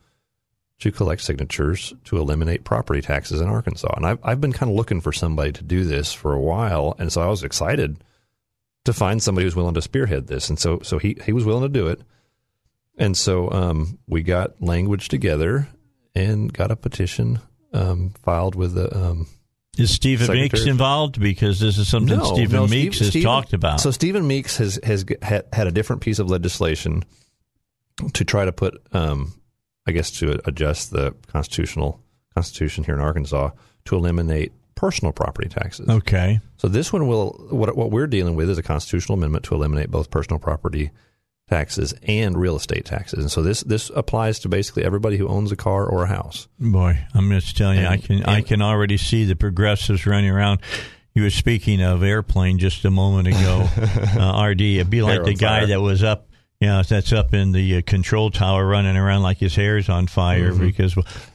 to 0.78 0.90
collect 0.90 1.22
signatures 1.22 1.94
to 2.04 2.16
eliminate 2.18 2.64
property 2.64 3.00
taxes 3.00 3.40
in 3.40 3.48
Arkansas. 3.48 3.92
And 3.96 4.04
I've, 4.04 4.18
I've 4.24 4.40
been 4.40 4.52
kind 4.52 4.70
of 4.70 4.76
looking 4.76 5.00
for 5.00 5.12
somebody 5.12 5.52
to 5.52 5.62
do 5.62 5.84
this 5.84 6.12
for 6.12 6.32
a 6.32 6.40
while. 6.40 6.96
And 6.98 7.12
so 7.12 7.22
I 7.22 7.28
was 7.28 7.44
excited 7.44 8.02
to 8.84 8.92
find 8.92 9.22
somebody 9.22 9.44
who's 9.44 9.54
willing 9.54 9.74
to 9.74 9.82
spearhead 9.82 10.26
this. 10.26 10.48
And 10.48 10.58
so, 10.58 10.80
so 10.80 10.98
he, 10.98 11.16
he 11.24 11.32
was 11.32 11.44
willing 11.44 11.62
to 11.62 11.68
do 11.68 11.86
it. 11.86 12.00
And 12.98 13.16
so 13.16 13.50
um, 13.50 13.98
we 14.06 14.22
got 14.22 14.60
language 14.60 15.08
together 15.08 15.68
and 16.14 16.52
got 16.52 16.70
a 16.70 16.76
petition 16.76 17.40
um, 17.72 18.10
filed 18.22 18.54
with 18.54 18.74
the 18.74 18.94
um, 18.96 19.26
is 19.78 19.90
Stephen 19.90 20.26
Secretary. 20.26 20.42
Meeks 20.42 20.66
involved? 20.66 21.18
Because 21.18 21.58
this 21.58 21.78
is 21.78 21.88
something 21.88 22.18
no, 22.18 22.24
Stephen 22.24 22.56
no, 22.56 22.66
Meeks 22.66 22.96
Steve, 22.96 23.06
has 23.06 23.08
Stephen, 23.08 23.24
talked 23.24 23.52
about. 23.54 23.80
So 23.80 23.90
Stephen 23.90 24.26
Meeks 24.26 24.58
has 24.58 24.78
has 24.82 25.04
had, 25.22 25.46
had, 25.52 25.66
a 25.66 25.70
different 25.70 26.02
piece 26.02 26.18
of 26.18 26.28
legislation 26.28 27.04
to 28.12 28.24
try 28.24 28.44
to 28.44 28.52
put, 28.52 28.82
um, 28.92 29.32
I 29.86 29.92
guess, 29.92 30.10
to 30.18 30.40
adjust 30.46 30.90
the 30.90 31.14
constitutional 31.26 32.02
constitution 32.34 32.84
here 32.84 32.94
in 32.94 33.00
Arkansas 33.00 33.50
to 33.86 33.96
eliminate 33.96 34.52
personal 34.74 35.12
property 35.12 35.48
taxes. 35.48 35.88
Okay. 35.88 36.40
So 36.58 36.68
this 36.68 36.92
one 36.92 37.06
will 37.06 37.46
what 37.50 37.74
what 37.74 37.90
we're 37.90 38.06
dealing 38.06 38.34
with 38.34 38.50
is 38.50 38.58
a 38.58 38.62
constitutional 38.62 39.16
amendment 39.16 39.46
to 39.46 39.54
eliminate 39.54 39.90
both 39.90 40.10
personal 40.10 40.38
property 40.38 40.90
taxes 41.52 41.94
and 42.04 42.38
real 42.38 42.56
estate 42.56 42.86
taxes. 42.86 43.18
And 43.18 43.30
so 43.30 43.42
this 43.42 43.60
this 43.62 43.90
applies 43.94 44.38
to 44.40 44.48
basically 44.48 44.84
everybody 44.84 45.18
who 45.18 45.28
owns 45.28 45.52
a 45.52 45.56
car 45.56 45.84
or 45.86 46.04
a 46.04 46.06
house. 46.06 46.48
Boy, 46.58 46.98
I'm 47.14 47.30
just 47.30 47.56
telling 47.56 47.78
you, 47.78 47.84
and, 47.84 47.92
I 47.92 47.96
can 47.98 48.16
and, 48.16 48.26
I 48.26 48.40
can 48.40 48.62
already 48.62 48.96
see 48.96 49.24
the 49.24 49.36
progressives 49.36 50.06
running 50.06 50.30
around. 50.30 50.60
You 51.14 51.24
were 51.24 51.30
speaking 51.30 51.82
of 51.82 52.02
airplane 52.02 52.58
just 52.58 52.86
a 52.86 52.90
moment 52.90 53.28
ago, 53.28 53.68
uh, 54.18 54.46
RD. 54.46 54.62
It'd 54.62 54.88
be 54.88 55.02
like 55.02 55.24
the 55.24 55.34
guy 55.34 55.60
fire. 55.60 55.66
that 55.66 55.80
was 55.80 56.02
up 56.02 56.28
you 56.58 56.68
know, 56.68 56.80
that's 56.80 57.12
up 57.12 57.34
in 57.34 57.50
the 57.50 57.78
uh, 57.78 57.82
control 57.84 58.30
tower 58.30 58.64
running 58.64 58.96
around 58.96 59.22
like 59.22 59.38
his 59.38 59.52
hair's 59.56 59.88
on 59.88 60.06
fire 60.06 60.52
mm-hmm. 60.52 60.64
because, 60.64 60.96
ooh, 60.96 61.02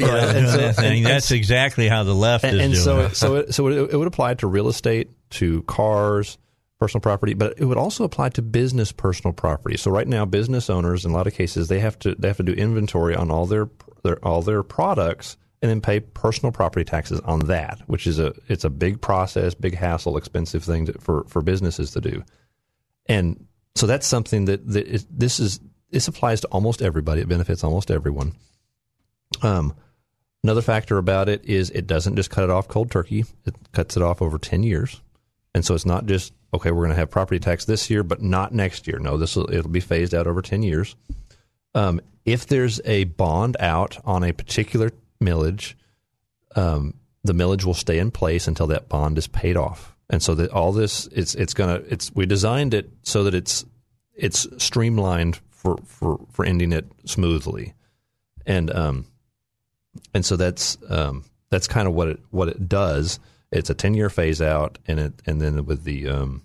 yeah, 0.00 0.08
right. 0.08 0.48
so, 0.48 0.56
that. 0.56 0.78
And, 0.78 1.04
that's 1.04 1.30
exactly 1.32 1.86
how 1.86 2.02
the 2.02 2.14
left 2.14 2.42
and, 2.42 2.56
is 2.56 2.62
and 2.62 2.72
doing. 2.72 2.82
so, 2.82 3.00
it. 3.00 3.14
so, 3.14 3.34
it, 3.36 3.54
so 3.54 3.66
it, 3.66 3.92
it 3.92 3.96
would 3.96 4.08
apply 4.08 4.32
to 4.34 4.46
real 4.46 4.68
estate, 4.68 5.10
to 5.32 5.62
cars, 5.64 6.38
personal 6.78 7.00
property, 7.00 7.34
but 7.34 7.54
it 7.58 7.64
would 7.64 7.78
also 7.78 8.04
apply 8.04 8.28
to 8.30 8.42
business 8.42 8.92
personal 8.92 9.32
property. 9.32 9.76
So 9.76 9.90
right 9.90 10.06
now, 10.06 10.24
business 10.24 10.68
owners, 10.68 11.04
in 11.04 11.10
a 11.10 11.14
lot 11.14 11.26
of 11.26 11.34
cases, 11.34 11.68
they 11.68 11.80
have 11.80 11.98
to 12.00 12.14
they 12.14 12.28
have 12.28 12.36
to 12.36 12.42
do 12.42 12.52
inventory 12.52 13.14
on 13.14 13.30
all 13.30 13.46
their, 13.46 13.68
their 14.02 14.24
all 14.24 14.42
their 14.42 14.62
products 14.62 15.36
and 15.62 15.70
then 15.70 15.80
pay 15.80 16.00
personal 16.00 16.52
property 16.52 16.84
taxes 16.84 17.20
on 17.20 17.40
that, 17.46 17.80
which 17.86 18.06
is 18.06 18.18
a 18.18 18.34
it's 18.48 18.64
a 18.64 18.70
big 18.70 19.00
process, 19.00 19.54
big 19.54 19.74
hassle, 19.74 20.16
expensive 20.16 20.64
thing 20.64 20.86
to, 20.86 20.92
for 21.00 21.24
for 21.28 21.40
businesses 21.40 21.92
to 21.92 22.00
do. 22.00 22.22
And 23.08 23.46
so 23.74 23.86
that's 23.86 24.06
something 24.06 24.46
that, 24.46 24.66
that 24.68 24.86
is, 24.86 25.06
this 25.10 25.40
is 25.40 25.60
this 25.90 26.08
applies 26.08 26.40
to 26.42 26.48
almost 26.48 26.82
everybody. 26.82 27.22
It 27.22 27.28
benefits 27.28 27.64
almost 27.64 27.90
everyone. 27.90 28.32
Um, 29.42 29.74
another 30.42 30.62
factor 30.62 30.98
about 30.98 31.28
it 31.28 31.44
is 31.44 31.70
it 31.70 31.86
doesn't 31.86 32.16
just 32.16 32.30
cut 32.30 32.44
it 32.44 32.50
off 32.50 32.68
cold 32.68 32.90
turkey; 32.90 33.24
it 33.46 33.54
cuts 33.72 33.96
it 33.96 34.02
off 34.02 34.20
over 34.20 34.38
ten 34.38 34.62
years. 34.62 35.00
And 35.54 35.64
so 35.64 35.74
it's 35.74 35.86
not 35.86 36.04
just 36.04 36.34
okay, 36.54 36.70
we're 36.70 36.82
going 36.82 36.90
to 36.90 36.96
have 36.96 37.10
property 37.10 37.38
tax 37.38 37.64
this 37.64 37.90
year, 37.90 38.02
but 38.02 38.22
not 38.22 38.54
next 38.54 38.86
year. 38.86 38.98
No, 38.98 39.16
this 39.16 39.36
will 39.36 39.52
it'll 39.52 39.70
be 39.70 39.80
phased 39.80 40.14
out 40.14 40.26
over 40.26 40.42
ten 40.42 40.62
years. 40.62 40.96
Um, 41.74 42.00
if 42.24 42.46
there's 42.46 42.80
a 42.84 43.04
bond 43.04 43.56
out 43.60 43.98
on 44.04 44.24
a 44.24 44.32
particular 44.32 44.90
millage, 45.22 45.74
um, 46.54 46.94
the 47.24 47.34
millage 47.34 47.64
will 47.64 47.74
stay 47.74 47.98
in 47.98 48.10
place 48.10 48.48
until 48.48 48.66
that 48.68 48.88
bond 48.88 49.18
is 49.18 49.26
paid 49.26 49.56
off. 49.56 49.94
And 50.08 50.22
so 50.22 50.34
that 50.34 50.50
all 50.50 50.72
this 50.72 51.06
it's 51.08 51.34
it's 51.34 51.54
gonna 51.54 51.82
it's 51.88 52.14
we 52.14 52.26
designed 52.26 52.74
it 52.74 52.90
so 53.02 53.24
that 53.24 53.34
it's 53.34 53.64
it's 54.14 54.46
streamlined 54.62 55.40
for 55.50 55.76
for 55.84 56.24
for 56.30 56.44
ending 56.44 56.72
it 56.72 56.86
smoothly, 57.04 57.74
and 58.46 58.70
um 58.70 59.06
and 60.14 60.24
so 60.24 60.36
that's 60.36 60.78
um 60.88 61.24
that's 61.50 61.66
kind 61.66 61.88
of 61.88 61.94
what 61.94 62.08
it 62.08 62.20
what 62.30 62.48
it 62.48 62.68
does 62.68 63.18
it's 63.56 63.70
a 63.70 63.74
ten 63.74 63.94
year 63.94 64.10
phase 64.10 64.40
out, 64.40 64.78
and 64.86 65.00
it 65.00 65.22
and 65.26 65.40
then 65.40 65.64
with 65.64 65.84
the 65.84 66.08
um, 66.08 66.42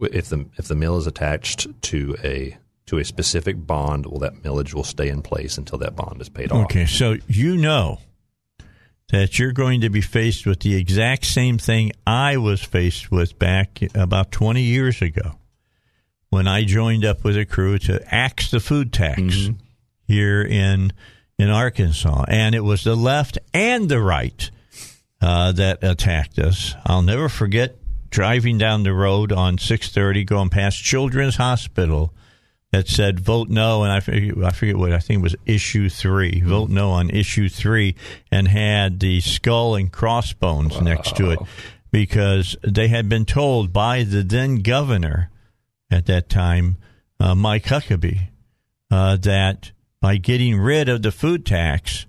if 0.00 0.28
the 0.28 0.46
if 0.56 0.68
the 0.68 0.74
mill 0.74 0.96
is 0.96 1.06
attached 1.06 1.68
to 1.82 2.16
a 2.22 2.56
to 2.86 2.98
a 2.98 3.04
specific 3.04 3.66
bond, 3.66 4.06
well, 4.06 4.18
that 4.18 4.42
millage 4.42 4.74
will 4.74 4.84
stay 4.84 5.08
in 5.08 5.22
place 5.22 5.56
until 5.56 5.78
that 5.78 5.94
bond 5.94 6.20
is 6.20 6.28
paid 6.28 6.50
off. 6.50 6.64
Okay, 6.64 6.86
so 6.86 7.16
you 7.28 7.56
know 7.56 8.00
that 9.10 9.38
you're 9.38 9.52
going 9.52 9.80
to 9.80 9.90
be 9.90 10.00
faced 10.00 10.46
with 10.46 10.60
the 10.60 10.74
exact 10.74 11.24
same 11.24 11.58
thing 11.58 11.92
I 12.06 12.36
was 12.36 12.62
faced 12.62 13.10
with 13.10 13.38
back 13.38 13.80
about 13.94 14.30
20 14.30 14.62
years 14.62 15.02
ago 15.02 15.36
when 16.30 16.46
I 16.46 16.64
joined 16.64 17.04
up 17.04 17.24
with 17.24 17.36
a 17.36 17.44
crew 17.44 17.78
to 17.80 18.02
axe 18.12 18.50
the 18.50 18.60
food 18.60 18.92
tax 18.92 19.20
mm-hmm. 19.20 19.54
here 20.06 20.42
in 20.42 20.92
in 21.38 21.48
Arkansas, 21.48 22.24
and 22.28 22.54
it 22.54 22.60
was 22.60 22.84
the 22.84 22.94
left 22.94 23.38
and 23.54 23.88
the 23.88 24.00
right 24.00 24.50
uh, 25.20 25.52
that 25.52 25.82
attacked 25.82 26.38
us. 26.38 26.74
I'll 26.86 27.02
never 27.02 27.28
forget 27.28 27.76
driving 28.10 28.58
down 28.58 28.82
the 28.82 28.92
road 28.92 29.32
on 29.32 29.58
630 29.58 30.24
going 30.24 30.48
past 30.48 30.82
Children's 30.82 31.36
Hospital 31.36 32.12
that 32.72 32.88
said 32.88 33.18
vote 33.18 33.48
no, 33.48 33.82
and 33.82 33.92
I 33.92 34.00
forget, 34.00 34.36
I 34.44 34.50
forget 34.50 34.76
what 34.76 34.92
I 34.92 34.98
think 34.98 35.20
it 35.20 35.22
was 35.22 35.36
issue 35.44 35.88
three. 35.88 36.40
Vote 36.40 36.70
no 36.70 36.90
on 36.90 37.10
issue 37.10 37.48
three, 37.48 37.96
and 38.30 38.46
had 38.46 39.00
the 39.00 39.20
skull 39.20 39.74
and 39.74 39.90
crossbones 39.90 40.80
next 40.80 41.16
to 41.16 41.30
it 41.30 41.40
because 41.90 42.56
they 42.62 42.88
had 42.88 43.08
been 43.08 43.24
told 43.24 43.72
by 43.72 44.04
the 44.04 44.22
then 44.22 44.56
governor 44.56 45.30
at 45.90 46.06
that 46.06 46.28
time, 46.28 46.76
uh, 47.18 47.34
Mike 47.34 47.64
Huckabee, 47.64 48.28
uh, 48.90 49.16
that 49.16 49.72
by 50.00 50.16
getting 50.16 50.56
rid 50.56 50.88
of 50.88 51.02
the 51.02 51.10
food 51.10 51.44
tax, 51.44 52.06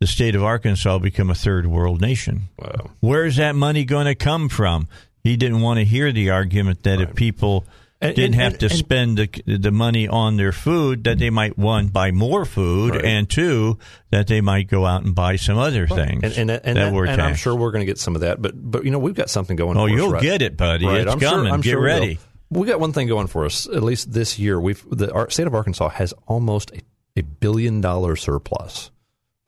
the 0.00 0.06
state 0.06 0.34
of 0.34 0.42
Arkansas 0.44 0.98
become 0.98 1.30
a 1.30 1.34
third 1.34 1.66
world 1.66 2.00
nation. 2.00 2.48
Wow. 2.58 2.90
Where's 3.00 3.36
that 3.36 3.54
money 3.54 3.84
going 3.84 4.06
to 4.06 4.14
come 4.14 4.48
from? 4.48 4.88
He 5.22 5.36
didn't 5.36 5.60
want 5.60 5.78
to 5.78 5.84
hear 5.84 6.12
the 6.12 6.30
argument 6.30 6.82
that 6.84 7.00
if 7.00 7.14
people 7.14 7.64
And- 8.00 8.14
didn't 8.14 8.34
and- 8.34 8.42
have 8.42 8.52
and- 8.52 8.60
to 8.60 8.66
and- 8.66 8.74
spend 8.74 9.18
the, 9.18 9.28
the 9.58 9.70
money 9.72 10.06
on 10.06 10.36
their 10.36 10.52
food, 10.52 11.04
that 11.04 11.18
they 11.18 11.30
might 11.30 11.56
one 11.58 11.88
buy 11.88 12.10
more 12.10 12.44
food, 12.44 12.94
Right. 12.94 13.04
and 13.06 13.28
two 13.28 13.78
that 14.10 14.26
they 14.26 14.40
might 14.42 14.68
go 14.68 14.84
out 14.84 15.02
and 15.02 15.14
buy 15.14 15.36
some 15.36 15.56
other 15.56 15.86
things 15.86 16.22
And 16.22 16.50
and, 16.50 16.60
and, 16.62 16.76
that 16.76 16.92
were 16.92 17.06
and 17.06 17.20
I'm 17.22 17.34
sure 17.34 17.56
we're 17.56 17.70
going 17.72 17.80
to 17.80 17.90
get 17.90 17.98
some 17.98 18.14
of 18.14 18.20
that, 18.20 18.40
but 18.42 18.52
but 18.54 18.84
you 18.84 18.90
know 18.90 18.98
we've 18.98 19.14
got 19.14 19.30
something 19.30 19.56
going. 19.56 19.78
Oh, 19.78 19.86
you'll 19.86 20.10
right? 20.12 20.22
get 20.22 20.42
it, 20.42 20.56
buddy. 20.58 20.84
Right, 20.86 21.00
It's 21.00 21.12
I'm 21.12 21.18
sure- 21.20 21.30
coming. 21.30 21.52
I'm 21.52 21.60
Get 21.62 21.70
sure 21.70 21.80
we 21.80 21.86
will. 21.86 22.00
ready. 22.00 22.18
We 22.50 22.66
got 22.68 22.78
one 22.78 22.92
thing 22.92 23.08
going 23.08 23.26
for 23.28 23.44
us. 23.46 23.66
At 23.66 23.82
least 23.82 24.12
this 24.12 24.38
year, 24.38 24.60
we've 24.60 24.84
the 24.90 25.10
our 25.12 25.28
state 25.30 25.46
of 25.48 25.54
Arkansas 25.54 25.88
has 25.88 26.12
almost 26.28 26.70
a, 26.72 26.80
a 27.16 27.22
billion 27.22 27.80
dollar 27.80 28.14
surplus 28.14 28.90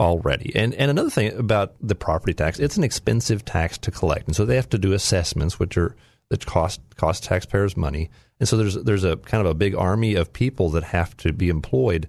already. 0.00 0.52
And 0.54 0.74
and 0.74 0.90
another 0.90 1.10
thing 1.10 1.32
about 1.36 1.74
the 1.80 1.94
property 1.94 2.34
tax, 2.34 2.58
it's 2.58 2.76
an 2.76 2.84
expensive 2.84 3.44
tax 3.44 3.78
to 3.78 3.90
collect, 3.90 4.26
and 4.26 4.36
so 4.36 4.44
they 4.44 4.56
have 4.56 4.68
to 4.70 4.78
do 4.78 4.92
assessments, 4.92 5.58
which 5.58 5.76
are 5.76 5.94
that 6.30 6.46
cost 6.46 6.80
cost 6.96 7.24
taxpayers 7.24 7.76
money. 7.76 8.10
And 8.40 8.48
so 8.48 8.56
there's 8.56 8.74
there's 8.74 9.04
a 9.04 9.16
kind 9.16 9.44
of 9.44 9.50
a 9.50 9.54
big 9.54 9.74
army 9.74 10.14
of 10.14 10.32
people 10.32 10.70
that 10.70 10.84
have 10.84 11.16
to 11.18 11.32
be 11.32 11.48
employed 11.48 12.08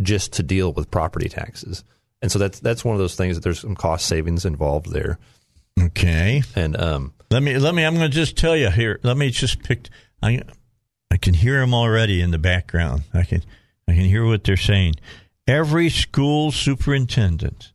just 0.00 0.32
to 0.34 0.42
deal 0.42 0.72
with 0.72 0.90
property 0.90 1.28
taxes. 1.28 1.84
And 2.20 2.32
so 2.32 2.38
that's 2.38 2.60
that's 2.60 2.84
one 2.84 2.94
of 2.94 2.98
those 2.98 3.14
things 3.14 3.36
that 3.36 3.42
there's 3.42 3.60
some 3.60 3.76
cost 3.76 4.06
savings 4.06 4.44
involved 4.44 4.90
there. 4.92 5.18
Okay. 5.80 6.42
And 6.56 6.76
um, 6.76 7.14
Let 7.30 7.42
me 7.42 7.56
let 7.58 7.74
me. 7.74 7.84
I'm 7.84 7.94
going 7.94 8.10
to 8.10 8.14
just 8.14 8.36
tell 8.36 8.56
you 8.56 8.70
here. 8.70 8.98
Let 9.02 9.16
me 9.16 9.30
just 9.30 9.62
pick. 9.62 9.88
I 10.22 10.42
I 11.10 11.16
can 11.16 11.34
hear 11.34 11.60
them 11.60 11.74
already 11.74 12.20
in 12.20 12.32
the 12.32 12.38
background. 12.38 13.04
I 13.14 13.22
can 13.22 13.44
I 13.86 13.92
can 13.92 14.04
hear 14.04 14.24
what 14.24 14.42
they're 14.44 14.56
saying. 14.56 14.94
Every 15.48 15.88
school 15.88 16.52
superintendent 16.52 17.72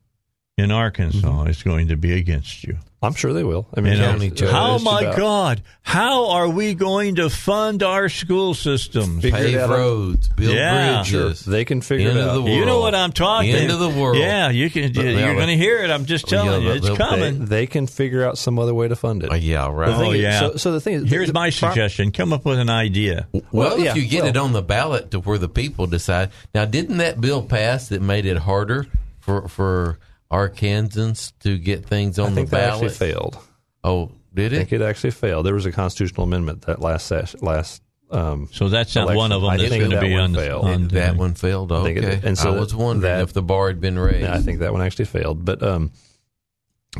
in 0.56 0.70
Arkansas 0.70 1.26
mm-hmm. 1.26 1.48
is 1.50 1.62
going 1.62 1.88
to 1.88 1.96
be 1.96 2.12
against 2.12 2.62
you. 2.64 2.76
I'm 3.02 3.12
sure 3.12 3.34
they 3.34 3.44
will. 3.44 3.66
I 3.76 3.80
mean, 3.82 3.94
You 3.94 3.98
know, 3.98 4.12
County 4.12 4.26
it's- 4.28 4.50
how 4.50 4.78
my 4.78 5.00
about- 5.02 5.16
God? 5.16 5.62
How 5.82 6.30
are 6.30 6.48
we 6.48 6.72
going 6.74 7.16
to 7.16 7.28
fund 7.28 7.82
our 7.82 8.08
school 8.08 8.54
systems? 8.54 9.20
Figure 9.20 9.38
Pave 9.38 9.68
roads, 9.68 10.28
build 10.30 10.54
Yeah. 10.54 11.02
bridges. 11.02 11.44
They 11.44 11.66
can 11.66 11.82
figure 11.82 12.08
End 12.10 12.18
it 12.18 12.22
of 12.22 12.28
out. 12.28 12.44
the 12.46 12.50
You 12.52 12.64
know 12.64 12.80
what 12.80 12.94
I'm 12.94 13.12
talking. 13.12 13.50
End 13.54 13.70
of 13.70 13.78
the 13.80 13.90
world. 13.90 14.16
Yeah, 14.16 14.48
you 14.48 14.70
can. 14.70 14.92
But- 14.92 15.04
You're 15.04 15.12
yeah, 15.12 15.34
going 15.34 15.48
to 15.48 15.56
hear 15.56 15.82
it. 15.84 15.90
I'm 15.90 16.06
just 16.06 16.30
Yeah, 16.32 16.42
telling 16.44 16.62
you, 16.62 16.70
it's 16.70 16.86
they'll- 16.86 16.94
They, 16.96 17.04
coming. 17.04 17.44
they 17.44 17.66
can 17.66 17.86
figure 17.86 18.24
out 18.24 18.38
some 18.38 18.58
other 18.58 18.72
way 18.72 18.88
to 18.88 18.96
fund 18.96 19.22
it. 19.22 19.28
Oh, 19.30 19.34
yeah, 19.34 19.68
right. 19.70 19.90
The 19.90 19.96
thing 19.98 20.06
Oh, 20.06 20.12
is- 20.12 20.20
yeah. 20.22 20.38
So, 20.40 20.56
so 20.56 20.72
the 20.72 20.80
thing 20.80 20.94
is, 20.94 21.10
Here's 21.10 21.26
the- 21.28 21.34
my 21.34 21.48
the 21.48 21.52
suggestion: 21.52 22.10
come 22.12 22.32
up 22.32 22.46
with 22.46 22.58
an 22.58 22.70
idea. 22.70 23.26
Well, 23.32 23.42
Well, 23.52 23.82
if 23.82 23.96
you 23.96 24.06
get 24.06 24.20
well- 24.22 24.30
it 24.30 24.36
on 24.38 24.52
the 24.54 24.62
ballot 24.62 25.10
to 25.10 25.18
where 25.20 25.36
the 25.36 25.48
people 25.50 25.86
decide. 25.86 26.30
Now, 26.54 26.64
didn't 26.64 26.96
that 26.98 27.20
bill 27.20 27.42
pass 27.42 27.88
that 27.88 28.00
made 28.00 28.24
it 28.24 28.38
harder 28.38 28.86
for 29.20 29.46
for 29.48 29.98
Arkansans 30.30 31.32
to 31.40 31.56
get 31.58 31.86
things 31.86 32.18
on 32.18 32.32
I 32.32 32.34
think 32.34 32.50
the 32.50 32.56
that 32.56 32.70
ballot? 32.70 32.84
actually 32.92 33.12
failed. 33.12 33.38
Oh, 33.82 34.10
did 34.32 34.52
it? 34.52 34.56
I 34.56 34.58
it? 34.60 34.68
think 34.68 34.80
it 34.80 34.84
actually 34.84 35.10
failed. 35.12 35.46
There 35.46 35.54
was 35.54 35.66
a 35.66 35.72
constitutional 35.72 36.24
amendment 36.24 36.62
that 36.62 36.80
last 36.80 37.06
session, 37.06 37.40
last. 37.42 37.82
Um, 38.10 38.48
So 38.52 38.68
that's 38.68 38.94
not 38.94 39.02
election. 39.04 39.16
one 39.18 39.32
of 39.32 39.40
them 39.42 39.50
I 39.50 39.56
that's 39.56 39.68
think 39.70 39.80
going 39.80 39.90
to 39.90 39.96
that 39.96 40.02
be 40.02 40.12
one 40.12 40.20
on, 40.22 40.34
failed. 40.34 40.64
on 40.66 40.82
the- 40.88 40.94
that 40.96 41.16
one 41.16 41.34
failed. 41.34 41.70
think 41.70 41.98
it 41.98 42.04
Okay, 42.04 42.14
did. 42.16 42.24
And 42.24 42.38
so 42.38 42.54
I 42.54 42.58
was 42.58 42.70
that- 42.70 42.76
wondering 42.78 43.12
that- 43.12 43.22
if 43.22 43.32
the 43.32 43.42
bar 43.42 43.68
had 43.68 43.80
been 43.80 43.98
raised. 43.98 44.20
yeah, 44.22 44.34
I 44.34 44.40
think 44.40 44.60
that 44.60 44.72
one 44.72 44.82
actually 44.82 45.06
failed. 45.06 45.44
But 45.44 45.62
um, 45.62 45.90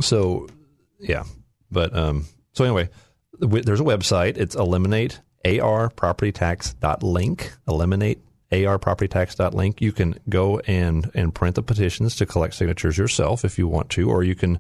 so 0.01 0.49
yeah, 0.99 1.25
but 1.71 1.95
um, 1.97 2.25
so 2.53 2.65
anyway, 2.65 2.89
there's 3.39 3.81
a 3.81 3.85
website. 3.85 4.37
It's 4.39 4.55
eliminate 4.55 5.21
arpropertytax.link. 5.45 7.53
Eliminate 7.69 8.19
arpropertytax.link. 8.63 9.81
You 9.81 9.93
can 9.93 10.19
go 10.29 10.59
and 10.61 11.11
and 11.15 11.35
print 11.35 11.57
the 11.57 11.63
petitions 11.63 12.17
to 12.17 12.27
collect 12.27 12.55
signatures 12.55 12.99
yourself 12.99 13.45
if 13.45 13.59
you 13.59 13.69
want 13.69 13.91
to, 13.91 14.11
or 14.11 14.23
you 14.23 14.35
can 14.35 14.59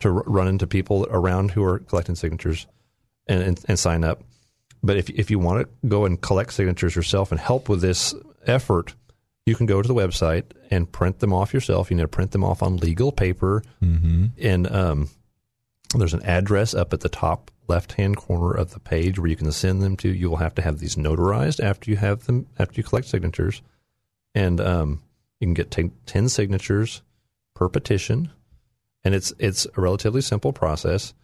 to 0.00 0.10
run 0.10 0.48
into 0.48 0.66
people 0.66 1.06
around 1.10 1.50
who 1.50 1.62
are 1.62 1.78
collecting 1.78 2.14
signatures 2.14 2.66
and, 3.26 3.42
and, 3.42 3.60
and 3.68 3.78
sign 3.78 4.04
up. 4.04 4.22
But 4.82 4.96
if 4.96 5.10
if 5.10 5.30
you 5.30 5.38
want 5.38 5.66
to 5.66 5.88
go 5.88 6.04
and 6.04 6.20
collect 6.20 6.52
signatures 6.52 6.96
yourself 6.96 7.30
and 7.30 7.40
help 7.40 7.68
with 7.68 7.80
this 7.80 8.14
effort, 8.46 8.94
you 9.46 9.54
can 9.54 9.66
go 9.66 9.82
to 9.82 9.88
the 9.88 9.94
website 9.94 10.44
and 10.70 10.90
print 10.90 11.18
them 11.18 11.32
off 11.32 11.52
yourself. 11.52 11.90
You 11.90 11.96
need 11.96 12.02
to 12.02 12.08
print 12.08 12.30
them 12.30 12.44
off 12.44 12.62
on 12.62 12.78
legal 12.78 13.12
paper, 13.12 13.62
mm-hmm. 13.82 14.26
and 14.40 14.70
um, 14.72 15.10
there's 15.94 16.14
an 16.14 16.22
address 16.22 16.72
up 16.74 16.92
at 16.92 17.00
the 17.00 17.08
top 17.08 17.50
left 17.70 17.92
hand 17.92 18.16
corner 18.16 18.52
of 18.52 18.72
the 18.72 18.80
page 18.80 19.18
where 19.18 19.28
you 19.28 19.36
can 19.36 19.50
send 19.52 19.82
them 19.82 19.96
to. 19.98 20.12
You 20.12 20.28
will 20.28 20.36
have 20.36 20.54
to 20.56 20.62
have 20.62 20.78
these 20.78 20.96
notarized 20.96 21.62
after 21.62 21.90
you 21.90 21.96
have 21.96 22.26
them 22.26 22.46
after 22.58 22.74
you 22.78 22.84
collect 22.84 23.06
signatures, 23.06 23.62
and 24.34 24.60
um, 24.60 25.02
you 25.38 25.46
can 25.46 25.54
get 25.54 25.70
t- 25.70 25.92
ten 26.04 26.28
signatures 26.28 27.02
per 27.54 27.68
petition, 27.68 28.30
and 29.04 29.14
it's 29.14 29.32
it's 29.38 29.66
a 29.76 29.80
relatively 29.80 30.20
simple 30.20 30.52
process. 30.52 31.14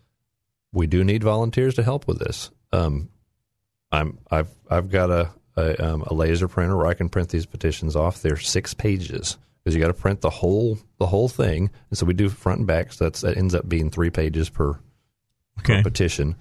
We 0.73 0.87
do 0.87 1.05
need 1.05 1.23
volunteers 1.23 1.75
to 1.75 1.83
help 1.83 2.07
with 2.07 2.19
this. 2.19 2.51
Um, 2.73 3.11
I'm 3.93 4.19
I've 4.31 4.51
I've 4.71 4.91
got 4.91 5.11
a 5.11 5.31
a, 5.57 5.85
um, 5.85 6.03
a 6.03 6.15
laser 6.15 6.49
printer 6.49 6.77
where 6.77 6.87
I 6.87 6.95
can 6.95 7.09
print 7.09 7.31
these 7.31 7.47
petitions 7.47 7.97
off. 7.97 8.23
They're 8.23 8.37
six 8.37 8.75
pages 8.75 9.39
because 9.63 9.75
you 9.75 9.81
got 9.81 9.89
to 9.89 9.95
print 9.95 10.21
the 10.21 10.31
whole 10.31 10.79
the 10.99 11.07
whole 11.07 11.29
thing, 11.29 11.71
and 11.91 11.99
so 11.99 12.07
we 12.07 12.15
do 12.15 12.29
front 12.29 12.59
and 12.59 12.67
back. 12.67 12.93
So 12.93 13.09
that 13.09 13.37
ends 13.37 13.55
up 13.55 13.69
being 13.69 13.91
three 13.91 14.11
pages 14.11 14.49
per, 14.49 14.79
Okay. 15.61 15.77
per 15.79 15.83
petition. 15.85 16.37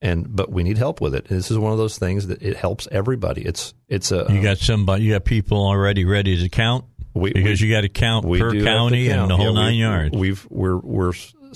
And 0.00 0.34
but 0.36 0.52
we 0.52 0.62
need 0.62 0.78
help 0.78 1.00
with 1.00 1.14
it. 1.14 1.26
And 1.28 1.38
this 1.38 1.50
is 1.50 1.58
one 1.58 1.72
of 1.72 1.78
those 1.78 1.98
things 1.98 2.28
that 2.28 2.40
it 2.42 2.56
helps 2.56 2.86
everybody. 2.92 3.42
It's 3.42 3.74
it's 3.88 4.12
a 4.12 4.26
You 4.30 4.40
got 4.40 4.58
somebody. 4.58 5.02
You 5.04 5.12
got 5.14 5.24
people 5.24 5.58
already 5.58 6.04
ready 6.04 6.36
to 6.40 6.48
count 6.48 6.84
we, 7.14 7.32
because 7.32 7.60
we- 7.60 7.66
you 7.68 7.74
got 7.74 7.80
to 7.80 7.88
count 7.88 8.24
per 8.24 8.36
do 8.38 8.44
have 8.44 8.52
to 8.52 8.64
county 8.64 9.08
count. 9.08 9.22
and 9.22 9.30
the 9.30 9.36
whole 9.36 9.46
Yeah, 9.46 9.52
nine 9.60 9.72
we- 9.72 9.78
yards. 9.80 10.16
We've 10.16 10.46
we're 10.50 10.76
we're 10.76 11.12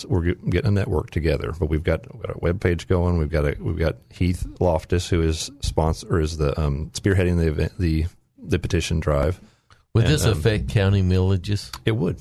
we're 0.09 0.23
getting 0.33 0.67
a 0.69 0.71
network 0.73 1.11
together, 1.11 1.53
but 1.61 1.69
we've 1.69 1.85
got, 1.85 2.13
we've 2.15 2.23
got 2.23 2.35
a 2.35 2.39
web 2.41 2.61
page 2.61 2.89
going. 2.89 3.19
We've 3.19 3.31
got 3.31 3.45
a 3.45 3.57
we've 3.61 3.79
got 3.79 3.97
Heath 4.11 4.45
Loftus 4.59 5.09
who 5.09 5.21
is 5.23 5.51
sponsor 5.61 6.07
or 6.17 6.21
is 6.21 6.37
the 6.39 6.59
um, 6.61 6.91
spearheading 6.95 7.39
the 7.39 7.47
event 7.49 7.73
the 7.79 8.07
the 8.43 8.59
petition 8.59 8.99
drive. 9.01 9.39
Would 9.95 10.05
And, 10.07 10.13
this 10.15 10.25
um, 10.25 10.33
affect 10.33 10.69
county 10.71 11.03
millages? 11.03 11.71
It 11.85 11.93
would. 11.93 12.19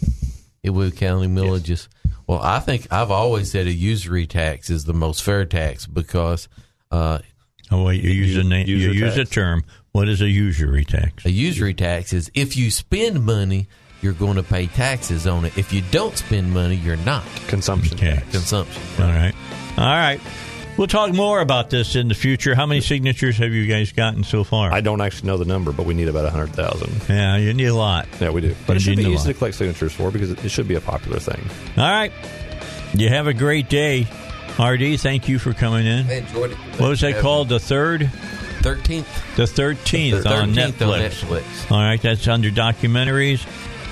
It 0.63 0.69
would 0.71 0.95
county 0.95 1.27
millages. 1.27 1.87
Well, 2.27 2.39
I 2.41 2.59
think 2.59 2.87
I've 2.91 3.11
always 3.11 3.51
said 3.51 3.67
a 3.67 3.73
usury 3.73 4.27
tax 4.27 4.69
is 4.69 4.85
the 4.85 4.93
most 4.93 5.23
fair 5.23 5.43
tax 5.45 5.87
because 5.87 6.47
uh, 6.91 7.19
oh 7.71 7.83
wait, 7.83 8.03
you 8.03 8.11
use 8.11 8.37
a 8.37 8.43
name. 8.43 8.67
You 8.67 8.75
use 8.77 9.17
a 9.17 9.25
term. 9.25 9.63
What 9.91 10.07
is 10.07 10.21
a 10.21 10.29
usury 10.29 10.85
tax? 10.85 11.25
a 11.25 11.31
usury 11.31 11.73
tax 11.73 12.13
is 12.13 12.31
if 12.33 12.55
you 12.55 12.71
spend 12.71 13.25
money, 13.25 13.67
you're 14.01 14.13
going 14.13 14.35
to 14.37 14.43
pay 14.43 14.67
taxes 14.67 15.27
on 15.27 15.45
it. 15.45 15.57
If 15.57 15.73
you 15.73 15.81
don't 15.91 16.17
spend 16.17 16.51
money, 16.53 16.75
you're 16.75 16.95
not. 16.97 17.25
Consumption 17.47 17.97
Okay. 17.97 18.15
tax. 18.15 18.31
Consumption. 18.31 18.81
All 18.99 19.07
right. 19.09 19.33
All 19.77 19.85
right. 19.85 20.19
We'll 20.81 20.87
talk 20.87 21.13
more 21.13 21.41
about 21.41 21.69
this 21.69 21.95
in 21.95 22.07
the 22.07 22.15
future. 22.15 22.55
How 22.55 22.65
many 22.65 22.81
signatures 22.81 23.37
have 23.37 23.51
you 23.51 23.67
guys 23.67 23.91
gotten 23.91 24.23
so 24.23 24.43
far? 24.43 24.73
I 24.73 24.81
don't 24.81 24.99
actually 24.99 25.27
know 25.27 25.37
the 25.37 25.45
number, 25.45 25.71
but 25.71 25.85
we 25.85 25.93
need 25.93 26.07
about 26.07 26.27
hundred 26.31 26.55
thousand. 26.55 27.03
yeah, 27.07 27.37
you 27.37 27.53
need 27.53 27.67
a 27.67 27.75
lot. 27.75 28.07
Yeah, 28.19 28.31
we 28.31 28.41
do. 28.41 28.55
But 28.65 28.73
You 28.73 28.77
it 28.77 28.79
should 28.79 28.97
need 28.97 29.05
be 29.05 29.11
easy 29.11 29.17
lot. 29.17 29.25
to 29.27 29.33
collect 29.35 29.55
signatures 29.57 29.93
for 29.93 30.09
because 30.09 30.31
it, 30.31 30.43
it 30.43 30.49
should 30.49 30.67
be 30.67 30.73
a 30.73 30.81
popular 30.81 31.19
thing. 31.19 31.39
All 31.77 31.83
right. 31.83 32.11
You 32.95 33.09
have 33.09 33.27
a 33.27 33.33
great 33.35 33.69
day. 33.69 34.07
RD, 34.57 34.99
thank 34.99 35.29
you 35.29 35.37
for 35.37 35.53
coming 35.53 35.85
in. 35.85 36.07
I 36.07 36.13
enjoyed 36.13 36.49
it. 36.53 36.57
What 36.57 36.89
was 36.89 37.01
that 37.01 37.21
called? 37.21 37.49
The 37.49 37.59
third? 37.59 38.09
Thirteenth. 38.61 39.35
The 39.35 39.43
13th, 39.43 40.25
on 40.25 40.49
13th 40.49 40.71
Netflix. 40.71 40.91
on 40.93 40.99
Netflix. 41.39 41.71
All 41.71 41.77
right, 41.79 42.01
that's 42.01 42.27
under 42.27 42.49
documentaries. 42.49 43.45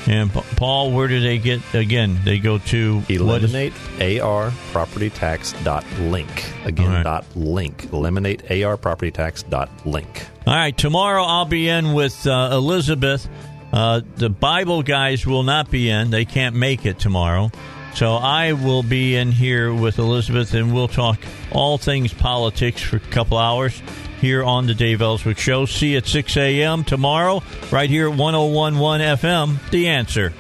And 0.09 0.33
Paul, 0.33 0.91
where 0.91 1.07
do 1.07 1.19
they 1.19 1.37
get? 1.37 1.61
Again, 1.75 2.19
they 2.25 2.39
go 2.39 2.57
to 2.57 3.03
Eliminate 3.09 3.73
AR 4.01 4.51
property 4.71 5.11
tax 5.11 5.53
dot 5.63 5.85
link. 5.99 6.45
Again, 6.65 6.89
right. 6.89 7.03
dot 7.03 7.25
link. 7.35 7.93
Eliminate 7.93 8.49
AR 8.49 8.75
property 8.75 9.11
tax 9.11 9.43
dot 9.43 9.69
link. 9.85 10.25
All 10.47 10.55
right, 10.55 10.75
tomorrow 10.75 11.23
I'll 11.23 11.45
be 11.45 11.69
in 11.69 11.93
with 11.93 12.25
uh, 12.25 12.49
Elizabeth. 12.53 13.29
Uh, 13.71 14.01
the 14.15 14.31
Bible 14.31 14.81
guys 14.81 15.27
will 15.27 15.43
not 15.43 15.69
be 15.69 15.91
in; 15.91 16.09
they 16.09 16.25
can't 16.25 16.55
make 16.55 16.87
it 16.87 16.97
tomorrow. 16.97 17.51
So 17.93 18.15
I 18.15 18.53
will 18.53 18.81
be 18.81 19.15
in 19.15 19.31
here 19.31 19.71
with 19.71 19.99
Elizabeth, 19.99 20.55
and 20.55 20.73
we'll 20.73 20.87
talk 20.87 21.19
all 21.51 21.77
things 21.77 22.13
politics 22.15 22.81
for 22.81 22.95
a 22.95 22.99
couple 22.99 23.37
hours 23.37 23.79
here 24.19 24.43
on 24.43 24.67
the 24.67 24.73
Dave 24.73 25.01
Elswick 25.01 25.37
Show. 25.37 25.65
See 25.65 25.91
you 25.91 25.97
at 25.97 26.07
6 26.07 26.37
a.m. 26.37 26.83
tomorrow, 26.83 27.41
right 27.71 27.89
here 27.89 28.09
at 28.09 28.17
1011 28.17 29.17
FM. 29.17 29.69
The 29.71 29.87
answer. 29.87 30.33